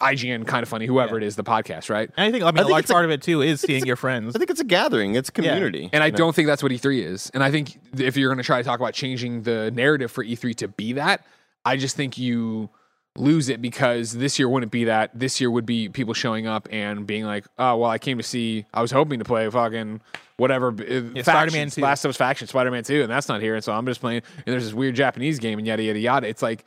IGN 0.00 0.46
kind 0.46 0.62
of 0.62 0.68
funny 0.68 0.86
whoever 0.86 1.16
it 1.16 1.24
is 1.24 1.34
the 1.34 1.42
podcast 1.42 1.90
right. 1.90 2.08
And 2.16 2.26
I 2.28 2.30
think 2.30 2.44
I 2.44 2.50
mean 2.52 2.58
I 2.58 2.60
a 2.60 2.64
think 2.64 2.70
large 2.72 2.82
it's 2.84 2.90
a- 2.90 2.94
part 2.94 3.04
of 3.04 3.10
it 3.10 3.22
too 3.22 3.42
is 3.42 3.60
seeing 3.60 3.84
your 3.86 3.96
friends. 3.96 4.36
I 4.36 4.38
think 4.38 4.50
it's 4.50 4.60
a 4.60 4.64
gathering. 4.64 5.14
It's 5.16 5.28
a 5.28 5.32
community. 5.32 5.90
And 5.92 6.04
I 6.04 6.10
know? 6.10 6.16
don't 6.18 6.34
think 6.36 6.46
that's 6.46 6.62
what 6.62 6.70
E3 6.70 7.04
is. 7.04 7.30
And 7.34 7.42
I 7.42 7.50
think 7.50 7.78
if 7.96 8.16
you're 8.16 8.28
going 8.28 8.38
to 8.38 8.44
try 8.44 8.58
to 8.58 8.64
talk 8.64 8.78
about 8.78 8.94
changing 8.94 9.42
the 9.42 9.70
narrative 9.72 10.10
for 10.12 10.22
E3 10.24 10.54
to 10.56 10.68
be 10.68 10.92
that, 10.92 11.24
I 11.64 11.76
just 11.76 11.96
think 11.96 12.16
you 12.18 12.70
lose 13.18 13.48
it 13.48 13.60
because 13.60 14.12
this 14.12 14.38
year 14.38 14.48
wouldn't 14.48 14.72
be 14.72 14.84
that. 14.84 15.10
This 15.18 15.40
year 15.40 15.50
would 15.50 15.66
be 15.66 15.88
people 15.88 16.14
showing 16.14 16.46
up 16.46 16.68
and 16.70 17.06
being 17.06 17.24
like, 17.24 17.46
"Oh, 17.58 17.76
well, 17.78 17.90
I 17.90 17.98
came 17.98 18.18
to 18.18 18.24
see. 18.24 18.64
I 18.72 18.80
was 18.82 18.90
hoping 18.90 19.18
to 19.18 19.24
play 19.24 19.48
fucking 19.50 20.00
whatever 20.36 20.68
uh, 20.68 21.22
Spider-Man 21.22 21.70
2. 21.70 21.80
Last 21.80 22.04
of 22.04 22.10
Us 22.10 22.16
faction, 22.16 22.46
Spider-Man 22.46 22.84
2, 22.84 23.02
and 23.02 23.10
that's 23.10 23.28
not 23.28 23.40
here. 23.40 23.54
And 23.56 23.64
so 23.64 23.72
I'm 23.72 23.84
just 23.86 24.00
playing. 24.00 24.22
And 24.36 24.44
there's 24.46 24.64
this 24.64 24.72
weird 24.74 24.94
Japanese 24.94 25.38
game 25.38 25.58
and 25.58 25.66
yada 25.66 25.82
yada 25.82 25.98
yada. 25.98 26.28
It's 26.28 26.42
like 26.42 26.64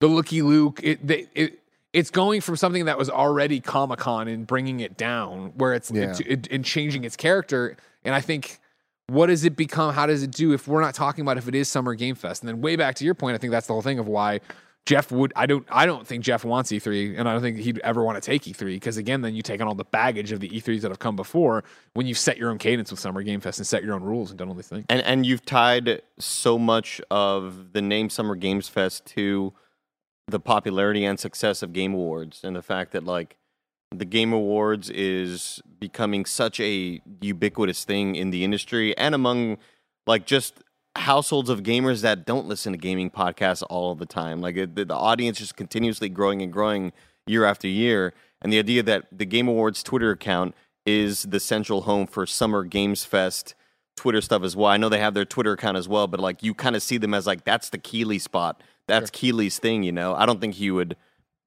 the 0.00 0.06
looky 0.06 0.42
Luke. 0.42 0.80
It, 0.82 1.06
they, 1.06 1.26
it 1.34 1.58
it's 1.92 2.10
going 2.10 2.40
from 2.42 2.56
something 2.56 2.84
that 2.84 2.98
was 2.98 3.08
already 3.10 3.60
Comic 3.60 3.98
Con 3.98 4.28
and 4.28 4.46
bringing 4.46 4.80
it 4.80 4.96
down, 4.96 5.52
where 5.56 5.74
it's 5.74 5.90
Yeah. 5.90 6.10
it, 6.10 6.20
it, 6.20 6.48
and 6.50 6.64
changing 6.64 7.04
its 7.04 7.16
character. 7.16 7.76
And 8.04 8.14
I 8.14 8.20
think 8.20 8.58
what 9.08 9.26
does 9.28 9.44
it 9.44 9.56
become? 9.56 9.94
How 9.94 10.06
does 10.06 10.22
it 10.22 10.30
do 10.30 10.52
if 10.52 10.68
we're 10.68 10.82
not 10.82 10.94
talking 10.94 11.22
about 11.22 11.38
if 11.38 11.48
it 11.48 11.54
is 11.54 11.66
Summer 11.68 11.94
Game 11.94 12.14
Fest? 12.14 12.42
And 12.42 12.48
then 12.48 12.60
way 12.60 12.76
back 12.76 12.94
to 12.96 13.04
your 13.04 13.14
point, 13.14 13.34
I 13.34 13.38
think 13.38 13.50
that's 13.50 13.66
the 13.66 13.72
whole 13.72 13.82
thing 13.82 13.98
of 13.98 14.06
why 14.06 14.40
Geoff 14.88 15.12
would. 15.12 15.34
I 15.36 15.44
don't. 15.44 15.66
I 15.70 15.84
don't 15.84 16.06
think 16.06 16.24
Geoff 16.24 16.46
wants 16.46 16.72
E3, 16.72 17.18
and 17.18 17.28
I 17.28 17.34
don't 17.34 17.42
think 17.42 17.58
he'd 17.58 17.78
ever 17.80 18.02
want 18.02 18.16
to 18.16 18.22
take 18.22 18.44
E3 18.44 18.64
because 18.68 18.96
again, 18.96 19.20
then 19.20 19.34
you 19.34 19.42
take 19.42 19.60
on 19.60 19.68
all 19.68 19.74
the 19.74 19.84
baggage 19.84 20.32
of 20.32 20.40
the 20.40 20.48
E3s 20.48 20.80
that 20.80 20.90
have 20.90 20.98
come 20.98 21.14
before 21.14 21.62
when 21.92 22.06
you've 22.06 22.16
set 22.16 22.38
your 22.38 22.48
own 22.48 22.56
cadence 22.56 22.90
with 22.90 22.98
Summer 22.98 23.22
Game 23.22 23.40
Fest 23.40 23.58
and 23.58 23.66
set 23.66 23.84
your 23.84 23.92
own 23.94 24.02
rules 24.02 24.30
and 24.30 24.38
done 24.38 24.48
all 24.48 24.54
these 24.54 24.68
things. 24.68 24.86
And 24.88 25.02
and 25.02 25.26
you've 25.26 25.44
tied 25.44 26.00
so 26.18 26.58
much 26.58 27.02
of 27.10 27.74
the 27.74 27.82
name 27.82 28.08
Summer 28.08 28.34
Games 28.34 28.70
Fest 28.70 29.04
to 29.08 29.52
the 30.26 30.40
popularity 30.40 31.04
and 31.04 31.20
success 31.20 31.62
of 31.62 31.74
Game 31.74 31.92
Awards 31.92 32.40
and 32.42 32.56
the 32.56 32.62
fact 32.62 32.92
that 32.92 33.04
like 33.04 33.36
the 33.94 34.06
Game 34.06 34.32
Awards 34.32 34.88
is 34.88 35.60
becoming 35.78 36.24
such 36.24 36.60
a 36.60 37.02
ubiquitous 37.20 37.84
thing 37.84 38.14
in 38.14 38.30
the 38.30 38.42
industry 38.42 38.96
and 38.96 39.14
among 39.14 39.58
like 40.06 40.24
just 40.24 40.62
households 40.98 41.48
of 41.48 41.62
gamers 41.62 42.02
that 42.02 42.26
don't 42.26 42.46
listen 42.46 42.72
to 42.72 42.78
gaming 42.78 43.10
podcasts 43.10 43.62
all 43.68 43.94
the 43.94 44.06
time. 44.06 44.40
Like 44.40 44.56
it, 44.56 44.74
the, 44.74 44.84
the 44.84 44.94
audience 44.94 45.40
is 45.40 45.52
continuously 45.52 46.08
growing 46.08 46.42
and 46.42 46.52
growing 46.52 46.92
year 47.26 47.44
after 47.44 47.68
year. 47.68 48.12
And 48.42 48.52
the 48.52 48.58
idea 48.58 48.82
that 48.82 49.06
the 49.10 49.24
Game 49.24 49.48
Awards 49.48 49.82
Twitter 49.82 50.10
account 50.10 50.54
is 50.86 51.24
the 51.24 51.40
central 51.40 51.82
home 51.82 52.06
for 52.06 52.26
Summer 52.26 52.64
Games 52.64 53.04
Fest 53.04 53.54
Twitter 53.96 54.20
stuff 54.20 54.42
as 54.42 54.54
well. 54.54 54.70
I 54.70 54.76
know 54.76 54.88
they 54.88 55.00
have 55.00 55.14
their 55.14 55.24
Twitter 55.24 55.52
account 55.52 55.76
as 55.76 55.88
well, 55.88 56.06
but 56.06 56.20
like 56.20 56.42
you 56.42 56.54
kind 56.54 56.76
of 56.76 56.82
see 56.82 56.98
them 56.98 57.14
as 57.14 57.26
like 57.26 57.44
that's 57.44 57.70
the 57.70 57.78
Keighley 57.78 58.18
spot. 58.18 58.62
That's 58.86 59.10
Keighley's 59.10 59.58
thing, 59.58 59.82
you 59.82 59.92
know. 59.92 60.14
I 60.14 60.24
don't 60.24 60.40
think 60.40 60.54
he 60.54 60.70
would 60.70 60.96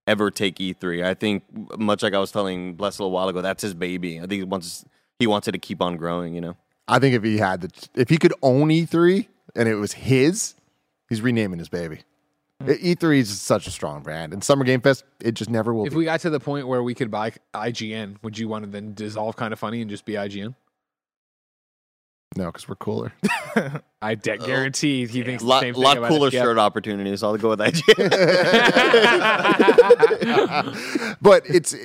ever 0.06 0.30
take 0.30 0.58
E3. 0.58 1.04
I 1.04 1.14
think 1.14 1.43
much 1.80 2.04
like 2.04 2.14
I 2.14 2.20
was 2.20 2.32
telling 2.32 2.76
Bless 2.76 2.99
a 2.99 3.04
little 3.04 3.12
while 3.12 3.30
ago, 3.30 3.41
that's 3.41 3.64
his 3.64 3.74
baby. 3.74 4.18
I 4.18 4.22
think 4.22 4.34
he 4.34 4.43
wants 4.43 4.86
he 5.18 5.28
wants 5.28 5.47
it 5.47 5.54
to 5.54 5.60
keep 5.60 5.82
on 5.82 5.97
growing, 5.97 6.36
you 6.36 6.41
know. 6.41 6.58
I 6.88 6.99
think 6.99 7.16
if 7.16 7.24
he 7.24 7.38
had 7.38 7.62
the, 7.62 7.89
if 7.95 8.10
he 8.10 8.18
could 8.18 8.34
own 8.41 8.68
E3 8.68 9.28
and 9.56 9.68
it 9.68 9.76
was 9.76 9.93
his, 9.93 10.56
he's 11.10 11.22
renaming 11.22 11.60
his 11.60 11.70
baby. 11.70 11.99
Hmm. 12.62 12.70
E3 12.70 13.20
is 13.20 13.41
such 13.41 13.68
a 13.68 13.72
strong 13.72 14.04
brand, 14.04 14.34
and 14.34 14.43
Summer 14.43 14.64
Game 14.64 14.82
Fest, 14.82 15.04
it 15.20 15.34
just 15.34 15.49
never 15.49 15.74
will. 15.74 15.86
If 15.86 15.91
be. 15.91 15.97
we 15.97 16.06
got 16.06 16.20
to 16.22 16.30
the 16.30 16.39
point 16.39 16.68
where 16.68 16.84
we 16.84 16.93
could 16.93 17.12
buy 17.12 17.34
IGN, 17.54 18.18
would 18.24 18.38
you 18.38 18.47
want 18.47 18.66
to 18.66 18.72
then 18.72 18.93
dissolve 18.93 19.36
kind 19.36 19.54
of 19.54 19.60
funny 19.60 19.82
and 19.82 19.89
just 19.89 20.06
be 20.06 20.14
IGN? 20.14 20.56
no, 22.38 22.45
because 22.45 22.68
we're 22.68 22.76
cooler. 22.76 23.14
I 24.02 24.16
de- 24.16 24.38
oh. 24.38 24.45
guarantee 24.45 25.06
he 25.06 25.24
thinks 25.24 25.43
the 25.43 25.49
lot 25.49 25.62
same 25.62 25.74
thing 25.74 25.84
lot 25.84 25.97
about 25.97 26.10
cooler 26.10 26.28
us. 26.28 26.34
Yeah. 26.34 26.43
shirt 26.43 26.58
opportunities. 26.58 27.24
I'll 27.24 27.38
go 27.38 27.49
with 27.49 27.60
IGN. 27.60 27.97
but 31.22 31.43
it's 31.45 31.76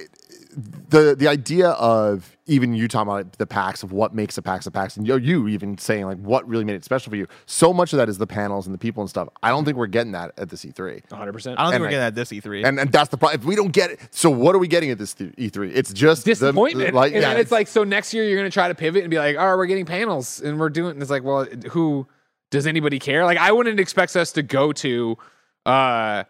the 0.56 1.14
the 1.14 1.28
idea 1.28 1.68
of 1.70 2.36
even 2.46 2.72
you 2.74 2.88
talking 2.88 3.12
about 3.12 3.32
the 3.38 3.46
PAX 3.46 3.82
of 3.82 3.92
what 3.92 4.14
makes 4.14 4.38
a 4.38 4.42
PAX 4.42 4.66
a 4.66 4.70
PAX, 4.70 4.96
and 4.96 5.06
you, 5.06 5.16
you 5.16 5.48
even 5.48 5.76
saying 5.76 6.06
like 6.06 6.16
what 6.18 6.48
really 6.48 6.64
made 6.64 6.74
it 6.76 6.84
special 6.84 7.10
for 7.10 7.16
you. 7.16 7.26
So 7.44 7.74
much 7.74 7.92
of 7.92 7.98
that 7.98 8.08
is 8.08 8.16
the 8.18 8.26
panels 8.26 8.66
and 8.66 8.72
the 8.72 8.78
people 8.78 9.02
and 9.02 9.10
stuff. 9.10 9.28
I 9.42 9.50
don't 9.50 9.64
think 9.64 9.76
we're 9.76 9.86
getting 9.86 10.12
that 10.12 10.32
at 10.38 10.48
the 10.48 10.56
E3. 10.56 11.06
100%. 11.08 11.10
I 11.12 11.18
don't 11.20 11.32
think 11.72 11.80
we're 11.80 11.86
I- 11.88 11.90
getting 11.90 11.98
at 12.06 12.14
this 12.14 12.30
E3. 12.30 12.64
And 12.66 12.80
and 12.80 12.90
that's 12.90 13.10
the 13.10 13.18
problem. 13.18 13.38
If 13.40 13.46
we 13.46 13.54
don't 13.54 13.72
get 13.72 13.90
it, 13.90 14.00
so 14.10 14.30
what 14.30 14.54
are 14.54 14.58
we 14.58 14.68
getting 14.68 14.90
at 14.90 14.98
this 14.98 15.12
th- 15.12 15.32
E3? 15.36 15.72
It's 15.74 15.92
just 15.92 16.24
the- 16.24 16.30
disappointment. 16.30 16.94
like, 16.94 17.12
and 17.12 17.20
yeah, 17.22 17.30
then 17.34 17.40
it's 17.40 17.52
like, 17.52 17.68
so 17.68 17.84
next 17.84 18.14
year 18.14 18.24
you're 18.24 18.38
going 18.38 18.50
to 18.50 18.54
try 18.54 18.68
to 18.68 18.74
pivot 18.74 19.02
and 19.02 19.10
be 19.10 19.18
like, 19.18 19.36
all 19.36 19.46
right, 19.48 19.56
we're 19.56 19.66
getting 19.66 19.84
panels 19.84 20.40
and 20.40 20.58
we're 20.58 20.70
doing. 20.70 20.92
And 20.92 21.02
it's 21.02 21.10
like, 21.10 21.22
well, 21.24 21.44
who 21.70 22.06
does 22.50 22.66
anybody 22.66 22.98
care? 22.98 23.24
Like, 23.24 23.38
I 23.38 23.52
wouldn't 23.52 23.78
expect 23.78 24.16
us 24.16 24.32
to 24.32 24.42
go 24.42 24.72
to 24.72 25.18
uh, 25.66 26.24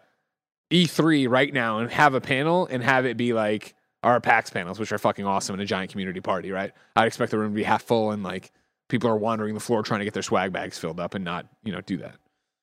E3 0.71 1.29
right 1.29 1.53
now 1.53 1.79
and 1.79 1.89
have 1.91 2.13
a 2.13 2.19
panel 2.21 2.67
and 2.69 2.83
have 2.83 3.05
it 3.05 3.15
be 3.17 3.31
like 3.33 3.73
our 4.07 4.21
PAX 4.21 4.49
panels, 4.49 4.79
which 4.79 4.91
are 4.91 4.97
fucking 4.97 5.25
awesome 5.25 5.53
in 5.55 5.59
a 5.59 5.65
giant 5.65 5.91
community 5.91 6.21
party, 6.21 6.51
right? 6.51 6.71
I'd 6.95 7.07
expect 7.07 7.31
the 7.31 7.37
room 7.37 7.51
to 7.51 7.55
be 7.55 7.63
half 7.63 7.83
full 7.83 8.11
and 8.11 8.23
like 8.23 8.51
people 8.87 9.09
are 9.09 9.17
wandering 9.17 9.53
the 9.53 9.59
floor 9.59 9.83
trying 9.83 9.99
to 9.99 10.05
get 10.05 10.13
their 10.13 10.23
swag 10.23 10.53
bags 10.53 10.77
filled 10.77 10.99
up 10.99 11.13
and 11.13 11.25
not, 11.25 11.45
you 11.63 11.73
know, 11.73 11.81
do 11.81 11.97
that. 11.97 12.15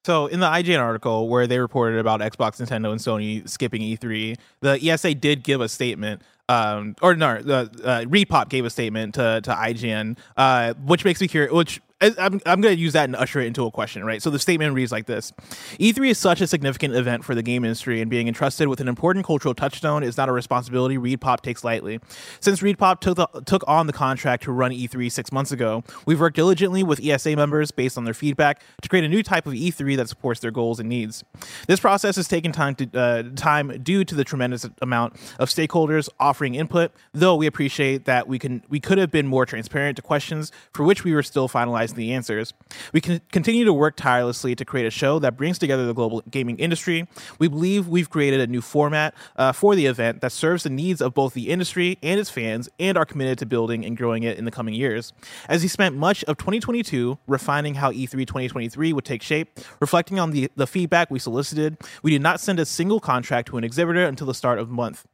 So 0.07 0.27
in 0.27 0.41
the 0.41 0.47
IGN 0.47 0.81
article 0.81 1.29
where 1.29 1.47
they 1.47 1.59
reported 1.59 1.99
about 1.99 2.21
Xbox, 2.21 2.63
Nintendo, 2.63 2.93
and 2.93 3.01
Sony 3.01 3.49
skipping 3.49 3.81
E3, 3.83 4.37
the 4.61 4.91
ESA 4.91 5.15
did 5.15 5.43
give 5.43 5.61
a 5.61 5.69
statement, 5.69 6.23
um, 6.49 6.95
or 7.01 7.15
no, 7.15 7.41
the 7.41 7.71
uh, 7.83 8.01
ReedPop 8.05 8.51
gave 8.51 8.67
a 8.67 8.71
statement 8.71 9.15
to 9.15 9.41
to 9.43 9.51
IGN, 9.51 10.19
uh, 10.37 10.75
which 10.85 11.07
makes 11.07 11.23
me 11.23 11.29
curious. 11.29 11.53
Which 11.53 11.81
I'm 12.19 12.41
I'm 12.47 12.61
going 12.61 12.75
to 12.75 12.81
use 12.81 12.93
that 12.93 13.05
and 13.05 13.17
usher 13.17 13.41
it 13.41 13.47
into 13.47 13.65
a 13.65 13.71
question, 13.71 14.05
right? 14.05 14.23
So 14.23 14.31
the 14.31 14.39
statement 14.39 14.75
reads 14.75 14.93
like 14.93 15.07
this: 15.07 15.33
E3 15.79 16.11
is 16.11 16.19
such 16.19 16.41
a 16.41 16.47
significant 16.47 16.95
event 16.95 17.25
for 17.25 17.35
the 17.35 17.43
game 17.43 17.65
industry, 17.65 18.01
and 18.01 18.11
being 18.11 18.29
entrusted 18.29 18.69
with 18.69 18.81
an 18.81 18.89
important 18.89 19.25
cultural 19.25 19.55
touchstone 19.55 20.03
is 20.03 20.17
not 20.17 20.29
a 20.29 20.33
responsibility 20.33 20.97
ReedPop 20.99 21.41
takes 21.41 21.65
lightly. 21.65 22.01
Since 22.41 22.61
ReedPop 22.61 23.01
took 23.01 23.17
the, 23.17 23.27
took 23.47 23.65
on 23.67 23.87
the 23.87 23.93
contract 23.93 24.45
to 24.45 24.53
run 24.53 24.73
E3 24.73 25.11
six 25.11 25.33
months 25.33 25.53
ago, 25.53 25.83
we've 26.07 26.21
worked 26.21 26.37
diligently 26.37 26.83
with 26.83 27.01
ESA 27.05 27.37
members 27.37 27.71
based 27.71 27.97
on 27.97 28.05
their 28.05 28.15
feedback 28.15 28.63
to 28.83 28.89
create 28.89 29.05
a 29.05 29.09
new 29.09 29.23
type 29.23 29.47
of 29.47 29.55
E3 29.55 29.97
that 29.97 30.09
supports 30.09 30.41
their 30.41 30.51
goals 30.51 30.81
and 30.81 30.89
needs. 30.89 31.25
This 31.67 31.81
process 31.81 32.17
has 32.17 32.29
taken 32.29 32.53
time 32.53 32.75
to 32.77 32.99
uh, 32.99 33.23
time 33.37 33.83
due 33.83 34.05
to 34.05 34.15
the 34.15 34.25
tremendous 34.25 34.69
amount 34.83 35.15
of 35.39 35.49
stakeholders 35.49 36.09
offering 36.21 36.55
input. 36.55 36.93
Though 37.13 37.37
we 37.37 37.47
appreciate 37.47 38.05
that 38.05 38.29
we 38.29 38.39
can 38.39 38.63
we 38.69 38.81
could 38.81 38.99
have 38.99 39.11
been 39.11 39.27
more 39.27 39.47
transparent 39.47 39.97
to 39.97 40.03
questions 40.03 40.53
for 40.73 40.85
which 40.85 41.05
we 41.05 41.15
were 41.15 41.23
still 41.23 41.49
finalizing 41.49 41.94
the 41.97 42.13
answers. 42.13 42.53
We 42.93 43.01
can 43.01 43.21
continue 43.33 43.65
to 43.65 43.73
work 43.73 43.97
tirelessly 43.97 44.55
to 44.55 44.65
create 44.65 44.87
a 44.87 44.91
show 44.91 45.19
that 45.19 45.37
brings 45.37 45.59
together 45.59 45.87
the 45.87 45.95
global 45.95 46.23
gaming 46.31 46.59
industry. 46.59 47.09
We 47.39 47.49
believe 47.49 47.89
we've 47.89 48.11
created 48.11 48.41
a 48.41 48.47
new 48.47 48.61
format 48.61 49.15
uh, 49.37 49.53
for 49.53 49.75
the 49.75 49.87
event 49.87 50.21
that 50.21 50.33
serves 50.33 50.63
the 50.63 50.71
needs 50.71 51.01
of 51.01 51.15
both 51.15 51.35
the 51.35 51.51
industry 51.51 51.99
and 52.03 52.21
its 52.21 52.31
fans, 52.31 52.69
and 52.79 52.97
are 52.97 53.05
committed 53.05 53.39
to 53.39 53.47
building 53.47 53.85
and 53.85 53.97
growing 53.97 54.23
it 54.23 54.39
in 54.39 54.45
the 54.45 54.51
coming 54.51 54.75
years. 54.75 55.13
As 55.49 55.63
he 55.63 55.69
spent 55.69 55.97
much 55.97 56.25
of 56.25 56.37
2022 56.37 57.19
refining 57.27 57.75
how 57.75 57.91
E 57.91 58.07
E3 58.07 58.27
2023 58.27 58.93
would 58.93 59.05
take 59.05 59.23
shape, 59.23 59.61
reflecting 59.81 60.19
on 60.19 60.31
the, 60.31 60.51
the 60.57 60.67
feedback 60.67 61.11
we 61.11 61.19
solicited, 61.19 61.77
we 62.03 62.11
did 62.11 62.23
not 62.23 62.41
send 62.41 62.61
a 62.61 62.67
single 62.67 63.01
contract 63.01 63.49
to 63.49 63.57
an 63.57 63.65
exhibitor 63.65 64.05
until 64.05 64.27
the 64.27 64.35
start 64.35 64.59
of 64.59 64.69
the 64.69 64.75
month. 64.75 65.05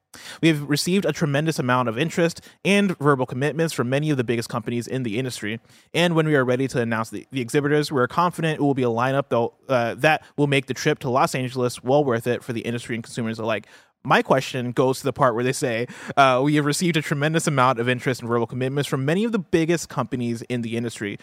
We 0.42 0.48
have 0.48 0.68
received 0.68 1.04
a 1.04 1.12
tremendous 1.12 1.58
amount 1.58 1.88
of 1.88 1.98
interest 1.98 2.40
and 2.64 2.96
verbal 2.98 3.26
commitments 3.26 3.72
from 3.72 3.88
many 3.88 4.11
of 4.11 4.16
the 4.16 4.24
biggest 4.24 4.48
companies 4.48 4.86
in 4.86 5.02
the 5.02 5.18
industry. 5.18 5.61
And 5.94 6.14
when 6.14 6.26
we 6.26 6.34
are 6.36 6.44
ready 6.44 6.66
to 6.68 6.80
announce 6.80 7.11
the, 7.11 7.26
the 7.30 7.40
exhibitors, 7.40 7.92
we're 7.92 8.08
confident 8.08 8.61
it 8.61 8.62
will 8.62 8.74
be 8.74 8.82
a 8.82 8.86
lineup 8.86 9.52
uh, 9.68 9.94
that 9.94 10.24
will 10.36 10.46
make 10.46 10.66
the 10.66 10.74
trip 10.74 10.98
to 11.00 11.11
Los 11.11 11.34
Angeles 11.34 11.82
well 11.82 12.04
worth 12.04 12.26
it 12.26 12.42
for 12.42 12.52
the 12.52 12.61
industry 12.62 12.94
and 12.94 13.04
consumers 13.04 13.38
alike. 13.38 13.66
My 14.02 14.22
question 14.22 14.72
goes 14.72 15.00
to 15.00 15.04
the 15.04 15.12
part 15.12 15.34
where 15.34 15.44
they 15.44 15.52
say, 15.52 15.86
uh, 16.16 16.40
We 16.42 16.54
have 16.54 16.64
received 16.64 16.96
a 16.96 17.02
tremendous 17.02 17.46
amount 17.46 17.78
of 17.78 17.88
interest 17.88 18.20
and 18.20 18.28
verbal 18.28 18.46
commitments 18.46 18.88
from 18.88 19.04
many 19.04 19.24
of 19.24 19.32
the 19.32 19.38
biggest 19.38 19.90
companies 19.90 20.40
in 20.42 20.62
the 20.62 20.76
industry. 20.76 21.18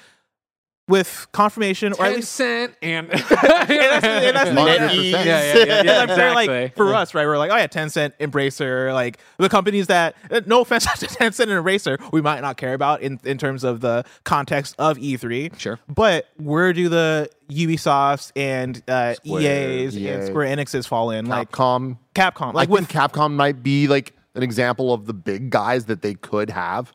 With 0.88 1.28
confirmation, 1.34 1.94
or 2.00 2.06
at 2.06 2.16
least 2.16 2.40
Tencent 2.40 2.74
and 2.82 3.12
and 3.12 3.20
that's, 3.20 3.32
and 3.32 4.36
that's 4.38 4.50
the- 4.50 4.56
NetEase. 4.56 5.12
Yeah, 5.12 5.24
yeah, 5.24 5.54
yeah, 5.54 5.66
yeah, 5.66 6.06
yeah, 6.08 6.28
I'm 6.28 6.34
like 6.34 6.76
for 6.78 6.94
us, 6.94 7.14
right? 7.14 7.26
We're 7.26 7.38
like, 7.38 7.52
oh 7.52 7.58
yeah, 7.58 7.68
Tencent, 7.68 8.14
Embracer, 8.20 8.94
like 8.94 9.18
the 9.38 9.50
companies 9.50 9.88
that, 9.88 10.16
uh, 10.32 10.42
no 10.46 10.62
offense 10.62 10.86
to 11.00 11.06
Tencent 11.08 11.50
and 11.50 11.66
Embracer, 11.66 12.00
we 12.14 12.22
might 12.22 12.40
not 12.40 12.56
care 12.56 12.74
about 12.74 13.02
in 13.02 13.20
in 13.26 13.38
terms 13.38 13.66
of 13.66 13.82
the 13.82 14.06
context 14.24 14.76
of 14.80 14.98
E3. 14.98 15.60
Sure. 15.60 15.78
but 15.90 16.28
where 16.38 16.72
do 16.72 16.88
the 16.88 17.30
Ubisofts 17.50 18.32
and 18.36 18.82
uh, 18.88 19.16
Square, 19.16 19.42
EAs 19.42 19.98
EA. 19.98 20.10
and 20.10 20.24
Square 20.26 20.56
Enixes 20.56 20.88
fall 20.88 21.12
in? 21.12 21.26
Like 21.26 21.52
Capcom. 21.52 21.98
Capcom, 22.16 22.54
like 22.54 22.70
I 22.70 22.72
with 22.72 22.88
Capcom 22.88 23.34
might 23.34 23.62
be 23.62 23.88
like 23.88 24.14
an 24.36 24.44
example 24.44 24.94
of 24.94 25.06
the 25.06 25.14
big 25.14 25.50
guys 25.50 25.86
that 25.86 26.02
they 26.02 26.14
could 26.14 26.50
have, 26.50 26.94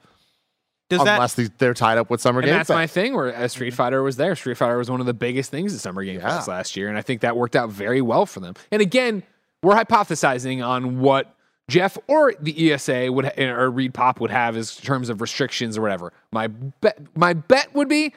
does 0.99 1.01
unless 1.09 1.35
they- 1.35 1.49
they're 1.59 1.75
tied 1.75 1.99
up 1.99 2.09
with 2.11 2.21
Summer 2.21 2.41
games. 2.41 2.49
And 2.49 2.53
Game 2.55 2.59
that's 2.61 2.69
Fest. 2.69 2.75
my 2.77 2.87
thing. 2.87 3.15
Where 3.15 3.49
Street 3.49 3.75
Fighter 3.75 4.03
was 4.03 4.17
there. 4.17 4.35
Street 4.37 4.57
Fighter 4.57 4.79
was 4.79 4.91
one 4.91 5.01
of 5.01 5.07
the 5.07 5.15
biggest 5.15 5.51
things 5.51 5.75
at 5.75 5.81
Summer 5.81 6.05
Game 6.05 6.21
Fest 6.21 6.49
last 6.49 6.77
year, 6.77 6.89
and 6.89 6.97
I 6.97 7.03
think 7.03 7.21
that 7.23 7.37
worked 7.37 7.57
out 7.57 7.71
very 7.71 8.01
well 8.01 8.27
for 8.27 8.41
them. 8.41 8.55
And 8.71 8.81
again, 8.81 9.23
we're 9.63 9.75
hypothesizing 9.75 10.67
on 10.67 11.01
what 11.01 11.35
Geoff 11.69 11.97
or 12.09 12.35
the 12.41 12.73
ESA 12.73 13.11
would 13.13 13.25
or 13.27 13.71
ReedPop 13.71 14.19
would 14.21 14.31
have 14.31 14.57
as 14.57 14.77
terms 14.77 15.09
of 15.09 15.21
restrictions 15.21 15.79
or 15.79 15.83
whatever. 15.83 16.13
My 16.33 16.49
bet, 16.49 16.99
my 17.17 17.33
bet 17.35 17.73
would 17.75 17.89
be 17.89 18.13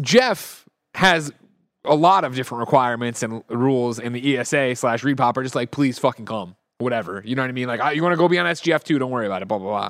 Geoff 0.00 0.64
has 0.94 1.32
a 1.84 1.94
lot 1.94 2.24
of 2.24 2.34
different 2.34 2.60
requirements 2.60 3.22
and 3.22 3.42
rules, 3.48 3.98
and 3.98 4.14
the 4.14 4.36
ESA 4.36 4.74
slash 4.76 5.02
ReedPop 5.02 5.36
are 5.36 5.42
just 5.42 5.54
like, 5.54 5.70
please 5.70 5.98
fucking 5.98 6.26
come, 6.26 6.56
whatever. 6.78 7.22
You 7.24 7.34
know 7.36 7.42
what 7.42 7.48
I 7.48 7.52
mean? 7.52 7.68
Like, 7.68 7.80
ah, 7.82 7.90
you 7.90 8.02
want 8.02 8.12
to 8.12 8.16
go 8.16 8.28
be 8.28 8.38
on 8.38 8.46
SGF 8.46 8.82
too? 8.84 8.98
Don't 8.98 9.10
worry 9.10 9.26
about 9.26 9.42
it. 9.42 9.48
Blah 9.48 9.58
blah 9.58 9.68
blah. 9.68 9.88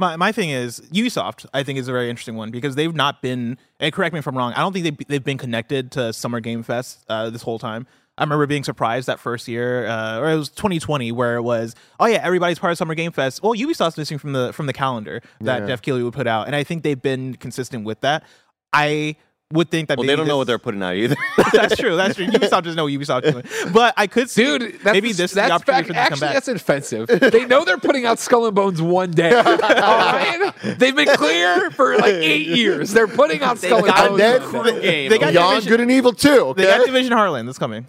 My 0.00 0.16
my 0.16 0.32
thing 0.32 0.50
is 0.50 0.80
Ubisoft. 0.92 1.46
I 1.54 1.62
think 1.62 1.78
is 1.78 1.86
a 1.86 1.92
very 1.92 2.10
interesting 2.10 2.34
one 2.34 2.50
because 2.50 2.74
they've 2.74 2.94
not 2.94 3.22
been. 3.22 3.58
And 3.78 3.92
correct 3.92 4.12
me 4.12 4.18
if 4.18 4.26
I'm 4.26 4.36
wrong. 4.36 4.52
I 4.54 4.60
don't 4.60 4.72
think 4.72 4.84
they've, 4.84 5.06
they've 5.08 5.24
been 5.24 5.38
connected 5.38 5.92
to 5.92 6.12
Summer 6.12 6.40
Game 6.40 6.62
Fest 6.62 7.04
uh, 7.08 7.30
this 7.30 7.42
whole 7.42 7.58
time. 7.58 7.86
I 8.18 8.22
remember 8.24 8.46
being 8.46 8.64
surprised 8.64 9.06
that 9.08 9.18
first 9.18 9.48
year, 9.48 9.86
uh, 9.86 10.18
or 10.18 10.30
it 10.30 10.36
was 10.36 10.50
2020, 10.50 11.10
where 11.12 11.36
it 11.36 11.42
was, 11.42 11.74
oh 11.98 12.04
yeah, 12.06 12.20
everybody's 12.22 12.58
part 12.58 12.70
of 12.72 12.76
Summer 12.76 12.94
Game 12.94 13.12
Fest. 13.12 13.42
Well, 13.42 13.52
Ubisoft's 13.52 13.96
missing 13.96 14.18
from 14.18 14.32
the 14.32 14.52
from 14.52 14.66
the 14.66 14.72
calendar 14.74 15.22
that 15.40 15.60
Yeah. 15.62 15.66
Geoff 15.68 15.82
Keighley 15.82 16.02
would 16.02 16.12
put 16.14 16.26
out, 16.26 16.46
and 16.46 16.56
I 16.56 16.64
think 16.64 16.82
they've 16.82 17.00
been 17.00 17.34
consistent 17.34 17.84
with 17.84 18.00
that. 18.00 18.24
I 18.72 19.16
would 19.52 19.68
think 19.70 19.88
that 19.88 19.98
Well, 19.98 20.04
maybe 20.06 20.12
they 20.12 20.16
don't 20.16 20.28
know 20.28 20.36
what 20.36 20.46
they're 20.46 20.58
putting 20.60 20.82
out 20.82 20.94
either. 20.94 21.16
that's 21.52 21.74
true. 21.76 21.96
That's 21.96 22.14
true. 22.14 22.26
Ubisoft 22.26 22.62
doesn't 22.62 22.76
know 22.76 22.84
what 22.84 22.92
Ubisoft 22.92 23.22
doing, 23.32 23.44
but 23.72 23.94
I 23.96 24.06
could 24.06 24.30
see 24.30 24.44
Dude, 24.44 24.74
that's, 24.82 24.92
maybe 24.94 25.08
this 25.08 25.30
is 25.30 25.30
the 25.32 25.40
that's 25.40 25.52
opportunity 25.52 25.88
for 25.88 25.94
fact- 25.94 26.10
them 26.10 26.18
to 26.18 26.20
come 26.20 26.20
back. 26.20 26.34
that's 26.34 26.48
offensive. 26.48 27.08
they 27.08 27.46
know 27.46 27.64
they're 27.64 27.76
putting 27.78 28.06
out 28.06 28.18
Skull 28.20 28.46
and 28.46 28.54
Bones 28.54 28.80
one 28.80 29.10
day. 29.10 29.32
All 29.36 29.42
right? 29.44 30.52
They've 30.78 30.94
been 30.94 31.08
clear 31.16 31.70
for 31.72 31.96
like 31.98 32.14
eight 32.14 32.46
years. 32.46 32.92
They're 32.92 33.08
putting 33.08 33.42
out 33.42 33.58
Skull 33.58 33.84
and 33.84 33.94
Bones. 34.18 34.20
a 34.22 34.38
one 34.38 34.62
crew 34.62 34.62
day. 34.72 34.80
game. 34.80 35.10
They 35.10 35.18
got 35.18 35.32
Beyond 35.32 35.54
Division- 35.64 35.70
Good 35.70 35.80
and 35.80 35.90
Evil 35.90 36.12
too. 36.12 36.54
They 36.56 36.64
got 36.64 36.86
Division 36.86 37.12
Heartland 37.12 37.46
that's 37.46 37.58
coming, 37.58 37.88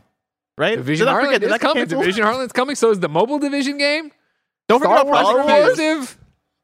right? 0.57 0.75
Division 0.77 1.05
Did 1.05 1.13
Heartland 1.13 1.43
is 1.43 1.57
coming. 1.59 1.75
canceled? 1.83 2.01
Division 2.01 2.23
Heartland's 2.25 2.53
coming. 2.53 2.75
So 2.75 2.89
is 2.89 2.99
the 2.99 3.09
mobile 3.09 3.37
division 3.39 3.77
game. 3.77 4.11
Don't 4.67 4.79
forget 4.79 4.99
Star 4.99 5.07
about 5.09 5.25
Wars 5.35 5.45
Project 5.45 5.77
Cruise. 5.77 6.17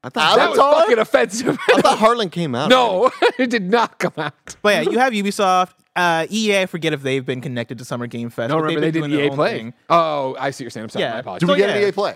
Exclusive. 0.08 0.16
I 0.16 0.36
thought, 0.36 0.38
That 0.38 0.49
was 0.49 0.60
Avatar? 0.60 0.82
fucking 0.82 0.99
offensive. 0.99 1.58
I 1.76 1.82
thought 1.82 1.97
Heartland 1.99 2.32
came 2.32 2.55
out. 2.55 2.70
no, 2.70 3.12
it 3.39 3.49
did 3.49 3.64
not 3.70 3.99
come 3.99 4.14
out. 4.18 4.55
But 4.62 4.86
yeah, 4.86 4.91
you 4.91 4.99
have 4.99 5.14
Ubisoft, 5.14 5.74
uh, 5.95 6.26
EA. 6.30 6.62
I 6.62 6.66
forget 6.66 6.93
if 6.93 7.01
they've 7.03 7.26
been 7.26 7.41
connected 7.41 7.78
to 7.80 7.86
Summer 7.86 8.08
Game 8.08 8.30
Fest. 8.30 8.49
No, 8.49 8.55
but 8.58 8.64
remember 8.64 8.82
they've 8.82 8.93
been 8.93 9.01
did 9.03 9.08
doing 9.10 9.12
their 9.18 9.26
EA 9.26 9.30
own 9.30 9.36
Play. 9.36 9.58
thing. 9.58 9.74
Oh, 9.89 10.36
I 10.39 10.51
see 10.51 10.64
what 10.64 10.66
you're 10.66 10.70
saying. 10.72 10.84
I'm 10.86 10.89
sorry. 10.89 11.03
Yeah. 11.05 11.14
My 11.14 11.20
apologies. 11.20 11.47
Do 11.47 11.53
we 11.53 11.60
So, 11.60 11.66
get 11.68 11.76
an 11.76 11.82
yeah. 11.82 11.88
EA 11.88 11.91
play? 11.91 12.16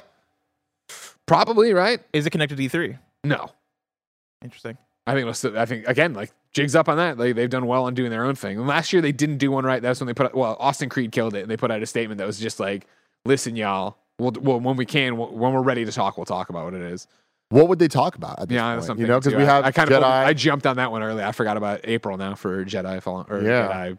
Probably 1.25 1.73
right. 1.73 1.99
Is 2.13 2.25
it 2.25 2.29
connected 2.31 2.57
to 2.57 2.63
E3? 2.63 2.97
No, 3.23 3.49
Interesting. 4.43 4.77
I 5.07 5.11
think 5.13 5.21
it'll 5.21 5.33
still, 5.33 5.57
I 5.57 5.65
think 5.65 5.87
again, 5.87 6.13
like 6.13 6.31
jigs 6.53 6.75
up 6.75 6.87
on 6.89 6.97
that. 6.97 7.17
Like 7.17 7.35
they've 7.35 7.49
done 7.49 7.65
well 7.67 7.85
on 7.85 7.93
doing 7.93 8.09
their 8.11 8.23
own 8.23 8.35
thing. 8.35 8.57
And 8.57 8.67
last 8.67 8.91
year 8.93 9.01
they 9.01 9.11
didn't 9.11 9.37
do 9.37 9.51
one 9.51 9.63
right. 9.65 9.81
That's 9.81 9.99
when 9.99 10.07
they 10.07 10.13
put 10.13 10.27
out, 10.27 10.35
well, 10.35 10.57
Austin 10.59 10.89
Creed 10.89 11.11
killed 11.11 11.35
it, 11.35 11.41
and 11.41 11.49
they 11.49 11.57
put 11.57 11.71
out 11.71 11.81
a 11.81 11.85
statement 11.85 12.17
that 12.19 12.27
was 12.27 12.39
just 12.39 12.59
like, 12.59 12.85
"Listen, 13.25 13.55
y'all. 13.55 13.97
We'll, 14.19 14.31
well 14.39 14.59
when 14.59 14.77
we 14.77 14.85
can, 14.85 15.17
we'll, 15.17 15.29
when 15.31 15.53
we're 15.53 15.61
ready 15.63 15.85
to 15.85 15.91
talk, 15.91 16.17
we'll 16.17 16.25
talk 16.25 16.49
about 16.49 16.65
what 16.65 16.73
it 16.75 16.81
is." 16.81 17.07
What 17.51 17.67
would 17.69 17.77
they 17.79 17.87
talk 17.87 18.15
about 18.15 18.39
at 18.39 18.49
this 18.49 18.55
Yeah, 18.55 18.73
point? 18.73 18.85
something. 18.85 19.01
you 19.01 19.07
know, 19.07 19.19
because 19.19 19.35
we 19.35 19.43
have 19.43 19.63
I, 19.65 19.71
kind 19.71 19.89
Jedi. 19.89 19.97
of 19.97 20.03
I 20.03 20.33
jumped 20.33 20.65
on 20.65 20.77
that 20.77 20.91
one 20.91 21.03
early. 21.03 21.23
I 21.23 21.31
forgot 21.33 21.57
about 21.57 21.81
April 21.83 22.17
now 22.17 22.33
for 22.35 22.65
Jedi 22.65 23.01
Fallen 23.03 23.25
or 23.29 23.41
Yeah. 23.41 23.67
Jedi. 23.67 23.97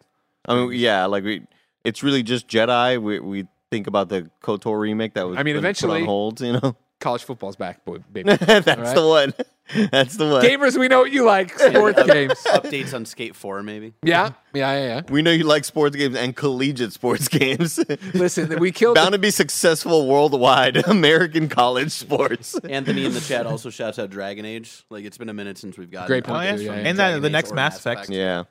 I 0.48 0.54
mean, 0.56 0.72
yeah, 0.72 1.04
like 1.06 1.22
we, 1.22 1.42
it's 1.84 2.02
really 2.02 2.22
just 2.24 2.48
Jedi. 2.48 3.00
We 3.00 3.20
we 3.20 3.46
think 3.70 3.86
about 3.86 4.08
the 4.08 4.28
KOTOR 4.42 4.80
remake 4.80 5.14
that 5.14 5.28
was. 5.28 5.36
I 5.38 5.42
mean, 5.44 5.54
been 5.54 5.60
put 5.62 5.66
eventually- 5.66 6.00
on 6.00 6.06
hold. 6.06 6.40
You 6.40 6.54
know, 6.54 6.76
College 7.02 7.24
football's 7.24 7.56
back, 7.56 7.84
boy, 7.84 7.98
baby. 8.12 8.36
that's 8.36 8.68
Alright. 8.68 8.94
the 8.94 9.06
one. 9.06 9.34
That's 9.90 10.16
the 10.16 10.28
one. 10.28 10.44
Gamers, 10.44 10.78
we 10.78 10.86
know 10.88 11.00
what 11.00 11.12
you 11.12 11.24
like. 11.24 11.58
Sports 11.58 12.02
games. 12.04 12.34
Updates 12.44 12.92
on 12.94 13.04
Skate 13.04 13.34
4, 13.34 13.62
maybe. 13.62 13.94
Yeah, 14.02 14.32
yeah, 14.52 14.72
yeah, 14.72 14.86
yeah. 14.86 15.02
We 15.08 15.22
know 15.22 15.30
you 15.30 15.44
like 15.44 15.64
sports 15.64 15.96
games 15.96 16.14
and 16.14 16.36
collegiate 16.36 16.92
sports 16.92 17.26
games. 17.28 17.80
Listen, 18.12 18.58
we 18.60 18.70
killed. 18.70 18.96
Bound 18.96 19.12
to 19.12 19.18
be 19.18 19.30
successful 19.30 20.06
worldwide 20.06 20.76
American 20.88 21.48
college 21.48 21.90
sports. 21.90 22.56
Anthony 22.58 23.04
in 23.06 23.14
the 23.14 23.20
chat 23.20 23.46
also 23.46 23.70
shouts 23.70 23.98
out 23.98 24.10
Dragon 24.10 24.44
Age. 24.44 24.84
Like 24.90 25.04
it's 25.04 25.16
been 25.16 25.28
a 25.30 25.34
minute 25.34 25.58
since 25.58 25.78
we've 25.78 25.90
got 25.90 26.06
Great 26.06 26.24
point, 26.24 26.36
Oh, 26.38 26.40
yeah. 26.42 26.56
yeah, 26.56 26.80
yeah. 26.80 26.88
And 26.88 26.98
then 26.98 27.22
the 27.22 27.30
next 27.30 27.52
or 27.52 27.54
Mass 27.54 27.78
Effect. 27.78 28.10
Yeah. 28.10 28.44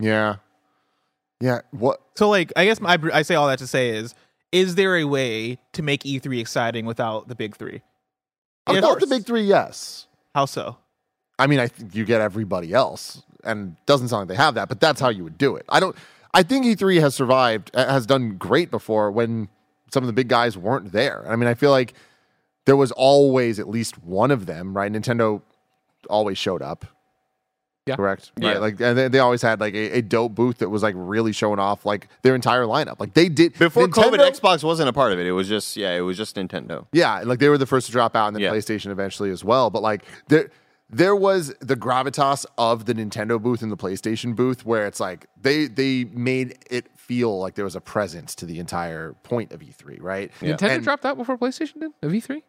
yeah, 0.00 0.36
yeah. 1.40 1.62
What? 1.72 2.00
So, 2.14 2.28
like, 2.28 2.52
I 2.56 2.64
guess 2.66 2.80
my, 2.80 2.98
I 3.12 3.22
say 3.22 3.34
all 3.34 3.48
that 3.48 3.58
to 3.58 3.66
say 3.66 3.90
is, 3.90 4.14
is 4.52 4.76
there 4.76 4.96
a 4.96 5.04
way 5.04 5.58
to 5.72 5.82
make 5.82 6.04
E3 6.04 6.40
exciting 6.40 6.86
without 6.86 7.26
the 7.28 7.34
big 7.34 7.56
three? 7.56 7.82
Of 8.68 8.74
Without 8.74 9.00
the 9.00 9.06
big 9.06 9.24
three, 9.24 9.42
yes. 9.42 10.06
How 10.34 10.44
so? 10.44 10.76
I 11.38 11.46
mean, 11.46 11.58
I 11.58 11.68
think 11.68 11.94
you 11.94 12.04
get 12.04 12.20
everybody 12.20 12.72
else, 12.72 13.22
and 13.44 13.76
doesn't 13.86 14.08
sound 14.08 14.22
like 14.22 14.36
they 14.36 14.42
have 14.42 14.54
that, 14.54 14.68
but 14.68 14.80
that's 14.80 15.00
how 15.00 15.08
you 15.08 15.24
would 15.24 15.38
do 15.38 15.56
it. 15.56 15.64
I 15.68 15.80
don't. 15.80 15.96
I 16.34 16.42
think 16.42 16.66
E3 16.66 17.00
has 17.00 17.14
survived, 17.14 17.70
uh, 17.74 17.86
has 17.90 18.04
done 18.04 18.36
great 18.36 18.70
before 18.70 19.10
when 19.10 19.48
some 19.90 20.02
of 20.02 20.06
the 20.06 20.12
big 20.12 20.28
guys 20.28 20.58
weren't 20.58 20.92
there. 20.92 21.24
I 21.26 21.36
mean, 21.36 21.48
I 21.48 21.54
feel 21.54 21.70
like 21.70 21.94
there 22.66 22.76
was 22.76 22.92
always 22.92 23.58
at 23.58 23.68
least 23.68 24.02
one 24.04 24.30
of 24.30 24.46
them, 24.46 24.76
right? 24.76 24.92
Nintendo 24.92 25.40
always 26.10 26.36
showed 26.36 26.60
up. 26.60 26.84
Yeah. 27.88 27.96
Correct. 27.96 28.30
Yeah. 28.38 28.48
Right. 28.52 28.60
Like, 28.60 28.80
and 28.80 28.96
they, 28.96 29.08
they 29.08 29.18
always 29.18 29.42
had 29.42 29.60
like 29.60 29.74
a, 29.74 29.98
a 29.98 30.02
dope 30.02 30.34
booth 30.34 30.58
that 30.58 30.68
was 30.68 30.82
like 30.82 30.94
really 30.96 31.32
showing 31.32 31.58
off 31.58 31.84
like 31.84 32.08
their 32.22 32.34
entire 32.34 32.62
lineup. 32.64 33.00
Like 33.00 33.14
they 33.14 33.28
did 33.28 33.58
Before 33.58 33.88
Nintendo- 33.88 34.12
COVID, 34.16 34.30
Xbox 34.38 34.62
wasn't 34.62 34.88
a 34.88 34.92
part 34.92 35.12
of 35.12 35.18
it. 35.18 35.26
It 35.26 35.32
was 35.32 35.48
just 35.48 35.76
yeah, 35.76 35.96
it 35.96 36.00
was 36.02 36.16
just 36.16 36.36
Nintendo. 36.36 36.86
Yeah, 36.92 37.22
like 37.24 37.38
they 37.40 37.48
were 37.48 37.58
the 37.58 37.66
first 37.66 37.86
to 37.86 37.92
drop 37.92 38.14
out, 38.14 38.28
and 38.28 38.36
then 38.36 38.42
Yeah. 38.42 38.52
PlayStation 38.52 38.90
eventually 38.90 39.30
as 39.30 39.42
well. 39.42 39.70
But 39.70 39.82
like 39.82 40.04
there, 40.28 40.50
there 40.90 41.14
was 41.16 41.54
the 41.60 41.76
gravitas 41.76 42.46
of 42.56 42.84
the 42.86 42.94
Nintendo 42.94 43.40
booth 43.42 43.62
and 43.62 43.70
the 43.72 43.76
PlayStation 43.76 44.34
booth, 44.36 44.64
where 44.64 44.86
it's 44.86 45.00
like 45.00 45.26
they 45.40 45.66
they 45.66 46.04
made 46.04 46.58
it 46.70 46.86
feel 46.96 47.38
like 47.38 47.54
there 47.54 47.64
was 47.64 47.76
a 47.76 47.80
presence 47.80 48.34
to 48.34 48.44
the 48.46 48.58
entire 48.58 49.14
point 49.22 49.52
of 49.52 49.60
E3, 49.60 49.98
right? 50.02 50.30
Nintendo 50.40 50.70
And- 50.76 50.84
dropped 50.84 51.04
out 51.06 51.16
before 51.16 51.36
PlayStation 51.38 51.80
did. 51.80 51.90
A 52.02 52.08
V 52.08 52.20
three. 52.20 52.42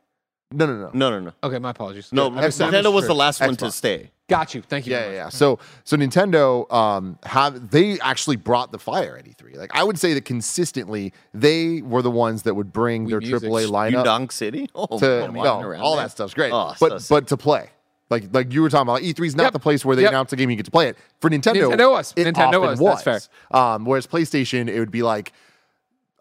No, 0.52 0.66
no, 0.66 0.76
no. 0.78 0.90
No, 0.94 1.10
no, 1.12 1.20
no. 1.20 1.32
Okay, 1.44 1.60
my 1.60 1.70
apologies. 1.70 2.12
No, 2.12 2.28
I 2.28 2.48
Nintendo 2.48 2.92
was 2.92 3.04
the 3.06 3.10
misheard. 3.10 3.18
last 3.18 3.40
one 3.42 3.56
to 3.58 3.72
stay. 3.72 4.10
Got 4.30 4.54
you. 4.56 4.62
Thank 4.62 4.86
you. 4.88 4.94
Yeah, 4.94 5.08
yeah, 5.08 5.14
yeah. 5.14 5.30
So, 5.30 5.60
so 5.84 5.98
Nintendo 5.98 6.72
um 6.72 7.18
have 7.24 7.72
they 7.72 8.00
actually 8.00 8.36
brought 8.38 8.72
the 8.72 8.80
fire 8.80 9.18
at 9.18 9.26
E3? 9.26 9.58
Like 9.58 9.72
I 9.74 9.84
would 9.84 9.98
say 10.00 10.14
that 10.14 10.24
consistently 10.26 11.12
they 11.34 11.82
were 11.82 12.02
the 12.02 12.12
ones 12.12 12.44
that 12.44 12.54
would 12.54 12.72
bring 12.72 13.08
Wii 13.08 13.10
their 13.10 13.20
Music, 13.20 13.50
AAA 13.50 13.68
lineup 13.70 14.06
Udon 14.06 14.32
City. 14.32 14.70
Oh, 14.76 15.00
to 15.00 15.06
man, 15.32 15.34
no, 15.34 15.74
all 15.82 15.96
there. 15.96 16.06
that 16.06 16.12
stuff's 16.12 16.34
great. 16.34 16.54
Oh, 16.54 16.74
but 16.80 17.02
so 17.02 17.16
but 17.16 17.28
to 17.28 17.38
play. 17.38 17.70
Like 18.10 18.26
like 18.34 18.54
you 18.54 18.62
were 18.62 18.70
talking 18.70 18.88
about, 18.90 19.02
E3 19.02 19.26
is 19.28 19.36
not 19.36 19.44
Yep. 19.46 19.54
the 19.54 19.60
place 19.60 19.84
where 19.84 19.96
they 19.96 20.04
Yep. 20.04 20.12
announce 20.12 20.34
a 20.34 20.36
game 20.36 20.50
you 20.50 20.56
get 20.56 20.66
to 20.66 20.72
play 20.72 20.88
it. 20.90 20.98
For 21.22 21.30
Nintendo, 21.30 21.72
Nintendo 21.72 21.92
was. 21.92 22.14
it 22.16 22.26
Nintendo 22.26 22.64
often 22.66 22.80
was. 22.84 23.04
That's 23.04 23.28
fair. 23.52 23.60
Um, 23.60 23.86
whereas 23.86 24.08
PlayStation, 24.08 24.68
it 24.68 24.80
would 24.80 24.90
be 24.92 25.04
like, 25.04 25.32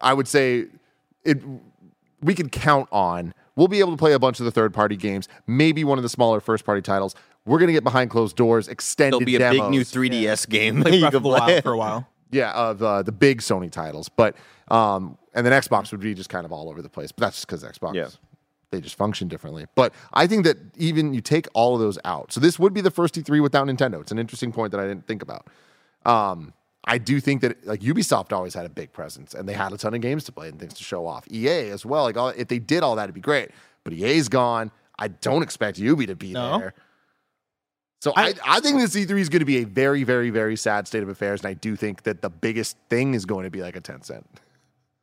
I 0.01 0.13
would 0.13 0.27
say, 0.27 0.65
it. 1.23 1.41
We 2.21 2.35
could 2.35 2.51
count 2.51 2.89
on. 2.91 3.33
We'll 3.55 3.67
be 3.67 3.79
able 3.79 3.91
to 3.91 3.97
play 3.97 4.13
a 4.13 4.19
bunch 4.19 4.39
of 4.39 4.45
the 4.45 4.51
third 4.51 4.73
party 4.73 4.95
games, 4.95 5.27
maybe 5.47 5.83
one 5.83 5.97
of 5.97 6.03
the 6.03 6.09
smaller 6.09 6.39
first 6.39 6.63
party 6.63 6.81
titles. 6.81 7.15
We're 7.49 7.59
gonna 7.59 7.71
get 7.73 7.83
behind 7.83 8.09
closed 8.11 8.35
doors, 8.35 8.67
extended. 8.67 9.13
There'll 9.19 9.25
be 9.25 9.35
a 9.35 9.39
demos. 9.39 9.61
big 9.61 9.69
new 9.71 9.81
3DS 9.81 10.47
game 10.47 10.79
that 10.79 10.85
Like 10.85 10.93
you 10.93 10.99
Breath 11.01 11.11
can 11.11 11.17
of 11.17 11.23
the 11.23 11.29
play. 11.29 11.39
Wild 11.39 11.63
for 11.63 11.71
a 11.73 11.77
while. 11.77 12.07
Yeah, 12.31 12.51
of 12.51 12.83
uh, 12.83 13.01
the 13.01 13.11
big 13.11 13.41
Sony 13.41 13.71
titles, 13.71 14.07
but 14.07 14.35
um, 14.69 15.17
and 15.33 15.43
then 15.43 15.51
Xbox 15.51 15.89
would 15.91 15.99
be 15.99 16.13
just 16.13 16.29
kind 16.29 16.45
of 16.45 16.51
all 16.51 16.69
over 16.69 16.79
the 16.83 16.87
place. 16.89 17.11
But 17.11 17.21
that's 17.25 17.37
just 17.37 17.47
because 17.47 17.63
Xbox, 17.63 17.95
Yeah. 17.95 18.09
they 18.69 18.81
just 18.81 18.93
function 18.97 19.27
differently. 19.27 19.65
But 19.73 19.95
I 20.13 20.27
think 20.27 20.43
that 20.45 20.57
even 20.77 21.15
you 21.15 21.21
take 21.21 21.47
all 21.55 21.73
of 21.73 21.81
those 21.81 21.97
out, 22.05 22.31
so 22.31 22.39
this 22.39 22.59
would 22.59 22.71
be 22.71 22.81
the 22.81 22.91
first 22.91 23.15
E3 23.15 23.41
without 23.41 23.65
Nintendo. 23.65 23.99
It's 23.99 24.11
an 24.11 24.19
interesting 24.19 24.51
point 24.51 24.69
that 24.73 24.79
I 24.79 24.85
didn't 24.85 25.07
think 25.07 25.23
about. 25.23 25.47
Um, 26.05 26.53
I 26.85 26.99
do 26.99 27.19
think 27.19 27.41
that 27.41 27.65
like 27.65 27.81
Ubisoft 27.81 28.31
always 28.31 28.53
had 28.53 28.67
a 28.67 28.69
big 28.69 28.93
presence, 28.93 29.33
and 29.33 29.49
they 29.49 29.53
had 29.53 29.73
a 29.73 29.77
ton 29.77 29.95
of 29.95 30.01
games 30.01 30.23
to 30.25 30.31
play 30.31 30.49
and 30.49 30.59
things 30.59 30.75
to 30.75 30.83
show 30.83 31.07
off. 31.07 31.25
EA 31.31 31.71
as 31.71 31.83
well, 31.83 32.03
like 32.03 32.15
all, 32.15 32.29
if 32.29 32.47
they 32.47 32.59
did 32.59 32.83
all 32.83 32.95
that, 32.97 33.05
it'd 33.05 33.15
be 33.15 33.21
great. 33.21 33.49
But 33.83 33.93
EA's 33.93 34.29
gone. 34.29 34.69
I 34.99 35.07
don't 35.07 35.41
expect 35.41 35.79
Ubi 35.79 36.05
to 36.05 36.15
be 36.15 36.33
No. 36.33 36.59
there. 36.59 36.73
So 38.01 38.13
I, 38.15 38.33
I 38.45 38.61
think 38.61 38.79
this 38.79 38.95
E3 38.95 39.19
is 39.19 39.29
going 39.29 39.39
to 39.39 39.45
be 39.45 39.57
a 39.57 39.65
very, 39.65 40.03
very, 40.03 40.29
very 40.29 40.55
sad 40.55 40.87
state 40.87 41.03
of 41.03 41.09
affairs, 41.09 41.41
and 41.41 41.49
I 41.49 41.53
do 41.53 41.75
think 41.75 42.03
that 42.03 42.21
the 42.21 42.29
biggest 42.29 42.77
thing 42.89 43.13
is 43.13 43.25
going 43.25 43.43
to 43.43 43.49
be 43.49 43.61
like 43.61 43.75
a 43.75 43.81
Tencent. 43.81 44.23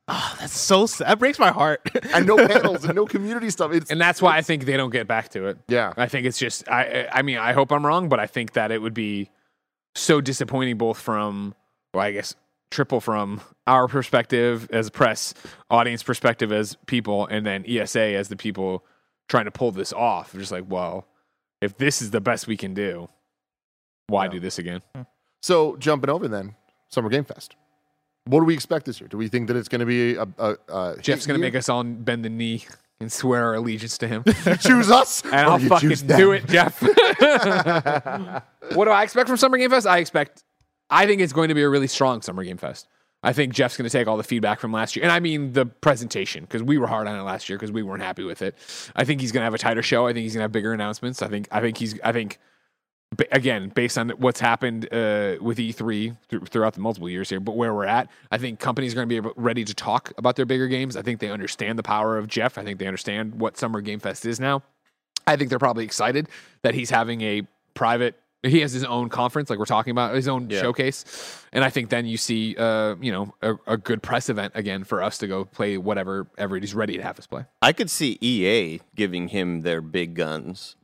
Oh, 0.09 0.13
ah, 0.13 0.37
that's 0.39 0.57
so 0.57 0.85
sad. 0.85 1.07
That 1.07 1.19
breaks 1.19 1.37
my 1.37 1.51
heart. 1.51 1.81
and 2.13 2.25
no 2.25 2.37
panels 2.47 2.85
and 2.85 2.95
no 2.95 3.05
community 3.05 3.49
stuff. 3.49 3.73
It's 3.73 3.91
and 3.91 3.99
that's 3.99 4.21
why 4.21 4.37
I 4.37 4.41
think 4.41 4.65
they 4.65 4.77
don't 4.77 4.89
get 4.89 5.05
back 5.05 5.29
to 5.29 5.47
it. 5.47 5.57
Yeah. 5.67 5.93
I 5.97 6.07
think 6.07 6.25
it's 6.25 6.39
just 6.39 6.67
I 6.69 7.09
I 7.11 7.23
mean 7.23 7.37
I 7.37 7.51
hope 7.51 7.71
I'm 7.71 7.85
wrong, 7.85 8.07
but 8.07 8.19
I 8.19 8.25
think 8.25 8.53
that 8.53 8.71
it 8.71 8.81
would 8.81 8.93
be 8.93 9.29
so 9.95 10.21
disappointing 10.21 10.77
both 10.77 10.97
from 10.97 11.55
well 11.93 12.05
I 12.05 12.13
guess 12.13 12.35
triple 12.71 13.01
from 13.01 13.41
our 13.65 13.89
perspective 13.89 14.69
as 14.71 14.89
press, 14.89 15.33
audience 15.69 16.03
perspective 16.03 16.53
as 16.53 16.77
people, 16.85 17.27
and 17.27 17.45
then 17.45 17.65
ESA 17.67 17.99
as 17.99 18.29
the 18.29 18.37
people 18.37 18.85
trying 19.27 19.45
to 19.45 19.51
pull 19.51 19.71
this 19.71 19.91
off. 19.91 20.31
Just 20.33 20.53
like, 20.53 20.65
well, 20.69 21.05
if 21.61 21.77
this 21.77 22.01
is 22.01 22.11
the 22.11 22.21
best 22.21 22.47
we 22.47 22.57
can 22.57 22.73
do, 22.73 23.09
why 24.07 24.25
Yeah. 24.25 24.31
do 24.31 24.39
this 24.39 24.59
again? 24.59 24.81
Hmm. 24.95 25.01
so 25.41 25.75
jumping 25.77 26.09
over 26.09 26.27
then 26.27 26.55
Summer 26.89 27.09
Game 27.09 27.25
Fest. 27.25 27.55
What 28.25 28.39
do 28.41 28.45
we 28.45 28.53
expect 28.53 28.85
this 28.85 28.99
year? 28.99 29.07
Do 29.07 29.17
we 29.17 29.29
think 29.29 29.47
that 29.47 29.55
it's 29.55 29.69
going 29.69 29.79
to 29.79 29.85
be 29.85 30.15
a, 30.15 30.27
a, 30.37 30.57
a 30.67 30.97
Geoff's 31.01 31.25
gonna 31.25 31.39
make 31.39 31.55
us 31.55 31.69
all 31.69 31.83
bend 31.83 32.25
the 32.25 32.29
knee 32.29 32.65
and 32.99 33.11
swear 33.11 33.43
our 33.45 33.55
allegiance 33.55 33.97
to 33.99 34.07
him. 34.07 34.23
choose 34.59 34.89
us, 34.89 35.21
and 35.25 35.35
I'll 35.35 35.53
oh, 35.53 35.57
you 35.57 35.69
fucking 35.69 36.07
do 36.07 36.31
it, 36.31 36.47
Geoff. 36.47 36.81
what 38.75 38.85
do 38.85 38.91
I 38.91 39.03
expect 39.03 39.29
from 39.29 39.37
Summer 39.37 39.57
Game 39.57 39.69
Fest? 39.69 39.85
I 39.85 39.99
expect, 39.99 40.43
I 40.89 41.05
think 41.05 41.21
it's 41.21 41.33
going 41.33 41.49
to 41.49 41.55
be 41.55 41.61
a 41.61 41.69
really 41.69 41.87
strong 41.87 42.21
Summer 42.21 42.43
Game 42.43 42.57
Fest. 42.57 42.87
I 43.23 43.33
think 43.33 43.53
Geoff's 43.53 43.75
going 43.75 43.89
to 43.89 43.91
take 43.91 44.07
all 44.07 44.17
the 44.17 44.23
feedback 44.23 44.59
from 44.59 44.71
last 44.71 44.95
year, 44.95 45.03
and 45.03 45.11
I 45.11 45.19
mean 45.19 45.53
the 45.53 45.65
presentation 45.65 46.43
because 46.43 46.61
we 46.61 46.77
were 46.77 46.87
hard 46.87 47.07
on 47.07 47.17
it 47.17 47.23
last 47.23 47.49
year 47.49 47.57
because 47.57 47.71
we 47.71 47.83
weren't 47.83 48.03
happy 48.03 48.23
with 48.23 48.41
it. 48.41 48.55
I 48.95 49.03
think 49.05 49.21
he's 49.21 49.31
going 49.31 49.41
to 49.41 49.45
have 49.45 49.53
a 49.53 49.57
tighter 49.57 49.81
show. 49.81 50.07
I 50.07 50.13
think 50.13 50.23
he's 50.23 50.33
going 50.33 50.41
to 50.41 50.45
have 50.45 50.51
bigger 50.51 50.71
announcements. 50.73 51.21
I 51.21 51.27
think, 51.27 51.47
I 51.51 51.59
think 51.59 51.77
he's, 51.77 51.99
I 52.01 52.11
think 52.11 52.39
again, 53.31 53.69
based 53.69 53.97
on 53.97 54.09
what's 54.11 54.39
happened 54.39 54.85
uh, 54.85 55.37
with 55.41 55.57
E3 55.57 56.17
th- 56.29 56.43
throughout 56.43 56.73
the 56.73 56.81
multiple 56.81 57.09
years 57.09 57.29
here, 57.29 57.39
but 57.39 57.55
where 57.55 57.73
we're 57.73 57.85
at, 57.85 58.09
I 58.31 58.37
think 58.37 58.59
companies 58.59 58.93
are 58.93 58.95
going 58.97 59.09
to 59.09 59.21
be 59.21 59.29
ready 59.35 59.63
to 59.63 59.73
talk 59.73 60.11
about 60.17 60.35
their 60.35 60.45
bigger 60.45 60.67
games. 60.67 60.95
I 60.95 61.01
think 61.01 61.19
they 61.19 61.31
understand 61.31 61.79
the 61.79 61.83
power 61.83 62.17
of 62.17 62.27
Geoff. 62.27 62.57
I 62.57 62.63
think 62.63 62.79
they 62.79 62.87
understand 62.87 63.39
what 63.39 63.57
Summer 63.57 63.81
Game 63.81 63.99
Fest 63.99 64.25
is 64.25 64.39
now. 64.39 64.63
I 65.25 65.35
think 65.35 65.49
they're 65.49 65.59
probably 65.59 65.85
excited 65.85 66.29
that 66.63 66.73
he's 66.73 66.89
having 66.89 67.21
a 67.21 67.43
private. 67.73 68.15
He 68.47 68.61
has 68.61 68.71
his 68.71 68.83
own 68.83 69.09
conference, 69.09 69.49
like 69.49 69.59
we're 69.59 69.65
talking 69.65 69.91
about, 69.91 70.15
his 70.15 70.27
own 70.27 70.49
Yeah. 70.49 70.61
showcase, 70.61 71.05
and 71.53 71.63
I 71.63 71.69
think 71.69 71.89
then 71.89 72.05
you 72.05 72.17
see, 72.17 72.55
uh, 72.57 72.95
you 73.01 73.11
know, 73.11 73.33
a, 73.41 73.55
a 73.67 73.77
good 73.77 74.01
press 74.01 74.29
event 74.29 74.53
again 74.55 74.83
for 74.83 75.01
us 75.03 75.17
to 75.19 75.27
go 75.27 75.45
play 75.45 75.77
whatever 75.77 76.27
everybody's 76.37 76.73
ready 76.75 76.97
to 76.97 77.03
have 77.03 77.17
us 77.19 77.27
play. 77.27 77.45
I 77.61 77.73
could 77.73 77.89
see 77.89 78.17
EA 78.21 78.81
giving 78.95 79.27
him 79.29 79.61
their 79.61 79.81
big 79.81 80.13
guns 80.15 80.75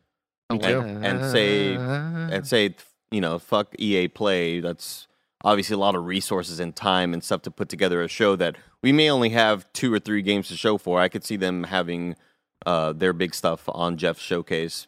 and, 0.50 0.64
and 1.06 1.32
say 1.32 1.76
and 1.76 2.46
say 2.48 2.76
you 3.12 3.22
know 3.22 3.40
fuck 3.40 3.74
EA 3.80 4.08
Play. 4.08 4.60
That's 4.60 5.08
obviously 5.44 5.74
a 5.74 5.78
lot 5.80 5.96
of 5.96 6.06
resources 6.06 6.60
and 6.60 6.76
time 6.76 7.14
and 7.14 7.24
stuff 7.24 7.42
to 7.44 7.52
put 7.52 7.70
together 7.70 8.02
a 8.02 8.08
show 8.08 8.36
that 8.36 8.56
we 8.82 8.92
may 8.92 9.10
only 9.10 9.30
have 9.30 9.66
two 9.74 9.94
or 9.94 10.00
three 10.00 10.22
games 10.22 10.48
to 10.50 10.56
show 10.58 10.78
for. 10.78 11.00
I 11.00 11.10
could 11.10 11.24
see 11.24 11.36
them 11.38 11.66
having 11.66 12.16
uh, 12.66 12.94
their 12.94 13.14
big 13.14 13.34
stuff 13.36 13.64
on 13.68 13.98
Geoff's 13.98 14.22
showcase, 14.22 14.88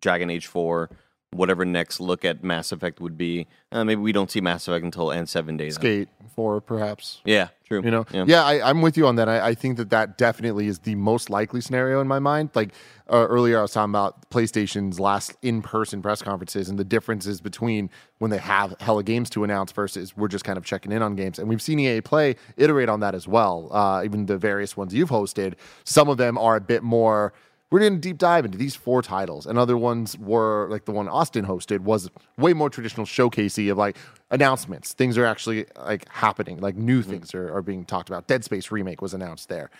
Dragon 0.00 0.28
Age 0.30 0.46
Four. 0.46 0.90
Whatever 1.32 1.64
next 1.64 1.98
look 1.98 2.24
at 2.24 2.44
Mass 2.44 2.72
Effect 2.72 3.00
would 3.00 3.16
be, 3.16 3.46
uh, 3.72 3.84
maybe 3.84 4.02
we 4.02 4.12
don't 4.12 4.30
see 4.30 4.40
Mass 4.40 4.68
Effect 4.68 4.84
until 4.84 5.10
N 5.10 5.26
seven 5.26 5.56
days. 5.56 5.76
Skate 5.76 6.08
four, 6.34 6.60
perhaps. 6.60 7.20
Yeah, 7.24 7.48
true. 7.66 7.82
You 7.82 7.90
know, 7.90 8.06
yeah, 8.12 8.44
I, 8.44 8.68
I'm 8.68 8.82
with 8.82 8.96
you 8.96 9.06
on 9.06 9.16
that. 9.16 9.28
I, 9.28 9.48
I 9.48 9.54
think 9.54 9.76
that 9.78 9.90
that 9.90 10.18
definitely 10.18 10.66
is 10.66 10.80
the 10.80 10.94
most 10.94 11.30
likely 11.30 11.60
scenario 11.60 12.00
in 12.00 12.08
my 12.08 12.18
mind. 12.18 12.50
Like 12.54 12.72
uh, 13.10 13.26
earlier, 13.28 13.58
I 13.58 13.62
was 13.62 13.72
talking 13.72 13.90
about 13.90 14.28
PlayStation's 14.30 15.00
last 15.00 15.34
in-person 15.42 16.02
press 16.02 16.22
conferences 16.22 16.68
and 16.68 16.78
the 16.78 16.84
differences 16.84 17.40
between 17.40 17.90
when 18.18 18.30
they 18.30 18.38
have 18.38 18.74
hella 18.80 19.02
games 19.02 19.30
to 19.30 19.44
announce 19.44 19.72
versus 19.72 20.16
we're 20.16 20.28
just 20.28 20.44
kind 20.44 20.58
of 20.58 20.64
checking 20.64 20.92
in 20.92 21.02
on 21.02 21.16
games. 21.16 21.38
And 21.38 21.48
we've 21.48 21.62
seen 21.62 21.78
EA 21.78 22.00
Play 22.00 22.36
iterate 22.56 22.88
on 22.88 23.00
that 23.00 23.14
as 23.14 23.26
well. 23.26 23.68
Uh, 23.72 24.02
even 24.04 24.26
the 24.26 24.38
various 24.38 24.76
ones 24.76 24.94
you've 24.94 25.10
hosted, 25.10 25.54
some 25.84 26.08
of 26.08 26.18
them 26.18 26.36
are 26.38 26.56
a 26.56 26.60
bit 26.60 26.82
more. 26.82 27.32
We're 27.72 27.80
going 27.80 27.94
to 27.94 27.98
deep 27.98 28.18
dive 28.18 28.44
into 28.44 28.58
these 28.58 28.76
four 28.76 29.00
titles, 29.00 29.46
and 29.46 29.58
other 29.58 29.78
ones 29.78 30.18
were 30.18 30.68
like 30.68 30.84
the 30.84 30.92
one 30.92 31.08
Austin 31.08 31.46
hosted 31.46 31.80
was 31.80 32.10
way 32.36 32.52
more 32.52 32.68
traditional 32.68 33.06
showcasey 33.06 33.72
of 33.72 33.78
like 33.78 33.96
announcements. 34.30 34.92
Things 34.92 35.16
are 35.16 35.24
actually 35.24 35.64
like 35.74 36.06
happening, 36.10 36.58
like 36.58 36.76
new 36.76 37.00
mm-hmm. 37.00 37.10
things 37.10 37.34
are, 37.34 37.50
are 37.50 37.62
being 37.62 37.86
talked 37.86 38.10
about. 38.10 38.26
Dead 38.26 38.44
Space 38.44 38.70
remake 38.70 39.00
was 39.00 39.14
announced 39.14 39.48
there. 39.48 39.70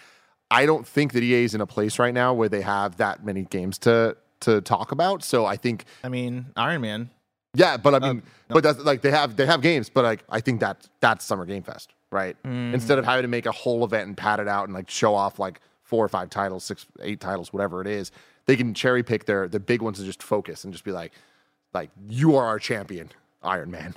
I 0.51 0.65
don't 0.65 0.89
think 0.89 1.13
that 1.13 1.23
EA 1.23 1.45
is 1.45 1.55
in 1.55 1.61
a 1.61 1.67
place 1.67 1.99
right 1.99 2.15
now 2.15 2.33
where 2.33 2.49
they 2.49 2.63
have 2.63 2.97
that 2.97 3.27
many 3.27 3.43
games 3.43 3.77
to 3.81 4.17
to 4.41 4.63
talk 4.63 4.91
about. 4.91 5.23
So 5.23 5.45
I 5.45 5.57
think, 5.57 5.85
I 6.03 6.09
mean, 6.09 6.47
Iron 6.57 6.81
Man. 6.81 7.11
yeah, 7.55 7.77
but 7.77 7.95
I 7.95 7.99
oh, 7.99 8.15
mean, 8.15 8.23
but 8.49 8.63
that's 8.63 8.79
like 8.79 9.03
they 9.03 9.11
have 9.11 9.37
they 9.37 9.45
have 9.45 9.61
games, 9.61 9.91
but 9.91 10.03
like 10.03 10.25
I 10.31 10.41
think 10.41 10.61
that 10.61 10.89
that's 11.01 11.27
Summer 11.27 11.45
Game 11.45 11.63
Fest, 11.63 11.93
right? 12.11 12.39
Mm. 12.43 12.73
Instead 12.73 12.99
of 12.99 13.05
having 13.05 13.25
to 13.25 13.29
make 13.29 13.45
a 13.45 13.53
whole 13.53 13.85
event 13.85 14.07
and 14.07 14.17
pad 14.17 14.41
it 14.41 14.49
out 14.49 14.65
and 14.65 14.73
like 14.73 14.89
show 14.89 15.15
off 15.15 15.39
like 15.39 15.61
four 15.93 16.03
or 16.03 16.09
five 16.09 16.31
titles, 16.31 16.65
six, 16.65 16.87
eight 17.01 17.21
titles, 17.21 17.53
whatever 17.53 17.83
it 17.83 17.87
is, 17.87 18.11
they 18.47 18.57
can 18.57 18.73
cherry 18.73 19.03
pick 19.03 19.27
their 19.27 19.47
the 19.47 19.61
big 19.61 19.83
ones 19.83 19.99
and 19.99 20.07
just 20.07 20.23
focus 20.23 20.65
and 20.65 20.73
just 20.73 20.85
be 20.85 20.91
like, 20.91 21.13
like 21.75 21.91
you 22.09 22.35
are 22.35 22.47
our 22.47 22.59
champion, 22.59 23.11
Iron 23.43 23.71
Man. 23.71 23.95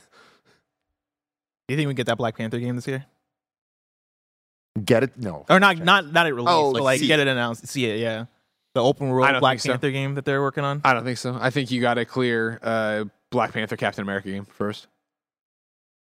Do 1.67 1.73
you 1.73 1.77
think 1.77 1.87
we 1.87 1.93
get 1.93 2.07
that 2.07 2.17
Black 2.17 2.35
Panther 2.35 2.59
game 2.59 2.75
this 2.75 2.85
year? 2.85 3.05
Get 4.83 5.03
it? 5.03 5.17
No. 5.17 5.45
Or 5.49 5.57
not? 5.57 5.77
Not 5.77 6.11
not 6.11 6.27
it 6.27 6.33
released, 6.33 6.51
Oh, 6.53 6.73
but 6.73 6.83
like 6.83 6.99
like 6.99 7.07
get 7.07 7.21
it 7.21 7.29
announced. 7.29 7.65
See 7.65 7.85
it, 7.85 8.01
yeah. 8.01 8.25
The 8.73 8.83
open 8.83 9.07
world 9.07 9.39
Black 9.39 9.53
think 9.53 9.61
so. 9.61 9.69
Panther 9.69 9.91
game 9.91 10.15
that 10.15 10.25
they're 10.25 10.41
working 10.41 10.65
on. 10.65 10.81
I 10.83 10.91
don't 10.91 11.05
think 11.05 11.17
so. 11.17 11.37
I 11.39 11.49
think 11.49 11.71
you 11.71 11.79
got 11.79 11.93
to 11.93 12.03
clear 12.03 12.59
uh, 12.61 13.05
Black 13.29 13.53
Panther, 13.53 13.77
Captain 13.77 14.01
America 14.01 14.29
game 14.29 14.43
first. 14.43 14.87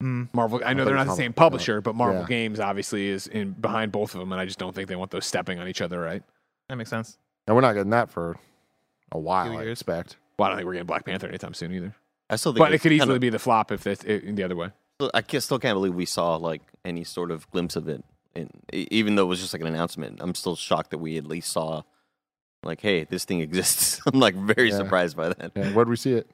Mm. 0.03 0.29
Marvel. 0.35 0.61
I 0.65 0.73
know 0.75 0.81
thought 0.83 0.85
they're 0.87 0.95
you 0.95 1.05
not 1.05 1.07
the 1.07 1.17
same 1.17 1.33
talking- 1.33 1.35
publisher, 1.35 1.81
but 1.81 1.95
Marvel 1.95 2.23
Yeah. 2.23 2.27
Games 2.29 2.61
obviously 2.61 3.09
is 3.09 3.27
in 3.27 3.53
behind 3.53 3.93
both 3.93 4.15
of 4.15 4.21
them, 4.21 4.33
and 4.33 4.41
I 4.41 4.45
just 4.45 4.59
don't 4.59 4.75
think 4.75 4.89
they 4.89 4.97
want 4.97 5.11
those 5.11 5.25
stepping 5.27 5.59
on 5.59 5.69
each 5.69 5.81
other, 5.81 6.01
right? 6.01 6.23
That 6.69 6.77
makes 6.77 6.91
sense. 6.91 7.17
And 7.47 7.55
we're 7.55 7.63
not 7.63 7.75
getting 7.75 7.91
that 7.91 8.11
for 8.11 8.37
a 9.13 9.19
while, 9.19 9.49
Few 9.51 9.59
I 9.59 9.63
years. 9.63 9.73
expect. 9.73 10.17
Well, 10.39 10.47
I 10.47 10.51
don't 10.51 10.59
think 10.59 10.67
we're 10.67 10.73
getting 10.75 10.87
Black 10.87 11.05
Panther 11.05 11.29
anytime 11.29 11.55
soon 11.55 11.73
either. 11.73 11.95
I 12.29 12.37
still 12.37 12.53
think, 12.53 12.59
But 12.65 12.73
it 12.73 12.81
could 12.81 12.93
easily 12.93 13.07
kinda- 13.15 13.21
be 13.21 13.29
the 13.31 13.39
flop 13.39 13.71
if 13.71 13.87
it's 13.87 14.03
it, 14.05 14.35
the 14.35 14.43
other 14.43 14.57
way. 14.57 14.71
I 15.13 15.23
still 15.39 15.59
can't 15.59 15.77
believe 15.77 15.95
we 15.95 16.07
saw 16.07 16.37
like 16.37 16.63
any 16.85 17.05
sort 17.05 17.31
of 17.31 17.49
glimpse 17.51 17.77
of 17.77 17.89
it. 17.89 18.03
And 18.35 18.51
even 18.73 19.15
though 19.15 19.23
it 19.25 19.27
was 19.29 19.41
just 19.41 19.53
like 19.53 19.61
an 19.63 19.69
announcement, 19.69 20.19
I'm 20.21 20.35
still 20.35 20.57
shocked 20.57 20.91
that 20.91 20.99
we 20.99 21.17
at 21.19 21.27
least 21.27 21.53
saw, 21.53 21.83
like, 22.65 22.81
hey, 22.81 23.05
this 23.05 23.25
thing 23.25 23.41
exists. 23.43 24.01
I'm 24.07 24.19
like 24.19 24.35
very 24.35 24.71
Yeah. 24.71 24.79
surprised 24.79 25.17
by 25.17 25.29
that. 25.29 25.53
Yeah, 25.55 25.71
where'd 25.73 25.89
we 25.89 25.97
see 25.97 26.15
it? 26.15 26.29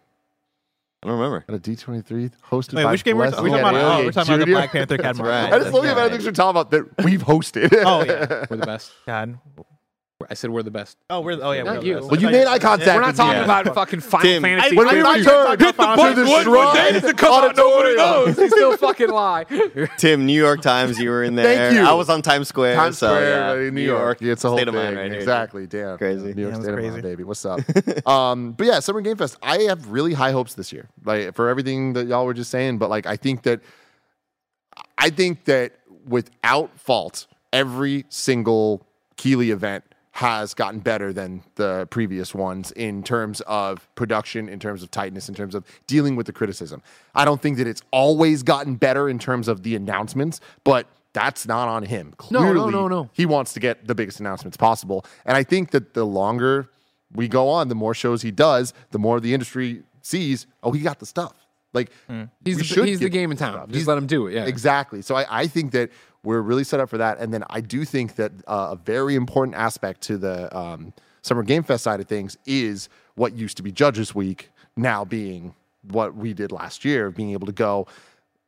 I 1.02 1.08
don't 1.08 1.18
remember. 1.18 1.44
At 1.48 1.54
a 1.54 1.58
D23 1.58 2.30
hosted 2.50 2.74
Wait, 2.74 2.84
by 2.84 2.90
which 2.90 3.04
game 3.04 3.16
we're, 3.16 3.24
we're 3.24 3.30
talking 3.30 3.54
about? 3.54 3.72
Media 3.72 3.88
Oh, 3.88 4.04
we're 4.04 4.12
talking 4.12 4.34
about 4.34 4.46
the 4.46 4.52
Black 4.52 4.72
Panther 4.72 4.98
Cat 4.98 5.16
right. 5.16 5.44
I 5.52 5.58
just 5.58 5.72
love 5.72 5.82
the 5.82 5.88
That's 5.88 5.92
amount 5.92 5.96
of 5.96 5.96
right. 5.96 6.10
things 6.12 6.24
we're 6.26 6.32
talking 6.32 6.50
about 6.50 6.70
that 6.72 7.04
we've 7.04 7.22
hosted. 7.22 7.72
Oh, 7.86 8.04
yeah. 8.04 8.44
We're 8.50 8.58
the 8.58 8.66
best. 8.66 8.92
God. 9.06 9.38
I 10.28 10.34
said 10.34 10.50
we're 10.50 10.62
the 10.62 10.70
best. 10.70 10.98
Oh, 11.08 11.20
we're 11.20 11.38
oh 11.40 11.52
yeah. 11.52 11.62
Not 11.62 11.78
we're 11.78 11.84
you. 11.84 11.94
the 11.94 12.00
best. 12.00 12.10
Well, 12.10 12.20
you 12.20 12.28
made 12.30 12.46
eye 12.46 12.58
contact. 12.58 12.94
We're 12.94 13.00
not 13.00 13.16
talking 13.16 13.38
me. 13.38 13.44
about 13.44 13.74
fucking 13.74 14.00
Final 14.00 14.22
Tim, 14.30 14.42
Fantasy. 14.42 14.76
When 14.76 14.88
I- 14.88 14.92
we 14.92 15.00
I- 15.00 15.16
return 15.16 15.50
Hit 15.50 15.58
the 15.58 15.72
button 15.72 15.96
to 15.96 16.02
on 16.02 16.14
the 16.16 16.30
what- 16.30 16.48
what 16.48 16.74
day 16.74 16.80
shrine 16.80 16.92
does 16.94 17.04
it 17.04 17.16
come 17.16 17.44
out? 17.44 17.56
Nobody 17.56 17.96
knows. 17.96 18.36
They 18.36 18.48
still 18.48 18.76
fucking 18.76 19.08
lie. 19.08 19.44
Tim, 19.96 20.26
New 20.26 20.38
York 20.38 20.60
Times, 20.60 20.98
you 20.98 21.10
were 21.10 21.22
in 21.24 21.36
there. 21.36 21.44
Thank 21.70 21.74
you. 21.76 21.84
I 21.84 21.92
was 21.94 22.08
on 22.10 22.22
Times 22.22 22.48
Square. 22.48 22.74
Times 22.76 22.98
so, 22.98 23.06
Square, 23.08 23.62
yeah. 23.64 23.70
New 23.70 23.80
York. 23.80 24.20
It's 24.20 24.44
a 24.44 24.48
whole 24.48 24.58
state 24.58 24.68
of 24.68 24.74
mind 24.74 24.96
right 24.96 25.10
here. 25.10 25.20
exactly. 25.20 25.66
Damn. 25.66 25.96
Crazy. 25.96 26.20
New 26.20 26.26
York 26.26 26.36
Yeah, 26.36 26.44
it 26.46 26.50
was 26.50 26.64
State 26.64 26.74
of 26.78 26.90
mind, 26.92 27.02
baby. 27.02 27.24
What's 27.24 27.44
up? 27.44 27.60
um, 28.08 28.52
but 28.52 28.66
yeah, 28.66 28.80
Summer 28.80 29.00
Game 29.00 29.16
Fest. 29.16 29.36
I 29.42 29.58
have 29.62 29.88
really 29.88 30.12
high 30.14 30.32
hopes 30.32 30.54
this 30.54 30.72
year, 30.72 30.88
like 31.04 31.34
for 31.34 31.48
everything 31.48 31.94
that 31.94 32.06
y'all 32.06 32.26
were 32.26 32.34
just 32.34 32.50
saying. 32.50 32.78
But 32.78 32.90
like, 32.90 33.06
I 33.06 33.16
think 33.16 33.42
that, 33.42 33.60
I 34.98 35.10
think 35.10 35.44
that 35.44 35.72
without 36.06 36.78
fault, 36.78 37.26
every 37.52 38.04
single 38.08 38.86
Keighley 39.16 39.50
event 39.50 39.84
has 40.12 40.54
gotten 40.54 40.80
better 40.80 41.12
than 41.12 41.42
the 41.54 41.86
previous 41.90 42.34
ones 42.34 42.72
in 42.72 43.02
terms 43.02 43.40
of 43.42 43.88
production, 43.94 44.48
in 44.48 44.58
terms 44.58 44.82
of 44.82 44.90
tightness, 44.90 45.28
in 45.28 45.34
terms 45.34 45.54
of 45.54 45.64
dealing 45.86 46.16
with 46.16 46.26
the 46.26 46.32
criticism. 46.32 46.82
I 47.14 47.24
don't 47.24 47.40
think 47.40 47.58
that 47.58 47.66
it's 47.66 47.82
always 47.92 48.42
gotten 48.42 48.74
better 48.74 49.08
in 49.08 49.18
terms 49.18 49.46
of 49.46 49.62
the 49.62 49.76
announcements, 49.76 50.40
but 50.64 50.86
that's 51.12 51.46
not 51.46 51.68
on 51.68 51.84
him. 51.84 52.14
No, 52.30 52.52
no, 52.52 52.68
no, 52.68 52.88
no. 52.88 53.08
He 53.12 53.26
wants 53.26 53.52
to 53.54 53.60
get 53.60 53.86
the 53.86 53.94
biggest 53.94 54.20
announcements 54.20 54.56
possible. 54.56 55.04
And 55.24 55.36
I 55.36 55.42
think 55.42 55.70
that 55.70 55.94
the 55.94 56.04
longer 56.04 56.68
we 57.12 57.28
go 57.28 57.48
on, 57.48 57.68
the 57.68 57.74
more 57.74 57.94
shows 57.94 58.22
he 58.22 58.30
does, 58.30 58.72
the 58.90 58.98
more 58.98 59.20
the 59.20 59.32
industry 59.32 59.82
sees, 60.02 60.46
oh, 60.62 60.72
he 60.72 60.80
got 60.80 60.98
the 60.98 61.06
stuff. 61.06 61.39
Like 61.72 61.90
He's 62.44 62.58
the, 62.68 62.84
he's 62.84 63.00
the 63.00 63.08
game 63.08 63.30
in 63.30 63.36
town. 63.36 63.52
stuff. 63.54 63.66
Just 63.68 63.74
He's- 63.76 63.86
let 63.86 63.96
him 63.98 64.06
do 64.06 64.26
it. 64.26 64.34
Yeah. 64.34 64.44
Exactly. 64.46 65.02
So 65.02 65.14
I, 65.14 65.42
I 65.42 65.46
think 65.46 65.72
that 65.72 65.90
we're 66.22 66.40
really 66.40 66.64
set 66.64 66.80
up 66.80 66.90
for 66.90 66.98
that. 66.98 67.18
And 67.18 67.32
then 67.32 67.44
I 67.48 67.60
do 67.60 67.84
think 67.84 68.16
that 68.16 68.32
uh, 68.46 68.70
a 68.72 68.76
very 68.76 69.14
important 69.14 69.56
aspect 69.56 70.00
to 70.02 70.18
the 70.18 70.54
um, 70.56 70.92
Summer 71.22 71.42
Game 71.42 71.62
Fest 71.62 71.84
side 71.84 72.00
of 72.00 72.06
things 72.08 72.36
is 72.46 72.88
what 73.14 73.34
used 73.34 73.56
to 73.56 73.62
be 73.62 73.72
Judges 73.72 74.14
Week 74.14 74.50
now 74.76 75.04
being 75.04 75.54
what 75.82 76.14
we 76.14 76.34
did 76.34 76.52
last 76.52 76.84
year, 76.84 77.10
being 77.10 77.30
able 77.30 77.46
to 77.46 77.52
go 77.52 77.86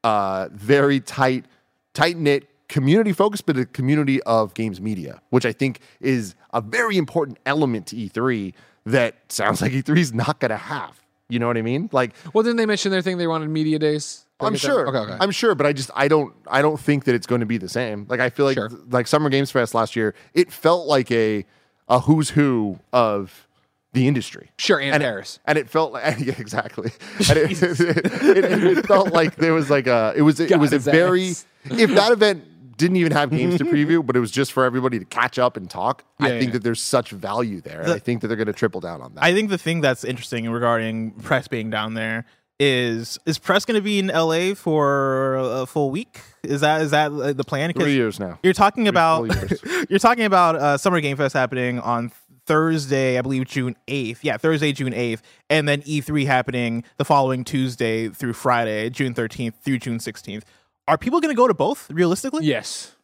uh, 0.05 0.49
very 0.53 1.01
tight, 1.01 1.47
tight 1.95 2.17
knit, 2.17 2.49
community 2.69 3.13
focused, 3.13 3.47
but 3.47 3.57
a 3.57 3.65
community 3.67 4.23
of 4.23 4.55
games 4.55 4.81
media, 4.81 5.21
which 5.31 5.47
I 5.47 5.53
think 5.53 5.81
is 6.01 6.35
a 6.53 6.61
very 6.61 6.97
important 6.97 7.39
element 7.47 7.87
to 7.89 7.97
E3 7.97 8.53
that 8.87 9.15
sounds 9.29 9.63
like 9.63 9.73
E3 9.73 9.99
is 9.99 10.13
not 10.13 10.41
going 10.41 10.51
to 10.51 10.57
have. 10.57 11.02
You 11.33 11.39
know 11.39 11.47
what 11.47 11.57
I 11.57 11.63
mean? 11.63 11.89
Like 11.93 12.13
Well, 12.35 12.43
didn't 12.45 12.59
they 12.59 12.67
mention 12.67 12.91
their 12.93 13.03
thing 13.03 13.17
they 13.19 13.27
wanted 13.27 13.49
media 13.49 13.79
days? 13.79 14.25
Did 14.41 14.47
I'm 14.47 14.57
sure. 14.57 14.89
Okay, 14.89 14.99
okay. 14.99 15.17
I'm 15.21 15.31
sure, 15.31 15.55
but 15.55 15.67
I 15.67 15.73
just 15.73 15.91
I 15.95 16.09
don't 16.09 16.35
I 16.47 16.61
don't 16.63 16.79
think 16.79 17.05
that 17.05 17.15
it's 17.15 17.27
going 17.27 17.41
to 17.41 17.47
be 17.47 17.59
the 17.59 17.69
same. 17.69 18.07
Like 18.09 18.21
I 18.21 18.29
feel 18.29 18.45
like 18.47 18.57
Sure. 18.57 18.71
like 18.91 19.07
Summer 19.07 19.31
Games 19.31 19.51
Fest 19.51 19.75
last 19.75 19.97
year, 19.97 20.15
it 20.35 20.53
felt 20.53 20.87
like 20.87 21.11
a 21.11 21.47
a 21.89 22.01
who's 22.01 22.31
who 22.31 22.79
of 22.93 23.47
the 23.93 24.09
industry. 24.09 24.51
Sure, 24.59 24.81
and, 24.81 24.95
And 24.95 25.03
Paris. 25.03 25.37
It, 25.37 25.41
and 25.51 25.59
it 25.59 25.69
felt 25.71 25.93
like 25.93 26.19
yeah, 26.19 26.35
exactly. 26.39 26.91
And 27.29 27.39
it, 27.39 27.63
it, 27.63 28.45
it- 28.79 28.87
felt 28.87 29.13
like 29.13 29.37
there 29.37 29.55
was 29.55 29.71
like 29.71 29.87
a 29.87 30.13
it 30.17 30.23
was 30.23 30.39
it 30.41 30.59
was 30.59 30.73
a 30.73 30.79
very 30.79 31.31
ass. 31.31 31.47
if 31.71 31.91
that 31.95 32.13
event 32.13 32.45
didn't 32.77 32.97
even 32.97 33.13
have 33.13 33.31
games 33.31 33.59
to 33.59 33.65
preview, 33.65 34.05
but 34.07 34.17
it 34.17 34.21
was 34.21 34.31
just 34.31 34.53
for 34.53 34.65
everybody 34.65 34.99
to 34.99 35.05
catch 35.05 35.39
up 35.39 35.57
and 35.57 35.69
talk. 35.71 36.05
I 36.19 36.29
Yeah, 36.29 36.39
think 36.39 36.49
yeah. 36.49 36.53
that 36.55 36.63
there's 36.65 36.83
such 36.83 37.11
value 37.11 37.61
there, 37.61 37.83
and 37.83 37.93
I 37.93 37.99
think 37.99 38.21
that 38.23 38.29
they're 38.29 38.37
going 38.37 38.47
to 38.47 38.53
triple 38.53 38.81
down 38.81 39.01
on 39.03 39.15
that. 39.15 39.25
I 39.25 39.33
think 39.33 39.51
the 39.51 39.59
thing 39.59 39.81
that's 39.81 40.05
interesting 40.05 40.49
regarding 40.51 41.13
press 41.13 41.49
being 41.49 41.71
down 41.71 41.95
there 41.95 42.25
is 42.61 43.19
is 43.27 43.39
press 43.39 43.65
going 43.65 43.75
to 43.77 43.83
be 43.83 43.99
in 43.99 44.07
LA 44.09 44.55
for 44.55 45.37
a 45.37 45.67
full 45.67 45.91
week? 45.91 46.21
Is 46.45 46.61
that 46.61 46.83
is 46.83 46.91
that 46.93 47.11
uh, 47.11 47.33
the 47.33 47.45
plan? 47.45 47.73
Three 47.73 47.95
years 47.95 48.21
now. 48.21 48.39
You're 48.43 48.53
talking 48.53 48.87
about 48.89 49.29
you're 49.91 49.99
talking 49.99 50.25
about 50.25 50.57
uh, 50.57 50.77
Summer 50.79 51.01
Game 51.01 51.17
Fest 51.17 51.35
happening 51.35 51.81
on 51.81 52.13
Thursday, 52.47 53.19
I 53.19 53.23
believe 53.23 53.47
June 53.47 53.77
8th. 53.89 54.19
Yeah, 54.23 54.37
Thursday, 54.37 54.73
June 54.73 54.93
8th, 54.93 55.21
and 55.49 55.69
then 55.69 55.81
E3 55.83 56.27
happening 56.27 56.85
the 56.99 57.05
following 57.05 57.45
Tuesday 57.45 58.09
through 58.09 58.33
Friday, 58.33 58.91
June 58.91 59.15
13th 59.15 59.55
through 59.63 59.79
June 59.79 59.99
16th. 59.99 60.43
Are 60.89 60.99
people 60.99 61.21
going 61.21 61.35
to 61.35 61.37
go 61.37 61.49
to 61.49 61.55
both 61.55 61.91
realistically? 61.91 62.45
Yes. 62.45 62.95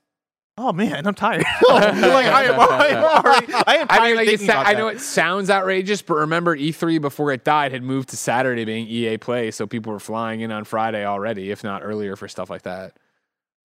Oh 0.60 0.72
man, 0.72 1.06
I'm 1.06 1.14
tired. 1.14 1.44
Oh, 1.68 1.74
like 1.74 1.96
I 1.96 2.44
am, 2.44 2.60
I 2.60 2.86
am 2.88 3.04
already. 3.04 3.52
I 3.52 3.76
am 3.76 3.86
tired 3.88 4.00
I 4.00 4.06
mean, 4.08 4.16
like 4.16 4.26
thinking 4.26 4.46
sa- 4.46 4.62
about 4.62 4.66
I 4.66 4.72
know 4.72 4.88
it 4.88 5.00
sounds 5.00 5.50
outrageous, 5.50 6.02
but 6.02 6.14
remember 6.14 6.56
E3 6.56 7.00
before 7.00 7.30
it 7.30 7.44
died 7.44 7.70
had 7.70 7.82
moved 7.84 8.08
to 8.08 8.16
Saturday 8.16 8.64
being 8.64 8.88
EA 8.88 9.18
Play, 9.18 9.52
so 9.52 9.66
people 9.68 9.92
were 9.92 10.00
flying 10.00 10.40
in 10.40 10.50
on 10.50 10.64
Friday 10.64 11.04
already, 11.06 11.52
if 11.52 11.62
not 11.62 11.82
earlier 11.84 12.16
for 12.16 12.26
stuff 12.26 12.50
like 12.50 12.62
that. 12.62 12.96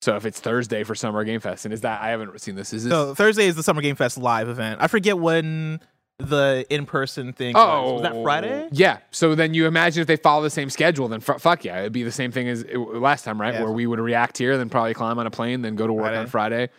So 0.01 0.15
if 0.17 0.25
it's 0.25 0.39
Thursday 0.39 0.83
for 0.83 0.93
Summer 0.95 1.23
Game 1.23 1.39
Fest, 1.39 1.65
and 1.65 1.73
is 1.73 1.81
that 1.81 2.01
I 2.01 2.09
haven't 2.09 2.39
seen 2.41 2.55
this? 2.55 2.73
Is 2.73 2.83
this? 2.83 2.91
So 2.91 3.15
Thursday 3.15 3.47
is 3.47 3.55
the 3.55 3.63
Summer 3.63 3.81
Game 3.81 3.95
Fest 3.95 4.17
live 4.17 4.47
event. 4.49 4.79
I 4.81 4.87
forget 4.87 5.17
when 5.17 5.79
the 6.19 6.65
in-person 6.69 7.33
thing 7.33 7.53
was. 7.55 7.93
Was 7.93 8.01
that 8.03 8.13
oh, 8.13 8.23
Friday? 8.23 8.69
Yeah. 8.71 8.99
So 9.11 9.35
then 9.35 9.53
you 9.53 9.65
imagine 9.65 10.01
if 10.01 10.07
they 10.07 10.15
follow 10.15 10.43
the 10.43 10.49
same 10.49 10.69
schedule, 10.69 11.07
then 11.07 11.21
f- 11.27 11.41
fuck 11.41 11.65
yeah, 11.65 11.79
it'd 11.81 11.93
be 11.93 12.03
the 12.03 12.11
same 12.11 12.31
thing 12.31 12.47
as 12.47 12.61
it, 12.63 12.77
last 12.77 13.25
time, 13.25 13.39
right? 13.41 13.53
Yeah. 13.53 13.63
Where 13.63 13.71
we 13.71 13.87
would 13.87 13.99
react 13.99 14.37
here, 14.37 14.57
then 14.57 14.69
probably 14.69 14.93
climb 14.93 15.19
on 15.19 15.27
a 15.27 15.31
plane, 15.31 15.61
then 15.61 15.75
go 15.75 15.87
to 15.87 15.93
work 15.93 16.13
on 16.13 16.27
Friday. 16.27 16.67
Friday, 16.67 16.69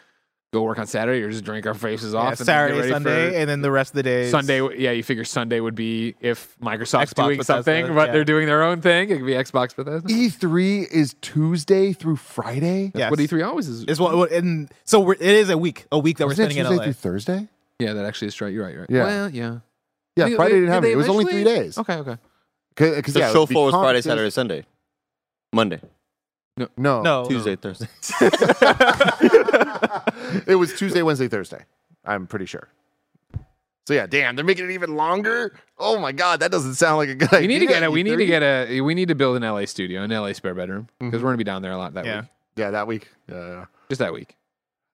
go 0.53 0.63
work 0.63 0.79
on 0.79 0.87
Saturday, 0.87 1.21
or 1.23 1.31
just 1.31 1.45
drink 1.45 1.67
our 1.67 1.75
faces 1.75 2.13
Yeah, 2.13 2.21
off. 2.21 2.29
and 2.29 2.39
then 2.39 2.47
Saturday, 2.47 2.79
ready 2.79 2.93
Sunday, 2.93 3.41
and 3.41 3.51
then 3.51 3.61
the 3.61 3.73
rest 3.73 3.91
of 3.91 3.97
the 3.97 4.03
days. 4.05 4.31
Sunday, 4.31 4.61
yeah, 4.79 4.93
you 4.93 5.03
figure 5.03 5.25
Sunday 5.25 5.59
would 5.59 5.75
be 5.75 6.15
if 6.21 6.57
Microsoft's 6.61 7.13
Xbox 7.13 7.25
doing 7.25 7.39
Bethesda, 7.39 7.63
something, 7.65 7.95
but 7.95 8.07
yeah. 8.07 8.13
they're 8.13 8.25
doing 8.25 8.47
their 8.47 8.63
own 8.63 8.81
thing. 8.81 9.11
It 9.11 9.17
could 9.19 9.27
be 9.27 9.33
Xbox 9.33 9.75
Bethesda. 9.75 10.09
E3 10.09 10.89
is 10.91 11.17
Tuesday 11.21 11.93
through 11.93 12.17
Friday. 12.17 12.93
Yes. 12.95 13.11
What 13.11 13.19
E3 13.19 13.47
always 13.47 13.69
is. 13.69 13.85
is 13.85 14.01
what, 14.01 14.17
what- 14.17 14.31
and 14.31 14.73
so 14.85 15.01
we're, 15.01 15.15
it 15.15 15.23
is 15.23 15.51
a 15.51 15.59
week, 15.59 15.87
a 15.91 15.99
week 15.99 16.19
that 16.19 16.27
we're 16.27 16.33
Isn't 16.33 16.45
it 16.45 16.53
spending 16.53 16.65
in 16.67 16.71
Tuesday 16.71 16.79
LA. 16.79 16.85
through 16.85 16.93
Thursday? 16.93 17.49
Yeah, 17.79 17.93
that 17.93 18.05
actually 18.05 18.29
is 18.29 18.41
right. 18.41 18.53
You're 18.53 18.65
right. 18.65 18.73
You're 18.73 18.81
right. 18.83 18.91
Yeah. 18.91 19.05
Well, 19.05 19.31
yeah. 19.31 19.59
Yeah, 20.17 20.29
Did- 20.29 20.37
Friday 20.37 20.55
did- 20.55 20.61
didn't 20.61 20.73
have 20.73 20.83
did 20.83 20.89
it. 20.89 20.91
they 20.91 20.93
It 20.93 20.97
was 20.97 21.09
only 21.09 21.25
three 21.25 21.41
eventually- 21.43 21.65
days. 21.67 21.79
Okay, 21.79 21.95
okay. 21.95 22.17
Because 22.77 23.15
The 23.15 23.21
yeah, 23.21 23.31
show 23.33 23.39
it'd 23.39 23.49
be 23.51 23.55
floor 23.55 23.67
was 23.67 23.73
Friday, 23.75 24.03
conferences- 24.03 24.11
Saturday, 24.11 24.31
Sunday, 24.31 24.65
Monday, 25.53 25.81
No, 26.77 27.03
No, 27.03 27.25
Tuesday, 27.29 27.57
Thursday. 27.63 27.87
it 30.47 30.57
was 30.57 30.75
Tuesday, 30.75 31.03
Wednesday, 31.03 31.29
Thursday. 31.29 31.65
I'm 32.05 32.27
pretty 32.27 32.47
sure. 32.47 32.69
So 33.87 33.93
yeah, 33.93 34.07
damn, 34.07 34.35
they're 34.35 34.45
making 34.45 34.65
it 34.67 34.71
even 34.73 34.97
longer. 34.97 35.55
Oh 35.79 35.99
my 35.99 36.13
god, 36.13 36.41
that 36.41 36.51
doesn't 36.51 36.75
sound 36.75 36.97
like 36.97 37.11
a 37.11 37.15
good 37.15 37.29
idea. 37.33 37.41
We 37.41 37.47
need 37.47 37.59
to 37.61 37.67
get 37.67 37.83
a. 37.83 37.91
We 37.91 38.03
need 38.03 38.17
to 38.17 38.25
E3. 38.25 38.27
get 38.27 38.43
a. 38.43 38.81
We 38.81 38.95
need 38.95 39.09
to 39.09 39.15
build 39.15 39.37
an 39.37 39.43
LA 39.43 39.67
studio, 39.67 40.03
an 40.03 40.11
LA 40.11 40.33
spare 40.33 40.55
bedroom, 40.55 40.89
because 40.99 41.19
mm-hmm. 41.19 41.25
we're 41.25 41.31
gonna 41.31 41.37
be 41.39 41.45
down 41.45 41.61
there 41.63 41.73
a 41.73 41.77
lot 41.77 41.93
that 41.95 42.07
Yeah. 42.07 42.21
week. 42.21 42.29
yeah 42.57 42.71
that 42.71 42.87
week. 42.87 43.09
Yeah, 43.29 43.67
Just 43.91 43.99
that 43.99 44.13
week. 44.15 44.37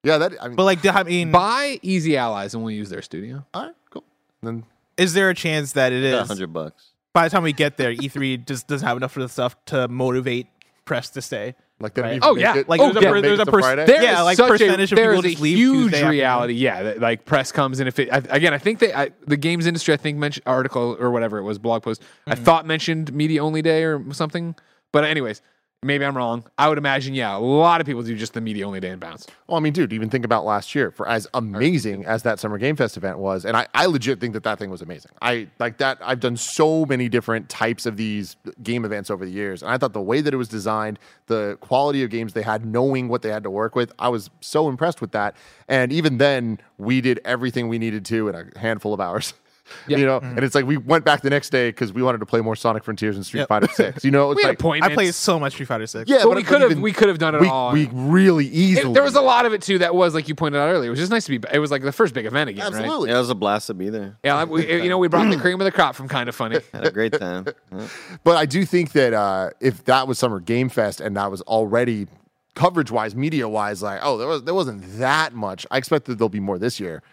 Yeah, 0.03 0.18
that. 0.18 0.32
I 0.42 0.48
mean, 0.48 0.57
But 0.57 0.64
like, 0.64 0.84
I 0.86 1.03
mean, 1.03 1.30
Buy 1.30 1.78
Easy 1.82 2.16
Allies, 2.16 2.55
and 2.55 2.62
we'll 2.62 2.74
use 2.74 2.90
their 2.90 3.03
studio. 3.03 3.44
all 3.55 3.66
right, 3.66 3.74
cool. 3.90 4.05
Then 4.42 4.64
is 4.96 5.12
there 5.14 5.30
a 5.30 5.34
chance 5.34 5.72
that 5.72 5.92
it 5.92 6.03
is 6.03 6.26
hundred 6.26 6.53
bucks. 6.53 6.90
by 7.12 7.24
the 7.26 7.30
time 7.30 7.42
we 7.42 7.53
get 7.53 7.76
there, 7.76 7.94
E3 7.94 8.46
just 8.46 8.66
doesn't 8.68 8.86
have 8.86 8.96
enough 8.96 9.16
of 9.16 9.22
the 9.22 9.28
stuff 9.28 9.57
to 9.66 9.88
motivate 9.88 10.46
press 10.84 11.11
to 11.11 11.22
stay? 11.22 11.55
like 11.82 11.94
that. 11.94 12.03
Right. 12.03 12.16
even 12.16 12.28
Oh, 12.28 12.36
yeah. 12.36 12.57
it- 12.59 12.68
Like, 12.68 12.78
Oh, 12.78 12.92
there's 12.92 12.96
a 12.96 13.01
yeah. 13.01 13.11
per- 13.11 13.20
there's 13.22 13.38
a 13.38 13.44
to 13.46 13.51
pers- 13.51 13.64
Friday? 13.64 13.86
There 13.86 14.03
Yeah, 14.03 14.20
like 14.20 14.36
percentage 14.36 14.92
a, 14.92 14.96
of 14.96 14.98
people 15.01 15.24
is 15.24 15.32
just 15.32 15.38
a 15.38 15.42
leave 15.42 15.57
huge 15.57 15.76
Tuesday 15.84 15.96
afternoon. 15.96 16.11
reality. 16.11 16.53
Yeah, 16.53 16.82
that, 16.82 17.01
like 17.01 17.24
press 17.24 17.53
comes 17.53 17.80
and 17.80 17.88
if 17.88 17.98
it 17.98 18.12
I, 18.12 18.18
again, 18.28 18.53
I 18.53 18.59
think 18.59 18.80
they 18.80 18.92
I, 18.92 19.12
the 19.26 19.38
games 19.38 19.64
industry 19.66 19.94
I 19.94 19.96
think 19.96 20.18
mentioned 20.18 20.42
article 20.46 20.98
or 21.01 21.11
whatever 21.11 21.38
it 21.38 21.42
was 21.42 21.59
blog 21.59 21.82
post. 21.82 22.03
I 22.26 22.34
Mm-hmm. 22.34 22.44
thought 22.44 22.66
mentioned 22.66 23.14
media 23.14 23.42
only 23.42 23.62
day 23.62 23.82
or 23.84 24.05
something. 24.12 24.57
But 24.92 25.05
anyways, 25.05 25.40
maybe 25.82 26.04
I'm 26.04 26.16
wrong. 26.16 26.44
I 26.58 26.68
would 26.68 26.78
imagine 26.78 27.14
yeah, 27.14 27.36
a 27.36 27.38
lot 27.38 27.80
of 27.80 27.86
people 27.86 28.02
do 28.02 28.14
just 28.16 28.34
the 28.34 28.40
media 28.40 28.66
only 28.66 28.80
day 28.80 28.90
and 28.90 29.00
bounce. 29.00 29.26
Well, 29.46 29.56
I 29.56 29.60
mean, 29.60 29.72
dude, 29.72 29.92
even 29.92 30.10
think 30.10 30.24
about 30.24 30.44
last 30.44 30.74
year. 30.74 30.90
For 30.90 31.08
as 31.08 31.26
amazing 31.34 32.04
as 32.04 32.22
that 32.24 32.38
Summer 32.38 32.58
Game 32.58 32.76
Fest 32.76 32.96
event 32.96 33.18
was, 33.18 33.44
and 33.44 33.56
I, 33.56 33.66
I 33.74 33.86
legit 33.86 34.20
think 34.20 34.34
that 34.34 34.42
that 34.44 34.58
thing 34.58 34.70
was 34.70 34.82
amazing. 34.82 35.12
I 35.22 35.48
like 35.58 35.78
that. 35.78 35.98
I've 36.02 36.20
done 36.20 36.36
so 36.36 36.84
many 36.84 37.08
different 37.08 37.48
types 37.48 37.86
of 37.86 37.96
these 37.96 38.36
game 38.62 38.84
events 38.84 39.10
over 39.10 39.24
the 39.24 39.32
years, 39.32 39.62
and 39.62 39.70
I 39.70 39.78
thought 39.78 39.92
the 39.92 40.02
way 40.02 40.20
that 40.20 40.34
it 40.34 40.36
was 40.36 40.48
designed, 40.48 40.98
the 41.26 41.56
quality 41.60 42.02
of 42.02 42.10
games 42.10 42.34
they 42.34 42.42
had, 42.42 42.64
knowing 42.64 43.08
what 43.08 43.22
they 43.22 43.30
had 43.30 43.42
to 43.44 43.50
work 43.50 43.74
with, 43.74 43.92
I 43.98 44.08
was 44.08 44.30
so 44.40 44.68
impressed 44.68 45.00
with 45.00 45.12
that. 45.12 45.34
And 45.68 45.92
even 45.92 46.18
then, 46.18 46.58
we 46.78 47.00
did 47.00 47.20
everything 47.24 47.68
we 47.68 47.78
needed 47.78 48.04
to 48.06 48.28
in 48.28 48.34
a 48.34 48.58
handful 48.58 48.92
of 48.92 49.00
hours. 49.00 49.34
You 49.86 50.06
know, 50.06 50.18
and 50.18 50.38
it's 50.40 50.54
like 50.54 50.64
we 50.66 50.76
went 50.76 51.04
back 51.04 51.22
the 51.22 51.30
next 51.30 51.50
day 51.50 51.68
because 51.68 51.92
we 51.92 52.02
wanted 52.02 52.18
to 52.18 52.26
play 52.26 52.40
more 52.40 52.56
Sonic 52.56 52.84
Frontiers 52.84 53.16
and 53.16 53.24
Street 53.26 53.40
Yep. 53.40 53.48
Fighter 53.48 53.68
Six. 53.68 54.04
You 54.04 54.10
know, 54.10 54.30
it's 54.32 54.36
We 54.36 54.42
had 54.42 54.48
like 54.50 54.58
appointments. 54.60 54.92
I 54.92 54.94
played 54.94 55.14
so 55.14 55.38
much 55.40 55.52
Street 55.54 55.66
Fighter 55.66 55.86
Six. 55.86 56.10
yeah, 56.10 56.20
But 56.24 56.36
we 56.36 56.42
could 56.42 56.60
have 56.62 56.78
we 56.78 56.92
could 56.92 57.08
have 57.08 57.18
done 57.18 57.34
it 57.34 57.40
we, 57.40 57.48
all. 57.48 57.72
we 57.72 57.88
really 57.92 58.46
It- 58.46 58.52
easily. 58.54 58.94
there 58.94 59.02
was 59.02 59.14
a 59.16 59.20
lot 59.20 59.46
of 59.46 59.52
it 59.52 59.62
too 59.62 59.78
that 59.78 59.94
was 59.94 60.14
like 60.14 60.28
you 60.28 60.34
pointed 60.34 60.58
out 60.60 60.68
earlier. 60.68 60.88
It 60.88 60.90
was 60.90 60.98
just 60.98 61.10
nice 61.10 61.24
to 61.26 61.38
be. 61.38 61.46
It 61.52 61.58
was 61.58 61.70
like 61.70 61.82
the 61.82 61.92
first 61.92 62.14
big 62.14 62.26
event 62.26 62.50
again, 62.50 62.64
right? 62.72 62.74
absolutely. 62.74 63.10
Yeah, 63.10 63.16
it 63.16 63.20
was 63.20 63.30
a 63.30 63.34
blast 63.34 63.66
to 63.68 63.74
be 63.74 63.90
there. 63.90 64.16
Yeah, 64.24 64.44
we, 64.44 64.82
you 64.82 64.88
know, 64.88 64.98
we 64.98 65.08
brought 65.08 65.30
the 65.30 65.36
cream 65.40 65.60
of 65.60 65.64
the 65.64 65.72
crop 65.72 65.94
from 65.94 66.08
kind 66.08 66.28
of 66.28 66.34
funny. 66.34 66.58
Had 66.72 66.86
a 66.86 66.90
great 66.90 67.12
time. 67.18 67.46
Yeah. 67.72 67.86
But 68.24 68.36
I 68.36 68.46
do 68.46 68.64
think 68.64 68.92
that 68.92 69.12
uh, 69.14 69.50
if 69.60 69.84
that 69.84 70.06
was 70.08 70.18
Summer 70.18 70.40
Game 70.40 70.68
Fest 70.68 71.00
and 71.00 71.16
that 71.16 71.30
was 71.30 71.40
already 71.42 72.06
coverage 72.54 72.90
wise, 72.90 73.14
media 73.14 73.48
wise, 73.48 73.82
like 73.82 74.00
oh, 74.02 74.18
there 74.18 74.26
was 74.28 74.42
there 74.44 74.54
wasn't 74.54 74.82
that 74.98 75.32
much. 75.34 75.66
I 75.70 75.78
expect 75.78 76.06
that 76.06 76.18
there'll 76.18 76.28
be 76.28 76.40
more 76.40 76.58
this 76.58 76.80
year, 76.80 77.00
but 77.00 77.04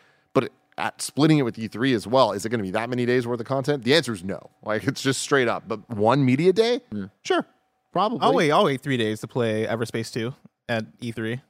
at 0.78 1.02
splitting 1.02 1.38
it 1.40 1.42
with 1.44 1.56
E3 1.56 1.96
as 1.96 2.06
well, 2.08 2.32
is 2.34 2.46
it 2.46 2.50
going 2.50 2.60
to 2.60 2.64
be 2.64 2.72
that 2.72 2.90
many 2.90 3.06
days 3.06 3.26
worth 3.28 3.40
of 3.40 3.46
content? 3.46 3.84
The 3.84 3.96
answer 3.96 4.14
is 4.14 4.24
no. 4.24 4.52
Like 4.64 4.84
it's 4.88 5.02
just 5.02 5.22
straight 5.22 5.48
up. 5.48 5.68
But 5.68 5.90
one 5.90 6.24
media 6.26 6.54
day, 6.54 6.82
sure, 7.24 7.46
probably. 7.92 8.20
I'll 8.22 8.34
wait. 8.34 8.52
I'll 8.52 8.66
wait 8.66 8.82
three 8.82 8.98
days 8.98 9.22
to 9.22 9.28
play 9.28 9.66
Everspace 9.66 10.12
Two 10.14 10.34
at 10.70 10.86
E3. 11.00 11.42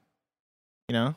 You 0.90 0.94
know, 0.94 1.16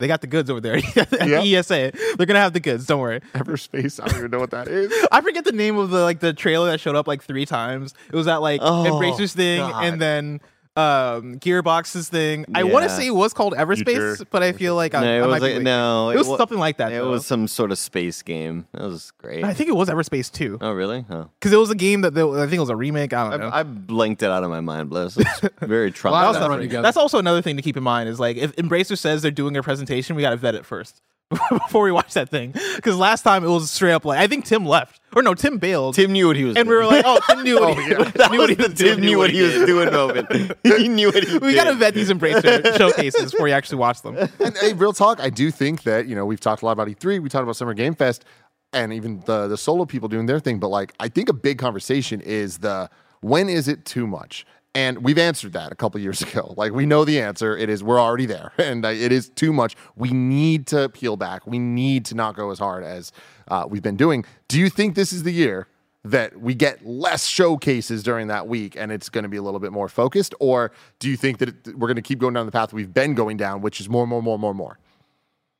they 0.00 0.08
got 0.08 0.20
the 0.20 0.26
goods 0.26 0.50
over 0.50 0.60
there 0.60 0.76
at 0.96 1.28
Yeah. 1.28 1.58
ESA. 1.60 1.92
They're 2.16 2.26
gonna 2.26 2.40
have 2.40 2.52
the 2.52 2.60
goods. 2.60 2.86
Don't 2.86 3.00
worry. 3.00 3.20
Everspace. 3.34 4.02
I 4.02 4.08
don't 4.08 4.18
even 4.18 4.30
know 4.32 4.40
what 4.40 4.50
that 4.50 4.66
is. 4.68 4.92
I 5.12 5.20
forget 5.20 5.44
the 5.44 5.52
name 5.52 5.76
of 5.78 5.90
the 5.90 6.00
like 6.02 6.18
the 6.20 6.32
trailer 6.32 6.70
that 6.70 6.80
showed 6.80 6.96
up 6.96 7.06
like 7.06 7.22
three 7.22 7.46
times. 7.46 7.94
It 8.12 8.16
was 8.16 8.26
that 8.26 8.42
like 8.42 8.60
Oh, 8.62 8.84
Embracer's 8.84 9.34
thing, 9.34 9.60
God. 9.60 9.84
and 9.84 10.00
then 10.00 10.40
um 10.78 11.38
Gearbox's 11.40 12.08
thing. 12.08 12.44
I 12.54 12.62
want 12.62 12.84
to 12.84 12.90
say 12.90 13.06
it 13.08 13.14
was 13.14 13.32
called 13.34 13.54
Everspace, 13.54 13.84
Future- 14.16 14.24
but 14.30 14.42
I 14.42 14.52
feel 14.52 14.76
like 14.76 14.94
I, 14.94 15.00
No, 15.02 15.06
I 15.06 15.16
it 15.16 15.20
might 15.22 15.26
was 15.28 15.42
like, 15.54 15.62
no, 15.62 16.10
it 16.10 16.16
was 16.16 16.28
wa- 16.28 16.36
something 16.36 16.58
like 16.58 16.76
that. 16.76 16.92
It 16.92 16.96
though. 16.96 17.10
was 17.10 17.26
some 17.26 17.48
sort 17.48 17.72
of 17.72 17.78
space 17.78 18.22
game. 18.22 18.66
That 18.72 18.82
was 18.82 19.10
great. 19.18 19.42
I 19.44 19.52
think 19.54 19.68
it 19.68 19.74
was 19.76 19.88
Everspace 19.88 20.30
Two 20.30 20.58
Oh, 20.60 20.72
really? 20.72 21.04
Oh. 21.10 21.28
because 21.40 21.52
it 21.52 21.56
was 21.56 21.70
a 21.70 21.74
game 21.74 22.02
that 22.02 22.14
they, 22.14 22.22
I 22.22 22.40
think 22.46 22.54
it 22.54 22.60
was 22.60 22.70
a 22.70 22.76
remake. 22.76 23.12
I 23.12 23.30
don't 23.30 23.40
know. 23.40 23.48
I, 23.48 23.60
I 23.60 23.62
blanked 23.64 24.22
it 24.22 24.30
out 24.30 24.44
of 24.44 24.50
my 24.50 24.60
mind, 24.60 24.90
but 24.90 25.06
it's 25.06 25.40
very 25.60 25.92
Well, 26.04 26.14
I 26.14 26.24
also 26.26 26.40
traumatizing. 26.40 26.48
run 26.48 26.58
together. 26.60 26.82
That's 26.82 26.96
also 26.96 27.18
another 27.18 27.42
thing 27.42 27.56
to 27.56 27.62
keep 27.62 27.76
in 27.76 27.82
mind 27.82 28.08
is 28.08 28.20
like 28.20 28.36
if 28.36 28.54
Embracer 28.56 28.96
says 28.96 29.22
they're 29.22 29.30
doing 29.30 29.56
a 29.56 29.62
presentation, 29.62 30.14
we 30.16 30.22
got 30.22 30.30
to 30.30 30.36
vet 30.36 30.54
it 30.54 30.64
first 30.64 31.02
before 31.50 31.82
we 31.82 31.92
watch 31.92 32.14
that 32.14 32.30
thing. 32.30 32.54
Because 32.76 32.96
last 32.96 33.22
time 33.22 33.44
it 33.44 33.48
was 33.48 33.70
straight 33.70 33.92
up 33.92 34.04
like 34.04 34.18
I 34.18 34.26
think 34.26 34.46
Tim 34.46 34.64
left 34.64 35.00
or 35.14 35.22
no, 35.22 35.34
Tim 35.34 35.58
bailed, 35.58 35.94
Tim 35.94 36.12
knew 36.12 36.26
what 36.26 36.36
he 36.36 36.44
was 36.44 36.56
and 36.56 36.68
we 36.68 36.74
were 36.74 36.86
like, 36.86 37.04
oh, 37.06 37.20
Tim 37.28 37.42
knew 37.42 37.60
what 37.60 37.78
oh, 37.78 37.80
he, 37.80 37.94
that 37.94 38.30
knew 38.30 38.38
what 38.38 38.48
was 38.48 38.48
he 38.50 38.54
the 38.54 38.68
was 38.68 38.74
doing. 38.74 38.94
Tim 38.94 39.00
knew 39.04 39.18
what 39.18 39.30
he 39.30 39.42
was 39.42 39.54
doing 39.66 39.92
moment. 39.92 40.56
he 40.64 40.88
knew 40.88 41.10
what 41.10 41.24
he 41.24 41.38
We 41.38 41.54
got 41.54 41.64
to 41.64 41.74
vet 41.74 41.94
these 41.94 42.10
Embracer 42.10 42.76
showcases 42.76 43.32
before 43.32 43.48
you 43.48 43.54
actually 43.54 43.78
watch 43.78 44.02
them. 44.02 44.16
and 44.16 44.56
hey, 44.56 44.72
real 44.72 44.92
talk, 44.92 45.20
I 45.20 45.30
do 45.30 45.50
think 45.50 45.82
that 45.82 46.06
you 46.06 46.14
know 46.14 46.24
we've 46.24 46.40
talked 46.40 46.62
a 46.62 46.64
lot 46.64 46.72
about 46.72 46.88
E3, 46.88 47.20
we 47.22 47.28
talked 47.28 47.42
about 47.42 47.56
Summer 47.56 47.74
Game 47.74 47.94
Fest, 47.94 48.24
and 48.72 48.92
even 48.92 49.20
the 49.26 49.48
the 49.48 49.58
solo 49.58 49.84
people 49.84 50.08
doing 50.08 50.26
their 50.26 50.40
thing. 50.40 50.58
But 50.58 50.68
like, 50.68 50.94
I 50.98 51.08
think 51.08 51.28
a 51.28 51.34
big 51.34 51.58
conversation 51.58 52.20
is 52.20 52.58
the 52.58 52.88
when 53.20 53.48
is 53.48 53.68
it 53.68 53.84
too 53.84 54.06
much? 54.06 54.46
And 54.74 55.02
we've 55.02 55.18
answered 55.18 55.54
that 55.54 55.72
a 55.72 55.74
couple 55.74 56.00
years 56.00 56.22
ago. 56.28 56.54
Like 56.56 56.72
we 56.72 56.86
know 56.86 57.04
the 57.04 57.20
answer. 57.20 57.56
It 57.56 57.68
is 57.68 57.82
we're 57.82 58.00
already 58.00 58.26
there, 58.26 58.52
and 58.58 58.84
uh, 58.84 58.88
it 58.88 59.12
is 59.12 59.28
too 59.28 59.52
much. 59.52 59.76
We 59.96 60.10
need 60.10 60.66
to 60.68 60.88
peel 60.88 61.16
back. 61.16 61.46
We 61.46 61.58
need 61.58 62.04
to 62.06 62.14
not 62.14 62.36
go 62.36 62.50
as 62.50 62.58
hard 62.58 62.84
as 62.84 63.12
uh, 63.48 63.66
we've 63.68 63.82
been 63.82 63.96
doing. 63.96 64.24
Do 64.48 64.58
you 64.58 64.68
think 64.68 64.94
this 64.94 65.12
is 65.12 65.22
the 65.22 65.32
year? 65.32 65.68
That 66.04 66.40
we 66.40 66.54
get 66.54 66.86
less 66.86 67.26
showcases 67.26 68.04
during 68.04 68.28
that 68.28 68.46
week 68.46 68.76
and 68.76 68.92
it's 68.92 69.08
going 69.08 69.24
to 69.24 69.28
be 69.28 69.36
a 69.36 69.42
little 69.42 69.58
bit 69.60 69.72
more 69.72 69.88
focused? 69.88 70.32
Or 70.38 70.70
do 71.00 71.10
you 71.10 71.16
think 71.16 71.38
that 71.38 71.48
it, 71.48 71.76
we're 71.76 71.88
going 71.88 71.96
to 71.96 72.02
keep 72.02 72.20
going 72.20 72.32
down 72.32 72.46
the 72.46 72.52
path 72.52 72.72
we've 72.72 72.94
been 72.94 73.14
going 73.14 73.36
down, 73.36 73.60
which 73.60 73.80
is 73.80 73.88
more, 73.88 74.06
more, 74.06 74.22
more, 74.22 74.38
more, 74.38 74.54
more? 74.54 74.78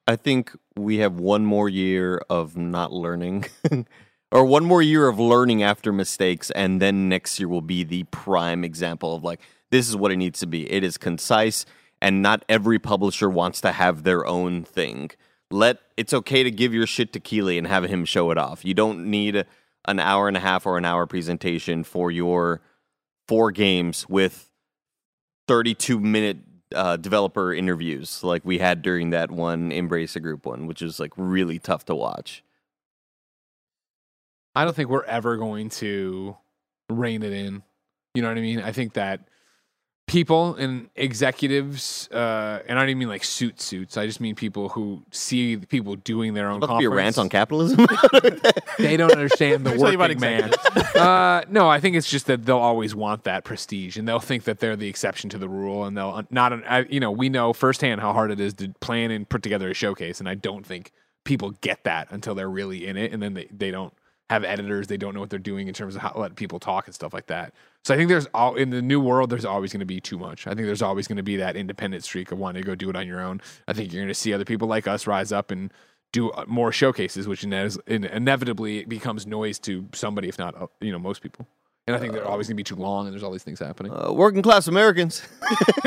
I 0.09 0.17
think 0.17 0.57
we 0.75 0.99
have 0.99 1.21
one 1.21 1.45
more 1.45 1.69
year 1.69 2.23
of 2.31 2.57
not 2.57 2.93
learning, 2.93 3.45
or 4.31 4.45
one 4.45 4.65
more 4.65 4.83
year 4.83 5.09
of 5.09 5.19
learning 5.19 5.63
after 5.63 5.93
mistakes, 5.93 6.51
and 6.51 6.81
then 6.81 7.09
next 7.09 7.39
year 7.39 7.49
will 7.49 7.63
be 7.63 7.83
the 7.83 8.05
prime 8.05 8.65
example 8.65 9.15
of 9.15 9.25
like 9.25 9.41
this 9.71 9.89
is 9.89 9.97
what 9.97 10.13
it 10.13 10.17
needs 10.17 10.41
to 10.41 10.47
be. 10.47 10.71
It 10.71 10.85
is 10.85 10.97
concise, 10.99 11.67
and 12.01 12.23
not 12.23 12.45
every 12.49 12.79
publisher 12.79 13.29
wants 13.29 13.61
to 13.63 13.73
have 13.73 14.03
their 14.03 14.27
own 14.27 14.65
thing. 14.65 15.11
Let 15.51 15.79
it's 15.97 16.13
okay 16.13 16.43
to 16.43 16.51
give 16.51 16.75
your 16.75 16.87
shit 16.87 17.13
to 17.15 17.21
Keighley 17.21 17.59
and 17.59 17.67
have 17.67 17.85
him 17.85 18.05
show 18.05 18.31
it 18.31 18.39
off. 18.39 18.65
You 18.65 18.75
don't 18.75 19.11
need 19.11 19.47
an 19.87 19.99
hour 19.99 20.29
and 20.29 20.37
a 20.37 20.41
half 20.41 20.67
or 20.67 20.77
an 20.77 20.85
hour 20.85 21.07
presentation 21.07 21.85
for 21.85 22.11
your 22.11 22.61
four 23.27 23.51
games 23.51 24.09
with 24.09 24.51
32 25.47 25.99
minute 25.99 26.39
uh, 26.75 26.97
developer 26.99 27.53
interviews 27.55 28.23
like 28.23 28.45
we 28.45 28.59
had 28.59 28.83
during 28.83 29.11
that 29.11 29.31
one 29.31 29.71
Embracer 29.71 30.21
Group 30.23 30.45
one, 30.45 30.67
which 30.67 30.83
is 30.83 31.01
like 31.01 31.13
really 31.17 31.59
tough 31.59 31.87
to 31.87 31.95
watch. 31.95 32.43
I 34.59 34.65
don't 34.65 34.75
think 34.75 34.89
we're 34.89 35.05
ever 35.05 35.37
going 35.37 35.69
to 35.71 36.37
rein 36.91 37.23
it 37.23 37.33
in. 37.33 37.63
You 38.15 38.23
know 38.23 38.29
what 38.29 38.39
I 38.39 38.41
mean? 38.41 38.61
I 38.61 38.73
think 38.73 38.95
that 38.95 39.29
people 40.09 40.57
and 40.57 40.91
executives, 40.97 42.09
uh, 42.11 42.63
and 42.67 42.77
I 42.77 42.83
don't 42.83 42.89
even 42.89 42.99
mean 42.99 43.09
like 43.09 43.23
suit 43.23 43.61
suits. 43.61 43.97
I 43.97 44.05
just 44.05 44.21
mean 44.21 44.35
people 44.35 44.71
who 44.71 45.05
see 45.13 45.55
the 45.55 45.69
people 45.69 45.95
doing 45.95 46.35
their 46.35 46.51
own. 46.51 46.61
About 46.61 46.73
to 46.73 46.79
be 46.81 46.87
a 46.87 46.91
rant 46.91 47.19
on 47.19 47.29
capitalism. 47.29 47.87
They 48.79 48.97
don't 48.97 49.11
understand 49.11 49.67
the 49.67 49.71
Let 49.71 49.77
me 49.77 49.83
tell 49.83 49.91
you 49.91 49.97
about 49.97 50.11
working 50.11 50.21
man. 50.21 50.53
uh, 50.97 51.43
no, 51.51 51.69
I 51.69 51.81
think 51.81 51.97
it's 51.97 52.09
just 52.09 52.27
that 52.27 52.45
they'll 52.45 52.59
always 52.59 52.95
want 52.95 53.25
that 53.25 53.43
prestige, 53.43 53.97
and 53.97 54.07
they'll 54.07 54.21
think 54.21 54.45
that 54.45 54.61
they're 54.61 54.77
the 54.77 54.89
exception 54.89 55.31
to 55.31 55.39
the 55.39 55.49
rule, 55.49 55.85
and 55.85 55.97
they'll 55.97 56.25
not. 56.31 56.53
I, 56.65 56.87
you 56.89 57.01
know, 57.01 57.11
we 57.11 57.29
know 57.29 57.53
firsthand 57.53 58.01
how 58.01 58.13
hard 58.13 58.31
it 58.31 58.39
is 58.39 58.55
to 58.55 58.69
plan 58.81 59.11
and 59.11 59.29
put 59.29 59.43
together 59.43 59.69
a 59.69 59.75
showcase, 59.75 60.21
and 60.21 60.29
I 60.29 60.37
don't 60.37 60.65
think 60.65 60.93
people 61.25 61.51
get 61.61 61.83
that 61.85 62.07
until 62.11 62.37
they're 62.37 62.49
really 62.49 62.87
in 62.87 62.97
it, 62.97 63.13
and 63.13 63.21
then 63.21 63.35
they 63.35 63.49
they 63.51 63.73
don't 63.73 63.93
have 64.31 64.45
editors, 64.45 64.87
they 64.87 64.97
don't 64.97 65.15
know 65.15 65.21
what 65.21 65.31
they're 65.31 65.39
doing 65.39 65.69
in 65.69 65.75
terms 65.75 65.97
of 65.97 66.03
how 66.03 66.13
let 66.15 66.37
people 66.37 66.59
talk 66.59 66.87
and 66.87 66.95
stuff 66.95 67.15
like 67.15 67.27
that. 67.27 67.55
So 67.85 67.95
I 67.95 67.97
think 67.97 68.09
there's 68.09 68.27
all 68.35 68.55
in 68.57 68.71
the 68.71 68.83
new 68.83 69.01
world, 69.01 69.31
there's 69.31 69.45
always 69.45 69.73
going 69.73 69.81
to 69.81 69.87
be 69.87 70.01
too 70.01 70.19
much. 70.19 70.47
I 70.47 70.51
think 70.51 70.67
there's 70.67 70.83
always 70.83 71.09
going 71.09 71.17
to 71.17 71.23
be 71.23 71.37
that 71.37 71.57
independent 71.57 72.05
streak 72.05 72.31
of 72.31 72.39
wanting 72.39 72.63
to 72.63 72.67
go 72.67 72.75
do 72.75 72.91
it 72.91 72.97
on 72.97 73.07
your 73.07 73.21
own. 73.21 73.41
I 73.67 73.73
think 73.73 73.93
you're 73.93 74.03
going 74.03 74.09
to 74.09 74.15
see 74.15 74.35
other 74.35 74.45
people 74.45 74.69
like 74.69 74.87
us 74.87 75.07
rise 75.07 75.33
up 75.33 75.51
and 75.51 75.73
do 76.13 76.31
uh, 76.31 76.45
more 76.47 76.73
showcases, 76.73 77.27
which 77.29 77.45
inevitably 77.45 78.85
becomes 78.85 79.27
noise 79.27 79.59
to 79.61 79.89
somebody, 79.95 80.29
if 80.29 80.39
not 80.39 80.61
uh, 80.61 80.67
you 80.81 80.93
know 80.93 80.99
most 80.99 81.23
people. 81.23 81.47
And 81.89 81.97
I 81.97 82.01
think 82.01 82.13
they're 82.13 82.29
always 82.29 82.47
going 82.49 82.55
to 82.55 82.61
be 82.61 82.65
too 82.65 82.77
long, 82.77 83.07
and 83.07 83.15
there's 83.15 83.23
all 83.23 83.31
these 83.33 83.43
things 83.43 83.59
happening. 83.61 83.91
uh, 83.95 84.13
working 84.13 84.43
class 84.43 84.69
Americans. 84.69 85.23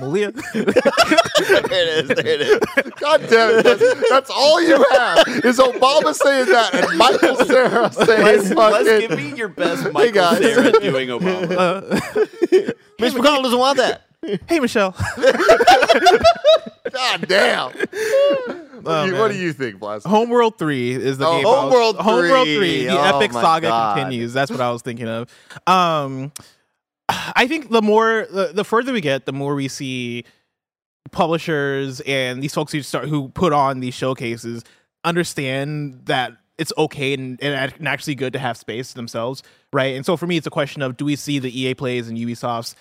Malia. 0.00 0.32
there 0.52 0.64
it 0.66 1.88
is. 1.88 2.08
There 2.08 2.26
it 2.26 2.40
is. 2.40 2.58
God 2.98 3.20
damn 3.30 3.58
it. 3.58 3.62
That's, 3.62 4.10
that's 4.10 4.30
all 4.30 4.60
you 4.60 4.84
have 4.90 5.28
is 5.44 5.58
Obama 5.60 6.12
saying 6.12 6.46
that 6.46 6.74
and 6.74 6.98
Michael 6.98 7.36
Cera 7.36 7.92
saying 7.92 8.22
Let's, 8.24 8.50
let's 8.50 9.06
give 9.06 9.16
me 9.16 9.32
your 9.36 9.46
best 9.46 9.92
Michael 9.92 10.12
guys. 10.12 10.38
Cera 10.38 10.72
doing 10.72 11.08
Obama. 11.08 11.88
Mitch 12.98 13.14
McConnell 13.14 13.44
doesn't 13.44 13.58
want 13.60 13.76
that. 13.78 14.02
hey, 14.48 14.58
Michelle. 14.58 14.90
God 16.92 17.28
damn. 17.28 17.72
What, 18.84 19.04
do 19.06 19.12
you, 19.12 19.18
what 19.18 19.30
do 19.32 19.36
you 19.38 19.52
think, 19.52 19.78
Bless? 19.80 20.04
Homeworld 20.04 20.58
3 20.58 20.92
is 20.92 21.18
the 21.18 21.26
Oh, 21.26 21.36
game. 21.36 21.44
Was- 21.44 21.56
Homeworld 21.60 21.96
Homeworld 21.96 22.46
3. 22.46 22.56
3. 22.56 22.84
The 22.86 22.98
Oh 22.98 23.16
epic 23.16 23.32
saga 23.32 23.68
God. 23.68 23.96
continues. 23.98 24.32
That's 24.32 24.50
what 24.50 24.60
I 24.60 24.70
was 24.70 24.82
thinking 24.82 25.08
of. 25.08 25.28
Um, 25.66 26.32
I 27.08 27.46
think 27.48 27.70
the 27.70 27.82
more, 27.82 28.26
the, 28.30 28.52
the 28.54 28.64
further 28.64 28.92
we 28.92 29.00
get, 29.00 29.26
the 29.26 29.32
more 29.32 29.54
we 29.54 29.68
see 29.68 30.24
publishers 31.12 32.00
and 32.02 32.42
these 32.42 32.54
folks 32.54 32.72
who 32.72 32.82
start 32.82 33.08
who 33.08 33.28
put 33.30 33.52
on 33.52 33.80
these 33.80 33.94
showcases 33.94 34.62
understand 35.04 36.02
that 36.04 36.32
it's 36.58 36.72
okay 36.76 37.14
and, 37.14 37.42
and 37.42 37.72
and 37.78 37.88
actually 37.88 38.14
good 38.14 38.32
to 38.34 38.38
have 38.38 38.56
space 38.56 38.92
themselves, 38.92 39.42
right? 39.72 39.96
And 39.96 40.04
so 40.06 40.16
for 40.16 40.26
me, 40.26 40.36
it's 40.36 40.46
a 40.46 40.50
question 40.50 40.82
of 40.82 40.96
do 40.96 41.04
we 41.04 41.16
see 41.16 41.38
the 41.38 41.50
EA 41.58 41.74
plays 41.74 42.08
and 42.08 42.16
Ubisoft's 42.18 42.76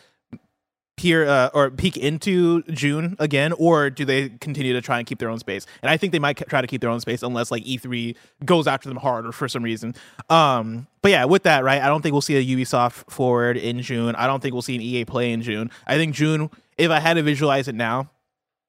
peer 1.00 1.26
uh, 1.26 1.50
or 1.54 1.72
peek 1.72 1.96
into 1.96 2.62
June 2.64 3.16
again, 3.20 3.54
or 3.54 3.90
do 3.90 4.04
they 4.04 4.28
continue 4.42 4.74
to 4.74 4.82
try 4.82 4.98
and 4.98 5.08
keep 5.08 5.18
their 5.18 5.30
own 5.30 5.40
space? 5.40 5.66
And 5.82 5.90
I 5.90 5.96
think 5.96 6.12
they 6.12 6.20
might 6.20 6.36
try 6.50 6.60
to 6.60 6.68
keep 6.68 6.82
their 6.82 6.90
own 6.90 7.00
space 7.00 7.24
unless 7.24 7.52
like 7.52 7.64
E3 7.64 8.18
goes 8.44 8.68
after 8.68 8.90
them 8.90 8.98
hard 8.98 9.26
or 9.26 9.32
for 9.32 9.48
some 9.48 9.64
reason. 9.64 9.96
Um, 10.30 10.88
but 11.02 11.12
yeah, 11.12 11.24
with 11.24 11.44
that, 11.44 11.64
right? 11.64 11.82
I 11.82 11.88
don't 11.88 12.02
think 12.02 12.12
we'll 12.12 12.22
see 12.22 12.36
a 12.36 12.44
Ubisoft 12.58 13.10
forward 13.10 13.56
in 13.56 13.82
June. 13.82 14.14
I 14.16 14.28
don't 14.28 14.42
think 14.42 14.52
we'll 14.52 14.62
see 14.62 14.76
an 14.76 14.82
EA 14.82 15.06
play 15.06 15.32
in 15.32 15.42
June. 15.42 15.72
I 15.88 15.96
think 15.96 16.14
June, 16.14 16.50
if 16.78 16.92
I 16.92 17.00
had 17.00 17.14
to 17.14 17.24
visualize 17.24 17.70
it 17.70 17.76
now, 17.76 18.10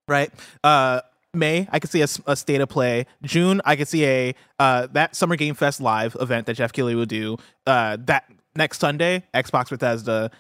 right? 0.07 0.31
Uh, 0.62 1.01
May, 1.35 1.66
I 1.73 1.81
could 1.81 1.90
see 1.90 2.02
a 2.02 2.36
state 2.36 2.61
of 2.61 2.69
play. 2.69 3.07
June, 3.23 3.61
I 3.65 3.74
could 3.74 3.89
see 3.89 4.05
a 4.05 4.35
uh, 4.61 4.86
that 4.93 5.16
Summer 5.16 5.35
Game 5.35 5.57
Fest 5.57 5.81
live 5.81 6.16
event 6.20 6.47
that 6.47 6.55
Geoff 6.55 6.73
Keighley 6.73 6.94
would 6.94 7.09
do. 7.09 7.39
Uh, 7.66 7.97
that 8.02 8.24
next 8.55 8.78
Sunday, 8.78 9.24
Xbox 9.35 9.70
Bethesda, 9.70 10.31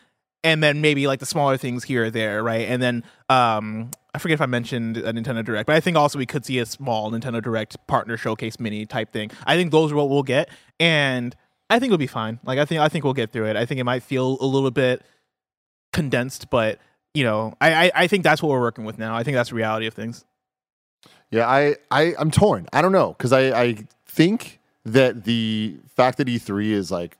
and 0.42 0.62
then 0.62 0.80
maybe 0.80 1.06
like 1.06 1.20
the 1.20 1.26
smaller 1.26 1.56
things 1.56 1.84
here 1.84 2.04
or 2.04 2.10
there, 2.10 2.42
right? 2.42 2.68
And 2.68 2.82
then 2.82 3.04
um, 3.28 3.90
I 4.14 4.18
forget 4.18 4.34
if 4.34 4.40
I 4.40 4.46
mentioned 4.46 4.96
a 4.96 5.12
Nintendo 5.12 5.44
Direct, 5.44 5.66
but 5.66 5.76
I 5.76 5.80
think 5.80 5.96
also 5.96 6.18
we 6.18 6.26
could 6.26 6.44
see 6.44 6.58
a 6.58 6.66
small 6.66 7.10
Nintendo 7.10 7.42
Direct 7.42 7.76
partner 7.86 8.16
showcase 8.16 8.58
mini 8.58 8.86
type 8.86 9.12
thing. 9.12 9.30
I 9.46 9.56
think 9.56 9.70
those 9.70 9.92
are 9.92 9.96
what 9.96 10.08
we'll 10.08 10.22
get, 10.22 10.48
and 10.78 11.34
I 11.68 11.78
think 11.78 11.90
it'll 11.90 11.98
be 11.98 12.06
fine. 12.06 12.40
Like 12.44 12.58
I 12.58 12.64
think 12.64 12.80
I 12.80 12.88
think 12.88 13.04
we'll 13.04 13.14
get 13.14 13.30
through 13.30 13.46
it. 13.46 13.56
I 13.56 13.66
think 13.66 13.80
it 13.80 13.84
might 13.84 14.02
feel 14.02 14.38
a 14.40 14.46
little 14.46 14.70
bit 14.70 15.02
condensed, 15.92 16.50
but 16.50 16.78
you 17.14 17.24
know, 17.24 17.54
I 17.60 17.86
I, 17.86 17.92
I 17.94 18.06
think 18.06 18.24
that's 18.24 18.42
what 18.42 18.50
we're 18.50 18.60
working 18.60 18.84
with 18.84 18.98
now. 18.98 19.14
I 19.14 19.22
think 19.22 19.34
that's 19.34 19.50
the 19.50 19.56
reality 19.56 19.86
of 19.86 19.94
things. 19.94 20.24
Yeah, 21.30 21.48
I, 21.48 21.76
I 21.90 22.14
I'm 22.18 22.30
torn. 22.30 22.66
I 22.72 22.82
don't 22.82 22.92
know 22.92 23.14
because 23.16 23.32
I 23.32 23.60
I 23.60 23.76
think 24.06 24.58
that 24.84 25.24
the 25.24 25.76
fact 25.94 26.18
that 26.18 26.26
E3 26.26 26.70
is 26.70 26.90
like 26.90 27.16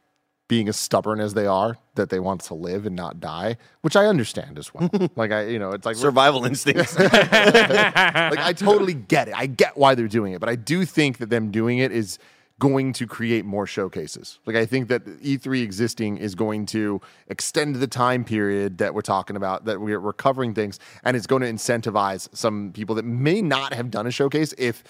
being 0.50 0.68
as 0.68 0.76
stubborn 0.76 1.20
as 1.20 1.34
they 1.34 1.46
are, 1.46 1.78
that 1.94 2.10
they 2.10 2.18
want 2.18 2.40
to 2.40 2.54
live 2.54 2.84
and 2.84 2.96
not 2.96 3.20
die, 3.20 3.56
which 3.82 3.94
I 3.94 4.06
understand 4.06 4.58
as 4.58 4.74
well. 4.74 4.90
like 5.16 5.30
I, 5.30 5.46
you 5.46 5.60
know, 5.60 5.70
it's 5.70 5.86
like 5.86 5.94
Survival 5.94 6.44
instincts. 6.44 6.98
like 6.98 7.12
I 7.14 8.52
totally 8.56 8.94
get 8.94 9.28
it. 9.28 9.34
I 9.36 9.46
get 9.46 9.76
why 9.76 9.94
they're 9.94 10.08
doing 10.08 10.32
it, 10.32 10.40
but 10.40 10.48
I 10.48 10.56
do 10.56 10.84
think 10.84 11.18
that 11.18 11.30
them 11.30 11.52
doing 11.52 11.78
it 11.78 11.92
is 11.92 12.18
going 12.58 12.92
to 12.94 13.06
create 13.06 13.44
more 13.44 13.64
showcases. 13.64 14.40
Like 14.44 14.56
I 14.56 14.66
think 14.66 14.88
that 14.88 15.04
E3 15.04 15.62
existing 15.62 16.16
is 16.16 16.34
going 16.34 16.66
to 16.66 17.00
extend 17.28 17.76
the 17.76 17.86
time 17.86 18.24
period 18.24 18.78
that 18.78 18.92
we're 18.92 19.02
talking 19.02 19.36
about 19.36 19.66
that 19.66 19.80
we're, 19.80 20.00
we're 20.00 20.12
covering 20.12 20.52
things 20.52 20.80
and 21.04 21.16
it's 21.16 21.28
going 21.28 21.42
to 21.42 21.48
incentivize 21.48 22.28
some 22.36 22.72
people 22.72 22.96
that 22.96 23.04
may 23.04 23.40
not 23.40 23.72
have 23.72 23.88
done 23.88 24.04
a 24.08 24.10
showcase 24.10 24.52
if 24.58 24.82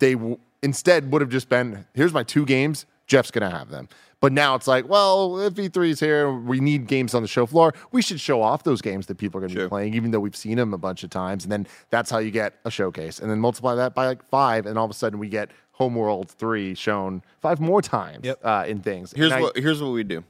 they 0.00 0.12
w- 0.12 0.38
instead 0.62 1.10
would 1.10 1.22
have 1.22 1.30
just 1.30 1.48
been 1.48 1.86
here's 1.94 2.12
my 2.12 2.22
two 2.22 2.44
games, 2.44 2.84
Geoff's 3.06 3.30
going 3.30 3.50
to 3.50 3.56
have 3.56 3.70
them. 3.70 3.88
But 4.22 4.32
now 4.32 4.54
it's 4.54 4.68
like, 4.68 4.88
well, 4.88 5.40
if 5.40 5.54
E3 5.54 5.90
is 5.90 5.98
here, 6.00 6.32
we 6.32 6.60
need 6.60 6.86
games 6.86 7.12
on 7.12 7.22
the 7.22 7.28
show 7.28 7.44
floor. 7.44 7.74
We 7.90 8.00
should 8.02 8.20
show 8.20 8.40
off 8.40 8.62
those 8.62 8.80
games 8.80 9.06
that 9.08 9.18
people 9.18 9.38
are 9.38 9.40
going 9.40 9.48
to 9.50 9.54
Sure. 9.56 9.66
be 9.66 9.68
playing, 9.68 9.94
even 9.94 10.12
though 10.12 10.20
we've 10.20 10.36
seen 10.36 10.58
them 10.58 10.72
a 10.72 10.78
bunch 10.78 11.02
of 11.02 11.10
times. 11.10 11.42
And 11.44 11.50
then 11.50 11.66
that's 11.90 12.08
how 12.08 12.18
you 12.18 12.30
get 12.30 12.54
a 12.64 12.70
showcase. 12.70 13.18
And 13.18 13.28
then 13.28 13.40
multiply 13.40 13.74
that 13.74 13.94
by 13.96 14.06
like 14.06 14.22
five, 14.30 14.64
and 14.64 14.78
all 14.78 14.84
of 14.84 14.92
a 14.92 14.94
sudden 14.94 15.18
we 15.18 15.28
get 15.28 15.50
Homeworld 15.72 16.30
3 16.30 16.74
shown 16.76 17.22
five 17.40 17.58
more 17.58 17.82
times 17.82 18.20
Yep. 18.24 18.38
uh, 18.44 18.64
in 18.68 18.80
things. 18.80 19.12
Here's 19.16 19.32
I- 19.32 19.40
what 19.40 19.56
here's 19.56 19.82
what 19.82 19.90
we 19.90 20.04
do. 20.04 20.22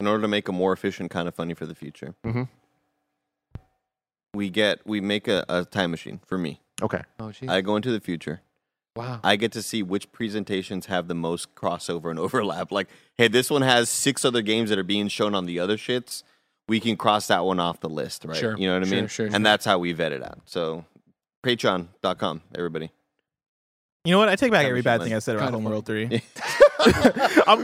In 0.00 0.06
order 0.06 0.20
to 0.20 0.28
make 0.28 0.46
a 0.46 0.52
more 0.52 0.74
efficient 0.74 1.10
kind 1.10 1.26
of 1.28 1.34
funny 1.34 1.54
for 1.54 1.64
the 1.64 1.74
future, 1.74 2.14
Mhm. 2.26 2.48
we 4.34 4.50
get 4.50 4.86
we 4.86 5.00
make 5.00 5.26
a, 5.28 5.46
a 5.48 5.64
time 5.64 5.90
machine 5.90 6.20
for 6.26 6.36
me. 6.36 6.60
Okay. 6.82 7.02
Oh, 7.18 7.32
geez. 7.32 7.48
I 7.48 7.62
go 7.62 7.74
into 7.76 7.90
the 7.90 8.00
future. 8.00 8.42
Wow. 8.98 9.20
I 9.22 9.36
get 9.36 9.52
to 9.52 9.62
see 9.62 9.82
which 9.82 10.10
presentations 10.12 10.86
have 10.86 11.08
the 11.08 11.14
most 11.14 11.54
crossover 11.54 12.10
and 12.10 12.18
overlap. 12.18 12.72
Like, 12.72 12.88
hey, 13.16 13.28
this 13.28 13.50
one 13.50 13.62
has 13.62 13.88
six 13.88 14.24
other 14.24 14.42
games 14.42 14.70
that 14.70 14.78
are 14.78 14.82
being 14.84 15.08
shown 15.08 15.34
on 15.34 15.46
the 15.46 15.58
other 15.60 15.76
shits. 15.76 16.22
We 16.68 16.80
can 16.80 16.96
cross 16.96 17.28
that 17.28 17.44
one 17.44 17.60
off 17.60 17.80
the 17.80 17.88
list, 17.88 18.24
right? 18.26 18.36
Sure, 18.36 18.56
You 18.58 18.68
know 18.68 18.74
what 18.74 18.82
I 18.82 18.86
sure, 18.86 18.96
mean? 18.98 19.06
sure, 19.08 19.26
and 19.26 19.34
sure. 19.36 19.42
that's 19.42 19.64
how 19.64 19.78
we 19.78 19.92
vet 19.92 20.12
it 20.12 20.22
out. 20.22 20.40
So, 20.44 20.84
patreon.com, 21.42 22.42
everybody. 22.54 22.90
You 24.04 24.12
know 24.12 24.18
what? 24.18 24.28
I 24.28 24.36
take 24.36 24.52
back 24.52 24.66
every 24.66 24.82
bad 24.82 25.02
thing 25.02 25.14
I 25.14 25.18
said 25.18 25.36
about 25.36 25.46
Kinda 25.46 25.58
Homeworld 25.58 25.86
Three. 25.86 26.22
Yeah. 26.86 27.40
I'm, 27.46 27.58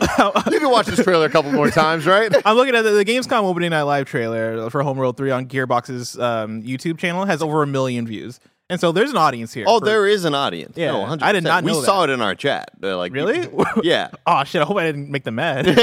You 0.52 0.58
can 0.58 0.70
watch 0.70 0.86
this 0.86 1.02
trailer 1.02 1.26
a 1.26 1.30
couple 1.30 1.52
more 1.52 1.70
times, 1.70 2.04
right? 2.04 2.32
I'm 2.44 2.56
looking 2.56 2.74
at 2.74 2.82
the, 2.82 2.90
the 2.90 3.04
Gamescom 3.04 3.44
opening 3.44 3.70
night 3.70 3.82
live 3.82 4.06
trailer 4.06 4.68
for 4.70 4.82
Homeworld 4.82 5.16
3 5.16 5.30
on 5.30 5.46
Gearbox's 5.46 6.18
um, 6.18 6.62
YouTube 6.64 6.98
channel 6.98 7.24
has 7.24 7.40
over 7.40 7.62
a 7.62 7.66
million 7.66 8.06
views, 8.08 8.40
and 8.70 8.80
so 8.80 8.92
there's 8.92 9.10
an 9.10 9.16
audience 9.16 9.52
here. 9.52 9.64
Oh, 9.68 9.78
for- 9.78 9.84
there 9.84 10.06
is 10.06 10.24
an 10.24 10.34
audience. 10.34 10.76
Yeah, 10.76 10.92
no, 10.92 11.04
100%. 11.04 11.22
I 11.22 11.32
did 11.32 11.44
not 11.44 11.64
We 11.64 11.72
know 11.72 11.82
saw 11.82 12.04
it 12.04 12.10
in 12.10 12.20
our 12.20 12.34
chat. 12.34 12.70
They're 12.78 12.96
like, 12.96 13.12
Really? 13.12 13.48
yeah. 13.82 14.08
Oh 14.26 14.42
shit! 14.44 14.62
I 14.62 14.64
hope 14.64 14.76
I 14.78 14.84
didn't 14.84 15.10
make 15.10 15.24
them 15.24 15.34
mad. 15.36 15.66
I 15.68 15.74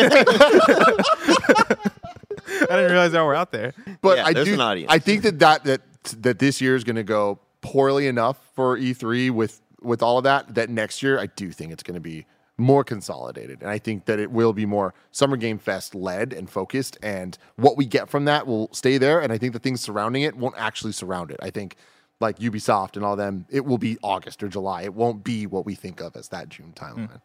didn't 2.76 2.92
realize 2.92 3.12
they 3.12 3.20
were 3.20 3.36
out 3.36 3.52
there. 3.52 3.74
But 4.02 4.18
Yeah, 4.18 4.26
I 4.26 4.34
there's 4.34 4.48
do. 4.48 4.54
an 4.56 4.62
audience. 4.62 4.92
I 4.92 5.00
think 5.00 5.24
that 5.24 5.40
that 5.40 5.64
that 5.66 5.82
that 6.22 6.40
this 6.40 6.62
year 6.62 6.76
is 6.76 6.84
going 6.84 6.96
to 6.96 7.04
go 7.04 7.40
poorly 7.62 8.08
enough 8.08 8.38
for 8.56 8.78
E3 8.78 9.32
with 9.32 9.62
with 9.82 10.02
all 10.04 10.18
of 10.18 10.24
that. 10.26 10.56
That 10.56 10.70
next 10.70 11.02
year, 11.04 11.20
I 11.20 11.28
do 11.28 11.52
think 11.52 11.72
it's 11.72 11.84
going 11.84 11.96
to 11.96 12.02
be 12.02 12.26
more 12.58 12.84
consolidated, 12.84 13.62
and 13.62 13.70
I 13.72 13.78
think 13.80 14.06
that 14.06 14.20
it 14.20 14.32
will 14.32 14.54
be 14.54 14.66
more 14.66 14.94
Summer 15.12 15.38
Game 15.38 15.58
Fest 15.58 15.96
led 15.96 16.34
and 16.34 16.50
focused. 16.50 16.98
And 17.02 17.38
what 17.56 17.78
we 17.78 17.86
get 17.86 18.10
from 18.10 18.26
that 18.26 18.46
will 18.48 18.70
stay 18.74 18.98
there. 18.98 19.20
And 19.20 19.32
I 19.34 19.38
think 19.38 19.54
the 19.54 19.60
things 19.60 19.82
surrounding 19.82 20.24
it 20.24 20.36
won't 20.36 20.56
actually 20.58 20.92
surround 20.94 21.32
it. 21.32 21.38
I 21.42 21.50
think. 21.50 21.76
Like 22.22 22.40
Ubisoft 22.40 22.96
and 22.96 23.04
all 23.04 23.16
them, 23.16 23.46
it 23.50 23.66
will 23.66 23.78
be 23.78 23.98
August 24.04 24.44
or 24.44 24.48
July. 24.48 24.84
It 24.84 24.94
won't 24.94 25.24
be 25.24 25.48
what 25.48 25.66
we 25.66 25.76
think 25.76 26.00
of 26.02 26.16
as 26.16 26.30
that 26.30 26.50
June 26.50 26.74
hmm. 26.78 26.86
timeline. 26.86 27.22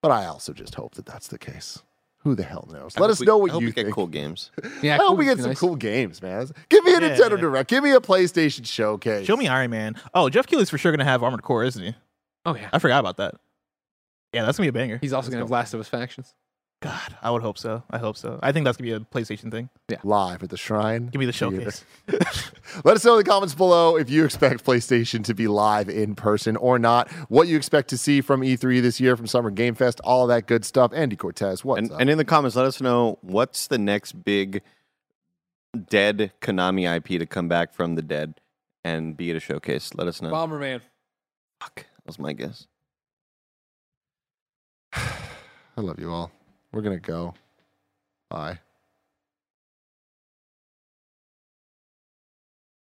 But 0.00 0.10
I 0.10 0.26
also 0.26 0.52
just 0.52 0.74
hope 0.74 0.94
that 0.94 1.06
that's 1.06 1.28
the 1.28 1.38
case. 1.38 1.82
Who 2.24 2.34
the 2.36 2.44
hell 2.44 2.68
knows? 2.72 2.96
I 2.96 3.00
Let 3.00 3.10
us 3.10 3.20
we- 3.20 3.26
know 3.26 3.38
I 3.38 3.42
what 3.42 3.50
hope 3.50 3.60
you 3.62 3.68
we 3.68 3.72
get 3.72 3.84
think. 3.84 3.94
cool 3.94 4.06
games. 4.06 4.50
Yeah, 4.82 4.94
I 4.94 4.98
hope 4.98 5.18
we 5.18 5.24
get 5.24 5.38
some 5.38 5.48
nice. 5.48 5.58
cool 5.58 5.76
games, 5.76 6.22
man. 6.22 6.48
Give 6.68 6.84
me 6.84 6.92
a 6.94 7.00
Yeah, 7.00 7.10
Nintendo 7.10 7.30
yeah. 7.32 7.36
Direct. 7.36 7.70
Give 7.70 7.84
me 7.84 7.92
a 7.92 8.00
PlayStation 8.00 8.66
Showcase. 8.66 9.26
Show 9.26 9.36
me 9.36 9.48
Iron 9.48 9.70
Man. 9.70 9.96
Oh, 10.14 10.28
Geoff 10.28 10.46
Keighley's 10.46 10.70
for 10.70 10.78
sure 10.78 10.92
gonna 10.92 11.04
have 11.04 11.22
Armored 11.22 11.42
Core, 11.42 11.64
isn't 11.64 11.82
he? 11.82 11.94
Oh 12.46 12.56
yeah. 12.56 12.68
I 12.72 12.78
forgot 12.78 13.00
about 13.00 13.16
that. 13.18 13.34
Yeah, 14.32 14.44
that's 14.44 14.56
gonna 14.56 14.66
be 14.66 14.70
a 14.70 14.72
banger. 14.72 14.98
He's 15.00 15.12
also 15.12 15.30
gonna 15.30 15.42
have 15.42 15.50
Last 15.50 15.74
of 15.74 15.80
Us 15.80 15.88
factions. 15.88 16.34
God, 16.82 17.16
I 17.22 17.30
would 17.30 17.42
hope 17.42 17.58
so. 17.58 17.84
I 17.90 17.98
hope 17.98 18.16
so. 18.16 18.40
I 18.42 18.50
think 18.50 18.64
that's 18.64 18.76
gonna 18.76 18.90
be 18.90 18.92
a 18.92 19.00
PlayStation 19.00 19.50
thing. 19.52 19.70
Yeah. 19.88 19.98
Live 20.02 20.42
at 20.42 20.50
the 20.50 20.56
Shrine. 20.56 21.06
Give 21.06 21.20
me 21.20 21.26
the 21.26 21.32
Theater. 21.32 21.70
showcase. 21.70 21.84
Let 22.84 22.96
us 22.96 23.04
know 23.04 23.12
in 23.12 23.18
the 23.24 23.30
comments 23.30 23.54
below 23.54 23.96
if 23.96 24.10
you 24.10 24.24
expect 24.24 24.64
PlayStation 24.64 25.24
to 25.24 25.32
be 25.34 25.46
live 25.46 25.88
in 25.88 26.16
person 26.16 26.56
or 26.56 26.80
not. 26.80 27.08
What 27.30 27.46
you 27.46 27.56
expect 27.56 27.88
to 27.90 27.96
see 27.98 28.20
from 28.20 28.40
E3 28.40 28.82
this 28.82 28.98
year, 29.00 29.16
from 29.16 29.28
Summer 29.28 29.50
Game 29.50 29.74
Fest, 29.76 30.00
all 30.02 30.26
that 30.26 30.46
good 30.48 30.64
stuff. 30.64 30.92
Andy 30.92 31.14
Cortez, 31.14 31.64
what's 31.64 31.78
And, 31.78 31.92
up? 31.92 32.00
and 32.00 32.10
in 32.10 32.18
the 32.18 32.24
comments, 32.24 32.56
let 32.56 32.66
us 32.66 32.80
know 32.80 33.18
what's 33.22 33.68
the 33.68 33.78
next 33.78 34.24
big 34.24 34.62
dead 35.88 36.32
Konami 36.40 36.92
IP 36.96 37.18
to 37.20 37.26
come 37.26 37.46
back 37.46 37.72
from 37.72 37.94
the 37.94 38.02
dead 38.02 38.40
and 38.82 39.16
be 39.16 39.30
at 39.30 39.36
a 39.36 39.40
showcase? 39.40 39.94
Let 39.94 40.08
us 40.08 40.20
know. 40.20 40.32
Bomberman. 40.32 40.80
Fuck, 41.60 41.76
that 41.76 42.06
was 42.06 42.18
my 42.18 42.32
guess. 42.32 42.66
I 44.94 45.80
love 45.80 46.00
you 46.00 46.10
all. 46.10 46.32
We're 46.72 46.82
gonna 46.82 46.98
go. 46.98 47.34
Bye. 48.30 48.58